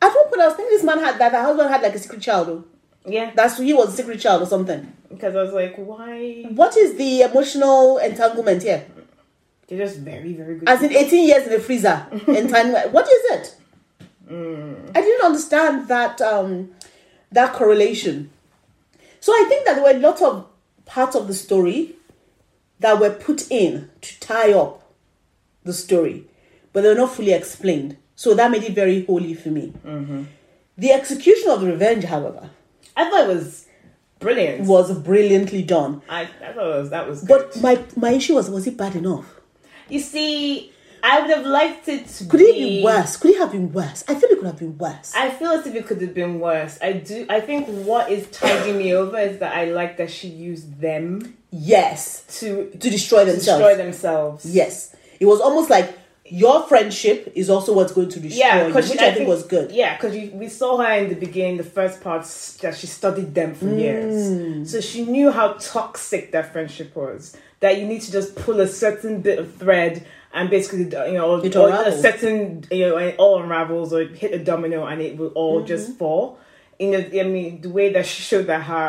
At 0.00 0.14
one 0.14 0.28
point, 0.28 0.40
I 0.40 0.46
was 0.48 0.56
thinking 0.56 0.76
this 0.76 0.84
man 0.84 0.98
had 0.98 1.18
that 1.18 1.32
the 1.32 1.40
husband 1.40 1.68
had 1.70 1.82
like 1.82 1.94
a 1.94 1.98
secret 1.98 2.20
child. 2.22 2.48
oh. 2.48 2.64
Yeah. 3.04 3.32
That's 3.34 3.58
he 3.58 3.72
was 3.72 3.92
a 3.92 3.96
secret 3.96 4.20
child 4.20 4.42
or 4.42 4.46
something. 4.46 4.92
Because 5.08 5.36
I 5.36 5.42
was 5.42 5.52
like, 5.52 5.76
why? 5.76 6.44
What 6.50 6.76
is 6.76 6.96
the 6.96 7.22
emotional 7.22 7.98
entanglement 7.98 8.62
here? 8.62 8.86
They're 9.66 9.78
just 9.78 9.98
very, 9.98 10.32
very 10.32 10.58
good. 10.58 10.68
As 10.68 10.82
in 10.82 10.92
18 10.92 11.26
years 11.26 11.46
in 11.46 11.52
the 11.52 11.58
freezer. 11.58 12.06
entanglement. 12.26 12.92
What 12.92 13.06
is 13.06 13.30
it? 13.32 13.56
I 14.30 15.00
didn't 15.00 15.24
understand 15.26 15.88
that 15.88 16.20
um, 16.22 16.70
that 17.30 17.52
correlation. 17.52 18.30
So 19.20 19.32
I 19.32 19.44
think 19.48 19.66
that 19.66 19.74
there 19.74 19.84
were 19.84 19.90
a 19.90 20.00
lot 20.00 20.22
of 20.22 20.46
parts 20.86 21.14
of 21.14 21.26
the 21.26 21.34
story 21.34 21.96
that 22.80 22.98
were 22.98 23.10
put 23.10 23.50
in 23.50 23.90
to 24.00 24.20
tie 24.20 24.52
up 24.52 24.81
the 25.64 25.72
story, 25.72 26.26
but 26.72 26.82
they 26.82 26.88
were 26.88 26.94
not 26.94 27.12
fully 27.12 27.32
explained. 27.32 27.96
So 28.14 28.34
that 28.34 28.50
made 28.50 28.64
it 28.64 28.74
very 28.74 29.04
holy 29.04 29.34
for 29.34 29.48
me. 29.48 29.72
Mm-hmm. 29.84 30.24
The 30.78 30.92
execution 30.92 31.50
of 31.50 31.60
the 31.60 31.66
revenge, 31.66 32.04
however, 32.04 32.50
I 32.96 33.08
thought 33.08 33.28
it 33.30 33.34
was 33.34 33.66
brilliant. 34.18 34.66
was 34.66 34.96
brilliantly 34.98 35.62
done. 35.62 36.02
I, 36.08 36.22
I 36.22 36.52
thought 36.52 36.76
it 36.76 36.80
was, 36.80 36.90
that 36.90 37.08
was 37.08 37.24
But 37.24 37.60
my 37.60 37.82
my 37.96 38.10
issue 38.12 38.34
was 38.34 38.50
was 38.50 38.66
it 38.66 38.76
bad 38.76 38.96
enough? 38.96 39.26
You 39.88 40.00
see, 40.00 40.72
I 41.02 41.20
would 41.20 41.30
have 41.30 41.44
liked 41.44 41.88
it 41.88 42.06
to 42.06 42.24
Could 42.26 42.40
it 42.40 42.54
be 42.54 42.82
worse? 42.82 43.16
Could 43.16 43.32
it 43.32 43.38
have 43.38 43.52
been 43.52 43.72
worse? 43.72 44.04
I 44.08 44.14
feel 44.14 44.30
it 44.30 44.38
could 44.38 44.46
have 44.46 44.58
been 44.58 44.78
worse. 44.78 45.12
I 45.14 45.30
feel 45.30 45.50
as 45.50 45.66
if 45.66 45.74
it 45.74 45.86
could 45.86 46.00
have 46.00 46.14
been 46.14 46.38
worse. 46.38 46.78
I 46.80 46.92
do. 46.92 47.26
I 47.28 47.40
think 47.40 47.66
what 47.66 48.10
is 48.10 48.28
tiding 48.28 48.78
me 48.78 48.94
over 48.94 49.18
is 49.18 49.38
that 49.40 49.54
I 49.54 49.64
like 49.66 49.96
that 49.96 50.10
she 50.10 50.28
used 50.28 50.80
them 50.80 51.36
yes, 51.50 52.24
to 52.40 52.70
to 52.70 52.90
destroy 52.90 53.24
themselves. 53.24 53.62
destroy 53.62 53.76
themselves. 53.76 54.46
Yes, 54.46 54.94
it 55.22 55.26
was 55.26 55.40
almost 55.40 55.70
like 55.70 55.88
your 56.26 56.62
friendship 56.70 57.32
is 57.34 57.48
also 57.50 57.70
what's 57.74 57.92
going 57.92 58.08
to 58.08 58.20
destroy 58.20 58.44
Yeah, 58.46 58.66
you, 58.68 58.74
which 58.74 58.98
I, 58.98 59.12
think, 59.12 59.28
was 59.28 59.42
good. 59.44 59.70
Yeah, 59.70 59.96
because 59.96 60.14
we 60.32 60.48
saw 60.48 60.70
her 60.78 60.92
in 61.02 61.08
the 61.08 61.14
beginning, 61.26 61.56
the 61.58 61.70
first 61.78 62.00
parts 62.00 62.56
that 62.62 62.74
she 62.76 62.86
studied 62.86 63.34
them 63.34 63.54
for 63.54 63.66
Mm. 63.66 63.78
years, 63.84 64.70
so 64.70 64.80
she 64.80 65.04
knew 65.04 65.30
how 65.30 65.48
toxic 65.76 66.32
that 66.32 66.52
friendship 66.52 66.94
was. 66.96 67.36
That 67.60 67.78
you 67.78 67.86
need 67.86 68.02
to 68.02 68.10
just 68.18 68.34
pull 68.44 68.58
a 68.60 68.66
certain 68.84 69.20
bit 69.20 69.38
of 69.38 69.54
thread 69.62 69.94
and 70.34 70.50
basically, 70.50 70.84
you 71.12 71.18
know, 71.18 71.36
It 71.48 71.54
or 71.54 71.68
a 71.70 71.92
certain, 72.06 72.64
you 72.70 72.86
know, 72.88 72.96
it 72.96 73.14
all 73.18 73.40
unravels 73.42 73.92
or 73.92 74.00
hit 74.04 74.32
a 74.32 74.42
domino 74.50 74.86
and 74.90 75.00
it 75.08 75.16
will 75.18 75.32
all 75.40 75.58
Mm-hmm. 75.58 75.66
just 75.74 75.86
fall. 75.98 76.38
You 76.80 76.90
know, 76.92 76.98
I 76.98 77.22
mean, 77.36 77.60
the 77.60 77.68
way 77.78 77.92
that 77.92 78.06
she 78.06 78.22
showed 78.30 78.46
that 78.52 78.62
her 78.72 78.86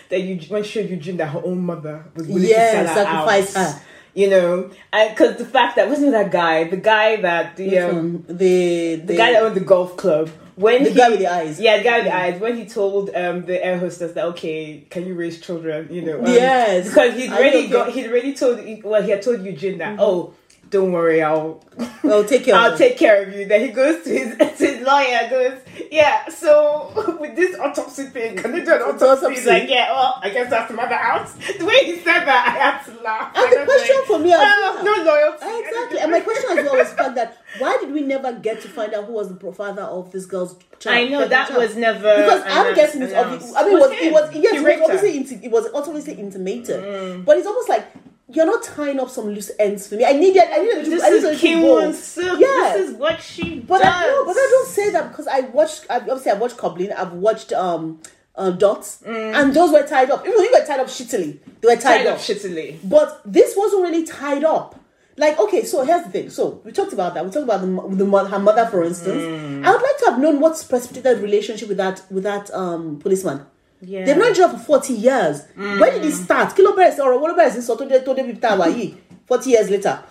that 0.10 0.20
you 0.26 0.32
when 0.52 0.64
she 0.64 0.70
showed 0.80 0.90
Eugene 0.90 1.18
that 1.18 1.28
her 1.36 1.42
own 1.50 1.60
mother 1.72 1.96
was 2.16 2.26
willing 2.26 2.48
Yeah, 2.48 2.82
to 2.82 2.88
sell 2.88 2.96
her 2.96 3.04
sacrifice 3.04 3.56
out. 3.56 3.74
her. 3.74 3.80
You 4.16 4.30
know, 4.30 4.70
because 5.10 5.36
the 5.36 5.44
fact 5.44 5.76
that 5.76 5.90
wasn't 5.90 6.12
that 6.12 6.30
guy, 6.32 6.64
the 6.64 6.78
guy 6.78 7.16
that 7.20 7.56
the 7.56 7.78
um, 7.80 8.24
the 8.26 8.94
the, 8.96 9.02
the 9.12 9.16
guy 9.16 9.32
that 9.32 9.42
owned 9.42 9.54
the 9.54 9.60
golf 9.60 9.96
club 9.98 10.30
when 10.54 10.84
The 10.84 10.90
he, 10.90 10.96
guy 10.96 11.10
with 11.10 11.18
the 11.18 11.26
eyes. 11.26 11.60
yeah 11.60 11.76
the 11.76 11.84
guy 11.84 11.96
with 11.98 12.06
the 12.06 12.16
eyes 12.16 12.40
when 12.40 12.56
he 12.56 12.64
told 12.64 13.10
um 13.14 13.44
the 13.44 13.62
air 13.62 13.78
hostess 13.78 14.12
that 14.14 14.24
okay 14.32 14.86
can 14.88 15.04
you 15.06 15.14
raise 15.14 15.38
children 15.38 15.88
you 15.90 16.00
know 16.00 16.18
um, 16.20 16.26
Yes. 16.32 16.88
because 16.88 17.14
he'd 17.14 17.30
already 17.30 17.64
Mm-hmm. 17.64 17.72
got 17.72 17.92
he'd 17.92 18.06
already 18.06 18.32
told 18.32 18.56
well 18.82 19.02
he 19.02 19.10
had 19.10 19.20
told 19.20 19.42
Eugene 19.44 19.76
that 19.84 19.98
oh 20.00 20.32
don't 20.70 20.92
worry 20.92 21.22
I'll 21.22 21.62
well, 22.02 22.24
take 22.24 22.44
care. 22.44 22.54
I'll 22.54 22.72
of 22.72 22.78
take 22.78 22.96
care 22.98 23.22
of 23.22 23.34
you 23.34 23.46
then 23.46 23.60
he 23.60 23.68
goes 23.68 24.02
to 24.04 24.10
his 24.10 24.36
to 24.58 24.66
his 24.66 24.86
lawyer 24.86 25.28
goes 25.30 25.58
yeah 25.92 26.28
so 26.28 27.16
with 27.20 27.36
this 27.36 27.58
autopsy 27.58 28.04
thing 28.06 28.36
can 28.36 28.52
they 28.52 28.64
do 28.64 28.74
an 28.74 28.82
autopsy 28.82 29.04
Autopsy. 29.04 29.34
he's 29.34 29.46
like 29.46 29.68
yeah 29.68 29.92
well 29.92 30.18
I 30.22 30.30
guess 30.30 30.50
that's 30.50 30.70
another 30.70 30.94
out 30.94 31.28
the 31.58 31.64
way 31.64 31.84
he 31.84 31.96
said 31.98 32.24
that 32.24 32.48
I 32.48 32.58
had 32.58 32.82
to 32.86 33.02
laugh 33.02 33.32
And 33.36 33.52
the 33.52 33.60
I 33.60 33.64
was 33.64 33.68
question 33.74 33.96
like, 33.96 34.06
for 34.06 34.18
me 34.18 34.32
as 34.32 34.38
well, 34.40 34.84
no 34.84 35.04
loyalty 35.04 35.66
Exactly, 35.66 35.98
and 36.00 36.10
my 36.10 36.20
question 36.20 36.58
as 36.58 36.64
well 36.64 36.76
was 36.76 36.90
the 36.90 36.96
fact 36.96 37.14
that 37.16 37.38
why 37.58 37.76
did 37.80 37.92
we 37.92 38.00
never 38.02 38.32
get 38.32 38.60
to 38.62 38.68
find 38.68 38.92
out 38.94 39.04
who 39.06 39.12
was 39.12 39.28
the 39.36 39.52
father 39.52 39.82
of 39.82 40.10
this 40.12 40.26
girl's 40.26 40.56
child? 40.78 40.96
I 40.96 41.04
know 41.08 41.26
that 41.28 41.48
child? 41.48 41.62
was 41.62 41.76
never 41.76 41.98
because 42.16 42.42
I'm 42.46 42.74
guessing 42.74 43.02
it's 43.02 43.14
obvious. 43.14 43.54
I 43.56 43.64
mean, 43.64 43.76
it 43.76 43.80
was, 43.80 43.90
it 43.92 44.12
was 44.12 44.34
yes, 44.34 44.54
it 44.60 44.80
was 44.80 44.90
obviously 44.90 45.20
inti- 45.38 45.44
it 45.44 45.50
was 45.50 45.66
obviously 45.74 46.14
intimated, 46.14 46.82
Mm. 46.82 47.24
but 47.24 47.38
it's 47.38 47.46
almost 47.46 47.68
like 47.68 47.86
you're 48.28 48.46
not 48.46 48.62
tying 48.62 48.98
up 48.98 49.08
some 49.08 49.26
loose 49.28 49.50
ends 49.58 49.86
for 49.88 49.94
me. 49.96 50.04
I 50.04 50.12
need 50.12 50.20
needed, 50.34 50.42
I 50.52 50.58
needed 50.58 50.84
to, 50.84 50.90
This 50.90 51.02
I 51.02 51.10
needed 51.10 51.32
is 51.32 51.40
Kim. 51.40 51.58
Eun-sook. 51.60 52.40
Yeah. 52.40 52.72
This 52.76 52.90
is 52.90 52.96
what 52.96 53.20
she 53.22 53.60
But 53.60 53.78
does. 53.78 53.86
I 53.94 54.06
no, 54.06 54.24
but 54.24 54.32
I 54.36 54.48
don't 54.50 54.68
say 54.68 54.90
that 54.90 55.08
because 55.10 55.26
I 55.28 55.40
watched. 55.40 55.86
I, 55.88 55.96
obviously, 55.98 56.32
I 56.32 56.34
watched 56.34 56.56
Goblin. 56.56 56.92
I've 56.92 57.12
watched 57.12 57.52
um, 57.52 58.00
uh, 58.34 58.50
Dots, 58.50 59.02
and 59.02 59.54
those 59.54 59.70
were 59.72 59.86
tied 59.86 60.10
up. 60.10 60.24
Even 60.26 60.36
though 60.36 60.42
you 60.42 60.52
were 60.58 60.66
tied 60.66 60.80
up 60.80 60.88
shittily, 60.88 61.38
they 61.60 61.68
were 61.68 61.76
tied, 61.80 62.00
Mm. 62.00 62.04
tied 62.04 62.06
up. 62.08 62.14
up 62.16 62.20
shittily. 62.20 62.78
But 62.84 63.20
this 63.24 63.54
wasn't 63.56 63.82
really 63.82 64.04
tied 64.04 64.44
up. 64.44 64.80
Like, 65.18 65.38
okay, 65.38 65.64
so 65.64 65.82
here's 65.84 66.04
the 66.04 66.10
thing. 66.10 66.28
So 66.30 66.60
we 66.64 66.72
talked 66.72 66.92
about 66.92 67.14
that. 67.14 67.24
We 67.24 67.30
talked 67.30 67.44
about 67.44 67.60
the, 67.62 68.04
the 68.04 68.24
her 68.28 68.38
mother, 68.38 68.66
for 68.66 68.82
instance. 68.84 69.22
Mm. 69.22 69.64
I 69.64 69.70
would 69.72 69.80
like 69.82 69.98
to 69.98 70.10
have 70.10 70.20
known 70.20 70.40
what's 70.40 70.62
precipitated 70.62 71.22
relationship 71.22 71.68
with 71.68 71.78
that 71.78 72.02
with 72.10 72.24
that 72.24 72.50
um 72.52 72.98
policeman. 72.98 73.46
Yeah. 73.80 74.04
They've 74.04 74.16
known 74.16 74.32
each 74.32 74.38
for 74.38 74.58
forty 74.58 74.94
years. 74.94 75.42
Mm. 75.56 75.80
When 75.80 75.92
did 75.92 76.04
it 76.04 76.12
start? 76.12 76.54
Kilo 76.56 76.74
Beres 76.74 76.98
or 76.98 77.18
Wolo 77.18 77.34
Beres 77.36 77.54
in 77.56 77.62
Soto 77.62 77.86
de 77.88 78.00
Tode 78.02 78.18
Bita 78.18 78.56
Wayi. 78.58 78.96
Forty 79.26 79.50
years 79.50 79.68
later. 79.70 80.02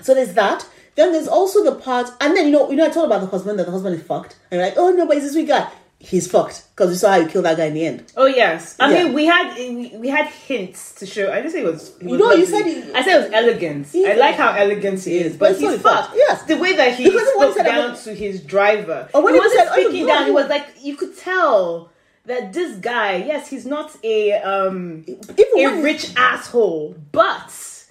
So 0.00 0.14
there's 0.14 0.34
that. 0.34 0.66
Then 0.94 1.12
there's 1.12 1.28
also 1.28 1.64
the 1.64 1.74
part, 1.76 2.10
and 2.20 2.36
then 2.36 2.46
you 2.46 2.52
know, 2.52 2.68
you 2.70 2.76
know, 2.76 2.84
I 2.84 2.90
told 2.90 3.06
about 3.06 3.22
the 3.22 3.26
husband 3.28 3.58
that 3.58 3.64
the 3.64 3.72
husband 3.72 3.94
is 3.96 4.02
fucked, 4.02 4.36
and 4.50 4.58
you're 4.60 4.68
like, 4.68 4.76
oh 4.76 4.90
no, 4.90 5.06
but 5.06 5.14
he's 5.16 5.24
this 5.24 5.32
sweet 5.32 5.48
guy. 5.48 5.66
He's 5.98 6.28
fucked 6.30 6.64
because 6.74 6.90
we 6.90 6.96
saw 6.96 7.12
how 7.12 7.18
you 7.18 7.28
killed 7.28 7.44
that 7.44 7.56
guy 7.56 7.66
in 7.66 7.74
the 7.74 7.86
end. 7.86 8.12
Oh 8.16 8.26
yes. 8.26 8.74
I 8.80 8.92
Yeah. 8.92 9.04
mean, 9.04 9.12
we 9.14 9.24
had 9.24 9.54
we, 9.56 9.92
we 9.96 10.08
had 10.08 10.26
hints 10.26 10.96
to 10.96 11.06
show. 11.06 11.30
I 11.32 11.36
didn't 11.36 11.52
say 11.52 11.60
it 11.60 11.64
was. 11.64 11.90
It 12.00 12.06
was 12.08 12.18
you 12.20 12.28
lovely. 12.28 12.44
said 12.44 12.66
it- 12.66 12.94
I 12.96 13.02
said 13.04 13.20
it 13.20 13.22
was 13.22 13.32
elegant. 13.32 13.86
He- 13.86 14.04
I 14.06 14.14
like 14.14 14.34
how 14.34 14.52
elegant 14.52 15.04
he 15.04 15.18
is, 15.18 15.36
But 15.36 15.52
but 15.52 15.60
he's 15.60 15.70
not 15.70 15.80
fault. 15.80 16.06
fucked. 16.06 16.16
Yes. 16.16 16.42
the 16.42 16.56
way 16.56 16.74
that 16.76 16.96
he 16.96 17.04
Because 17.04 17.20
he 17.22 17.26
spoke 17.34 17.54
said, 17.54 17.66
"I'm 17.68 17.90
down 17.92 17.96
to 18.02 18.14
his 18.14 18.40
driver. 18.42 19.08
Or 19.14 19.22
when 19.22 19.34
he 19.34 19.40
he 19.40 19.46
wasn't 19.46 19.60
said, 19.60 19.68
"Oh, 19.70 19.80
speaking 19.80 20.06
know, 20.08 20.12
down. 20.14 20.24
He 20.26 20.30
was 20.32 20.48
like 20.48 20.66
you 20.82 20.96
could 20.96 21.16
tell 21.16 21.91
that 22.26 22.52
this 22.52 22.76
guy. 22.78 23.16
Yes, 23.16 23.48
he's 23.48 23.66
not 23.66 23.96
a 24.02 24.34
um 24.34 25.04
Even 25.06 25.78
a 25.78 25.82
rich 25.82 26.12
asshole, 26.16 26.96
but 27.10 27.86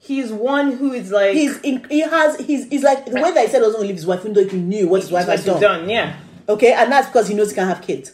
he's 0.00 0.32
one 0.32 0.72
who 0.72 0.92
is 0.92 1.10
like 1.10 1.32
He's 1.34 1.58
in, 1.60 1.84
he 1.88 2.00
has 2.00 2.38
he's 2.38 2.68
he's 2.68 2.82
like 2.82 3.06
the 3.06 3.20
way 3.20 3.32
that 3.32 3.44
he 3.44 3.50
said 3.50 3.60
doesn't 3.60 3.80
leave 3.80 3.94
his 3.94 4.06
wife, 4.06 4.20
even 4.20 4.32
though 4.32 4.46
he 4.46 4.58
knew 4.58 4.88
what 4.88 5.02
his 5.02 5.10
wife 5.10 5.26
had 5.26 5.44
done. 5.44 5.60
done. 5.60 5.88
Yeah, 5.88 6.16
Okay, 6.48 6.72
and 6.72 6.90
that's 6.90 7.08
because 7.08 7.28
he 7.28 7.34
knows 7.34 7.50
he 7.50 7.54
can 7.54 7.66
have 7.66 7.82
kids. 7.82 8.12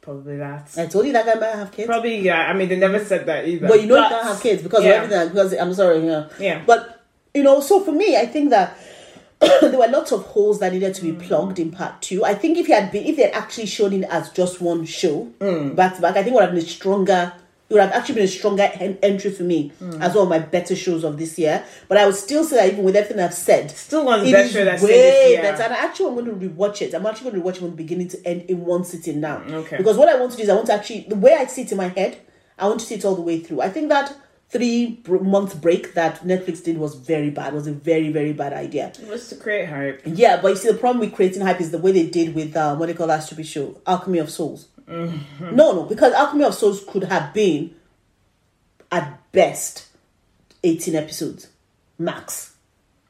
probably 0.00 0.36
that. 0.36 0.70
I 0.76 0.86
told 0.86 1.06
you 1.06 1.12
that 1.12 1.26
guy 1.26 1.34
might 1.34 1.54
have 1.56 1.72
kids. 1.72 1.86
Probably 1.86 2.18
yeah. 2.18 2.48
I 2.48 2.52
mean, 2.52 2.68
they 2.68 2.76
never 2.76 3.02
said 3.04 3.26
that 3.26 3.46
either. 3.48 3.68
But 3.68 3.80
you 3.80 3.86
know 3.86 4.02
he 4.02 4.08
can't 4.08 4.24
have 4.24 4.40
kids 4.40 4.62
because 4.62 4.84
yeah. 4.84 4.90
of 5.02 5.10
everything. 5.10 5.28
Because 5.28 5.52
I'm 5.54 5.74
sorry, 5.74 6.06
yeah. 6.06 6.28
Yeah. 6.38 6.62
But 6.66 7.04
you 7.34 7.42
know, 7.42 7.60
so 7.60 7.80
for 7.80 7.92
me, 7.92 8.16
I 8.16 8.26
think 8.26 8.50
that 8.50 8.76
there 9.60 9.78
were 9.78 9.88
lots 9.88 10.12
of 10.12 10.22
holes 10.26 10.58
that 10.60 10.72
needed 10.72 10.94
to 10.94 11.02
be 11.02 11.12
mm. 11.12 11.22
plugged 11.22 11.58
in 11.58 11.70
part 11.70 12.02
two. 12.02 12.24
I 12.24 12.34
think 12.34 12.58
if 12.58 12.66
he 12.66 12.72
had 12.72 12.92
been, 12.92 13.06
if 13.06 13.16
they 13.16 13.22
had 13.22 13.32
actually 13.34 13.66
shown 13.66 13.92
it 13.94 14.04
as 14.10 14.28
just 14.30 14.60
one 14.60 14.84
show 14.84 15.32
mm. 15.40 15.74
back 15.74 15.96
to 15.96 16.02
back, 16.02 16.16
I 16.16 16.22
think 16.22 16.28
it 16.28 16.34
would 16.34 16.42
have 16.42 16.50
been 16.50 16.62
a 16.62 16.66
stronger. 16.66 17.32
It 17.70 17.74
would 17.74 17.82
have 17.82 17.92
actually 17.92 18.16
been 18.16 18.24
a 18.24 18.28
stronger 18.28 18.68
en- 18.74 18.98
entry 19.00 19.30
for 19.30 19.44
me 19.44 19.72
mm. 19.80 20.00
as 20.00 20.14
one 20.14 20.24
of 20.24 20.28
my 20.28 20.40
better 20.40 20.76
shows 20.76 21.04
of 21.04 21.16
this 21.16 21.38
year. 21.38 21.64
But 21.88 21.98
I 21.98 22.04
would 22.04 22.16
still 22.16 22.44
say 22.44 22.56
that 22.56 22.72
even 22.72 22.84
with 22.84 22.96
everything 22.96 23.22
I've 23.22 23.32
said, 23.32 23.70
Still 23.70 24.04
one 24.04 24.18
of 24.18 24.26
the 24.26 24.32
best 24.32 24.48
is 24.48 24.52
show 24.52 24.64
that's 24.64 24.82
way 24.82 24.88
seen 24.88 24.98
this 24.98 25.30
year. 25.30 25.42
better. 25.42 25.62
And 25.62 25.72
actually, 25.72 26.06
I'm 26.08 26.14
going 26.14 26.40
to 26.40 26.48
rewatch 26.48 26.82
it. 26.82 26.94
I'm 26.94 27.06
actually 27.06 27.30
going 27.30 27.42
to 27.42 27.48
rewatch 27.48 27.56
it 27.56 27.60
from 27.60 27.76
beginning 27.76 28.08
to 28.08 28.26
end 28.26 28.42
in 28.42 28.64
one 28.64 28.84
sitting 28.84 29.20
now. 29.20 29.38
Okay. 29.38 29.76
Because 29.78 29.96
what 29.96 30.08
I 30.08 30.18
want 30.18 30.32
to 30.32 30.36
do 30.36 30.42
is 30.42 30.48
I 30.48 30.54
want 30.54 30.66
to 30.66 30.74
actually 30.74 31.06
the 31.08 31.14
way 31.14 31.32
I 31.34 31.46
see 31.46 31.62
it 31.62 31.70
in 31.70 31.78
my 31.78 31.88
head. 31.88 32.18
I 32.58 32.66
want 32.66 32.80
to 32.80 32.86
see 32.86 32.96
it 32.96 33.04
all 33.06 33.14
the 33.14 33.22
way 33.22 33.38
through. 33.38 33.62
I 33.62 33.70
think 33.70 33.88
that 33.88 34.14
three 34.50 35.00
month 35.06 35.60
break 35.60 35.94
that 35.94 36.22
Netflix 36.22 36.62
did 36.62 36.78
was 36.78 36.94
very 36.94 37.30
bad. 37.30 37.54
Was 37.54 37.66
a 37.66 37.72
very 37.72 38.10
very 38.10 38.32
bad 38.32 38.52
idea. 38.52 38.92
It 39.00 39.08
was 39.08 39.28
to 39.28 39.36
create 39.36 39.68
hype. 39.68 40.02
Yeah, 40.04 40.40
but 40.40 40.48
you 40.48 40.56
see, 40.56 40.70
the 40.70 40.78
problem 40.78 41.00
with 41.00 41.14
creating 41.14 41.42
hype 41.42 41.60
is 41.60 41.70
the 41.70 41.78
way 41.78 41.92
they 41.92 42.06
did 42.06 42.34
with 42.34 42.56
um, 42.56 42.78
what 42.78 42.86
they 42.86 42.94
call 42.94 43.06
that 43.06 43.22
stupid 43.22 43.46
show, 43.46 43.80
Alchemy 43.86 44.18
of 44.18 44.30
Souls. 44.30 44.68
Mm-hmm. 44.88 45.54
No, 45.54 45.72
no, 45.72 45.82
because 45.84 46.12
Alchemy 46.12 46.44
of 46.44 46.54
Souls 46.54 46.84
could 46.86 47.04
have 47.04 47.32
been 47.32 47.74
at 48.90 49.18
best 49.32 49.86
eighteen 50.64 50.96
episodes 50.96 51.48
max 52.00 52.54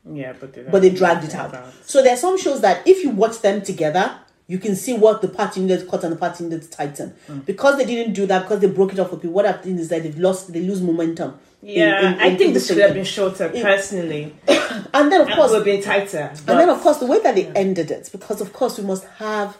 Yeah, 0.04 0.34
but 0.38 0.52
they, 0.52 0.62
but 0.62 0.82
they 0.82 0.90
dragged 0.90 1.24
it 1.24 1.34
out. 1.34 1.54
So 1.84 2.02
there 2.02 2.14
are 2.14 2.18
some 2.18 2.38
shows 2.38 2.60
that 2.60 2.86
if 2.86 3.02
you 3.02 3.10
watch 3.10 3.40
them 3.40 3.62
together, 3.62 4.14
you 4.50 4.58
can 4.58 4.74
see 4.74 4.92
what 4.92 5.22
the 5.22 5.28
party 5.28 5.60
needed 5.60 5.88
cut 5.88 6.02
and 6.02 6.12
the 6.12 6.16
party 6.16 6.42
needed 6.42 6.60
to 6.62 6.68
tighten. 6.70 7.14
Mm. 7.28 7.46
Because 7.46 7.76
they 7.78 7.84
didn't 7.84 8.14
do 8.14 8.26
that, 8.26 8.42
because 8.42 8.58
they 8.58 8.66
broke 8.66 8.92
it 8.92 8.98
off 8.98 9.10
for 9.10 9.16
people, 9.16 9.30
what 9.30 9.44
happened 9.44 9.78
is 9.78 9.88
that 9.90 10.02
they've 10.02 10.18
lost, 10.18 10.52
they 10.52 10.60
lose 10.60 10.80
momentum. 10.82 11.38
Yeah, 11.62 12.00
in- 12.00 12.14
in 12.14 12.20
I 12.20 12.36
think 12.36 12.54
this 12.54 12.66
should 12.66 12.78
have 12.78 12.92
been 12.94 13.04
shorter. 13.04 13.48
Personally, 13.48 14.34
And 14.92 15.12
then 15.12 15.20
of 15.20 15.28
course, 15.28 15.52
it 15.52 15.58
would 15.58 15.58
have 15.58 15.64
been 15.64 15.82
tighter. 15.82 16.30
and 16.48 16.58
then 16.58 16.68
of 16.68 16.80
course, 16.80 16.96
the 16.98 17.06
way 17.06 17.20
that 17.20 17.36
they 17.36 17.46
ended 17.48 17.92
it, 17.92 18.08
because 18.10 18.40
of 18.40 18.52
course 18.52 18.76
we 18.76 18.84
must 18.84 19.04
have, 19.18 19.56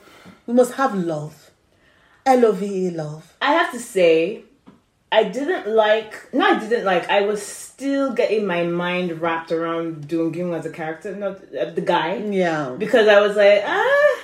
we 0.49 0.55
must 0.55 0.73
have 0.73 0.93
love, 0.97 1.53
L 2.27 2.47
O 2.47 2.51
V 2.51 2.67
E 2.87 2.91
love. 2.91 3.37
I 3.41 3.53
have 3.53 3.71
to 3.71 3.79
say, 3.79 4.43
I 5.13 5.23
didn't 5.25 5.69
like. 5.69 6.33
No, 6.33 6.47
I 6.47 6.59
didn't 6.59 6.85
like. 6.85 7.09
I 7.09 7.21
was 7.21 7.41
still 7.43 8.13
getting 8.13 8.45
my 8.45 8.65
mind 8.65 9.21
wrapped 9.21 9.53
around 9.53 10.09
Doing 10.09 10.53
as 10.53 10.67
a 10.67 10.71
character, 10.71 11.15
not 11.15 11.37
uh, 11.55 11.71
the 11.71 11.81
guy, 11.81 12.17
Yeah, 12.17 12.75
because 12.77 13.07
I 13.07 13.21
was 13.21 13.37
like, 13.37 13.63
ah, 13.65 14.17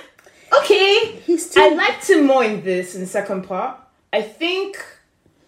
Okay, 0.53 1.19
He's 1.25 1.49
still- 1.49 1.63
I 1.63 1.69
liked 1.75 2.09
him 2.09 2.25
more 2.25 2.43
in 2.43 2.63
this 2.63 2.95
in 2.95 3.01
the 3.01 3.07
second 3.07 3.43
part. 3.43 3.77
I 4.13 4.21
think, 4.21 4.77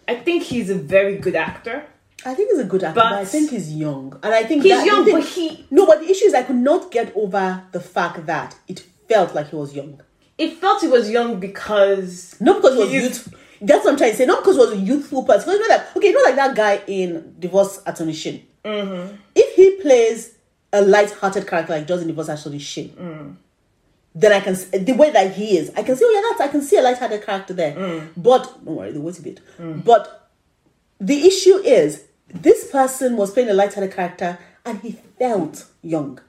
I 0.06 0.14
think 0.16 0.42
he's 0.42 0.70
a 0.70 0.74
very 0.74 1.16
good 1.16 1.34
actor. 1.34 1.84
I 2.26 2.34
think 2.34 2.50
he's 2.50 2.60
a 2.60 2.64
good 2.64 2.84
actor, 2.84 3.00
but, 3.00 3.10
But- 3.10 3.18
I 3.20 3.24
think 3.24 3.50
he's 3.50 3.72
young, 3.72 4.18
and 4.22 4.34
I 4.34 4.42
think 4.44 4.62
He's 4.62 4.72
that- 4.72 4.84
young, 4.86 5.04
the 5.06 5.12
but 5.12 5.24
he- 5.24 5.66
no. 5.70 5.86
But 5.86 6.00
the 6.00 6.10
issue 6.10 6.26
is, 6.26 6.34
I 6.34 6.42
could 6.42 6.56
not 6.56 6.90
get 6.90 7.12
over 7.16 7.62
the 7.72 7.80
fact 7.80 8.26
that 8.26 8.54
it 8.68 8.82
felt 9.08 9.34
like 9.34 9.48
he 9.50 9.56
was 9.56 9.74
young. 9.74 10.00
It 10.36 10.58
felt 10.58 10.82
he 10.82 10.88
was 10.88 11.08
young 11.10 11.40
because 11.40 12.34
Not 12.40 12.56
because 12.60 12.74
he 12.74 12.80
was 12.80 12.90
He 12.90 12.96
is- 12.98 13.02
youth. 13.04 13.34
That's 13.62 13.84
what 13.84 13.92
I'm 13.92 13.96
trying 13.98 14.12
to 14.12 14.16
say. 14.16 14.24
Not 14.26 14.40
because 14.42 14.56
he 14.56 14.60
was 14.60 14.72
a 14.72 14.76
youthful 14.76 15.22
person. 15.24 15.40
Because 15.50 15.54
you 15.60 15.68
know 15.68 15.76
that 15.76 15.88
okay, 15.96 16.08
you 16.08 16.14
know 16.14 16.22
like 16.24 16.36
that 16.36 16.54
guy 16.56 16.80
in 16.86 17.34
Divorce 17.38 17.80
Attorney 17.86 18.14
Shin. 18.14 18.42
Mm-hmm. 18.64 19.16
If 19.34 19.54
he 19.54 19.72
plays 19.82 20.34
a 20.72 20.80
light-hearted 20.82 21.46
character 21.46 21.74
like 21.74 21.86
does 21.86 22.00
in 22.02 22.08
Divorce 22.08 22.28
Attorney 22.30 22.58
Shin, 22.58 22.88
Mm. 22.90 23.36
Then 24.14 24.32
I 24.32 24.40
can 24.40 24.54
the 24.84 24.92
way 24.92 25.10
that 25.10 25.34
he 25.34 25.56
is, 25.56 25.70
I 25.76 25.82
can 25.82 25.96
see. 25.96 26.04
Oh 26.04 26.10
yeah, 26.10 26.22
that's 26.36 26.48
I 26.48 26.50
can 26.50 26.62
see 26.62 26.76
a 26.76 26.82
light-hearted 26.82 27.24
character 27.24 27.54
there. 27.54 27.74
Mm. 27.74 28.08
But 28.16 28.42
don't 28.64 28.76
worry, 28.76 28.92
the 28.92 29.00
wait 29.00 29.18
a 29.18 29.22
bit. 29.22 29.40
But 29.84 30.28
the 30.98 31.26
issue 31.26 31.56
is 31.58 32.04
this 32.32 32.70
person 32.70 33.16
was 33.16 33.30
playing 33.32 33.50
a 33.50 33.54
light-hearted 33.54 33.94
character 33.94 34.38
and 34.64 34.80
he 34.80 34.98
felt 35.18 35.66
young. 35.82 36.20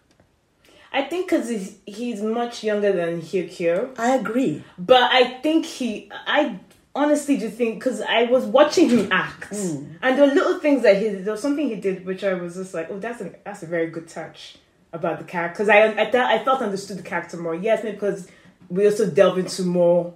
I 0.93 1.03
think 1.03 1.29
because 1.29 1.47
he's, 1.49 1.77
he's 1.85 2.21
much 2.21 2.63
younger 2.63 2.91
than 2.91 3.21
Hye-kyo. 3.21 3.93
I 3.97 4.15
agree. 4.15 4.63
But 4.77 5.03
I 5.11 5.39
think 5.41 5.65
he, 5.65 6.11
I 6.27 6.59
honestly 6.93 7.37
do 7.37 7.49
think 7.49 7.75
because 7.75 8.01
I 8.01 8.23
was 8.23 8.45
watching 8.45 8.89
him 8.89 9.07
act, 9.11 9.55
Hmm. 9.55 9.85
and 10.01 10.17
there 10.17 10.27
were 10.27 10.33
little 10.33 10.59
things 10.59 10.83
that 10.83 10.97
he. 10.97 11.09
There 11.09 11.31
was 11.31 11.41
something 11.41 11.67
he 11.67 11.75
did 11.77 12.05
which 12.05 12.23
I 12.23 12.33
was 12.33 12.55
just 12.55 12.73
like, 12.73 12.89
oh, 12.91 12.99
that's 12.99 13.21
a 13.21 13.33
that's 13.45 13.63
a 13.63 13.67
very 13.67 13.89
good 13.89 14.07
touch 14.07 14.57
about 14.93 15.19
the 15.19 15.25
character 15.25 15.63
because 15.63 15.69
I 15.69 15.83
I 16.01 16.09
thought 16.11 16.25
I 16.31 16.43
felt 16.43 16.61
understood 16.61 16.97
the 16.97 17.03
character 17.03 17.37
more. 17.37 17.55
Yes, 17.55 17.81
because 17.81 18.27
we 18.69 18.85
also 18.85 19.09
delve 19.09 19.37
into 19.37 19.63
more 19.63 20.13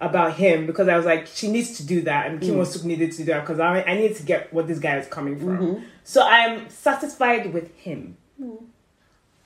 about 0.00 0.34
him 0.34 0.66
because 0.66 0.86
I 0.88 0.96
was 0.96 1.04
like, 1.06 1.26
she 1.26 1.50
needs 1.50 1.76
to 1.78 1.84
do 1.86 2.02
that, 2.02 2.26
and 2.26 2.40
Kim 2.40 2.54
Hmm. 2.54 2.60
Eun-sook 2.60 2.84
needed 2.84 3.10
to 3.12 3.18
do 3.18 3.24
that 3.24 3.40
because 3.40 3.58
I 3.60 3.82
I 3.82 3.94
need 3.96 4.14
to 4.16 4.22
get 4.22 4.52
what 4.52 4.66
this 4.68 4.78
guy 4.78 4.96
is 4.98 5.06
coming 5.08 5.38
from. 5.38 5.58
Mm-hmm. 5.58 5.84
So 6.04 6.22
I'm 6.22 6.68
satisfied 6.70 7.52
with 7.52 7.74
him. 7.76 8.16
Hmm. 8.38 8.56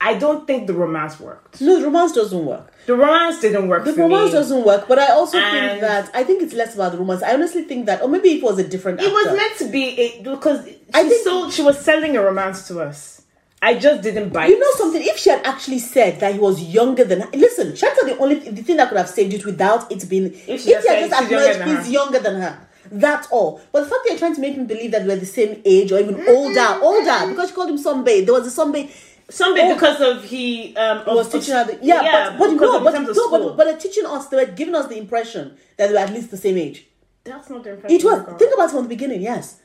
I 0.05 0.15
don't 0.15 0.45
think 0.45 0.67
the 0.67 0.73
romance 0.73 1.17
worked. 1.17 1.61
No, 1.61 1.79
the 1.79 1.85
romance 1.85 2.11
doesn't 2.11 2.45
work. 2.45 2.73
The 2.87 2.93
romance 2.95 3.39
didn't 3.39 3.69
work 3.69 3.85
The 3.85 3.93
romance 3.93 4.31
me. 4.33 4.37
doesn't 4.39 4.65
work, 4.65 4.85
but 4.89 4.99
I 4.99 5.11
also 5.13 5.39
think 5.39 5.79
that 5.79 6.11
I 6.13 6.25
think 6.25 6.41
it's 6.43 6.53
less 6.53 6.75
about 6.75 6.91
the 6.91 6.97
romance. 6.97 7.23
I 7.23 7.33
honestly 7.33 7.63
think 7.63 7.85
that, 7.85 8.01
or 8.01 8.09
maybe 8.09 8.29
it 8.33 8.43
was 8.43 8.59
a 8.59 8.67
different. 8.67 8.99
It 9.01 9.09
was 9.11 9.27
meant 9.37 9.57
to 9.59 9.69
be 9.71 9.85
a, 10.01 10.21
because 10.23 10.65
she 10.65 10.77
I 10.93 11.07
think- 11.07 11.23
sold, 11.23 11.53
she 11.53 11.61
was 11.61 11.79
selling 11.79 12.17
a 12.17 12.21
romance 12.21 12.67
to 12.67 12.81
us. 12.81 13.21
I 13.69 13.79
just 13.85 14.01
didn't 14.03 14.29
buy. 14.35 14.47
You 14.47 14.59
know 14.59 14.71
something? 14.81 15.01
If 15.01 15.17
she 15.17 15.29
had 15.29 15.41
actually 15.45 15.79
said 15.79 16.19
that 16.19 16.33
he 16.33 16.39
was 16.47 16.61
younger 16.61 17.03
than 17.05 17.21
her, 17.21 17.29
listen, 17.33 17.67
that's 17.69 18.03
the 18.03 18.17
only 18.19 18.35
the 18.39 18.61
thing 18.67 18.77
that 18.77 18.89
could 18.89 18.97
have 18.97 19.09
saved 19.09 19.33
it 19.33 19.45
without 19.45 19.89
it 19.91 20.01
being. 20.09 20.25
If, 20.33 20.49
If 20.49 20.61
she 20.63 20.67
he 20.67 20.73
had 20.73 20.83
just 20.83 21.11
younger 21.11 21.35
acknowledged 21.35 21.59
than 21.59 21.77
he's 21.77 21.89
younger 21.99 22.19
than 22.19 22.35
her, 22.41 22.53
that's 22.91 23.27
all. 23.35 23.61
But 23.71 23.79
the 23.83 23.89
fact 23.91 24.01
that 24.03 24.09
you're 24.11 24.19
trying 24.19 24.35
to 24.35 24.41
make 24.41 24.57
me 24.57 24.65
believe 24.65 24.91
that 24.91 25.05
we're 25.07 25.15
the 25.15 25.25
same 25.39 25.61
age 25.63 25.91
or 25.93 25.99
even 25.99 26.15
older, 26.27 26.69
older, 26.81 27.27
because 27.29 27.49
she 27.49 27.55
called 27.55 27.69
him 27.69 27.77
sunbae. 27.77 28.25
There 28.25 28.33
was 28.39 28.45
a 28.47 28.61
sunbae. 28.61 28.89
Something 29.29 29.65
Oh. 29.71 29.73
because 29.75 30.01
of 30.01 30.23
he 30.25 30.75
um 30.75 30.97
Who 31.05 31.15
was 31.15 31.29
teaching 31.31 31.53
her. 31.55 31.63
The, 31.63 31.79
yeah, 31.81 32.35
but, 32.37 32.39
but 32.39 32.53
no, 32.61 32.77
of 32.77 32.83
but 32.83 32.95
of 32.95 33.15
no, 33.15 33.29
but, 33.31 33.57
but 33.57 33.63
they're 33.63 33.77
teaching 33.85 34.05
us. 34.05 34.27
They 34.27 34.37
were 34.37 34.51
giving 34.51 34.75
us 34.75 34.87
the 34.87 34.97
impression 34.97 35.55
that 35.77 35.87
they 35.87 35.93
were 35.93 35.99
at 36.07 36.11
least 36.13 36.29
the 36.31 36.37
same 36.37 36.57
age. 36.57 36.85
that's 37.23 37.49
not 37.49 37.63
the 37.63 37.71
impression. 37.75 37.95
It 37.97 38.03
was. 38.03 38.19
Think 38.37 38.53
about 38.53 38.67
it 38.67 38.71
from 38.73 38.83
the 38.83 38.89
beginning. 38.89 39.21
Yes. 39.21 39.61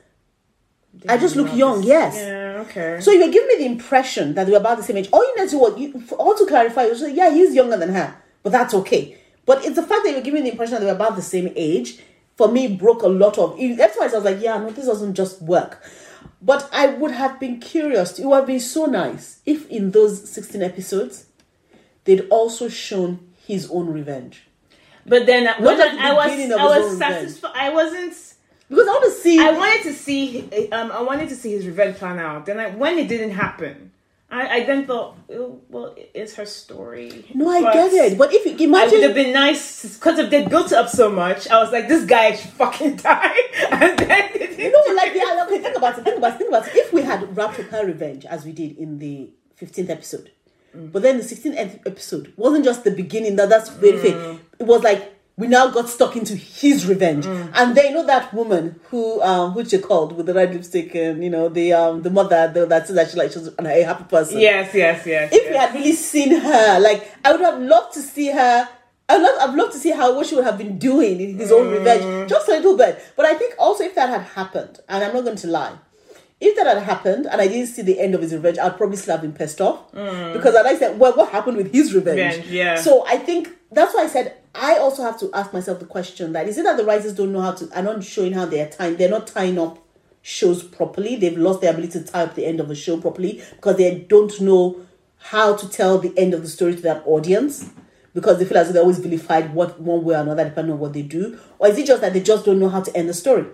I 1.08 1.18
just 1.18 1.36
look 1.36 1.52
young. 1.54 1.78
this- 1.80 1.88
Yes. 1.88 2.14
Yeah. 2.16 2.47
Okay. 2.58 3.00
So 3.00 3.10
you 3.10 3.24
were 3.26 3.32
giving 3.32 3.48
me 3.48 3.56
the 3.58 3.66
impression 3.66 4.34
that 4.34 4.46
we're 4.46 4.56
about 4.58 4.78
the 4.78 4.82
same 4.82 4.96
age. 4.96 5.08
All 5.12 5.22
you 5.24 5.40
need 5.40 5.50
to 5.50 5.58
what 5.58 5.78
you 5.78 6.00
for- 6.00 6.16
all 6.16 6.34
to 6.34 6.46
clarify 6.46 6.84
you 6.86 6.94
say, 6.96 7.12
yeah, 7.14 7.30
he's 7.30 7.54
younger 7.54 7.76
than 7.76 7.90
her, 7.92 8.14
but 8.42 8.50
that's 8.52 8.74
okay. 8.74 9.16
But 9.46 9.64
it's 9.64 9.76
the 9.76 9.82
fact 9.82 10.04
that 10.04 10.10
you 10.10 10.16
were 10.16 10.22
giving 10.22 10.42
me 10.42 10.50
the 10.50 10.52
impression 10.52 10.74
that 10.78 10.82
we're 10.84 10.94
about 10.94 11.16
the 11.16 11.22
same 11.22 11.52
age. 11.56 12.00
For 12.36 12.46
me, 12.52 12.68
broke 12.68 13.02
a 13.02 13.08
lot 13.08 13.36
of. 13.38 13.58
That's 13.76 13.96
why 13.98 14.04
I 14.06 14.12
was 14.14 14.24
like, 14.24 14.40
yeah, 14.40 14.58
no, 14.58 14.70
this 14.70 14.86
doesn't 14.86 15.14
just 15.14 15.42
work. 15.42 15.82
But 16.40 16.68
I 16.72 16.86
would 16.86 17.10
have 17.10 17.40
been 17.40 17.58
curious. 17.58 18.16
It 18.18 18.26
would 18.26 18.36
have 18.36 18.46
been 18.46 18.60
so 18.60 18.86
nice 18.86 19.40
if 19.44 19.68
in 19.68 19.90
those 19.90 20.30
sixteen 20.30 20.62
episodes, 20.62 21.26
they'd 22.04 22.28
also 22.30 22.68
shown 22.68 23.28
his 23.46 23.68
own 23.70 23.88
revenge. 23.92 24.44
but 25.06 25.26
then 25.26 25.46
when 25.60 25.80
I, 25.80 26.10
I 26.10 26.12
was 26.12 26.26
I 26.60 26.64
was 26.64 26.98
satisfied. 26.98 27.52
I 27.56 27.70
wasn't. 27.70 28.14
Because 28.68 28.86
I 28.86 28.90
want 28.90 29.04
to 29.04 29.10
see. 29.12 29.38
I 29.40 29.50
wanted 29.52 29.82
to 29.84 29.92
see. 29.94 30.68
Um, 30.72 30.92
I 30.92 31.02
wanted 31.02 31.28
to 31.30 31.36
see 31.36 31.52
his 31.52 31.66
revenge 31.66 31.96
plan 31.96 32.18
out. 32.18 32.46
Then, 32.46 32.58
I, 32.60 32.70
when 32.70 32.98
it 32.98 33.08
didn't 33.08 33.30
happen, 33.30 33.92
I, 34.30 34.48
I 34.56 34.64
then 34.64 34.86
thought, 34.86 35.16
oh, 35.32 35.60
well, 35.70 35.94
it's 36.12 36.34
her 36.34 36.44
story. 36.44 37.24
no, 37.34 37.48
I 37.48 37.62
But- 37.62 37.72
get 37.72 37.92
it. 38.12 38.18
But 38.18 38.32
if 38.34 38.44
you 38.44 38.68
imagine, 38.68 38.94
it 38.94 39.00
would 39.00 39.02
have 39.04 39.14
been 39.14 39.32
nice 39.32 39.94
because 39.96 40.18
if 40.18 40.28
they 40.30 40.44
built 40.46 40.66
it 40.66 40.74
up 40.78 40.90
so 40.90 41.10
much, 41.10 41.48
I 41.48 41.62
was 41.62 41.72
like, 41.72 41.88
this 41.88 42.04
guy 42.04 42.34
should 42.34 42.50
fucking 42.50 42.96
die. 43.10 43.36
And 43.70 43.98
then 43.98 44.30
You 44.58 44.70
know, 44.70 44.94
like 44.96 45.14
yeah, 45.14 45.44
okay, 45.46 45.60
think 45.62 45.76
about 45.76 45.98
it, 45.98 46.04
think 46.04 46.18
about 46.18 46.34
it, 46.34 46.38
think 46.38 46.48
about 46.50 46.66
it. 46.66 46.76
If 46.76 46.92
we 46.92 47.02
had 47.02 47.34
wrapped 47.36 47.58
up 47.60 47.66
her 47.66 47.86
revenge 47.86 48.26
as 48.26 48.44
we 48.44 48.52
did 48.52 48.76
in 48.76 48.98
the 48.98 49.30
fifteenth 49.56 49.88
episode, 49.88 50.30
but 50.74 51.00
then 51.02 51.16
the 51.16 51.22
sixteenth 51.24 51.56
episode 51.86 52.34
wasn't 52.36 52.64
just 52.66 52.84
the 52.84 52.90
beginning. 52.90 53.36
That 53.36 53.48
that's 53.48 53.70
very 53.70 53.96
fake. 53.98 54.40
It 54.58 54.66
was 54.66 54.82
like 54.82 55.14
we 55.38 55.46
now 55.46 55.68
got 55.68 55.88
stuck 55.88 56.16
into 56.16 56.34
his 56.34 56.84
revenge, 56.84 57.24
and 57.24 57.76
then 57.76 57.86
you 57.86 57.94
know 57.94 58.06
that 58.06 58.34
woman 58.34 58.78
who 58.90 59.22
um 59.22 59.52
who 59.52 59.64
she 59.64 59.78
called 59.78 60.16
with 60.16 60.26
the 60.26 60.34
red 60.34 60.52
lipstick 60.52 60.94
and 60.96 61.22
you 61.22 61.30
know 61.30 61.48
the 61.48 61.72
um 61.72 62.02
the 62.02 62.10
mother 62.10 62.50
the, 62.52 62.66
that 62.66 62.86
says 62.86 62.96
that 62.96 63.10
she 63.10 63.16
like 63.16 63.30
she's 63.30 63.48
a 63.56 63.84
happy 63.84 64.04
person. 64.04 64.40
Yes, 64.40 64.74
yes, 64.74 65.06
yes. 65.06 65.32
If 65.32 65.44
yes. 65.44 65.50
we 65.50 65.56
had 65.56 65.74
really 65.74 65.92
seen 65.92 66.32
her, 66.40 66.80
like 66.80 67.08
I 67.24 67.32
would 67.32 67.40
have 67.40 67.60
loved 67.60 67.94
to 67.94 68.02
see 68.02 68.30
her. 68.30 68.68
I 69.10 69.16
would 69.16 69.22
love, 69.22 69.48
I'd 69.48 69.54
love 69.56 69.72
to 69.72 69.78
see 69.78 69.90
how 69.90 70.14
what 70.14 70.26
she 70.26 70.34
would 70.34 70.44
have 70.44 70.58
been 70.58 70.78
doing 70.78 71.18
in 71.18 71.38
his 71.38 71.50
own 71.50 71.70
revenge, 71.70 72.28
just 72.28 72.46
a 72.48 72.52
little 72.52 72.76
bit. 72.76 73.02
But 73.16 73.24
I 73.24 73.34
think 73.34 73.54
also 73.58 73.84
if 73.84 73.94
that 73.94 74.10
had 74.10 74.20
happened, 74.20 74.80
and 74.86 75.02
I'm 75.02 75.14
not 75.14 75.24
going 75.24 75.36
to 75.38 75.46
lie, 75.46 75.78
if 76.40 76.56
that 76.56 76.66
had 76.66 76.82
happened 76.82 77.26
and 77.26 77.40
I 77.40 77.48
didn't 77.48 77.68
see 77.68 77.82
the 77.82 77.98
end 77.98 78.14
of 78.14 78.20
his 78.20 78.34
revenge, 78.34 78.58
I'd 78.58 78.76
probably 78.76 78.96
still 78.96 79.14
have 79.14 79.22
been 79.22 79.32
pissed 79.32 79.60
off 79.62 79.90
because 79.92 80.54
I'd 80.54 80.64
like 80.64 80.78
said, 80.78 80.98
well, 80.98 81.14
what 81.14 81.30
happened 81.30 81.56
with 81.56 81.72
his 81.72 81.94
revenge? 81.94 82.36
Revenge, 82.36 82.50
yeah. 82.50 82.74
So 82.76 83.06
I 83.06 83.16
think 83.16 83.48
that's 83.72 83.94
why 83.94 84.02
I 84.02 84.08
said 84.08 84.36
I 84.54 84.78
also 84.78 85.02
have 85.02 85.18
to 85.20 85.30
ask 85.32 85.52
myself 85.52 85.78
the 85.78 85.86
question 85.86 86.32
that 86.32 86.48
is 86.48 86.58
it 86.58 86.64
that 86.64 86.76
the 86.76 86.84
writers 86.84 87.14
don't 87.14 87.32
know 87.32 87.40
how 87.40 87.52
to 87.52 87.78
are 87.78 87.82
not 87.82 88.02
showing 88.02 88.32
how 88.32 88.46
they're 88.46 88.68
tying 88.68 88.96
they're 88.96 89.08
not 89.08 89.26
tying 89.26 89.58
up 89.58 89.78
shows 90.22 90.62
properly. 90.62 91.16
They've 91.16 91.36
lost 91.36 91.60
their 91.60 91.72
ability 91.72 92.00
to 92.00 92.04
tie 92.04 92.24
up 92.24 92.34
the 92.34 92.44
end 92.44 92.60
of 92.60 92.68
the 92.68 92.74
show 92.74 93.00
properly 93.00 93.42
because 93.56 93.76
they 93.76 94.00
don't 94.00 94.38
know 94.40 94.80
how 95.16 95.56
to 95.56 95.68
tell 95.68 95.98
the 95.98 96.16
end 96.18 96.34
of 96.34 96.42
the 96.42 96.48
story 96.48 96.76
to 96.76 96.82
that 96.82 97.02
audience 97.06 97.70
because 98.14 98.38
they 98.38 98.44
feel 98.44 98.58
as 98.58 98.68
though 98.68 98.74
they're 98.74 98.82
always 98.82 98.98
vilified 98.98 99.54
what 99.54 99.80
one 99.80 100.04
way 100.04 100.14
or 100.14 100.18
another 100.18 100.44
depending 100.44 100.74
on 100.74 100.78
what 100.78 100.92
they 100.92 101.02
do. 101.02 101.38
Or 101.58 101.68
is 101.68 101.78
it 101.78 101.86
just 101.86 102.00
that 102.02 102.12
they 102.12 102.20
just 102.20 102.44
don't 102.44 102.58
know 102.58 102.68
how 102.68 102.82
to 102.82 102.96
end 102.96 103.08
the 103.08 103.14
story? 103.14 103.46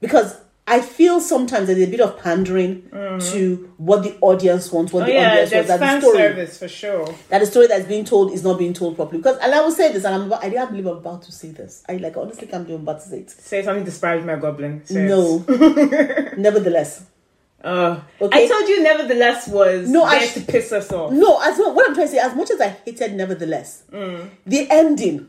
Because 0.00 0.40
I 0.64 0.80
feel 0.80 1.20
sometimes 1.20 1.66
there's 1.66 1.80
a 1.80 1.90
bit 1.90 2.00
of 2.00 2.18
pandering 2.22 2.88
to 3.32 3.72
what 3.78 4.04
the 4.04 4.16
audience 4.20 4.70
wants, 4.70 4.92
what 4.92 5.02
Oh 5.02 5.06
the 5.06 5.12
yeah, 5.12 5.30
audience 5.32 5.50
there's 5.50 5.68
wants. 5.68 5.80
That 5.80 5.80
the 5.80 5.84
fan 5.86 6.00
story 6.00 6.16
service 6.18 6.58
for 6.58 6.68
sure. 6.68 7.14
that 7.30 7.38
the 7.40 7.46
story 7.46 7.66
that's 7.66 7.86
being 7.86 8.04
told 8.04 8.32
is 8.32 8.44
not 8.44 8.58
being 8.60 8.72
told 8.72 8.94
properly. 8.94 9.18
Because 9.18 9.38
and 9.38 9.52
I 9.52 9.60
will 9.60 9.72
say 9.72 9.92
this, 9.92 10.04
and 10.04 10.14
I'm 10.14 10.22
about, 10.22 10.44
I 10.44 10.50
can't 10.50 10.70
believe 10.70 10.86
I'm 10.86 10.98
about 10.98 11.22
to 11.22 11.32
say 11.32 11.48
this. 11.50 11.82
I 11.88 11.96
like 11.96 12.16
honestly 12.16 12.46
can't 12.46 12.64
believe 12.64 12.78
I'm 12.78 12.84
about 12.88 13.00
to 13.02 13.08
say 13.08 13.18
it. 13.18 13.30
Say 13.30 13.64
something 13.64 13.84
disparage 13.84 14.24
my 14.24 14.36
goblin. 14.36 14.84
Say. 14.86 15.04
No, 15.06 15.38
nevertheless, 16.36 17.06
Uh, 17.64 18.00
Okay. 18.20 18.44
I 18.44 18.48
told 18.48 18.68
you, 18.68 18.82
nevertheless, 18.82 19.46
was 19.48 19.88
No, 19.88 20.02
I 20.04 20.18
there 20.20 20.28
sh- 20.28 20.34
to 20.34 20.40
piss 20.42 20.72
us 20.72 20.92
off. 20.92 21.12
no. 21.12 21.40
As 21.42 21.58
well, 21.58 21.74
what 21.74 21.88
I'm 21.88 21.94
trying 21.94 22.06
to 22.08 22.12
say, 22.12 22.18
as 22.18 22.34
much 22.34 22.50
as 22.50 22.60
I 22.60 22.68
hated, 22.84 23.14
nevertheless, 23.14 23.82
Mm. 23.92 24.28
the 24.46 24.68
ending 24.70 25.28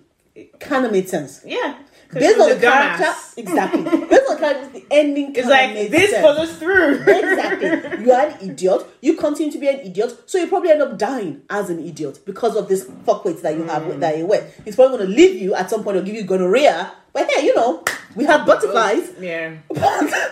kind 0.59 0.83
of 0.85 0.91
made 0.91 1.07
sense. 1.09 1.41
Yeah, 1.45 1.75
Based 2.13 2.37
was 2.37 2.53
on 2.53 2.59
the 2.59 2.65
character, 2.65 3.03
dumbass. 3.03 3.37
exactly. 3.37 3.83
Based 3.83 4.29
on 4.29 4.35
the 4.35 4.39
character, 4.39 4.69
the 4.69 4.85
ending. 4.91 5.35
It's 5.35 5.47
like 5.47 5.73
this 5.89 6.11
sense. 6.11 6.21
follows 6.23 6.57
through. 6.57 7.01
exactly. 7.01 8.03
You 8.03 8.11
are 8.11 8.27
an 8.27 8.49
idiot. 8.49 8.85
You 9.01 9.15
continue 9.15 9.51
to 9.51 9.57
be 9.57 9.67
an 9.67 9.79
idiot, 9.79 10.21
so 10.25 10.37
you 10.37 10.47
probably 10.47 10.71
end 10.71 10.81
up 10.81 10.97
dying 10.97 11.41
as 11.49 11.69
an 11.69 11.85
idiot 11.85 12.19
because 12.25 12.55
of 12.55 12.67
this 12.67 12.85
fuckweight 13.05 13.41
that 13.41 13.55
you 13.57 13.63
have 13.63 13.85
with 13.85 13.99
that 14.01 14.17
you 14.17 14.25
wear. 14.25 14.51
He's 14.65 14.75
probably 14.75 14.97
going 14.97 15.09
to 15.09 15.15
leave 15.15 15.41
you 15.41 15.55
at 15.55 15.69
some 15.69 15.83
point 15.83 15.97
or 15.97 16.01
give 16.01 16.15
you 16.15 16.23
gonorrhea. 16.23 16.91
But 17.13 17.29
hey, 17.31 17.45
you 17.45 17.55
know, 17.55 17.83
we 18.15 18.25
have 18.25 18.45
butterflies. 18.45 19.11
yeah. 19.19 19.57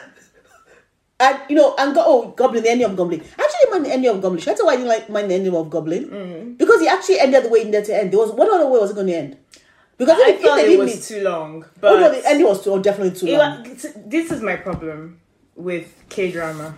and 1.21 1.39
you 1.49 1.55
know, 1.55 1.75
and 1.77 1.93
go, 1.93 2.03
oh, 2.05 2.27
Goblin, 2.31 2.63
the 2.63 2.71
ending 2.71 2.87
of 2.87 2.95
Goblin. 2.97 3.21
I 3.37 3.43
actually 3.43 3.71
mind 3.71 3.85
the 3.85 3.93
ending 3.93 4.09
of 4.09 4.21
Goblin. 4.21 4.41
Should 4.41 4.53
I 4.53 4.55
tell 4.55 4.65
why 4.65 4.73
I 4.73 4.75
didn't 4.77 4.89
like 4.89 5.09
mind 5.09 5.29
the 5.29 5.35
ending 5.35 5.55
of 5.55 5.69
Goblin? 5.69 6.09
Mm. 6.09 6.57
Because 6.57 6.81
he 6.81 6.87
actually 6.87 7.19
ended 7.19 7.45
the 7.45 7.49
way 7.49 7.59
he 7.59 7.65
needed 7.65 7.85
to 7.85 7.97
end. 7.97 8.11
There 8.11 8.19
was 8.19 8.31
what 8.31 8.51
other 8.51 8.67
way 8.67 8.79
was 8.79 8.91
it 8.91 8.95
going 8.95 9.07
to 9.07 9.13
end? 9.13 9.37
Because 10.01 10.19
I 10.19 10.29
if, 10.29 10.35
if 10.37 10.41
thought 10.41 10.55
they 10.55 10.63
it 10.63 10.67
didn't 10.69 10.85
was 10.85 10.95
meet, 10.95 11.03
too 11.03 11.21
long, 11.23 11.65
but 11.79 11.91
oh 11.93 11.99
no, 11.99 12.11
the 12.11 12.27
ending 12.27 12.47
was 12.47 12.63
too, 12.63 12.71
oh, 12.71 12.79
definitely 12.81 13.15
too 13.19 13.37
long. 13.37 13.63
this 14.15 14.31
is 14.31 14.41
my 14.41 14.55
problem 14.55 15.19
with 15.55 15.87
K 16.09 16.31
drama. 16.31 16.73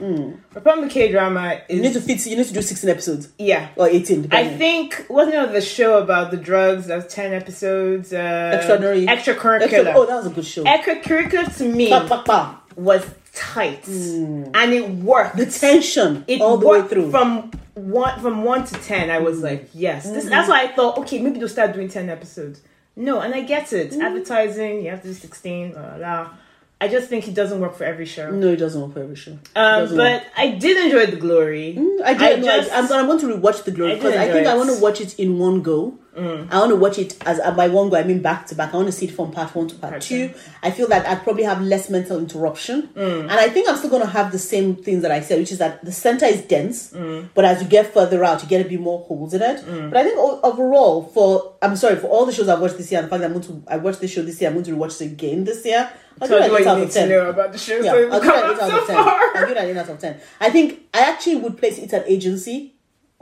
My 0.53 0.59
problem 0.59 0.85
with 0.85 0.91
K 0.93 1.09
drama 1.09 1.43
is 1.53 1.59
Mm. 1.61 1.75
You 1.77 1.81
need 1.83 1.93
to 1.93 2.01
fit. 2.01 2.25
You 2.25 2.35
need 2.37 2.47
to 2.47 2.53
do 2.53 2.61
sixteen 2.61 2.89
episodes 2.89 3.29
yeah. 3.39 3.69
or 3.77 3.87
eighteen. 3.87 4.27
I 4.31 4.49
think 4.61 5.05
wasn't 5.09 5.35
it 5.35 5.53
the 5.53 5.61
show 5.61 6.01
about 6.03 6.31
the 6.31 6.37
drugs? 6.49 6.87
That 6.87 6.97
was 6.97 7.07
ten 7.07 7.33
episodes. 7.33 8.11
Uh, 8.11 8.51
Extraordinary. 8.57 9.05
extracurricular. 9.05 9.61
Extra- 9.85 9.93
oh, 9.95 10.05
that 10.05 10.15
was 10.15 10.27
a 10.27 10.29
good 10.31 10.45
show. 10.45 10.63
extracurricular 10.65 11.57
to 11.59 11.63
me 11.63 11.89
Pa, 11.89 12.05
pa, 12.07 12.23
pa. 12.23 12.61
was 12.75 13.05
tight, 13.33 13.87
and 13.87 14.73
it 14.73 14.89
worked. 14.89 15.37
The 15.37 15.45
tension 15.45 16.25
it 16.27 16.41
all 16.41 16.57
the 16.57 16.67
way 16.67 16.81
through. 16.81 17.09
from 17.09 17.51
one 17.75 18.19
from 18.19 18.43
one 18.43 18.65
to 18.65 18.75
ten. 18.81 19.09
I 19.09 19.19
was 19.19 19.41
like, 19.41 19.69
yes, 19.73 20.03
this, 20.03 20.25
that's 20.25 20.49
why 20.49 20.63
I 20.63 20.67
thought, 20.75 20.97
okay, 20.99 21.19
maybe 21.19 21.39
they'll 21.39 21.47
start 21.47 21.73
doing 21.73 21.87
ten 21.87 22.09
episodes. 22.09 22.61
No, 22.95 23.21
and 23.21 23.33
I 23.33 23.41
get 23.41 23.73
it. 23.73 23.91
Mm. 23.91 24.03
Advertising, 24.03 24.83
you 24.83 24.91
have 24.91 25.01
to 25.01 25.07
do 25.07 25.13
sixteen. 25.13 25.71
Blah, 25.71 25.81
blah, 25.81 25.97
blah. 25.97 26.29
I 26.83 26.87
just 26.95 27.07
think 27.11 27.27
it 27.27 27.35
doesn't 27.41 27.59
work 27.63 27.75
for 27.79 27.85
every 27.93 28.05
show. 28.15 28.27
no, 28.31 28.47
it 28.55 28.57
doesn't 28.65 28.81
work 28.83 28.93
for 28.93 29.01
every 29.07 29.15
show. 29.25 29.33
Um, 29.55 29.87
but 29.89 29.97
work. 29.97 30.23
I 30.37 30.47
did 30.63 30.75
enjoy 30.85 31.05
the 31.15 31.17
glory. 31.27 31.67
I 32.03 32.13
did. 32.13 32.21
I 32.21 32.41
no, 32.41 32.47
I- 32.53 32.57
just- 32.59 32.73
I'm, 32.77 32.91
I'm 32.91 33.07
going 33.07 33.19
to 33.23 33.27
rewatch 33.33 33.63
the 33.63 33.71
glory 33.77 33.93
I 33.93 33.95
because 33.95 34.15
I 34.15 34.23
enjoy 34.25 34.33
think 34.33 34.47
I 34.47 34.51
it. 34.51 34.55
Mm. 34.55 34.57
want 34.61 34.69
to 34.75 34.81
watch 34.85 34.99
it 35.05 35.11
in 35.23 35.29
one 35.47 35.61
go. 35.61 35.81
I 36.15 36.59
want 36.59 36.69
to 36.69 36.75
watch 36.85 36.99
it 36.99 37.11
as 37.25 37.39
uh, 37.39 37.49
by 37.59 37.67
one 37.69 37.89
go. 37.89 37.95
I 37.95 38.03
mean 38.03 38.21
back 38.21 38.45
to 38.49 38.53
back. 38.55 38.71
I 38.73 38.77
want 38.77 38.87
to 38.87 38.91
see 38.91 39.07
it 39.07 39.13
from 39.17 39.31
part 39.31 39.55
one 39.55 39.67
to 39.69 39.75
part, 39.81 39.93
Part 39.93 40.01
two. 40.03 40.27
two. 40.27 40.33
I 40.61 40.69
feel 40.69 40.87
that 40.89 41.07
I'd 41.07 41.23
probably 41.23 41.41
have 41.51 41.59
less 41.73 41.89
mental 41.89 42.19
interruption, 42.19 42.77
Mm. 42.95 43.21
and 43.21 43.31
I 43.31 43.49
think 43.49 43.67
I'm 43.67 43.77
still 43.77 43.89
going 43.89 44.03
to 44.03 44.13
have 44.19 44.31
the 44.31 44.37
same 44.37 44.75
things 44.75 45.01
that 45.01 45.09
I 45.11 45.21
said, 45.21 45.39
which 45.39 45.51
is 45.51 45.57
that 45.57 45.83
the 45.83 45.91
center 45.91 46.27
is 46.27 46.41
dense, 46.41 46.93
Mm. 46.93 47.29
but 47.33 47.45
as 47.45 47.63
you 47.63 47.67
get 47.67 47.91
further 47.97 48.23
out, 48.23 48.43
you 48.43 48.47
get 48.55 48.63
a 48.63 48.69
bit 48.69 48.79
more 48.79 48.99
holes 49.07 49.33
in 49.33 49.41
it. 49.41 49.63
But 49.89 49.97
I 49.97 50.03
think 50.03 50.17
overall, 50.19 51.01
for 51.15 51.55
I'm 51.63 51.75
sorry 51.75 51.95
for 51.95 52.07
all 52.07 52.25
the 52.27 52.31
shows 52.33 52.47
I've 52.47 52.61
watched 52.61 52.77
this 52.77 52.91
year, 52.91 52.99
and 52.99 53.07
the 53.07 53.09
fact 53.09 53.21
that 53.21 53.27
I'm 53.31 53.39
going 53.39 53.45
to 53.45 53.63
I 53.73 53.77
watched 53.77 54.01
this 54.01 54.11
show 54.11 54.21
this 54.21 54.39
year, 54.39 54.49
I'm 54.51 54.55
going 54.55 54.65
to 54.65 54.71
rewatch 54.75 55.01
it 55.01 55.05
again 55.13 55.45
this 55.45 55.65
year. 55.65 55.89
I'll 56.21 56.27
So 56.27 56.39
what 56.39 56.59
eight 56.61 56.63
you 56.63 56.69
out 56.69 56.77
need 56.77 56.83
of 56.83 56.89
to 56.89 56.99
10. 56.99 57.09
know 57.09 57.29
about 57.29 57.51
the 57.51 57.57
show. 57.57 57.77
Yeah, 57.77 57.91
so 57.91 58.09
I'll 58.11 58.21
give 58.21 58.29
it 58.29 58.37
8 58.37 58.43
out 58.43 58.59
out 58.61 58.69
so 58.69 58.79
of 58.81 58.87
10. 58.87 58.95
I'll 58.97 59.03
far. 59.03 59.45
give 59.47 59.57
8 59.57 59.77
out 59.77 59.89
of 59.89 59.99
10. 59.99 60.19
I 60.41 60.49
think 60.49 60.79
I 60.93 60.99
actually 61.01 61.35
would 61.37 61.57
place 61.57 61.77
it 61.79 61.93
at 61.93 62.07
agency 62.09 62.73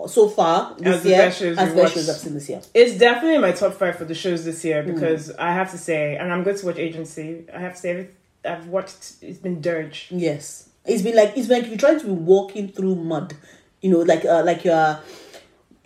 so 0.07 0.27
far 0.29 0.75
this 0.79 0.95
As 0.95 1.03
the 1.03 1.09
year 1.09 1.17
best 1.19 1.39
shows 1.39 1.57
as 1.59 1.73
best 1.75 1.93
shows 1.93 2.09
I've 2.09 2.15
seen 2.17 2.33
this 2.33 2.49
year. 2.49 2.61
It's 2.73 2.97
definitely 2.97 3.37
my 3.37 3.51
top 3.51 3.73
five 3.73 3.97
for 3.97 4.05
the 4.05 4.15
shows 4.15 4.43
this 4.45 4.61
Mm. 4.61 4.65
year 4.65 4.83
because 4.83 5.31
I 5.37 5.51
have 5.53 5.69
to 5.71 5.77
say, 5.77 6.15
and 6.17 6.33
I'm 6.33 6.43
going 6.43 6.57
to 6.57 6.65
watch 6.65 6.77
Agency. 6.77 7.45
I 7.53 7.59
have 7.59 7.73
to 7.75 7.79
say, 7.79 8.07
I've 8.43 8.67
watched. 8.67 9.15
It's 9.21 9.37
been 9.39 9.61
dirge. 9.61 10.07
Yes. 10.09 10.69
It's 10.85 11.03
been 11.03 11.15
like 11.15 11.37
it's 11.37 11.47
been 11.47 11.61
like 11.61 11.69
you're 11.69 11.77
trying 11.77 11.99
to 11.99 12.05
be 12.07 12.11
walking 12.13 12.69
through 12.69 12.95
mud. 12.95 13.35
You 13.81 13.91
know, 13.91 13.99
like 13.99 14.25
uh, 14.25 14.41
like 14.43 14.65
you're 14.65 14.99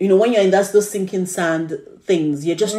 you 0.00 0.08
know, 0.08 0.16
when 0.16 0.32
you're 0.32 0.42
in 0.42 0.50
that 0.50 0.72
those 0.72 0.90
sinking 0.90 1.26
sand 1.26 1.78
things, 2.04 2.46
you're 2.46 2.56
just 2.56 2.74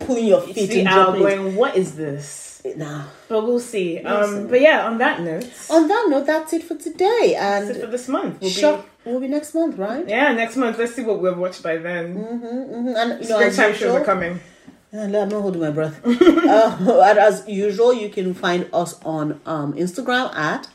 pulling 0.00 0.26
your 0.26 0.42
feet 0.42 0.70
See 0.70 0.80
and 0.80 0.88
jumping. 0.90 1.22
going, 1.22 1.56
what 1.56 1.74
is 1.76 1.94
this? 1.96 2.51
Nah. 2.76 3.04
But 3.28 3.44
we'll 3.44 3.60
see. 3.60 3.98
see. 3.98 4.04
Um, 4.04 4.46
but 4.48 4.60
yeah, 4.60 4.86
on 4.86 4.98
that 4.98 5.20
note, 5.20 5.48
On 5.70 5.88
that 5.88 6.06
note, 6.08 6.26
that's 6.26 6.52
it 6.52 6.62
for 6.62 6.76
today. 6.76 7.34
that's 7.38 7.70
it 7.70 7.80
for 7.80 7.86
this 7.88 8.08
month. 8.08 8.40
We'll 8.40 8.50
shop 8.50 8.88
will 9.04 9.20
be 9.20 9.28
next 9.28 9.54
month, 9.54 9.78
right? 9.78 10.08
yeah 10.08 10.32
next 10.32 10.56
month. 10.56 10.78
Let's 10.78 10.94
see 10.94 11.02
what 11.02 11.20
we've 11.20 11.36
watched 11.36 11.62
by 11.62 11.76
then. 11.76 12.14
Mhm, 12.16 12.96
And 12.96 13.22
you 13.22 13.28
know, 13.28 13.38
as 13.38 13.54
Springtime 13.54 13.74
shows 13.74 14.00
are 14.00 14.04
coming. 14.04 14.40
Yeah, 14.92 15.04
I'm 15.04 15.10
not 15.10 15.32
holding 15.32 15.60
my 15.60 15.70
breath. 15.70 15.98
uh, 16.04 17.02
and 17.08 17.18
as 17.18 17.48
usual, 17.48 17.94
you 17.94 18.10
can 18.10 18.34
find 18.34 18.68
us 18.72 19.00
on 19.04 19.40
um, 19.46 19.72
Instagram 19.72 20.34
at. 20.34 20.68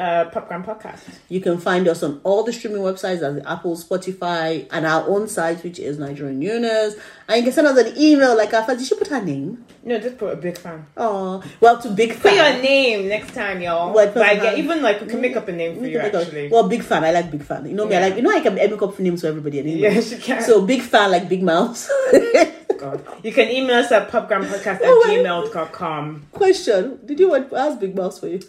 Uh, 0.00 0.30
Popgram 0.30 0.64
Podcast. 0.64 1.02
You 1.28 1.42
can 1.42 1.58
find 1.58 1.86
us 1.86 2.02
on 2.02 2.22
all 2.24 2.42
the 2.42 2.54
streaming 2.54 2.80
websites 2.80 3.20
as 3.20 3.44
Apple, 3.44 3.76
Spotify, 3.76 4.66
and 4.70 4.86
our 4.86 5.06
own 5.06 5.28
site, 5.28 5.62
which 5.62 5.78
is 5.78 5.98
Nigerian 5.98 6.40
Noonas. 6.40 6.98
And 7.28 7.36
you 7.36 7.42
can 7.44 7.52
send 7.52 7.66
us 7.66 7.76
an 7.78 7.92
email 8.00 8.34
like 8.34 8.54
our 8.54 8.66
Did 8.66 8.86
she 8.86 8.94
put 8.94 9.08
her 9.08 9.22
name? 9.22 9.62
No, 9.84 9.98
just 10.00 10.16
put 10.16 10.32
a 10.32 10.36
big 10.36 10.56
fan. 10.56 10.86
Oh, 10.96 11.42
well, 11.60 11.80
to 11.82 11.90
Big 11.90 12.18
Put 12.18 12.32
your 12.32 12.62
name 12.62 13.08
next 13.08 13.34
time, 13.34 13.60
y'all. 13.60 13.92
But 13.92 14.16
I 14.16 14.36
get, 14.36 14.56
even 14.58 14.80
like 14.82 15.02
we 15.02 15.06
can 15.06 15.20
make 15.20 15.36
up 15.36 15.48
a 15.48 15.52
name 15.52 15.78
for 15.78 15.86
you 15.86 15.98
actually. 15.98 16.48
Well, 16.48 16.66
Big 16.68 16.82
Fan. 16.82 17.04
I 17.04 17.10
like 17.12 17.30
Big 17.30 17.42
Fan. 17.42 17.66
You 17.66 17.74
know 17.74 17.86
me. 17.86 17.96
I 17.96 18.00
like. 18.00 18.16
You 18.16 18.22
know 18.22 18.30
I 18.30 18.40
can 18.40 18.54
make 18.54 18.80
up 18.82 18.98
names 18.98 19.20
for 19.20 19.26
everybody. 19.26 19.58
Anyway. 19.58 19.80
yes, 19.80 20.12
you 20.12 20.18
can. 20.18 20.42
So 20.42 20.64
Big 20.64 20.80
Fan 20.80 21.10
like 21.10 21.28
Big 21.28 21.42
Mouth. 21.42 21.88
God. 22.78 23.04
You 23.22 23.32
can 23.32 23.50
email 23.50 23.76
us 23.76 23.92
at 23.92 24.10
popgrampodcast 24.10 24.66
at 24.66 24.80
Oh, 24.84 25.04
gmail.com. 25.06 26.26
Question: 26.32 27.00
Did 27.04 27.20
you 27.20 27.28
want 27.28 27.52
ask 27.52 27.78
Big 27.78 27.94
Mouth 27.94 28.18
for 28.18 28.28
you? 28.28 28.40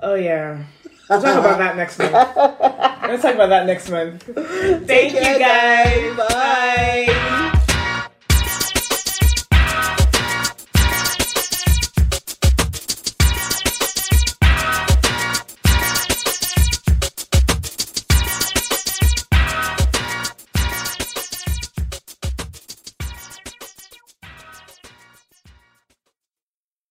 Oh, 0.00 0.14
yeah. 0.14 0.62
We'll 1.08 1.22
talk 1.22 1.38
about 1.38 1.58
that 1.58 1.76
next 1.76 1.98
month. 1.98 2.12
Let's 3.08 3.22
talk 3.22 3.34
about 3.34 3.48
that 3.48 3.66
next 3.66 3.88
month. 3.90 4.22
Thank 4.86 5.14
you 5.14 5.20
care, 5.20 5.38
guys. 5.38 6.16
guys. 6.16 6.16
Bye. 6.16 7.06
Bye. 7.08 7.47